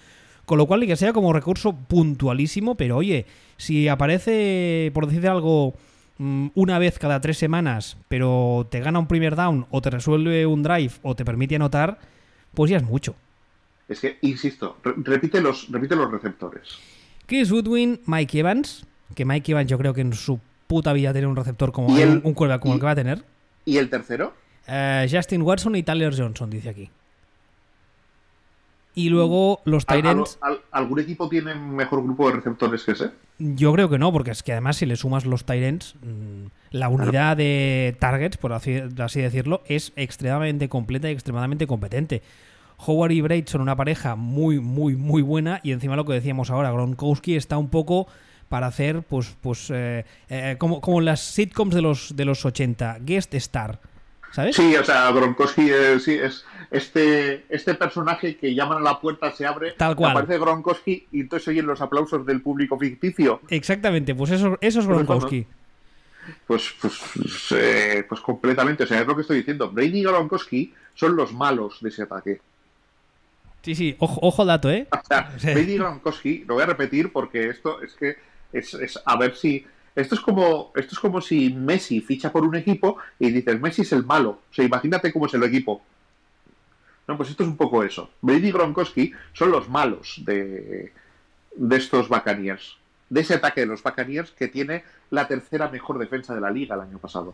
con 0.46 0.60
lo 0.60 0.68
cual 0.68 0.82
ni 0.82 0.88
que 0.88 0.96
sea 0.96 1.14
como 1.14 1.34
recurso 1.34 1.74
puntualísimo, 1.74 2.76
pero 2.76 2.98
oye, 2.98 3.26
si 3.58 3.88
aparece, 3.88 4.92
por 4.94 5.08
decir 5.08 5.28
algo, 5.28 5.74
mm, 6.20 6.50
una 6.54 6.78
vez 6.78 7.00
cada 7.00 7.22
tres 7.22 7.40
semanas, 7.40 7.98
pero 8.08 8.68
te 8.70 8.82
gana 8.82 9.00
un 9.00 9.08
primer 9.08 9.36
down 9.36 9.66
o 9.72 9.82
te 9.82 9.90
resuelve 9.90 10.46
un 10.46 10.62
drive 10.62 10.92
o 11.02 11.16
te 11.16 11.26
permite 11.26 11.56
anotar, 11.56 11.98
pues 12.54 12.70
ya 12.70 12.78
es 12.78 12.84
mucho. 12.84 13.16
Es 13.88 14.00
que, 14.00 14.20
insisto, 14.22 14.78
re- 14.84 14.94
repite 14.98 15.42
los, 15.42 15.68
repite 15.72 15.96
los 15.96 16.12
receptores. 16.12 16.78
Chris 17.30 17.52
Woodwin, 17.52 18.02
Mike 18.06 18.40
Evans, 18.40 18.86
que 19.16 19.24
Mike 19.24 19.52
Evans 19.52 19.70
yo 19.70 19.78
creo 19.78 19.94
que 19.94 20.02
en 20.02 20.14
su 20.14 20.40
puta 20.68 20.92
vida 20.94 21.14
tiene 21.14 21.28
un 21.28 21.36
receptor 21.36 21.72
como 21.72 21.98
el- 21.98 22.22
un, 22.24 22.34
quarterback 22.34 22.62
como 22.62 22.74
el 22.74 22.80
que 22.80 22.86
va 22.86 22.92
a 22.92 22.96
tener. 22.96 23.24
¿Y 23.66 23.78
el 23.78 23.90
tercero? 23.90 24.34
Eh, 24.68 25.08
Justin 25.10 25.44
Watson 25.44 25.76
y 25.76 25.84
Tyler 25.84 26.14
Johnson, 26.16 26.50
dice 26.50 26.70
aquí. 26.70 26.90
Y 28.96 29.10
luego 29.10 29.62
los 29.66 29.86
¿Al- 29.88 30.02
Tyrants, 30.02 30.38
al- 30.42 30.54
al- 30.54 30.62
¿Algún 30.72 31.00
equipo 31.00 31.30
tiene 31.30 31.54
mejor 31.56 32.04
grupo 32.04 32.28
de 32.30 32.36
receptores 32.38 32.84
que 32.84 32.92
ese? 32.92 33.12
yo 33.38 33.72
creo 33.72 33.90
que 33.90 33.98
no, 33.98 34.12
porque 34.12 34.32
es 34.32 34.44
que 34.44 34.52
además 34.52 34.76
si 34.78 34.86
le 34.86 34.98
sumas 34.98 35.26
los 35.26 35.46
Tyrants, 35.46 35.96
la 36.72 36.90
unidad 36.90 37.38
de 37.38 37.96
targets, 38.00 38.36
por 38.36 38.52
así, 38.52 38.82
así 39.02 39.22
decirlo, 39.22 39.62
es 39.68 39.94
extremadamente 39.96 40.68
completa 40.68 41.10
y 41.10 41.14
extremadamente 41.14 41.66
competente. 41.66 42.22
Howard 42.86 43.12
y 43.12 43.22
Braid 43.22 43.48
son 43.48 43.62
una 43.62 43.76
pareja 43.76 44.16
muy, 44.16 44.60
muy, 44.60 44.96
muy 44.96 45.22
buena 45.22 45.60
y 45.64 45.72
encima 45.72 45.96
lo 45.96 46.06
que 46.06 46.14
decíamos 46.14 46.50
ahora, 46.50 46.72
Gronkowski 46.72 47.36
está 47.36 47.58
un 47.58 47.70
poco 47.70 48.08
para 48.48 48.68
hacer, 48.68 49.04
pues, 49.04 49.36
pues 49.42 49.70
eh, 49.70 50.06
eh, 50.30 50.56
como, 50.58 50.82
como 50.82 51.00
en 51.00 51.06
las 51.06 51.22
sitcoms 51.22 51.76
de 51.76 51.82
los, 51.82 52.16
de 52.16 52.26
los 52.26 52.46
80, 52.46 52.98
guest 53.02 53.34
star, 53.36 53.80
¿sabes? 54.32 54.56
Sí, 54.56 54.76
o 54.76 54.84
sea, 54.84 55.12
Gronkowski 55.12 55.70
sí, 56.00 56.14
es 56.14 56.46
este, 56.72 57.46
este 57.50 57.76
personaje 57.76 58.38
que 58.38 58.56
llaman 58.56 58.80
a 58.80 58.82
la 58.82 59.00
puerta, 59.00 59.32
se 59.32 59.46
abre, 59.46 59.74
Tal 59.74 59.96
cual. 59.96 60.12
aparece 60.12 60.40
Gronkowski 60.40 61.08
y 61.12 61.22
entonces 61.22 61.48
oyen 61.50 61.68
los 61.68 61.82
aplausos 61.82 62.26
del 62.26 62.42
público 62.42 62.78
ficticio. 62.78 63.42
Exactamente, 63.50 64.16
pues 64.16 64.32
eso, 64.32 64.58
eso 64.62 64.80
es 64.80 64.86
Pues 64.86 64.98
Gronkowski. 64.98 65.46
Pues, 66.46 66.76
pues, 66.80 67.00
pues, 67.16 67.56
eh, 67.56 68.06
pues 68.08 68.22
completamente, 68.22 68.84
o 68.84 68.88
sea, 68.88 69.02
es 69.02 69.08
lo 69.08 69.16
que 69.16 69.22
estoy 69.22 69.38
diciendo. 69.38 69.72
Brady 69.72 70.00
y 70.00 70.04
Gronkowski 70.04 70.74
son 70.94 71.16
los 71.16 71.34
malos 71.34 71.80
de 71.82 71.90
ese 71.90 72.04
ataque. 72.04 72.40
Sí, 73.62 73.76
sí, 73.76 73.96
ojo, 74.00 74.20
ojo 74.22 74.46
dato, 74.46 74.70
¿eh? 74.72 74.88
O 74.92 75.06
sea, 75.06 75.32
Sí. 75.38 75.54
Brady 75.54 75.74
y 75.74 75.78
Gronkowski, 75.78 76.46
lo 76.48 76.56
voy 76.56 76.64
a 76.64 76.68
repetir 76.68 77.12
porque 77.12 77.50
esto 77.50 77.82
es 77.82 77.94
que 77.94 78.18
es, 78.54 78.74
es 78.74 79.00
a 79.06 79.18
ver 79.18 79.36
si 79.36 79.66
esto 79.96 80.16
es 80.16 80.22
como 80.22 80.72
esto 80.76 80.96
es 80.96 81.00
como 81.00 81.22
si 81.22 81.54
Messi 81.54 82.02
ficha 82.02 82.32
por 82.32 82.44
un 82.44 82.56
equipo 82.56 82.98
y 83.20 83.32
dices 83.32 83.60
Messi 83.60 83.82
es 83.82 83.92
el 83.92 84.06
malo. 84.06 84.30
O 84.50 84.54
sea, 84.54 84.66
imagínate 84.66 85.12
cómo 85.12 85.26
es 85.26 85.34
el 85.34 85.44
equipo. 85.44 85.82
No, 87.08 87.18
pues 87.18 87.30
esto 87.30 87.44
es 87.44 87.50
un 87.50 87.58
poco 87.58 87.84
eso. 87.84 88.12
Brady 88.22 88.52
Gronkowski 88.52 89.12
son 89.34 89.52
los 89.52 89.68
malos 89.68 90.22
de, 90.26 90.94
de 91.56 91.76
estos 91.76 92.08
Buccaneers. 92.08 92.78
De 93.10 93.22
ese 93.22 93.34
ataque 93.34 93.62
de 93.62 93.68
los 93.68 93.82
Buccaneers 93.82 94.32
que 94.32 94.48
tiene 94.48 94.84
la 95.10 95.28
tercera 95.28 95.70
mejor 95.70 95.98
defensa 95.98 96.36
de 96.36 96.42
la 96.42 96.52
liga 96.52 96.76
el 96.76 96.82
año 96.82 97.00
pasado. 97.00 97.34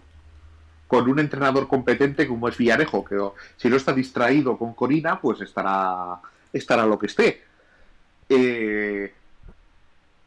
Con 0.88 1.10
un 1.10 1.20
entrenador 1.20 1.68
competente 1.68 2.28
como 2.28 2.48
es 2.48 2.58
Villarejo, 2.58 3.04
que 3.04 3.18
si 3.58 3.70
no 3.70 3.76
está 3.76 3.92
distraído 3.94 4.58
con 4.58 4.74
Corina, 4.74 5.20
pues 5.20 5.42
estará, 5.42 6.20
estará 6.54 6.86
lo 6.86 7.00
que 7.00 7.08
esté. 7.08 7.44
Eh, 8.30 9.14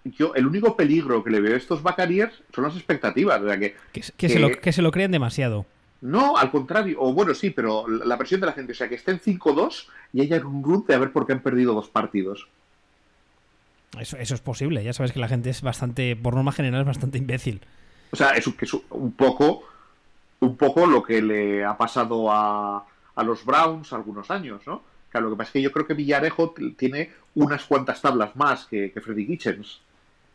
yo, 0.04 0.34
el 0.34 0.46
único 0.46 0.76
peligro 0.76 1.22
que 1.22 1.30
le 1.30 1.40
veo 1.40 1.54
a 1.54 1.58
estos 1.58 1.82
Buccaneers 1.82 2.42
son 2.54 2.64
las 2.64 2.74
expectativas. 2.74 3.40
O 3.40 3.46
sea, 3.46 3.58
que, 3.58 3.76
Que, 3.92 4.02
que 4.16 4.28
se 4.28 4.38
lo, 4.38 4.50
que 4.50 4.72
se 4.72 4.82
lo 4.82 4.90
crean 4.90 5.10
demasiado. 5.12 5.64
no, 6.00 6.36
al 6.36 6.50
contrario, 6.50 6.96
o 7.00 7.12
bueno, 7.12 7.34
sí, 7.34 7.50
pero 7.50 7.86
la 7.88 8.04
la 8.04 8.18
presión 8.18 8.40
de 8.40 8.46
la 8.46 8.52
gente, 8.52 8.72
o 8.72 8.74
sea, 8.74 8.88
que 8.88 8.94
estén 8.96 9.20
5-2 9.20 9.86
y 10.12 10.22
haya 10.22 10.44
un 10.44 10.62
run 10.62 10.84
de 10.86 10.94
a 10.94 10.98
ver 10.98 11.12
por 11.12 11.26
qué 11.26 11.32
han 11.34 11.42
perdido 11.42 11.74
dos 11.74 11.88
partidos. 11.88 12.48
Eso, 13.98 14.16
eso 14.16 14.34
es 14.34 14.40
posible. 14.40 14.84
Ya 14.84 14.92
sabes 14.92 15.12
que 15.12 15.18
la 15.18 15.28
gente 15.28 15.50
es 15.50 15.62
bastante, 15.62 16.14
por 16.14 16.34
norma 16.34 16.52
general, 16.52 16.80
es 16.82 16.86
bastante 16.86 17.18
imbécil. 17.18 17.60
O 18.10 18.16
sea, 18.16 18.30
es, 18.30 18.48
que 18.48 18.64
es 18.64 18.72
un 18.90 19.12
poco, 19.12 19.64
un 20.40 20.56
poco 20.56 20.86
lo 20.86 21.02
que 21.02 21.20
le 21.22 21.64
ha 21.64 21.76
pasado 21.76 22.30
a, 22.30 22.84
a 23.14 23.22
los 23.22 23.44
Browns 23.44 23.92
algunos 23.92 24.30
años, 24.30 24.62
¿no? 24.66 24.82
Claro, 25.10 25.26
lo 25.28 25.34
que 25.34 25.38
pasa 25.38 25.48
es 25.48 25.52
que 25.54 25.62
yo 25.62 25.72
creo 25.72 25.86
que 25.86 25.94
Villarejo 25.94 26.54
tiene 26.76 27.10
unas 27.34 27.64
cuantas 27.64 28.00
tablas 28.00 28.36
más 28.36 28.66
que, 28.66 28.92
que 28.92 29.00
Freddy 29.00 29.26
Kitchens. 29.26 29.80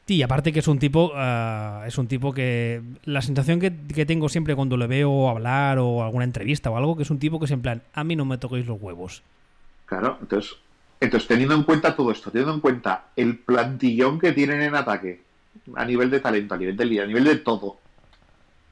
Sí, 0.05 0.21
aparte 0.21 0.51
que 0.51 0.59
es 0.59 0.67
un 0.67 0.79
tipo, 0.79 1.13
uh, 1.13 1.85
es 1.85 1.97
un 1.97 2.07
tipo 2.07 2.33
que 2.33 2.81
la 3.05 3.21
sensación 3.21 3.59
que, 3.59 3.73
que, 3.93 4.05
tengo 4.05 4.27
siempre 4.27 4.53
cuando 4.53 4.75
le 4.75 4.87
veo 4.87 5.29
hablar 5.29 5.79
o 5.79 6.03
alguna 6.03 6.25
entrevista 6.25 6.69
o 6.69 6.75
algo, 6.75 6.97
que 6.97 7.03
es 7.03 7.09
un 7.09 7.19
tipo 7.19 7.39
que 7.39 7.45
es 7.45 7.51
en 7.51 7.61
plan, 7.61 7.81
a 7.93 8.03
mí 8.03 8.15
no 8.15 8.25
me 8.25 8.37
toquéis 8.37 8.65
los 8.65 8.81
huevos. 8.81 9.23
Claro, 9.85 10.17
entonces, 10.19 10.57
entonces 10.99 11.27
teniendo 11.27 11.55
en 11.55 11.63
cuenta 11.63 11.95
todo 11.95 12.11
esto, 12.11 12.31
teniendo 12.31 12.53
en 12.53 12.59
cuenta 12.59 13.05
el 13.15 13.37
plantillón 13.37 14.19
que 14.19 14.33
tienen 14.33 14.61
en 14.61 14.75
ataque, 14.75 15.21
a 15.75 15.85
nivel 15.85 16.09
de 16.09 16.19
talento, 16.19 16.55
a 16.55 16.57
nivel 16.57 16.75
de 16.75 16.85
liga, 16.85 17.03
a 17.03 17.07
nivel 17.07 17.23
de 17.23 17.37
todo, 17.37 17.77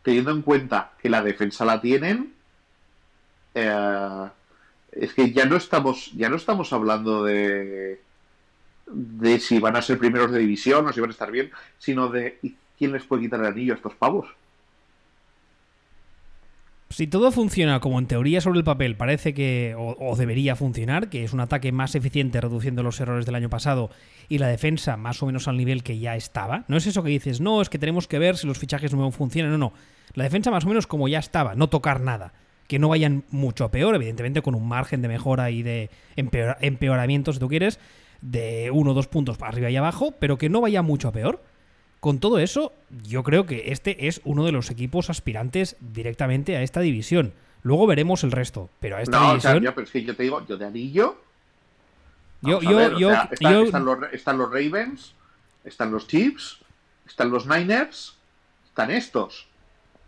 teniendo 0.04 0.32
en 0.32 0.42
cuenta 0.42 0.92
que 1.02 1.10
la 1.10 1.22
defensa 1.22 1.66
la 1.66 1.82
tienen, 1.82 2.34
eh, 3.56 4.30
es 4.92 5.14
que 5.14 5.32
ya 5.32 5.46
no 5.46 5.56
estamos, 5.56 6.12
ya 6.14 6.30
no 6.30 6.36
estamos 6.36 6.74
hablando 6.74 7.24
de 7.24 8.02
de 8.94 9.40
si 9.40 9.60
van 9.60 9.76
a 9.76 9.82
ser 9.82 9.98
primeros 9.98 10.32
de 10.32 10.40
división 10.40 10.86
o 10.88 10.94
si 10.94 11.00
van 11.00 11.10
a 11.10 11.14
estar 11.14 11.32
bien, 11.32 11.52
sino 11.78 12.10
de 12.10 12.40
quién 12.78 12.92
les 12.92 13.04
puede 13.04 13.24
quitar 13.24 13.40
el 13.40 13.48
anillo 13.48 13.74
a 13.74 13.78
estos 13.78 13.96
pavos. 13.96 14.28
Si 17.02 17.08
todo 17.08 17.32
funciona 17.32 17.80
como 17.80 17.98
en 17.98 18.06
teoría 18.06 18.42
sobre 18.42 18.60
el 18.60 18.64
papel 18.64 18.96
parece 18.96 19.34
que, 19.34 19.74
o, 19.76 20.16
debería 20.16 20.56
funcionar, 20.56 21.10
que 21.10 21.24
es 21.24 21.34
un 21.34 21.40
ataque 21.40 21.72
más 21.72 21.96
eficiente 21.96 22.40
reduciendo 22.40 22.84
los 22.84 23.00
errores 23.00 23.26
del 23.26 23.34
año 23.34 23.50
pasado 23.50 23.90
y 24.30 24.38
la 24.38 24.48
defensa 24.48 24.98
más 24.98 25.24
o 25.24 25.26
menos 25.26 25.48
al 25.48 25.58
nivel 25.58 25.82
que 25.82 25.98
ya 25.98 26.16
estaba, 26.16 26.64
no 26.68 26.78
es 26.78 26.86
eso 26.86 27.02
que 27.02 27.10
dices, 27.10 27.42
no, 27.42 27.60
es 27.60 27.70
que 27.70 27.80
tenemos 27.80 28.08
que 28.08 28.20
ver 28.20 28.38
si 28.38 28.46
los 28.46 28.60
fichajes 28.60 28.94
nuevos 28.94 29.16
funcionan, 29.16 29.50
no, 29.50 29.58
no, 29.58 29.74
la 30.14 30.26
defensa 30.26 30.52
más 30.52 30.66
o 30.66 30.68
menos 30.68 30.86
como 30.86 31.08
ya 31.08 31.18
estaba, 31.18 31.56
no 31.56 31.70
tocar 31.70 32.02
nada, 32.02 32.34
que 32.68 32.78
no 32.78 32.90
vayan 32.90 33.24
mucho 33.32 33.72
peor, 33.72 33.96
evidentemente 33.96 34.44
con 34.44 34.54
un 34.54 34.68
margen 34.68 35.02
de 35.02 35.08
mejora 35.08 35.50
y 35.50 35.64
de 35.64 35.90
empeor 36.18 36.58
empeoramiento 36.62 37.34
si 37.34 37.40
tú 37.40 37.48
quieres, 37.48 37.80
de 38.22 38.70
uno 38.72 38.92
o 38.92 38.94
dos 38.94 39.08
puntos 39.08 39.40
para 39.40 39.50
arriba 39.50 39.72
y 39.72 39.76
abajo, 39.76 40.14
pero 40.20 40.38
que 40.38 40.50
no 40.50 40.62
vaya 40.62 40.84
mucho 40.84 41.12
peor. 41.12 41.42
Con 42.02 42.20
todo 42.20 42.40
eso, 42.40 42.74
yo 43.04 43.22
creo 43.22 43.46
que 43.46 43.72
este 43.72 44.08
es 44.08 44.22
uno 44.26 44.44
de 44.44 44.52
los 44.52 44.72
equipos 44.72 45.12
aspirantes 45.12 45.78
directamente 45.80 46.58
a 46.58 46.64
esta 46.64 46.82
división. 46.82 47.32
Luego 47.62 47.86
veremos 47.86 48.24
el 48.24 48.32
resto, 48.32 48.72
pero 48.80 48.98
a 48.98 49.04
esta 49.04 49.20
no, 49.20 49.30
división. 49.30 49.58
O 49.58 49.60
sea, 49.60 49.64
yo, 49.64 49.76
pero 49.76 49.86
es 49.86 49.92
que 49.92 50.04
yo 50.04 50.16
te 50.16 50.24
digo, 50.24 50.44
yo 50.48 50.58
de 50.58 50.66
anillo. 50.66 51.22
Yo, 52.42 52.60
yo, 52.60 52.76
ver, 52.76 52.96
yo, 52.96 53.10
o 53.10 53.12
sea, 53.12 53.30
está, 53.32 53.52
yo, 53.52 53.62
están, 53.62 53.86
los, 53.86 54.00
están, 54.14 54.38
los, 54.40 54.50
Ravens, 54.50 55.14
están 55.64 55.92
los 55.92 56.08
Chiefs, 56.08 56.58
están 57.06 57.30
los 57.30 57.46
Niners, 57.46 58.18
están 58.66 58.90
estos, 58.90 59.46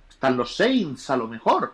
están 0.09 0.35
los 0.35 0.55
Saints 0.55 1.11
a 1.11 1.17
lo 1.17 1.27
mejor. 1.27 1.73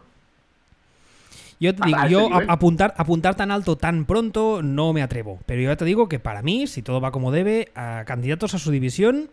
Yo 1.62 1.74
te 1.74 1.86
digo, 1.86 2.08
yo 2.08 2.28
ese 2.28 2.46
apuntar, 2.50 2.94
apuntar 2.98 3.36
tan 3.36 3.52
alto 3.52 3.78
tan 3.78 4.04
pronto 4.04 4.62
no 4.62 4.92
me 4.92 5.02
atrevo. 5.02 5.40
Pero 5.46 5.62
yo 5.62 5.78
te 5.78 5.86
digo 5.86 6.10
que 6.10 6.20
para 6.20 6.42
mí, 6.42 6.68
si 6.68 6.82
todo 6.82 7.00
va 7.00 7.12
como 7.12 7.32
debe, 7.32 7.72
a 7.74 8.04
candidatos 8.06 8.54
a 8.54 8.60
su 8.60 8.72
división, 8.72 9.30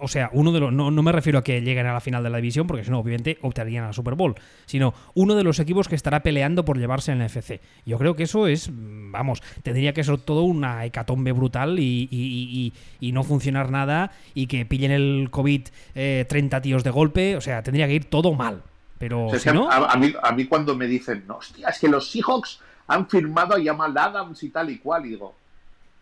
o 0.00 0.08
sea, 0.08 0.30
uno 0.32 0.52
de 0.52 0.60
los. 0.60 0.72
No, 0.72 0.90
no, 0.90 1.02
me 1.02 1.12
refiero 1.12 1.38
a 1.38 1.44
que 1.44 1.60
lleguen 1.60 1.86
a 1.86 1.92
la 1.92 2.00
final 2.00 2.22
de 2.22 2.30
la 2.30 2.36
división, 2.38 2.66
porque 2.66 2.84
si 2.84 2.90
no, 2.90 2.98
obviamente 2.98 3.38
optarían 3.42 3.84
a 3.84 3.88
la 3.88 3.92
Super 3.92 4.14
Bowl. 4.14 4.34
Sino 4.66 4.94
uno 5.14 5.34
de 5.34 5.44
los 5.44 5.58
equipos 5.60 5.88
que 5.88 5.94
estará 5.94 6.22
peleando 6.22 6.64
por 6.64 6.78
llevarse 6.78 7.12
en 7.12 7.18
la 7.18 7.26
FC. 7.26 7.60
Yo 7.84 7.98
creo 7.98 8.16
que 8.16 8.24
eso 8.24 8.46
es. 8.46 8.70
Vamos, 8.72 9.42
tendría 9.62 9.92
que 9.92 10.04
ser 10.04 10.18
todo 10.18 10.42
una 10.42 10.84
hecatombe 10.84 11.32
brutal 11.32 11.78
y, 11.78 12.08
y, 12.10 12.72
y, 13.00 13.06
y 13.06 13.12
no 13.12 13.22
funcionar 13.24 13.70
nada. 13.70 14.12
Y 14.34 14.46
que 14.46 14.64
pillen 14.66 14.90
el 14.92 15.28
COVID 15.30 15.62
eh, 15.94 16.24
30 16.28 16.62
tíos 16.62 16.84
de 16.84 16.90
golpe. 16.90 17.36
O 17.36 17.40
sea, 17.40 17.62
tendría 17.62 17.86
que 17.86 17.94
ir 17.94 18.04
todo 18.06 18.34
mal. 18.34 18.62
Pero 18.98 19.26
O 19.26 19.28
sea, 19.28 19.36
es 19.38 19.42
si 19.42 19.48
que 19.50 19.54
no. 19.54 19.70
a, 19.70 19.92
a 19.92 19.96
mí, 19.96 20.12
a 20.22 20.32
mí 20.32 20.46
cuando 20.46 20.76
me 20.76 20.86
dicen, 20.86 21.24
no, 21.26 21.36
hostia, 21.38 21.68
es 21.68 21.78
que 21.78 21.88
los 21.88 22.10
Seahawks 22.10 22.60
han 22.86 23.08
firmado 23.08 23.54
a 23.56 23.62
Jamal 23.62 23.96
Adams 23.96 24.42
y 24.42 24.50
tal 24.50 24.70
y 24.70 24.78
cual, 24.78 25.06
y 25.06 25.10
digo, 25.10 25.34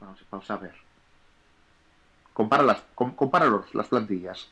vamos, 0.01 0.19
vamos 0.31 0.51
a 0.51 0.57
ver. 0.59 0.73
Compara 2.33 2.63
las, 2.63 2.83
com, 2.95 3.15
compara 3.15 3.47
los, 3.47 3.75
las 3.75 3.89
plantillas. 3.89 4.49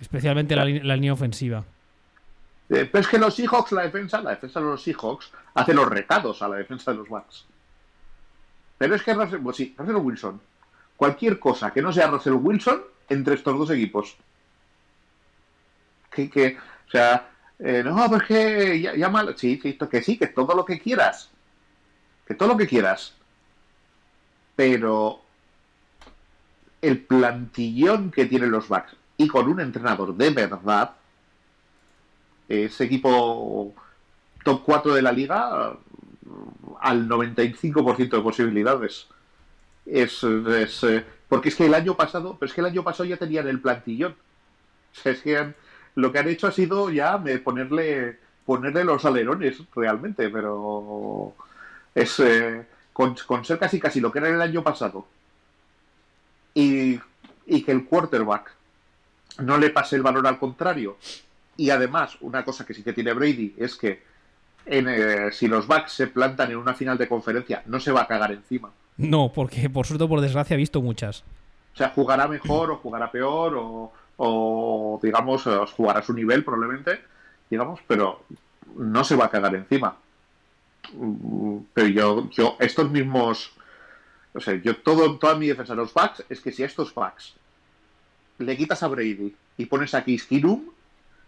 Especialmente 0.00 0.54
la, 0.54 0.64
línea 0.64 1.12
ofensiva. 1.12 1.64
Eh, 2.68 2.88
pero 2.90 3.00
es 3.00 3.08
que 3.08 3.18
los 3.18 3.34
Seahawks, 3.34 3.72
la 3.72 3.82
defensa, 3.82 4.20
la 4.20 4.30
defensa 4.30 4.60
de 4.60 4.66
los 4.66 4.82
Seahawks 4.82 5.32
hace 5.54 5.74
los 5.74 5.88
recados 5.88 6.42
a 6.42 6.48
la 6.48 6.56
defensa 6.56 6.92
de 6.92 6.98
los 6.98 7.08
Bucks. 7.08 7.46
Pero 8.76 8.94
es 8.94 9.02
que 9.02 9.14
Russell, 9.14 9.40
pues 9.40 9.56
sí, 9.56 9.74
Russell 9.76 9.96
Wilson, 9.96 10.40
cualquier 10.96 11.38
cosa 11.38 11.72
que 11.72 11.82
no 11.82 11.92
sea 11.92 12.06
Russell 12.06 12.34
Wilson 12.34 12.82
entre 13.08 13.34
estos 13.34 13.58
dos 13.58 13.70
equipos. 13.70 14.16
Que, 16.10 16.30
que 16.30 16.58
o 16.86 16.90
sea, 16.90 17.28
eh, 17.58 17.82
no, 17.84 18.08
pues 18.08 18.22
que 18.22 18.80
ya, 18.80 18.94
ya 18.94 19.08
mal, 19.08 19.36
sí, 19.36 19.58
sí, 19.60 19.76
que 19.76 20.02
sí, 20.02 20.16
que 20.16 20.28
todo 20.28 20.54
lo 20.54 20.64
que 20.64 20.78
quieras. 20.78 21.30
Que 22.26 22.34
todo 22.34 22.50
lo 22.50 22.56
que 22.56 22.68
quieras. 22.68 23.14
Pero 24.54 25.22
el 26.80 27.04
plantillón 27.04 28.10
que 28.10 28.26
tienen 28.26 28.50
los 28.50 28.68
Bucks 28.68 28.96
y 29.16 29.28
con 29.28 29.48
un 29.48 29.60
entrenador 29.60 30.14
de 30.14 30.30
verdad, 30.30 30.92
ese 32.48 32.84
equipo 32.84 33.74
top 34.44 34.62
4 34.64 34.94
de 34.94 35.02
la 35.02 35.12
liga 35.12 35.76
al 36.80 37.08
95% 37.08 38.10
de 38.10 38.20
posibilidades. 38.20 39.08
Es, 39.84 40.22
eh, 40.22 41.04
porque 41.28 41.48
es 41.48 41.56
que 41.56 41.66
el 41.66 41.74
año 41.74 41.96
pasado, 41.96 42.36
pero 42.38 42.48
es 42.48 42.54
que 42.54 42.60
el 42.60 42.68
año 42.68 42.84
pasado 42.84 43.04
ya 43.06 43.16
tenían 43.16 43.48
el 43.48 43.60
plantillón. 43.60 44.14
Es 45.04 45.20
que 45.22 45.36
han, 45.36 45.54
lo 45.96 46.12
que 46.12 46.18
han 46.18 46.28
hecho 46.28 46.46
ha 46.46 46.52
sido 46.52 46.90
ya 46.90 47.22
ponerle 47.44 48.18
ponerle 48.46 48.82
los 48.82 49.04
alerones 49.04 49.62
realmente, 49.74 50.30
pero 50.30 51.34
es 51.94 52.18
eh, 52.20 52.66
con, 52.94 53.14
con 53.26 53.44
ser 53.44 53.58
casi 53.58 53.78
casi 53.78 54.00
lo 54.00 54.10
que 54.10 54.20
era 54.20 54.28
el 54.28 54.40
año 54.40 54.62
pasado 54.62 55.06
y, 56.58 57.00
y 57.46 57.62
que 57.62 57.70
el 57.70 57.84
quarterback 57.84 58.52
no 59.38 59.58
le 59.58 59.70
pase 59.70 59.94
el 59.94 60.02
valor 60.02 60.26
al 60.26 60.38
contrario. 60.40 60.96
Y 61.56 61.70
además 61.70 62.16
una 62.20 62.44
cosa 62.44 62.66
que 62.66 62.74
sí 62.74 62.82
que 62.82 62.92
tiene 62.92 63.12
Brady 63.12 63.54
es 63.56 63.76
que 63.76 64.02
en, 64.66 64.88
eh, 64.88 65.30
si 65.32 65.46
los 65.46 65.68
Bucks 65.68 65.92
se 65.92 66.08
plantan 66.08 66.50
en 66.50 66.56
una 66.56 66.74
final 66.74 66.98
de 66.98 67.08
conferencia 67.08 67.62
no 67.66 67.78
se 67.78 67.92
va 67.92 68.02
a 68.02 68.06
cagar 68.08 68.32
encima. 68.32 68.70
No, 68.96 69.32
porque 69.32 69.70
por 69.70 69.86
suerte 69.86 70.04
o 70.04 70.08
por 70.08 70.20
desgracia 70.20 70.54
he 70.54 70.58
visto 70.58 70.82
muchas. 70.82 71.22
o 71.74 71.76
sea 71.76 71.90
jugará 71.90 72.26
mejor 72.26 72.72
o 72.72 72.76
jugará 72.78 73.10
peor 73.12 73.54
o, 73.56 73.92
o 74.16 75.00
digamos 75.00 75.46
eh, 75.46 75.60
jugará 75.76 76.00
a 76.00 76.02
su 76.02 76.12
nivel 76.12 76.44
probablemente 76.44 77.00
digamos 77.48 77.80
pero 77.86 78.24
no 78.76 79.04
se 79.04 79.14
va 79.14 79.26
a 79.26 79.30
cagar 79.30 79.54
encima. 79.54 79.96
Mm, 80.92 81.58
pero 81.72 81.86
yo 81.86 82.30
yo 82.30 82.56
estos 82.58 82.90
mismos 82.90 83.52
o 84.38 84.40
sea 84.40 84.54
yo 84.54 84.76
todo 84.76 85.18
toda 85.18 85.34
mi 85.34 85.48
defensa 85.48 85.74
de 85.74 85.82
los 85.82 85.92
Bucks 85.92 86.24
es 86.28 86.40
que 86.40 86.52
si 86.52 86.62
a 86.62 86.66
estos 86.66 86.94
Bucks 86.94 87.34
le 88.38 88.56
quitas 88.56 88.82
a 88.82 88.88
Brady 88.88 89.34
y 89.56 89.66
pones 89.66 89.92
aquí 89.94 90.16
Skinum 90.16 90.70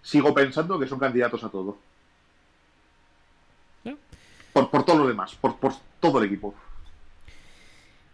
sigo 0.01 0.33
pensando 0.33 0.79
que 0.79 0.87
son 0.87 0.99
candidatos 0.99 1.43
a 1.45 1.49
todo 1.49 1.77
por, 4.53 4.71
por 4.71 4.85
todo 4.85 4.99
lo 4.99 5.09
demás 5.09 5.35
por, 5.35 5.57
por 5.57 5.73
todo 6.01 6.19
el 6.19 6.27
equipo 6.27 6.55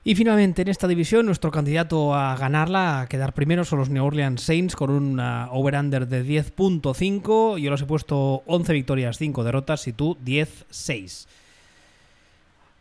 Y 0.02 0.14
finalmente 0.14 0.62
en 0.62 0.68
esta 0.68 0.89
división 0.89 1.27
nuestro 1.27 1.51
candidato 1.51 2.14
a 2.14 2.36
ganarla, 2.36 3.01
a 3.01 3.06
quedar 3.09 3.35
primero, 3.35 3.64
son 3.64 3.81
los 3.81 3.90
New 3.90 4.05
Orleans 4.05 4.40
Saints 4.40 4.77
con 4.77 4.90
un 4.90 5.18
uh, 5.18 5.48
over-under 5.51 6.06
de 6.06 6.24
10.5. 6.24 7.59
Yo 7.59 7.70
los 7.70 7.82
he 7.82 7.86
puesto 7.86 8.44
11 8.47 8.73
victorias, 8.73 9.18
5 9.18 9.43
derrotas 9.43 9.89
y 9.89 9.93
tú 9.93 10.16
10-6. 10.24 11.27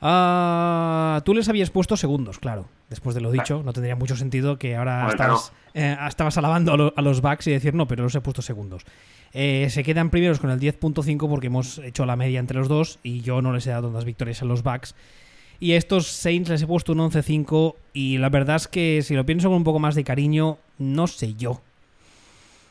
Ah, 0.08 1.22
tú 1.26 1.34
les 1.34 1.50
habías 1.50 1.72
puesto 1.72 1.98
segundos, 1.98 2.38
claro. 2.38 2.68
Después 2.92 3.16
de 3.16 3.22
lo 3.22 3.32
dicho, 3.32 3.64
no 3.64 3.74
tendría 3.74 3.96
mucho 3.96 4.16
sentido 4.16 4.60
que 4.60 4.76
ahora 4.76 5.08
estabas, 5.10 5.52
eh, 5.74 5.98
estabas 6.08 6.38
alabando 6.38 6.74
a, 6.74 6.78
lo- 6.78 6.94
a 6.96 7.02
los 7.02 7.22
Bucks 7.22 7.48
y 7.48 7.52
decir 7.52 7.74
no, 7.74 7.88
pero 7.88 8.04
los 8.04 8.14
he 8.14 8.22
puesto 8.22 8.44
segundos. 8.44 8.84
Eh, 9.34 9.68
se 9.72 9.84
quedan 9.84 10.12
primeros 10.12 10.40
con 10.40 10.52
el 10.52 10.60
10.5 10.60 11.28
porque 11.28 11.48
hemos 11.48 11.80
hecho 11.80 12.06
la 12.06 12.16
media 12.16 12.40
entre 12.40 12.60
los 12.60 12.68
dos 12.68 13.00
y 13.02 13.22
yo 13.22 13.42
no 13.42 13.52
les 13.52 13.66
he 13.66 13.72
dado 13.72 13.88
tantas 13.88 14.06
victorias 14.06 14.44
a 14.44 14.46
los 14.46 14.62
Bucks. 14.62 14.94
Y 15.60 15.72
a 15.72 15.78
estos 15.78 16.06
Saints 16.08 16.50
les 16.50 16.62
he 16.62 16.68
puesto 16.68 16.92
un 16.92 17.00
11-5 17.00 17.76
y 17.94 18.20
la 18.20 18.30
verdad 18.30 18.58
es 18.58 18.68
que 18.68 19.02
si 19.02 19.16
lo 19.16 19.26
pienso 19.26 19.48
con 19.48 19.58
un 19.58 19.64
poco 19.64 19.80
más 19.80 19.96
de 19.96 20.04
cariño, 20.04 20.60
no 20.78 21.08
sé 21.08 21.34
yo. 21.34 21.62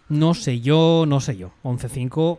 No 0.08 0.34
sé 0.34 0.60
yo, 0.60 1.04
no 1.08 1.18
sé 1.20 1.36
yo. 1.36 1.50
11-5, 1.64 2.38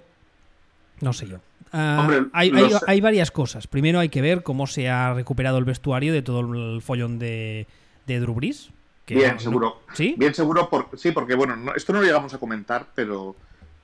no 1.01 1.11
sé 1.13 1.27
yo. 1.27 1.39
Ah, 1.77 1.97
Hombre, 1.99 2.27
hay, 2.31 2.51
los- 2.51 2.73
hay- 2.75 2.79
hay 2.87 3.01
varias 3.01 3.31
cosas. 3.31 3.67
Primero 3.67 3.99
hay 3.99 4.07
que 4.09 4.21
ver 4.21 4.43
cómo 4.43 4.65
se 4.65 4.89
ha 4.89 5.13
recuperado 5.13 5.57
el 5.57 5.65
vestuario 5.65 6.13
de 6.13 6.21
todo 6.21 6.39
el 6.39 6.81
follón 6.81 7.19
de, 7.19 7.67
de 8.07 8.19
Drew 8.21 8.33
Brees. 8.33 8.69
que 9.05 9.15
bien 9.15 9.33
no- 9.33 9.39
seguro 9.39 9.81
¿Sí? 9.93 10.15
Bien 10.17 10.33
seguro, 10.33 10.69
por, 10.69 10.87
sí, 10.97 11.11
porque 11.11 11.35
bueno, 11.35 11.55
no- 11.57 11.75
esto 11.75 11.91
no 11.93 11.99
lo 11.99 12.05
llegamos 12.05 12.33
a 12.33 12.37
comentar, 12.37 12.87
pero, 12.95 13.35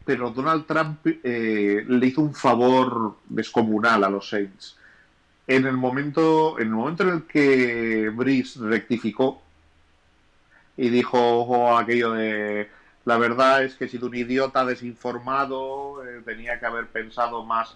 pero 0.06 0.30
Donald 0.32 0.66
Trump 0.66 1.00
eh, 1.06 1.84
le 1.88 2.08
hizo 2.08 2.22
un 2.22 2.34
favor 2.34 3.18
descomunal 3.28 4.04
a 4.06 4.10
los 4.10 4.30
Saints. 4.30 4.78
En 5.48 5.66
el 5.66 5.76
momento, 5.76 6.58
en 6.60 6.68
el 6.68 6.74
momento 6.74 7.04
en 7.04 7.10
el 7.10 7.24
que 7.24 8.10
Brice 8.16 8.60
rectificó 8.62 9.42
y 10.78 10.90
dijo 10.90 11.18
oh, 11.20 11.78
aquello 11.78 12.12
de 12.14 12.70
la 13.06 13.18
verdad 13.18 13.64
es 13.64 13.76
que 13.76 13.86
he 13.86 13.88
sido 13.88 14.08
un 14.08 14.16
idiota 14.16 14.66
desinformado, 14.66 16.04
eh, 16.06 16.22
tenía 16.26 16.60
que 16.60 16.66
haber 16.66 16.88
pensado 16.88 17.44
más 17.44 17.76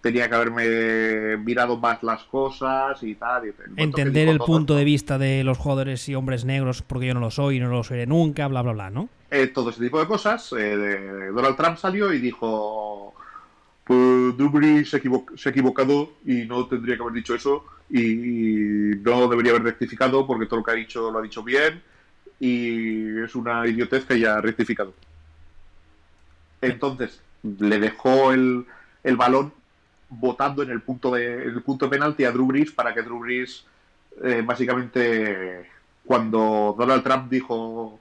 tenía 0.00 0.26
que 0.26 0.34
haberme 0.34 1.36
mirado 1.36 1.76
más 1.76 2.02
las 2.02 2.24
cosas 2.24 3.02
y 3.02 3.14
tal. 3.14 3.52
Entender 3.76 4.26
el 4.26 4.38
punto 4.38 4.74
de 4.74 4.84
vista 4.84 5.18
de 5.18 5.44
los 5.44 5.58
jugadores 5.58 6.08
y 6.08 6.14
hombres 6.14 6.46
negros, 6.46 6.80
porque 6.80 7.08
yo 7.08 7.14
no 7.14 7.20
lo 7.20 7.30
soy 7.30 7.56
y 7.56 7.60
no 7.60 7.68
lo 7.68 7.84
seré 7.84 8.06
nunca, 8.06 8.48
bla, 8.48 8.62
bla, 8.62 8.72
bla, 8.72 8.88
¿no? 8.88 9.10
Eh, 9.30 9.48
todo 9.48 9.68
ese 9.68 9.82
tipo 9.82 10.00
de 10.00 10.06
cosas. 10.06 10.48
Donald 10.48 11.56
Trump 11.56 11.76
salió 11.76 12.10
y 12.10 12.20
dijo 12.20 13.12
pues 13.84 14.36
Drew 14.36 14.84
se, 14.84 14.96
ha 14.96 15.50
equivocado 15.50 16.12
y 16.24 16.44
no 16.44 16.66
tendría 16.66 16.96
que 16.96 17.02
haber 17.02 17.14
dicho 17.14 17.34
eso 17.34 17.64
y 17.90 18.94
no 19.02 19.28
debería 19.28 19.52
haber 19.52 19.64
rectificado 19.64 20.26
porque 20.26 20.46
todo 20.46 20.60
lo 20.60 20.64
que 20.64 20.70
ha 20.70 20.74
dicho 20.74 21.10
lo 21.10 21.18
ha 21.18 21.22
dicho 21.22 21.42
bien 21.42 21.82
y 22.42 23.20
es 23.20 23.36
una 23.36 23.64
idiotez 23.68 24.04
que 24.04 24.14
haya 24.14 24.40
rectificado. 24.40 24.92
Entonces 26.60 27.22
le 27.44 27.78
dejó 27.78 28.32
el, 28.32 28.66
el 29.04 29.16
balón 29.16 29.52
votando 30.08 30.64
en 30.64 30.70
el 30.70 30.80
punto 30.80 31.12
de 31.12 31.44
el 31.44 31.62
punto 31.62 31.88
penalti 31.88 32.24
a 32.24 32.32
Drew 32.32 32.46
Brees 32.46 32.72
para 32.72 32.92
que 32.92 33.02
Drew 33.02 33.20
Brees 33.20 33.64
eh, 34.24 34.42
básicamente 34.44 35.70
cuando 36.04 36.74
Donald 36.76 37.04
Trump 37.04 37.30
dijo 37.30 38.00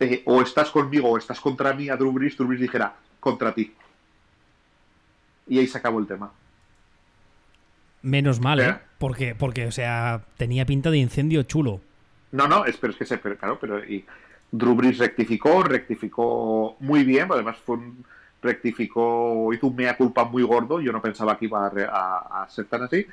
eh, 0.00 0.22
o 0.26 0.42
estás 0.42 0.70
conmigo 0.70 1.08
o 1.08 1.16
estás 1.16 1.40
contra 1.40 1.72
mí 1.72 1.88
a 1.88 1.96
Drew 1.96 2.12
Brees, 2.12 2.36
Drew 2.36 2.48
Brees 2.48 2.60
dijera 2.60 2.94
contra 3.20 3.54
ti 3.54 3.72
y 5.48 5.58
ahí 5.60 5.66
se 5.66 5.78
acabó 5.78 5.98
el 5.98 6.06
tema. 6.06 6.30
Menos 8.02 8.38
mal, 8.38 8.60
¿eh? 8.60 8.76
Porque, 8.98 9.34
porque, 9.34 9.66
o 9.66 9.72
sea, 9.72 10.26
tenía 10.36 10.66
pinta 10.66 10.90
de 10.90 10.98
incendio 10.98 11.42
chulo. 11.44 11.80
No, 12.36 12.46
no, 12.46 12.64
es, 12.64 12.76
pero 12.76 12.92
es 12.92 12.98
que 12.98 13.06
se, 13.06 13.18
pero, 13.18 13.36
claro, 13.36 13.58
pero 13.58 13.82
y 13.82 14.04
Drew 14.50 14.78
rectificó, 14.98 15.62
rectificó 15.62 16.76
muy 16.80 17.02
bien, 17.02 17.28
además 17.30 17.56
fue 17.64 17.76
un, 17.76 18.04
rectificó, 18.42 19.52
hizo 19.54 19.68
un 19.68 19.76
mea 19.76 19.96
culpa 19.96 20.24
muy 20.24 20.42
gordo, 20.42 20.80
yo 20.80 20.92
no 20.92 21.00
pensaba 21.00 21.38
que 21.38 21.46
iba 21.46 21.66
a, 21.66 22.46
ser 22.50 22.66
tan 22.66 22.82
así, 22.82 23.06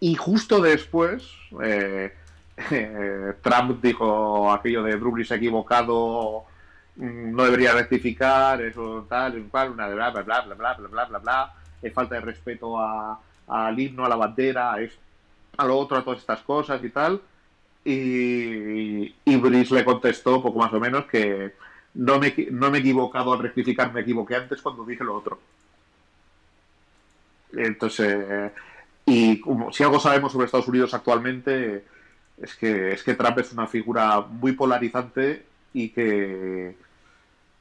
y 0.00 0.14
justo 0.14 0.60
después 0.60 1.32
eh, 1.62 2.12
eh, 2.70 3.32
Trump 3.42 3.82
dijo 3.82 4.52
aquello 4.52 4.82
de 4.82 4.96
Drew 4.96 5.18
equivocado, 5.18 6.44
mm, 6.96 7.34
no 7.34 7.44
debería 7.44 7.72
rectificar, 7.72 8.60
eso 8.60 9.06
tal, 9.08 9.48
una 9.72 9.88
de 9.88 9.94
bla 9.94 10.10
bla 10.10 10.22
bla 10.22 10.40
bla 10.42 10.54
bla 10.54 10.74
bla 10.74 10.88
bla 10.88 11.04
bla 11.06 11.18
bla 11.18 11.54
es 11.80 11.92
falta 11.92 12.16
de 12.16 12.20
respeto 12.20 12.76
al 12.78 13.78
himno, 13.78 14.04
a 14.04 14.08
la 14.08 14.16
bandera, 14.16 14.74
a, 15.56 15.64
lo 15.64 15.78
otro, 15.78 15.98
a 15.98 16.04
todas 16.04 16.20
estas 16.20 16.40
cosas 16.40 16.82
y 16.82 16.90
tal. 16.90 17.20
Y, 17.84 19.14
y 19.24 19.36
Brice 19.36 19.74
le 19.74 19.84
contestó, 19.84 20.42
poco 20.42 20.58
más 20.58 20.72
o 20.72 20.80
menos, 20.80 21.06
que 21.06 21.54
no 21.94 22.18
me, 22.18 22.34
no 22.50 22.70
me 22.70 22.78
he 22.78 22.80
equivocado 22.80 23.32
al 23.32 23.40
rectificar, 23.40 23.92
me 23.92 24.02
equivoqué 24.02 24.36
antes 24.36 24.60
cuando 24.60 24.84
dije 24.84 25.04
lo 25.04 25.16
otro. 25.16 25.38
Entonces, 27.52 28.52
y 29.06 29.40
si 29.72 29.82
algo 29.82 29.98
sabemos 29.98 30.32
sobre 30.32 30.46
Estados 30.46 30.68
Unidos 30.68 30.92
actualmente, 30.92 31.84
es 32.40 32.54
que, 32.56 32.92
es 32.92 33.02
que 33.02 33.14
Trump 33.14 33.38
es 33.38 33.52
una 33.52 33.66
figura 33.66 34.20
muy 34.20 34.52
polarizante 34.52 35.44
y 35.72 35.88
que 35.90 36.76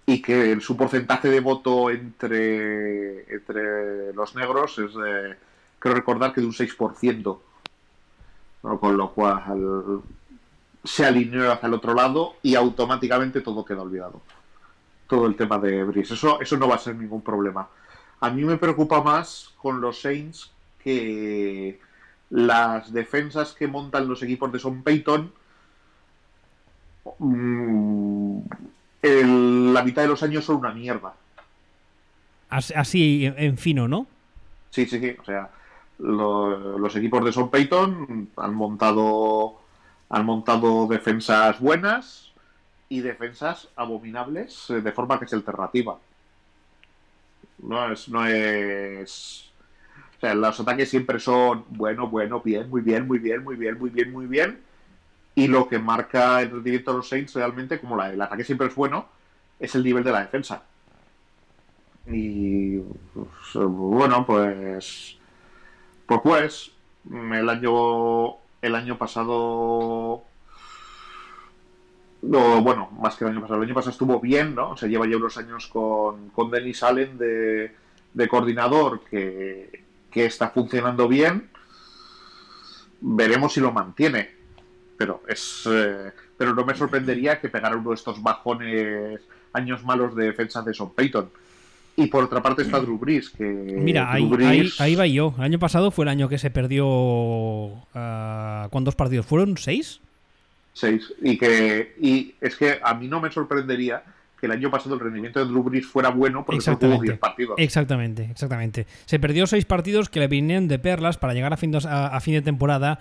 y 0.10 0.22
que 0.22 0.60
su 0.61 0.77
porcentaje 0.77 1.30
de 1.30 1.41
voto 1.41 1.89
entre, 1.89 3.30
entre 3.31 4.14
los 4.14 4.35
negros 4.35 4.80
es, 4.80 4.95
de, 4.95 5.35
creo 5.80 5.95
recordar 5.95 6.34
que 6.34 6.39
de 6.39 6.48
un 6.48 6.53
6%, 6.53 7.39
con 8.80 8.98
lo 8.98 9.11
cual 9.11 10.02
se 10.84 11.06
alineó 11.06 11.52
hacia 11.52 11.68
el 11.68 11.73
otro 11.73 11.94
lado 11.94 12.35
y 12.44 12.56
automáticamente 12.56 13.41
todo 13.41 13.64
queda 13.65 13.81
olvidado. 13.81 14.22
Todo 15.07 15.27
el 15.27 15.35
tema 15.35 15.57
de 15.57 15.84
Brice. 15.84 16.14
Eso, 16.14 16.41
eso 16.41 16.57
no 16.57 16.68
va 16.68 16.76
a 16.76 16.80
ser 16.80 16.95
ningún 16.95 17.22
problema. 17.22 17.68
A 18.19 18.30
mí 18.30 18.44
me 18.44 18.57
preocupa 18.57 19.02
más 19.02 19.53
con 19.57 19.80
los 19.80 20.02
Saints 20.02 20.52
que 20.84 21.80
las 22.30 22.91
defensas 22.91 23.53
que 23.53 23.68
montan 23.68 24.07
los 24.07 24.22
equipos 24.22 24.52
de 24.52 24.60
Son 24.60 24.84
Payton 24.84 25.31
mmm, 27.19 28.39
la 29.02 29.84
mitad 29.84 30.02
de 30.02 30.07
los 30.07 30.23
años 30.23 30.45
son 30.45 30.57
una 30.57 30.73
mierda. 30.73 31.14
Así 32.49 33.26
en 33.26 33.57
fino, 33.57 33.88
¿no? 33.88 34.07
Sí, 34.72 34.85
sí, 34.85 34.99
sí. 34.99 35.15
O 35.19 35.26
sea, 35.26 35.49
los 35.99 36.95
equipos 36.95 37.26
de 37.26 37.32
Son 37.32 37.49
Payton 37.49 38.30
han 38.38 38.53
montado 38.53 39.60
han 40.10 40.26
montado 40.26 40.88
defensas 40.88 41.60
buenas 41.60 42.32
y 42.88 43.02
defensas 43.02 43.68
abominables 43.76 44.69
eh, 44.69 44.82
de 44.82 44.91
forma 44.94 45.19
que 45.19 45.26
es 45.26 45.34
alternativa. 45.34 45.98
No 47.60 47.91
es, 47.91 48.07
no 48.07 48.26
es. 48.26 49.52
O 50.18 50.19
sea, 50.22 50.34
los 50.34 50.60
ataques 50.60 50.90
siempre 50.90 51.19
son 51.19 51.65
bueno, 51.69 52.07
bueno, 52.07 52.40
bien, 52.40 52.69
muy 52.69 52.82
bien, 52.82 53.06
muy 53.06 53.19
bien, 53.19 53.44
muy 53.44 53.56
bien, 53.56 53.78
muy 53.78 53.90
bien, 53.90 54.11
muy 54.11 54.26
bien 54.28 54.68
y 55.38 55.48
lo 55.48 55.68
que 55.69 55.78
marca 55.78 56.41
el 56.41 56.49
rendimiento 56.49 56.90
de 56.91 56.98
los 56.98 57.10
Saints 57.10 57.36
realmente, 57.36 57.80
como 57.80 57.95
la, 57.95 58.11
el 58.11 58.19
ataque 58.19 58.44
siempre 58.44 58.65
es 58.68 58.76
bueno, 58.76 59.07
es 59.60 59.76
el 59.76 59.84
nivel 59.84 60.03
de 60.03 60.11
la 60.11 60.22
defensa. 60.22 60.64
Y 62.07 62.80
pues, 62.80 63.28
bueno, 63.53 64.26
pues. 64.26 65.16
Pues 66.08 66.22
pues. 66.24 66.72
El 67.12 67.50
año. 67.50 68.38
El 68.62 68.76
año 68.76 68.98
pasado. 68.98 70.24
No, 72.24 72.62
bueno, 72.62 72.90
más 73.00 73.16
que 73.16 73.26
el 73.26 73.32
año 73.32 73.42
pasado. 73.42 73.62
El 73.62 73.68
año 73.68 73.76
pasado 73.76 73.92
estuvo 73.92 74.20
bien, 74.20 74.56
¿no? 74.56 74.76
Se 74.76 74.90
lleva 74.90 75.08
ya 75.08 75.18
unos 75.18 75.38
años 75.38 75.68
con, 75.68 76.30
con 76.30 76.50
Denis 76.50 76.82
Allen 76.82 77.18
de, 77.18 77.76
de 78.14 78.28
coordinador 78.28 79.02
que, 79.02 79.84
que 80.10 80.26
está 80.26 80.50
funcionando 80.50 81.08
bien. 81.08 81.50
Veremos 83.00 83.54
si 83.54 83.60
lo 83.60 83.72
mantiene 83.72 84.38
pero 84.98 85.22
es 85.28 85.68
eh, 85.72 86.12
pero 86.38 86.54
no 86.54 86.66
me 86.66 86.76
sorprendería 86.76 87.40
que 87.40 87.50
pegara 87.50 87.78
uno 87.78 87.92
de 87.92 87.96
estos 87.96 88.22
bajones 88.22 89.22
años 89.54 89.84
malos 89.84 90.16
de 90.16 90.26
defensa 90.26 90.62
de 90.62 90.74
Son 90.74 90.94
Payton. 90.94 91.30
Y 91.99 92.07
por 92.07 92.24
otra 92.24 92.44
parte 92.44 92.61
está 92.61 92.80
Drew 92.80 92.98
Brees, 92.98 93.32
que... 93.32 93.44
Mira, 93.44 94.14
ahí, 94.14 94.30
ahí, 94.78 94.95
va 94.95 95.07
yo. 95.07 95.34
El 95.40 95.44
año 95.45 95.57
pasado 95.57 95.90
fue 95.90 96.06
el 96.06 96.10
año 96.10 96.30
que 96.30 96.38
se 96.38 96.52
perdió... 96.52 96.88
Uh, 96.88 98.69
¿Cuántos 98.69 98.94
partidos? 98.95 99.26
¿Fueron 99.26 99.57
seis? 99.57 99.99
Seis. 100.74 101.11
Y, 101.24 101.40
que, 101.40 101.95
y 101.99 102.36
es 102.40 102.56
que 102.56 102.80
a 102.84 102.94
mí 102.94 103.07
no 103.07 103.19
me 103.19 103.32
sorprendería 103.32 104.03
que 104.40 104.45
el 104.45 104.52
año 104.52 104.69
pasado 104.69 104.94
el 104.95 105.02
rendimiento 105.02 105.40
de 105.40 105.45
Drew 105.45 105.64
Brees 105.64 105.88
fuera 105.88 106.10
bueno 106.10 106.45
porque 106.45 106.61
se 106.61 106.76
tuvo 106.76 107.02
10 107.02 107.18
partidos. 107.18 107.56
Exactamente, 107.57 108.28
exactamente. 108.30 108.86
Se 109.06 109.19
perdió 109.19 109.48
seis 109.48 109.65
partidos 109.65 110.10
que 110.10 110.19
le 110.19 110.28
vinieron 110.28 110.68
de 110.68 110.78
perlas 110.78 111.18
para 111.18 111.34
llegar 111.34 111.52
a 111.53 111.57
fin 111.57 111.72
de, 111.72 111.80
a, 111.84 112.19
fin 112.19 112.36
de 112.36 112.41
temporada. 112.44 112.99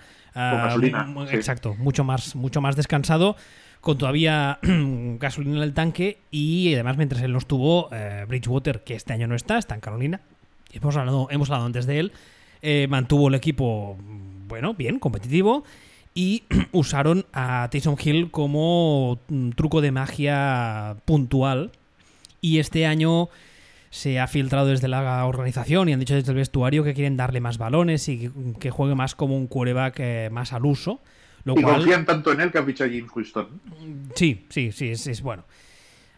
Exacto, 1.31 1.75
mucho 1.75 2.03
más, 2.03 2.35
mucho 2.35 2.61
más 2.61 2.75
descansado, 2.75 3.35
con 3.87 3.97
todavía 3.97 4.59
gasolina 5.17 5.55
en 5.55 5.63
el 5.63 5.73
tanque 5.73 6.17
y 6.29 6.73
además 6.73 6.97
mientras 6.97 7.21
él 7.21 7.31
no 7.31 7.37
estuvo, 7.37 7.87
eh, 7.93 8.25
Bridgewater, 8.27 8.83
que 8.83 8.95
este 8.95 9.13
año 9.13 9.27
no 9.27 9.35
está, 9.35 9.57
está 9.57 9.75
en 9.75 9.79
Carolina, 9.79 10.19
hemos 10.73 10.97
hablado, 10.97 11.29
hemos 11.31 11.49
antes 11.51 11.85
de 11.85 11.99
él, 11.99 12.11
eh, 12.61 12.87
mantuvo 12.89 13.29
el 13.29 13.35
equipo, 13.35 13.97
bueno, 14.49 14.73
bien, 14.73 14.99
competitivo 14.99 15.63
y 16.13 16.43
usaron 16.73 17.27
a 17.31 17.69
Taysom 17.71 17.95
Hill 18.03 18.29
como 18.29 19.19
mm, 19.29 19.51
truco 19.51 19.79
de 19.79 19.91
magia 19.91 20.97
puntual. 21.05 21.71
Y 22.41 22.59
este 22.59 22.87
año 22.87 23.29
se 23.89 24.19
ha 24.19 24.27
filtrado 24.27 24.67
desde 24.67 24.89
la 24.89 25.25
organización 25.25 25.87
y 25.87 25.93
han 25.93 26.01
dicho 26.01 26.13
desde 26.13 26.31
el 26.31 26.37
vestuario 26.37 26.83
que 26.83 26.93
quieren 26.93 27.15
darle 27.15 27.39
más 27.39 27.57
balones 27.57 28.09
y 28.09 28.29
que, 28.59 28.69
juegue 28.69 28.95
más 28.95 29.15
como 29.15 29.37
un 29.37 29.47
quarterback 29.47 29.95
eh, 29.99 30.29
más 30.29 30.51
al 30.51 30.65
uso. 30.65 30.99
Lo 31.47 31.57
y 31.57 31.63
confían 31.63 32.05
tanto 32.05 32.33
en 32.33 32.41
él 32.41 32.51
que 32.51 32.57
han 32.57 32.65
fichado 32.65 32.89
a 32.89 32.93
James 32.93 33.09
Winston. 33.15 33.47
Sí, 34.15 34.45
sí, 34.49 34.73
sí, 34.73 34.89
es, 34.89 35.21
bueno. 35.21 35.45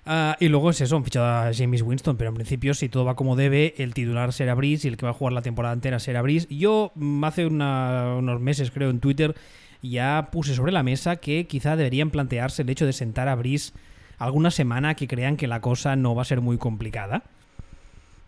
Ah, 0.04 0.36
y 0.40 0.48
luego 0.48 0.72
es 0.72 0.82
eso, 0.82 0.96
han 0.96 1.04
fichado 1.04 1.28
a 1.28 1.52
James 1.54 1.84
Winston, 1.84 2.18
pero 2.18 2.30
en 2.30 2.34
principio, 2.34 2.74
si 2.74 2.90
todo 2.90 3.06
va 3.06 3.16
como 3.16 3.36
debe, 3.36 3.76
el 3.78 3.94
titular 3.94 4.34
será 4.34 4.56
Breeze 4.56 4.88
y 4.88 4.90
el 4.90 4.98
que 4.98 5.06
va 5.06 5.12
a 5.12 5.14
jugar 5.14 5.34
la 5.34 5.44
temporada 5.44 5.76
entera 5.76 6.00
será 6.00 6.24
Breeze. 6.24 6.48
Yo 6.50 6.92
mm, 6.96 7.24
hace 7.24 7.46
unos 7.46 8.42
meses, 8.42 8.72
creo, 8.72 8.90
en 8.90 9.00
Twitter 9.00 9.36
ya 9.84 10.30
puse 10.32 10.56
sobre 10.56 10.72
la 10.72 10.82
mesa 10.82 11.18
que 11.18 11.46
quizá 11.46 11.76
deberían 11.76 12.10
plantearse 12.10 12.64
el 12.64 12.70
hecho 12.72 12.88
de 12.88 12.94
sentar 12.94 13.28
a 13.28 13.36
Brice 13.36 13.74
alguna 14.18 14.50
semana 14.50 14.96
que 14.96 15.08
crean 15.08 15.38
que 15.38 15.46
la 15.46 15.62
cosa 15.62 15.96
no 15.96 16.16
va 16.16 16.24
a 16.24 16.26
ser 16.26 16.42
muy 16.42 16.58
complicada 16.58 17.22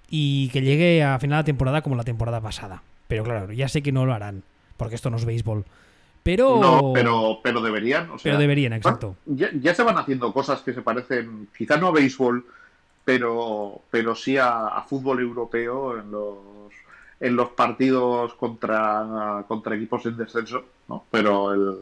y 0.08 0.50
que 0.50 0.62
llegue 0.62 1.04
a 1.04 1.18
final 1.18 1.40
de 1.40 1.46
temporada 1.46 1.82
como 1.82 1.96
la 1.96 2.04
temporada 2.04 2.42
pasada. 2.42 2.84
Pero 3.08 3.24
claro, 3.24 3.52
ya 3.52 3.68
sé 3.68 3.82
que 3.82 3.92
no 3.92 4.06
lo 4.06 4.14
harán, 4.14 4.44
porque 4.78 4.94
esto 4.94 5.10
no 5.10 5.18
es 5.18 5.26
béisbol. 5.26 5.66
Pero... 6.24 6.60
No, 6.62 6.92
pero, 6.94 7.40
pero 7.44 7.62
deberían. 7.62 8.10
pero 8.22 8.38
deberían, 8.38 8.74
exacto. 8.74 9.16
Ya, 9.26 9.74
se 9.74 9.84
van 9.84 9.98
haciendo 9.98 10.32
cosas 10.34 10.62
que 10.62 10.74
se 10.74 10.82
parecen, 10.82 11.48
quizá 11.58 11.78
no 11.78 11.88
a 11.88 11.92
béisbol, 11.92 12.46
pero, 13.04 13.82
pero 13.90 14.14
sí 14.16 14.38
a 14.38 14.84
fútbol 14.88 15.20
europeo 15.20 15.98
en 15.98 16.12
los 16.12 16.38
en 17.20 17.36
los 17.36 17.50
partidos 17.50 18.34
contra, 18.34 19.44
contra 19.48 19.76
equipos 19.76 20.04
en 20.08 20.18
descenso, 20.18 20.64
¿no? 20.88 21.06
Pero 21.12 21.54
el, 21.54 21.76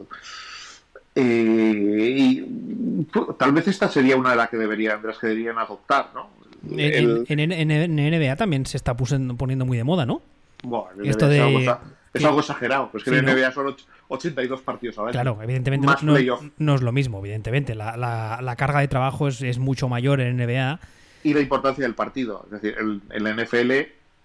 eh, 1.14 2.14
y, 2.16 3.04
tal 3.38 3.52
vez 3.52 3.66
esta 3.68 3.88
sería 3.88 4.16
una 4.16 4.30
de 4.30 4.36
las 4.36 4.48
que 4.50 4.56
deberían, 4.56 5.00
de 5.02 5.08
las 5.08 5.18
que 5.18 5.28
deberían 5.28 5.58
adoptar, 5.58 6.10
¿no? 6.14 6.28
En, 6.76 7.24
en- 7.28 7.52
en- 7.52 7.70
en 7.70 8.20
NBA 8.20 8.36
también 8.36 8.66
se 8.66 8.76
está 8.76 8.94
poniendo 8.94 9.64
muy 9.64 9.76
de 9.78 9.84
moda, 9.84 10.04
¿no? 10.04 10.20
Bueno, 10.62 10.88
en 11.02 11.08
Esto 11.08 11.24
es, 11.24 11.30
de- 11.32 11.40
algo, 11.40 11.80
es 12.12 12.24
algo 12.24 12.40
exagerado, 12.40 12.90
pues 12.92 13.02
que 13.02 13.10
Sí, 13.10 13.16
en 13.16 13.24
¿no? 13.24 13.32
NBA 13.32 13.52
son 13.52 13.66
och- 13.68 13.86
82 14.10 14.60
partidos 14.62 14.98
a 14.98 15.02
ver. 15.04 15.12
Claro, 15.12 15.38
evidentemente 15.42 15.86
Más 15.86 16.02
no, 16.02 16.74
es 16.74 16.82
lo 16.82 16.92
mismo, 16.92 17.18
evidentemente. 17.20 17.74
La, 17.74 17.96
la- 17.96 18.40
la 18.42 18.56
carga 18.56 18.80
de 18.80 18.88
trabajo 18.88 19.28
es, 19.28 19.40
es 19.42 19.58
mucho 19.58 19.88
mayor 19.88 20.20
en 20.20 20.36
NBA 20.36 20.78
Y 21.24 21.32
la 21.34 21.40
importancia 21.40 21.82
del 21.84 21.94
partido. 21.94 22.42
Es 22.46 22.60
decir, 22.60 22.76
el- 22.78 23.00
en 23.10 23.24
la 23.24 23.30
NFL 23.30 23.72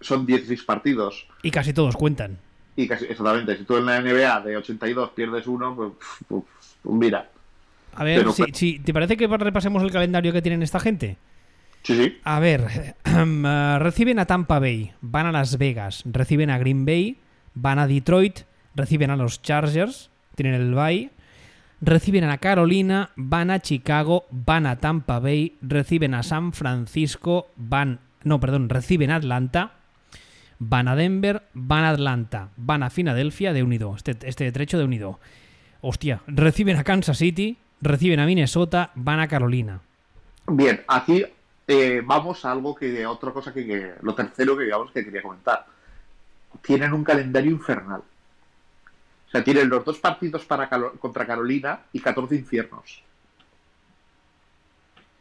son 0.02 0.26
16 0.26 0.64
partidos. 0.64 1.26
y 1.44 1.52
casi 1.52 1.72
todos 1.74 1.96
cuentan. 1.96 2.38
Y 2.76 2.88
casi, 2.88 3.06
exactamente, 3.06 3.56
si 3.58 3.64
tú 3.64 3.78
en 3.78 3.86
la 3.86 4.02
NBA 4.02 4.42
de 4.42 4.58
82 4.58 5.12
pierdes 5.12 5.48
uno, 5.48 5.94
pues, 6.28 6.44
mira. 6.84 7.30
A 7.94 8.04
ver, 8.04 8.20
Pero- 8.20 8.34
si, 8.34 8.44
si- 8.54 8.80
¿te 8.80 8.94
parece 8.94 9.16
que 9.16 9.28
repasemos 9.28 9.82
el 9.84 9.92
calendario 9.92 10.34
que 10.34 10.42
tienen 10.42 10.62
esta 10.64 10.80
gente? 10.82 11.16
Sí, 11.84 11.96
sí. 11.96 12.18
A 12.24 12.40
ver, 12.40 12.96
reciben 13.80 14.20
a 14.20 14.26
Tampa 14.26 14.60
Bay, 14.60 14.92
van 15.02 15.28
a 15.28 15.32
Las 15.32 15.58
Vegas, 15.58 16.04
reciben 16.06 16.50
a 16.50 16.58
Green 16.58 16.86
Bay, 16.86 17.18
van 17.54 17.80
a 17.80 17.88
Detroit, 17.88 18.40
reciben 18.76 19.10
a 19.12 19.16
los 19.16 19.42
Chargers, 19.42 20.10
tienen 20.36 20.56
el 20.62 20.74
bye, 20.76 21.10
reciben 21.82 22.24
a 22.26 22.38
Carolina, 22.38 23.12
van 23.16 23.52
a 23.52 23.60
Chicago, 23.60 24.26
van 24.32 24.66
a 24.66 24.78
Tampa 24.78 25.20
Bay, 25.20 25.56
reciben 25.62 26.14
a 26.14 26.24
San 26.24 26.54
Francisco, 26.54 27.48
van, 27.56 28.00
no, 28.24 28.40
perdón, 28.40 28.70
reciben 28.70 29.12
a 29.12 29.16
Atlanta, 29.18 29.74
van 30.60 30.88
a 30.88 30.96
Denver, 30.96 31.44
van 31.54 31.84
a 31.84 31.90
Atlanta, 31.90 32.50
van 32.58 32.84
a 32.84 32.90
Filadelfia 32.90 33.54
de 33.54 33.64
unido, 33.64 33.96
este, 33.96 34.16
este 34.28 34.52
trecho 34.52 34.78
de 34.78 34.86
unido. 34.86 35.20
Hostia, 35.82 36.22
reciben 36.28 36.78
a 36.78 36.84
Kansas 36.84 37.18
City, 37.18 37.58
reciben 37.82 38.20
a 38.20 38.26
Minnesota, 38.26 38.92
van 38.96 39.20
a 39.20 39.28
Carolina. 39.28 39.82
Bien, 40.48 40.82
aquí 40.88 41.24
eh, 41.68 42.02
vamos 42.06 42.46
a 42.46 42.52
algo 42.52 42.74
que, 42.76 43.06
otra 43.06 43.32
cosa 43.32 43.54
que, 43.54 43.66
que- 43.66 43.94
lo 44.02 44.16
tercero 44.16 44.58
que 44.58 44.64
digamos 44.64 44.92
que 44.92 45.04
quería 45.04 45.22
comentar. 45.22 45.66
Tienen 46.62 46.94
un 46.94 47.04
calendario 47.04 47.52
infernal. 47.52 48.02
Sea, 49.36 49.44
tienen 49.44 49.68
los 49.68 49.84
dos 49.84 50.00
partidos 50.00 50.46
para 50.46 50.70
contra 50.70 51.28
Carolina 51.28 51.82
y 51.92 52.00
14 52.00 52.36
infiernos. 52.36 53.04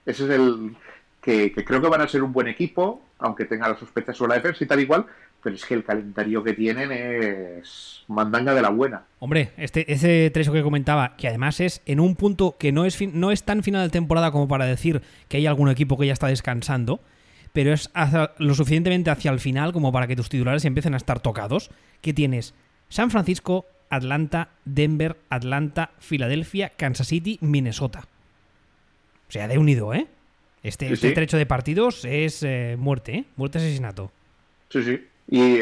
Ese 0.06 0.22
es 0.22 0.30
el 0.30 0.76
que, 1.20 1.52
creo 1.52 1.82
que 1.82 1.88
van 1.88 2.00
a 2.00 2.06
ser 2.06 2.22
un 2.22 2.32
buen 2.32 2.46
equipo, 2.46 3.02
aunque 3.18 3.44
tenga 3.44 3.68
las 3.68 3.80
sospechas 3.80 4.16
sobre 4.16 4.28
la 4.28 4.34
defensa 4.36 4.62
y 4.62 4.68
tal 4.68 4.78
igual, 4.78 5.06
pero 5.42 5.56
es 5.56 5.64
que 5.64 5.74
el 5.74 5.82
calendario 5.82 6.44
que 6.44 6.52
tienen 6.52 6.92
es 6.92 8.04
mandanga 8.06 8.54
de 8.54 8.62
la 8.62 8.68
buena. 8.68 9.02
Hombre, 9.18 9.50
este, 9.56 9.92
ese 9.92 10.30
trecho 10.32 10.52
que 10.52 10.62
comentaba, 10.62 11.16
que 11.16 11.26
además 11.26 11.58
es 11.58 11.82
en 11.84 11.98
un 11.98 12.14
punto 12.14 12.56
que 12.56 12.70
no 12.70 12.84
es, 12.84 13.00
no 13.14 13.32
es 13.32 13.42
tan 13.42 13.64
final 13.64 13.82
de 13.82 13.90
temporada 13.90 14.30
como 14.30 14.46
para 14.46 14.64
decir 14.64 15.02
que 15.26 15.38
hay 15.38 15.48
algún 15.48 15.70
equipo 15.70 15.98
que 15.98 16.06
ya 16.06 16.12
está 16.12 16.28
descansando, 16.28 17.00
pero 17.52 17.72
es 17.72 17.90
lo 18.38 18.54
suficientemente 18.54 19.10
hacia 19.10 19.32
el 19.32 19.40
final 19.40 19.72
como 19.72 19.90
para 19.90 20.06
que 20.06 20.14
tus 20.14 20.28
titulares 20.28 20.64
empiecen 20.64 20.94
a 20.94 20.98
estar 20.98 21.18
tocados, 21.18 21.72
que 22.00 22.14
tienes 22.14 22.54
San 22.88 23.10
Francisco, 23.10 23.66
Atlanta, 23.94 24.48
Denver, 24.64 25.16
Atlanta, 25.30 25.90
Filadelfia, 25.98 26.70
Kansas 26.70 27.06
City, 27.08 27.38
Minnesota. 27.40 28.06
O 29.28 29.32
sea, 29.32 29.48
de 29.48 29.58
unido, 29.58 29.94
¿eh? 29.94 30.06
Este, 30.62 30.86
Sí, 30.88 30.92
este 30.94 31.08
sí. 31.08 31.14
trecho 31.14 31.36
de 31.36 31.46
partidos 31.46 32.04
es 32.04 32.42
eh, 32.42 32.76
muerte, 32.78 33.14
¿eh? 33.14 33.24
Muerte 33.36 33.58
asesinato. 33.58 34.10
Sí, 34.70 34.82
sí. 34.82 35.06
Y, 35.28 35.58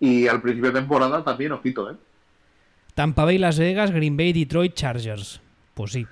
y 0.00 0.28
al 0.28 0.40
principio 0.40 0.70
de 0.72 0.80
temporada 0.80 1.22
también, 1.24 1.52
ojito, 1.52 1.90
¿eh? 1.90 1.94
Tampa 2.94 3.24
Bay, 3.24 3.38
Las 3.38 3.58
Vegas, 3.58 3.90
Green 3.90 4.16
Bay, 4.16 4.32
Detroit, 4.32 4.74
Chargers. 4.74 5.40
Pues 5.74 5.92
sí. 5.92 6.06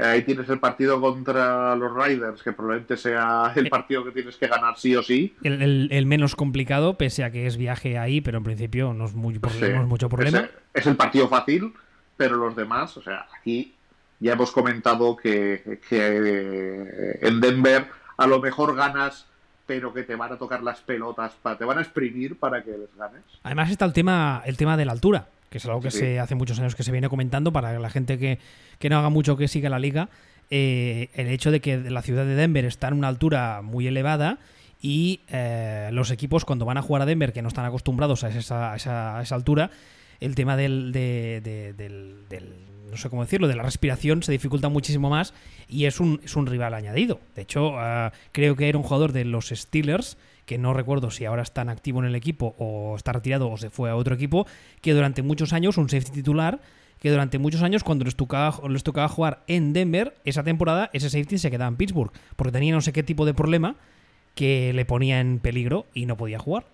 Ahí 0.00 0.22
tienes 0.22 0.48
el 0.48 0.60
partido 0.60 1.00
contra 1.00 1.74
los 1.74 1.92
Riders, 1.92 2.42
que 2.42 2.52
probablemente 2.52 2.96
sea 2.96 3.52
el 3.56 3.68
partido 3.68 4.04
que 4.04 4.12
tienes 4.12 4.36
que 4.36 4.46
ganar 4.46 4.78
sí 4.78 4.94
o 4.94 5.02
sí. 5.02 5.34
El, 5.42 5.60
el- 5.60 5.88
el 5.90 6.06
menos 6.06 6.36
complicado, 6.36 6.96
pese 6.96 7.24
a 7.24 7.30
que 7.32 7.46
es 7.46 7.56
viaje 7.56 7.98
ahí, 7.98 8.20
pero 8.20 8.38
en 8.38 8.44
principio 8.44 8.94
no 8.94 9.06
es, 9.06 9.14
muy, 9.14 9.34
Sí. 9.34 9.40
no 9.72 9.82
es 9.82 9.88
mucho 9.88 10.08
problema. 10.08 10.38
Es, 10.40 10.50
es 10.74 10.86
el 10.86 10.96
partido 10.96 11.28
fácil, 11.28 11.72
pero 12.16 12.36
los 12.36 12.54
demás, 12.54 12.96
o 12.96 13.02
sea, 13.02 13.26
aquí 13.40 13.74
ya 14.20 14.32
hemos 14.34 14.52
comentado 14.52 15.16
que, 15.16 15.80
que, 15.88 15.98
eh, 16.00 17.18
en 17.22 17.40
Denver 17.40 17.86
a 18.16 18.26
lo 18.26 18.40
mejor 18.40 18.74
ganas, 18.76 19.26
pero 19.66 19.92
que 19.92 20.02
te 20.02 20.16
van 20.16 20.32
a 20.32 20.36
tocar 20.38 20.62
las 20.62 20.80
pelotas, 20.80 21.36
te 21.58 21.64
van 21.64 21.78
a 21.78 21.82
exprimir 21.82 22.36
para 22.38 22.62
que 22.62 22.70
les 22.70 22.94
ganes. 22.96 23.22
Además 23.42 23.70
está 23.70 23.84
el 23.84 23.92
tema, 23.92 24.42
el 24.46 24.56
tema 24.56 24.76
de 24.76 24.84
la 24.84 24.92
altura, 24.92 25.26
que 25.50 25.58
es 25.58 25.64
algo 25.66 25.80
que 25.80 25.90
Sí. 25.90 25.98
se 25.98 26.20
hace 26.20 26.34
muchos 26.34 26.58
años 26.60 26.74
que 26.74 26.82
se 26.82 26.92
viene 26.92 27.08
comentando 27.08 27.52
para 27.52 27.78
la 27.78 27.90
gente 27.90 28.18
que, 28.18 28.38
que 28.78 28.88
no 28.90 28.98
haga 28.98 29.08
mucho 29.08 29.36
que 29.36 29.48
siga 29.48 29.68
la 29.70 29.78
liga. 29.78 30.08
eh, 30.50 31.10
el 31.12 31.28
hecho 31.28 31.50
de 31.50 31.60
que 31.60 31.76
la 31.76 32.00
ciudad 32.00 32.24
de 32.24 32.34
Denver 32.34 32.64
está 32.64 32.88
en 32.88 32.94
una 32.94 33.08
altura 33.08 33.60
muy 33.62 33.86
elevada 33.86 34.38
y 34.80 35.20
eh, 35.28 35.90
los 35.92 36.10
equipos 36.10 36.46
cuando 36.46 36.64
van 36.64 36.78
a 36.78 36.82
jugar 36.82 37.02
a 37.02 37.06
Denver, 37.06 37.34
que 37.34 37.42
no 37.42 37.48
están 37.48 37.66
acostumbrados 37.66 38.24
a 38.24 38.28
esa, 38.30 38.72
a 38.72 38.76
esa- 38.76 39.18
a 39.18 39.22
esa 39.22 39.34
altura, 39.34 39.70
el 40.20 40.34
tema 40.34 40.56
del, 40.56 40.90
de- 40.92 41.42
de- 41.44 41.72
del- 41.74 42.26
del- 42.30 42.54
no 42.90 42.96
sé 42.96 43.10
cómo 43.10 43.22
decirlo, 43.24 43.46
de 43.46 43.56
la 43.56 43.62
respiración 43.62 44.22
se 44.22 44.32
dificulta 44.32 44.70
muchísimo 44.70 45.10
más 45.10 45.34
y 45.68 45.84
es 45.84 46.00
un, 46.00 46.18
es 46.24 46.34
un 46.34 46.46
rival 46.46 46.72
añadido. 46.72 47.20
De 47.36 47.42
hecho, 47.42 47.78
ah, 47.78 48.12
creo 48.32 48.56
que 48.56 48.70
era 48.70 48.78
un 48.78 48.84
jugador 48.84 49.12
de 49.12 49.26
los 49.26 49.48
Steelers, 49.48 50.16
que 50.48 50.56
no 50.58 50.72
recuerdo 50.72 51.10
si 51.10 51.26
ahora 51.26 51.42
está 51.42 51.60
en 51.62 51.68
activo 51.68 52.00
en 52.00 52.06
el 52.06 52.14
equipo 52.14 52.54
o 52.58 52.96
está 52.96 53.12
retirado 53.12 53.50
o 53.50 53.56
se 53.58 53.68
fue 53.68 53.90
a 53.90 53.96
otro 53.96 54.14
equipo, 54.14 54.46
que 54.80 54.94
durante 54.94 55.22
muchos 55.22 55.52
años, 55.52 55.76
un 55.76 55.90
safety 55.90 56.10
titular, 56.10 56.58
que 57.00 57.10
durante 57.10 57.38
muchos 57.38 57.62
años 57.62 57.84
cuando 57.84 58.06
les 58.06 58.16
tocaba, 58.16 58.66
les 58.68 58.82
tocaba 58.82 59.08
jugar 59.08 59.42
en 59.46 59.74
Denver, 59.74 60.16
esa 60.24 60.42
temporada, 60.42 60.88
ese 60.94 61.10
safety 61.10 61.36
se 61.36 61.50
quedaba 61.50 61.68
en 61.68 61.76
Pittsburgh, 61.76 62.10
porque 62.34 62.50
tenía 62.50 62.72
no 62.74 62.80
sé 62.80 62.92
qué 62.94 63.02
tipo 63.02 63.26
de 63.26 63.34
problema 63.34 63.76
que 64.34 64.72
le 64.72 64.84
ponía 64.86 65.20
en 65.20 65.38
peligro 65.38 65.84
y 65.92 66.06
no 66.06 66.16
podía 66.16 66.38
jugar. 66.38 66.64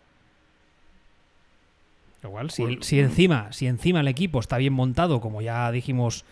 Igual, 2.22 2.50
si, 2.50 2.62
el- 2.62 2.82
si 2.82 3.00
encima, 3.00 3.52
si 3.52 3.66
encima 3.66 4.00
el 4.00 4.08
equipo 4.08 4.38
está 4.40 4.56
bien 4.56 4.72
montado, 4.72 5.20
como 5.20 5.42
ya 5.42 5.70
dijimos 5.72 6.24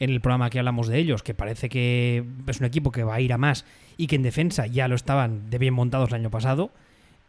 en 0.00 0.10
el 0.10 0.20
programa 0.20 0.50
que 0.50 0.58
hablamos 0.58 0.88
de 0.88 0.98
ellos, 0.98 1.22
que 1.22 1.32
parece 1.34 1.68
que 1.68 2.22
es 2.46 2.60
un 2.60 2.66
equipo 2.66 2.92
que 2.92 3.02
va 3.02 3.14
a 3.14 3.20
ir 3.20 3.32
a 3.32 3.38
más 3.38 3.64
y 3.96 4.06
que 4.08 4.16
en 4.16 4.22
defensa 4.22 4.66
ya 4.66 4.88
lo 4.88 4.94
estaban 4.94 5.48
de 5.50 5.58
bien 5.58 5.74
montados 5.74 6.10
el 6.10 6.16
año 6.16 6.30
pasado, 6.30 6.70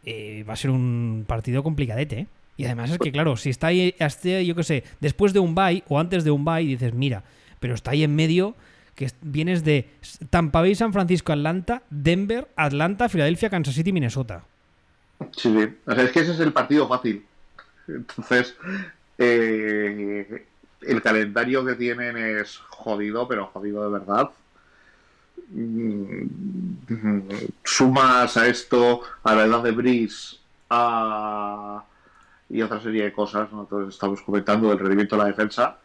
eh, 0.04 0.44
va 0.48 0.54
a 0.54 0.56
ser 0.56 0.70
un 0.70 1.24
partido 1.26 1.62
complicadete. 1.62 2.18
¿eh? 2.20 2.26
Y 2.56 2.64
además 2.66 2.90
es 2.90 2.98
que, 2.98 3.10
claro, 3.12 3.36
si 3.36 3.50
está 3.50 3.68
ahí, 3.68 3.94
hasta, 4.00 4.42
yo 4.42 4.54
qué 4.54 4.62
sé, 4.62 4.84
después 5.00 5.32
de 5.32 5.38
un 5.40 5.54
bye 5.54 5.82
o 5.88 5.98
antes 5.98 6.24
de 6.24 6.30
un 6.30 6.44
bye, 6.44 6.64
dices, 6.64 6.92
mira, 6.92 7.22
pero 7.58 7.74
está 7.74 7.92
ahí 7.92 8.02
en 8.04 8.14
medio, 8.14 8.54
que 8.94 9.06
es- 9.06 9.16
vienes 9.22 9.64
de 9.64 9.88
Tampa 10.28 10.60
Bay, 10.60 10.74
San 10.74 10.92
Francisco, 10.92 11.32
Atlanta, 11.32 11.82
Denver, 11.90 12.48
Atlanta, 12.56 13.08
Filadelfia, 13.08 13.48
Kansas 13.50 13.74
City, 13.74 13.92
Minnesota. 13.92 14.44
Sí, 15.36 15.52
sí. 15.54 15.68
O 15.86 15.94
sea, 15.94 16.04
es 16.04 16.10
que 16.12 16.20
ese 16.20 16.32
es 16.32 16.40
el 16.40 16.52
partido 16.52 16.86
fácil. 16.88 17.24
Entonces, 17.88 18.56
eh, 19.18 20.46
el 20.82 21.02
calendario 21.02 21.64
que 21.64 21.74
tienen 21.74 22.16
es 22.16 22.56
jodido, 22.68 23.28
pero 23.28 23.46
jodido 23.46 23.84
de 23.90 23.98
verdad. 23.98 24.30
Mm, 25.52 27.28
Sumas 27.64 28.36
a 28.36 28.46
esto, 28.48 29.00
a 29.24 29.34
la 29.34 29.44
edad 29.44 29.62
de 29.62 29.72
Brice, 29.72 30.36
a... 30.70 31.84
y 32.48 32.62
otra 32.62 32.80
serie 32.80 33.04
de 33.04 33.12
cosas, 33.12 33.50
¿no? 33.52 33.68
Estamos 33.88 34.20
comentando 34.22 34.68
del 34.68 34.78
rendimiento 34.78 35.16
de 35.16 35.22
la 35.22 35.28
defensa. 35.28 35.78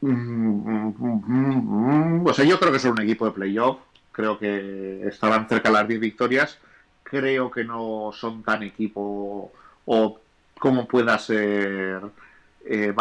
Mm, 0.00 2.26
O 2.26 2.32
sea, 2.34 2.44
yo 2.44 2.58
creo 2.58 2.72
que 2.72 2.78
son 2.78 2.92
un 2.92 3.02
equipo 3.02 3.26
de 3.26 3.32
playoff. 3.32 3.78
Creo 4.12 4.38
que 4.38 5.06
estarán 5.08 5.48
cerca 5.48 5.68
de 5.68 5.74
las 5.74 5.88
10 5.88 6.00
victorias. 6.00 6.58
Creo 7.02 7.50
que 7.50 7.64
no 7.64 8.10
son 8.14 8.42
tan 8.42 8.62
equipo 8.62 9.52
o 9.86 10.20
como 10.58 10.86
pueda 10.86 11.18
ser 11.18 12.00
eh. 12.64 12.92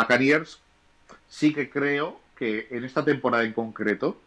Sí 1.27 1.53
que 1.53 1.69
creo 1.69 2.19
que 2.35 2.67
en 2.71 2.83
esta 2.85 3.03
temporada 3.05 3.43
en 3.43 3.53
concreto, 3.53 4.17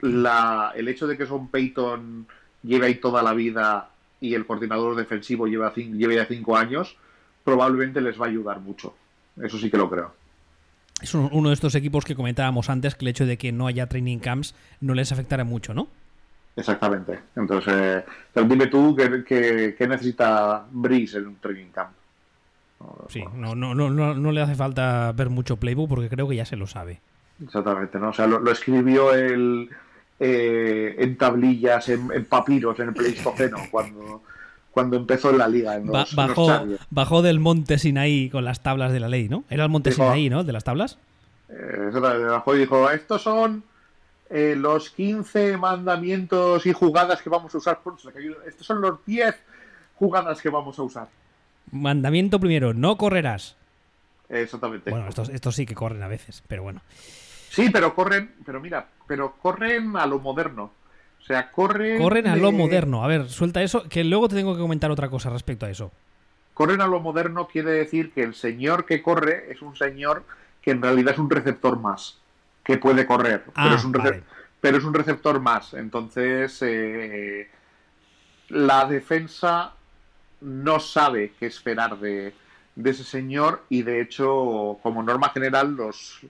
la, 0.00 0.72
el 0.76 0.88
hecho 0.88 1.06
de 1.06 1.16
que 1.16 1.26
Son 1.26 1.48
Peyton 1.48 2.26
lleve 2.62 2.86
ahí 2.86 2.94
toda 2.96 3.22
la 3.22 3.32
vida 3.34 3.90
y 4.20 4.34
el 4.34 4.46
coordinador 4.46 4.96
defensivo 4.96 5.46
lleva 5.46 5.72
lleve 5.74 6.16
ya 6.16 6.26
cinco 6.26 6.56
años, 6.56 6.96
probablemente 7.44 8.00
les 8.00 8.20
va 8.20 8.26
a 8.26 8.28
ayudar 8.28 8.60
mucho. 8.60 8.94
Eso 9.42 9.58
sí 9.58 9.70
que 9.70 9.76
lo 9.76 9.90
creo. 9.90 10.14
Es 11.02 11.12
un- 11.14 11.28
uno 11.32 11.48
de 11.50 11.54
estos 11.54 11.74
equipos 11.74 12.04
que 12.04 12.14
comentábamos 12.14 12.70
antes 12.70 12.94
que 12.94 13.04
el 13.04 13.08
hecho 13.08 13.26
de 13.26 13.36
que 13.36 13.52
no 13.52 13.66
haya 13.66 13.88
training 13.88 14.18
camps 14.18 14.54
no 14.80 14.94
les 14.94 15.12
afectará 15.12 15.44
mucho, 15.44 15.74
¿no? 15.74 15.88
Exactamente. 16.56 17.18
Entonces, 17.34 17.74
eh, 17.74 18.04
dime 18.46 18.68
tú 18.68 18.94
qué, 18.96 19.74
necesita 19.88 20.64
Breeze 20.70 21.18
en 21.18 21.26
un 21.26 21.36
training 21.36 21.66
camp. 21.72 21.90
Sí, 23.08 23.24
no, 23.34 23.54
no, 23.54 23.74
no, 23.74 23.90
no, 23.90 24.14
no 24.14 24.32
le 24.32 24.40
hace 24.42 24.54
falta 24.54 25.10
ver 25.12 25.30
mucho 25.30 25.56
playbook 25.56 25.88
porque 25.88 26.08
creo 26.08 26.28
que 26.28 26.36
ya 26.36 26.44
se 26.44 26.56
lo 26.56 26.66
sabe. 26.66 27.00
Exactamente, 27.42 27.98
¿no? 27.98 28.10
O 28.10 28.12
sea, 28.12 28.26
lo, 28.26 28.38
lo 28.38 28.50
escribió 28.52 29.12
el, 29.14 29.68
eh, 30.20 30.94
en 30.98 31.16
tablillas, 31.16 31.88
en, 31.88 32.10
en 32.12 32.24
papiros, 32.26 32.78
en 32.80 32.88
el 32.88 32.94
Pleistoceno, 32.94 33.56
cuando, 33.70 34.22
cuando 34.70 34.96
empezó 34.96 35.30
en 35.30 35.38
la 35.38 35.48
liga. 35.48 35.74
En 35.76 35.86
los, 35.86 35.92
Ba- 35.92 36.00
en 36.24 36.28
los 36.28 36.36
bajó, 36.36 36.66
bajó 36.90 37.22
del 37.22 37.40
monte 37.40 37.78
Sinaí 37.78 38.30
con 38.30 38.44
las 38.44 38.62
tablas 38.62 38.92
de 38.92 39.00
la 39.00 39.08
ley, 39.08 39.28
¿no? 39.28 39.44
Era 39.50 39.64
el 39.64 39.70
monte 39.70 39.90
Dijo- 39.90 40.04
Sinaí, 40.04 40.30
¿no? 40.30 40.44
De 40.44 40.52
las 40.52 40.64
tablas. 40.64 40.98
Eh, 41.48 41.84
exactamente, 41.88 42.24
bajó 42.26 42.54
y 42.54 42.58
dijo, 42.60 42.90
estos 42.90 43.22
son 43.22 43.64
eh, 44.30 44.54
los 44.56 44.90
15 44.90 45.56
mandamientos 45.56 46.64
y 46.66 46.72
jugadas 46.72 47.20
que 47.20 47.30
vamos 47.30 47.54
a 47.54 47.58
usar. 47.58 47.80
Estos 48.46 48.66
son 48.66 48.80
los 48.80 49.04
10 49.04 49.34
jugadas 49.96 50.40
que 50.40 50.48
vamos 50.48 50.78
a 50.78 50.82
usar. 50.82 51.08
Mandamiento 51.72 52.38
primero, 52.40 52.72
no 52.74 52.96
correrás. 52.96 53.56
Exactamente. 54.28 54.90
Bueno, 54.90 55.08
estos, 55.08 55.28
estos 55.28 55.54
sí 55.54 55.66
que 55.66 55.74
corren 55.74 56.02
a 56.02 56.08
veces, 56.08 56.42
pero 56.48 56.62
bueno. 56.62 56.80
Sí, 57.50 57.70
pero 57.70 57.94
corren, 57.94 58.34
pero 58.44 58.60
mira, 58.60 58.86
pero 59.06 59.34
corren 59.40 59.96
a 59.96 60.06
lo 60.06 60.18
moderno. 60.18 60.72
O 61.20 61.24
sea, 61.26 61.50
corren. 61.50 62.00
Corren 62.02 62.26
a 62.26 62.36
lo 62.36 62.52
moderno. 62.52 63.02
A 63.04 63.06
ver, 63.06 63.28
suelta 63.30 63.62
eso, 63.62 63.88
que 63.88 64.04
luego 64.04 64.28
te 64.28 64.36
tengo 64.36 64.54
que 64.54 64.60
comentar 64.60 64.90
otra 64.90 65.08
cosa 65.08 65.30
respecto 65.30 65.64
a 65.66 65.70
eso. 65.70 65.90
Corren 66.52 66.80
a 66.80 66.86
lo 66.86 67.00
moderno 67.00 67.48
quiere 67.48 67.70
decir 67.72 68.12
que 68.12 68.22
el 68.22 68.34
señor 68.34 68.84
que 68.84 69.02
corre 69.02 69.50
es 69.50 69.62
un 69.62 69.74
señor 69.74 70.24
que 70.60 70.70
en 70.72 70.82
realidad 70.82 71.14
es 71.14 71.18
un 71.18 71.30
receptor 71.30 71.78
más, 71.80 72.18
que 72.62 72.76
puede 72.78 73.06
correr, 73.06 73.42
pero, 73.44 73.52
Ah, 73.56 73.74
es 73.74 73.84
un 73.84 73.92
vale. 73.92 74.22
pero 74.60 74.78
es 74.78 74.84
un 74.84 74.94
receptor 74.94 75.40
más. 75.40 75.74
Entonces, 75.74 76.58
eh, 76.62 77.50
la 78.50 78.84
defensa 78.86 79.72
no 80.40 80.78
sabe 80.80 81.32
qué 81.38 81.46
esperar 81.46 81.98
de, 81.98 82.34
de 82.76 82.90
ese 82.90 83.04
señor 83.04 83.64
y 83.68 83.82
de 83.82 84.00
hecho, 84.00 84.78
como 84.82 85.02
norma 85.02 85.30
general, 85.30 85.74
los, 85.74 86.20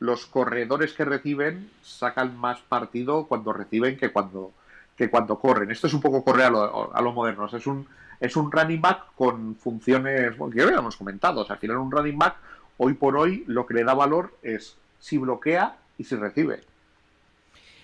los 0.00 0.26
corredores 0.26 0.94
que 0.94 1.04
reciben 1.04 1.70
sacan 1.82 2.36
más 2.36 2.58
partido 2.60 3.26
cuando 3.26 3.52
reciben 3.52 3.96
que 3.96 4.10
cuando, 4.10 4.52
que 4.96 5.10
cuando 5.10 5.38
corren. 5.38 5.70
Esto 5.70 5.86
es 5.86 5.94
un 5.94 6.00
poco 6.00 6.24
correr 6.24 6.46
a 6.46 6.50
lo, 6.50 6.94
a 6.96 7.00
lo 7.00 7.12
moderno. 7.12 7.44
O 7.44 7.48
sea, 7.48 7.58
es 7.58 7.66
un, 7.66 7.86
es 8.18 8.34
un 8.34 8.50
running 8.50 8.80
back 8.80 9.14
con 9.14 9.54
funciones 9.56 10.36
bueno, 10.36 10.52
que 10.52 10.60
ya 10.60 10.64
habíamos 10.66 10.96
comentado. 10.96 11.42
O 11.42 11.44
sea, 11.44 11.54
al 11.54 11.60
final 11.60 11.76
un 11.76 11.90
running 11.90 12.18
back, 12.18 12.36
hoy 12.78 12.94
por 12.94 13.16
hoy, 13.16 13.44
lo 13.46 13.66
que 13.66 13.74
le 13.74 13.84
da 13.84 13.94
valor 13.94 14.34
es 14.42 14.76
si 14.98 15.18
bloquea 15.18 15.76
y 15.98 16.04
si 16.04 16.16
recibe. 16.16 16.60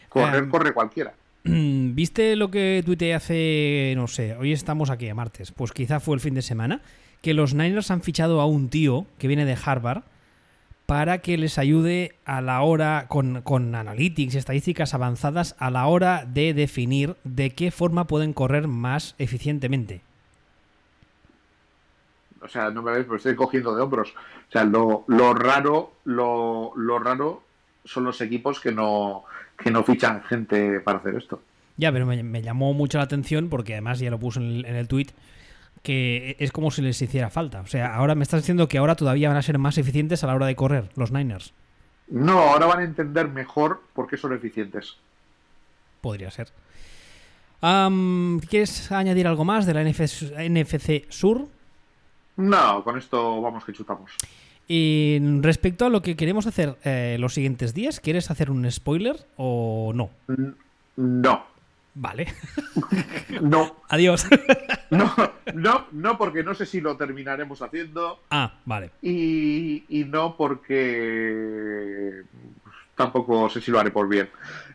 Correr, 0.08 0.36
Em, 0.36 0.48
corre 0.48 0.72
cualquiera. 0.72 1.12
¿Viste 1.44 2.34
lo 2.34 2.50
que 2.50 2.82
tuiteé 2.84 3.14
hace, 3.14 3.92
no 3.94 4.06
sé, 4.06 4.34
hoy 4.36 4.52
estamos 4.52 4.88
aquí 4.88 5.08
a 5.08 5.14
martes, 5.14 5.52
pues 5.52 5.72
quizá 5.72 6.00
fue 6.00 6.14
el 6.14 6.20
fin 6.20 6.34
de 6.34 6.42
semana, 6.42 6.80
que 7.20 7.34
los 7.34 7.54
Niners 7.54 7.90
han 7.90 8.02
fichado 8.02 8.40
a 8.40 8.46
un 8.46 8.68
tío 8.68 9.06
que 9.18 9.28
viene 9.28 9.44
de 9.44 9.56
Harvard 9.62 10.02
para 10.86 11.18
que 11.18 11.36
les 11.36 11.58
ayude 11.58 12.14
a 12.24 12.40
la 12.40 12.62
hora, 12.62 13.06
con, 13.08 13.42
con 13.42 13.74
analytics 13.74 14.34
y 14.34 14.38
estadísticas 14.38 14.94
avanzadas, 14.94 15.56
a 15.58 15.70
la 15.70 15.86
hora 15.86 16.24
de 16.24 16.54
definir 16.54 17.16
de 17.24 17.50
qué 17.50 17.72
forma 17.72 18.06
pueden 18.06 18.32
correr 18.32 18.68
más 18.68 19.16
eficientemente. 19.18 20.00
O 22.40 22.48
sea, 22.48 22.70
no 22.70 22.82
me 22.82 22.92
ves, 22.92 23.04
pero 23.04 23.16
estoy 23.16 23.34
cogiendo 23.34 23.74
de 23.74 23.82
hombros. 23.82 24.14
O 24.48 24.52
sea, 24.52 24.64
lo, 24.64 25.04
lo 25.08 25.34
raro, 25.34 25.94
lo, 26.04 26.72
lo 26.76 26.98
raro 27.00 27.42
son 27.84 28.04
los 28.04 28.20
equipos 28.20 28.60
que 28.60 28.70
no, 28.70 29.24
que 29.58 29.72
no 29.72 29.82
fichan 29.82 30.22
gente 30.22 30.78
para 30.80 30.98
hacer 30.98 31.16
esto. 31.16 31.42
Ya, 31.76 31.90
pero 31.90 32.06
me, 32.06 32.22
me 32.22 32.42
llamó 32.42 32.72
mucho 32.72 32.98
la 32.98 33.04
atención 33.04 33.48
porque 33.48 33.72
además 33.74 33.98
ya 33.98 34.10
lo 34.10 34.18
puse 34.18 34.38
en 34.38 34.46
el, 34.46 34.64
en 34.66 34.76
el 34.76 34.86
tweet 34.86 35.08
que 35.86 36.34
es 36.40 36.50
como 36.50 36.72
si 36.72 36.82
les 36.82 37.00
hiciera 37.00 37.30
falta. 37.30 37.60
O 37.60 37.66
sea, 37.68 37.94
ahora 37.94 38.16
me 38.16 38.24
estás 38.24 38.42
diciendo 38.42 38.66
que 38.66 38.76
ahora 38.76 38.96
todavía 38.96 39.28
van 39.28 39.36
a 39.36 39.42
ser 39.42 39.56
más 39.56 39.78
eficientes 39.78 40.24
a 40.24 40.26
la 40.26 40.34
hora 40.34 40.46
de 40.46 40.56
correr 40.56 40.90
los 40.96 41.12
Niners. 41.12 41.54
No, 42.08 42.40
ahora 42.40 42.66
van 42.66 42.80
a 42.80 42.82
entender 42.82 43.28
mejor 43.28 43.82
por 43.94 44.08
qué 44.08 44.16
son 44.16 44.32
eficientes. 44.32 44.96
Podría 46.00 46.32
ser. 46.32 46.48
¿Quieres 47.60 48.90
añadir 48.90 49.28
algo 49.28 49.44
más 49.44 49.64
de 49.64 49.74
la 49.74 49.84
NFC, 49.84 50.32
NFC 50.36 51.08
Sur? 51.08 51.46
No, 52.36 52.82
con 52.82 52.98
esto 52.98 53.40
vamos 53.40 53.64
que 53.64 53.72
chutamos. 53.72 54.10
Y 54.66 55.20
respecto 55.40 55.86
a 55.86 55.88
lo 55.88 56.02
que 56.02 56.16
queremos 56.16 56.48
hacer 56.48 56.74
eh, 56.82 57.16
los 57.20 57.32
siguientes 57.34 57.74
días, 57.74 58.00
¿quieres 58.00 58.28
hacer 58.32 58.50
un 58.50 58.68
spoiler 58.72 59.24
o 59.36 59.92
no? 59.94 60.10
No, 60.96 61.44
Vale. 61.98 62.26
no, 63.40 63.76
Adiós. 63.88 64.26
no, 64.90 65.14
no, 65.54 65.86
no, 65.92 66.18
porque 66.18 66.42
no 66.42 66.54
sé 66.54 66.66
si 66.66 66.82
lo 66.82 66.96
terminaremos 66.98 67.62
haciendo 67.62 68.20
ah, 68.30 68.52
vale. 68.66 68.90
y, 69.00 69.84
y 69.88 70.04
no 70.04 70.36
porque 70.36 72.22
tampoco 72.94 73.48
sé 73.48 73.62
si 73.62 73.70
lo 73.70 73.80
haré 73.80 73.90
por 73.90 74.08
bien. 74.08 74.28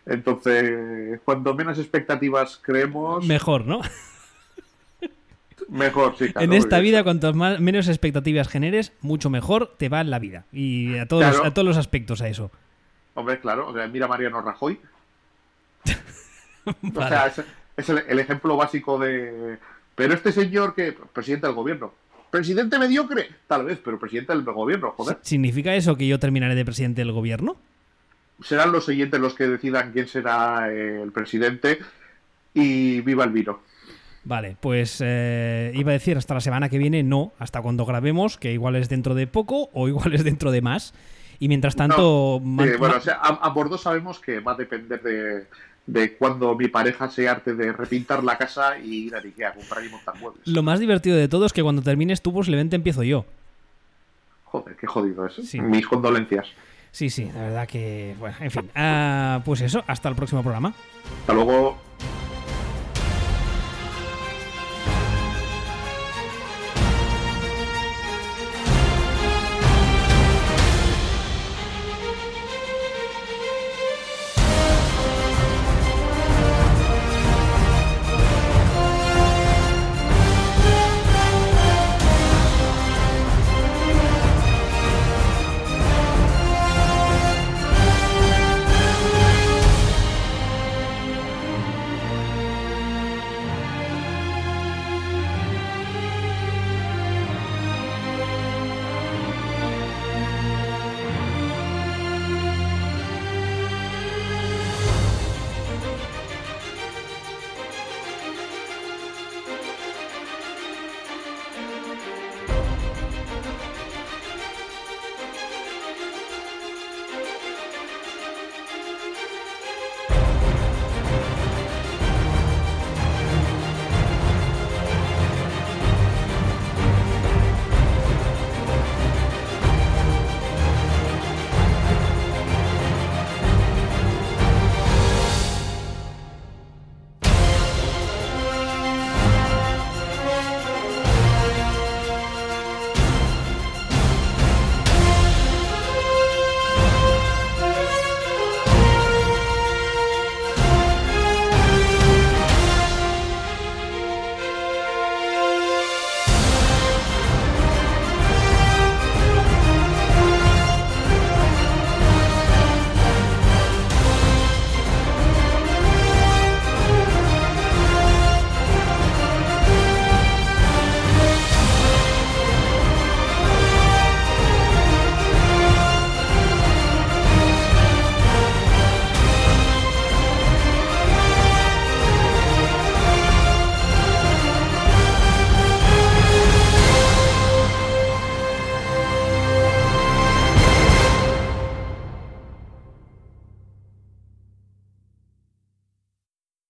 Entonces, 0.08 1.20
cuando 1.24 1.54
menos 1.54 1.78
expectativas 1.78 2.60
creemos, 2.62 3.24
Mejor, 3.28 3.66
¿no? 3.68 3.82
mejor, 5.70 6.16
sí. 6.18 6.32
claro, 6.32 6.44
en 6.46 6.54
esta 6.54 6.80
vida, 6.80 7.04
cuantas 7.04 7.36
más, 7.36 7.60
menos 7.60 7.88
expectativas 7.88 8.48
generes, 8.48 8.94
mucho 9.02 9.30
mejor 9.30 9.76
te 9.78 9.90
va 9.90 10.02
en 10.02 10.10
la 10.10 10.18
vida. 10.18 10.46
Y 10.52 10.98
a 10.98 11.08
todos, 11.08 11.24
Claro. 11.24 11.46
a 11.46 11.54
todos 11.54 11.68
los 11.68 11.78
aspectos 11.78 12.22
a 12.22 12.28
eso. 12.30 12.52
Hombre, 13.14 13.40
claro, 13.40 13.68
o 13.68 13.74
sea, 13.74 13.88
mira 13.88 14.06
a 14.08 14.10
Mariano 14.10 14.42
Rajoy. 14.42 14.80
O 16.96 17.08
sea, 17.08 17.28
es, 17.28 17.42
es 17.78 17.90
el, 17.90 18.04
el 18.08 18.20
ejemplo 18.20 18.56
básico 18.56 19.00
de. 19.00 19.58
Pero 19.96 20.14
este 20.14 20.32
señor 20.32 20.76
que. 20.76 20.94
Presidente 21.14 21.48
del 21.48 21.56
gobierno. 21.56 21.94
Presidente 22.32 22.80
mediocre, 22.80 23.30
tal 23.46 23.66
vez, 23.66 23.80
pero 23.84 24.00
presidente 24.00 24.32
del 24.32 24.44
gobierno, 24.44 24.94
joder. 24.96 25.18
¿Significa 25.22 25.76
eso 25.76 25.98
que 25.98 26.08
yo 26.08 26.18
terminaré 26.18 26.56
de 26.56 26.64
presidente 26.64 27.02
del 27.02 27.12
gobierno? 27.12 27.58
Serán 28.42 28.72
los 28.72 28.86
siguientes 28.86 29.20
los 29.20 29.34
que 29.34 29.48
decidan 29.48 29.92
quién 29.92 30.08
será 30.08 30.72
eh, 30.72 31.02
el 31.04 31.12
presidente 31.12 31.80
y 32.54 33.02
viva 33.02 33.26
el 33.26 33.32
vino. 33.32 33.60
Vale, 34.24 34.56
pues 34.60 35.02
eh, 35.04 35.74
iba 35.76 35.92
a 35.92 35.94
decir 35.94 36.16
hasta 36.18 36.34
la 36.34 36.42
semana 36.42 36.70
que 36.70 36.78
viene, 36.78 37.04
no, 37.04 37.34
hasta 37.38 37.62
cuando 37.62 37.86
grabemos, 37.86 38.38
que 38.38 38.54
igual 38.54 38.78
es 38.78 38.88
dentro 38.88 39.14
de 39.14 39.28
poco 39.28 39.70
o 39.74 39.90
igual 39.90 40.14
es 40.14 40.24
dentro 40.24 40.52
de 40.52 40.62
más. 40.62 40.94
Y 41.38 41.50
mientras 41.50 41.76
tanto, 41.76 42.40
No, 42.42 42.64
eh, 42.64 42.78
bueno, 42.78 42.96
o 42.98 43.02
sea, 43.02 43.16
a, 43.16 43.28
a 43.30 43.54
por 43.54 43.70
dos 43.70 43.82
sabemos 43.82 44.20
que 44.20 44.40
va 44.40 44.54
a 44.54 44.56
depender 44.56 45.02
de, 45.02 45.48
de 45.86 46.16
cuando 46.16 46.56
mi 46.56 46.68
pareja 46.68 47.10
se 47.10 47.28
arte 47.28 47.54
de 47.56 47.74
repintar 47.74 48.24
la 48.24 48.38
casa 48.38 48.78
y 48.78 49.08
ir 49.08 49.16
a 49.16 49.20
Ikea 49.20 49.50
a 49.50 49.54
comprar 49.54 49.84
y 49.84 49.90
montar 49.90 50.18
muebles. 50.20 50.48
lo 50.48 50.64
más 50.64 50.80
divertido 50.80 51.18
de 51.18 51.28
todo 51.28 51.46
es 51.46 51.54
que 51.54 51.64
cuando 51.64 51.82
termines 51.82 52.22
tú, 52.22 52.34
posiblemente 52.34 52.76
empiezo 52.76 53.04
yo. 53.04 53.26
Joder, 54.46 54.76
qué 54.76 54.88
jodido 54.88 55.26
es. 55.26 55.36
Sí. 55.36 55.62
Mis 55.62 55.88
condolencias. 55.88 56.48
Sí, 56.92 57.10
sí, 57.10 57.32
la 57.34 57.42
verdad 57.42 57.68
que, 57.68 58.16
bueno, 58.20 58.36
en 58.42 58.52
fin. 58.52 58.70
Ah, 58.76 59.42
pues 59.46 59.62
eso, 59.62 59.84
hasta 59.88 60.10
el 60.10 60.16
próximo 60.16 60.42
programa. 60.42 60.74
Hasta 61.22 61.34
luego. 61.34 61.78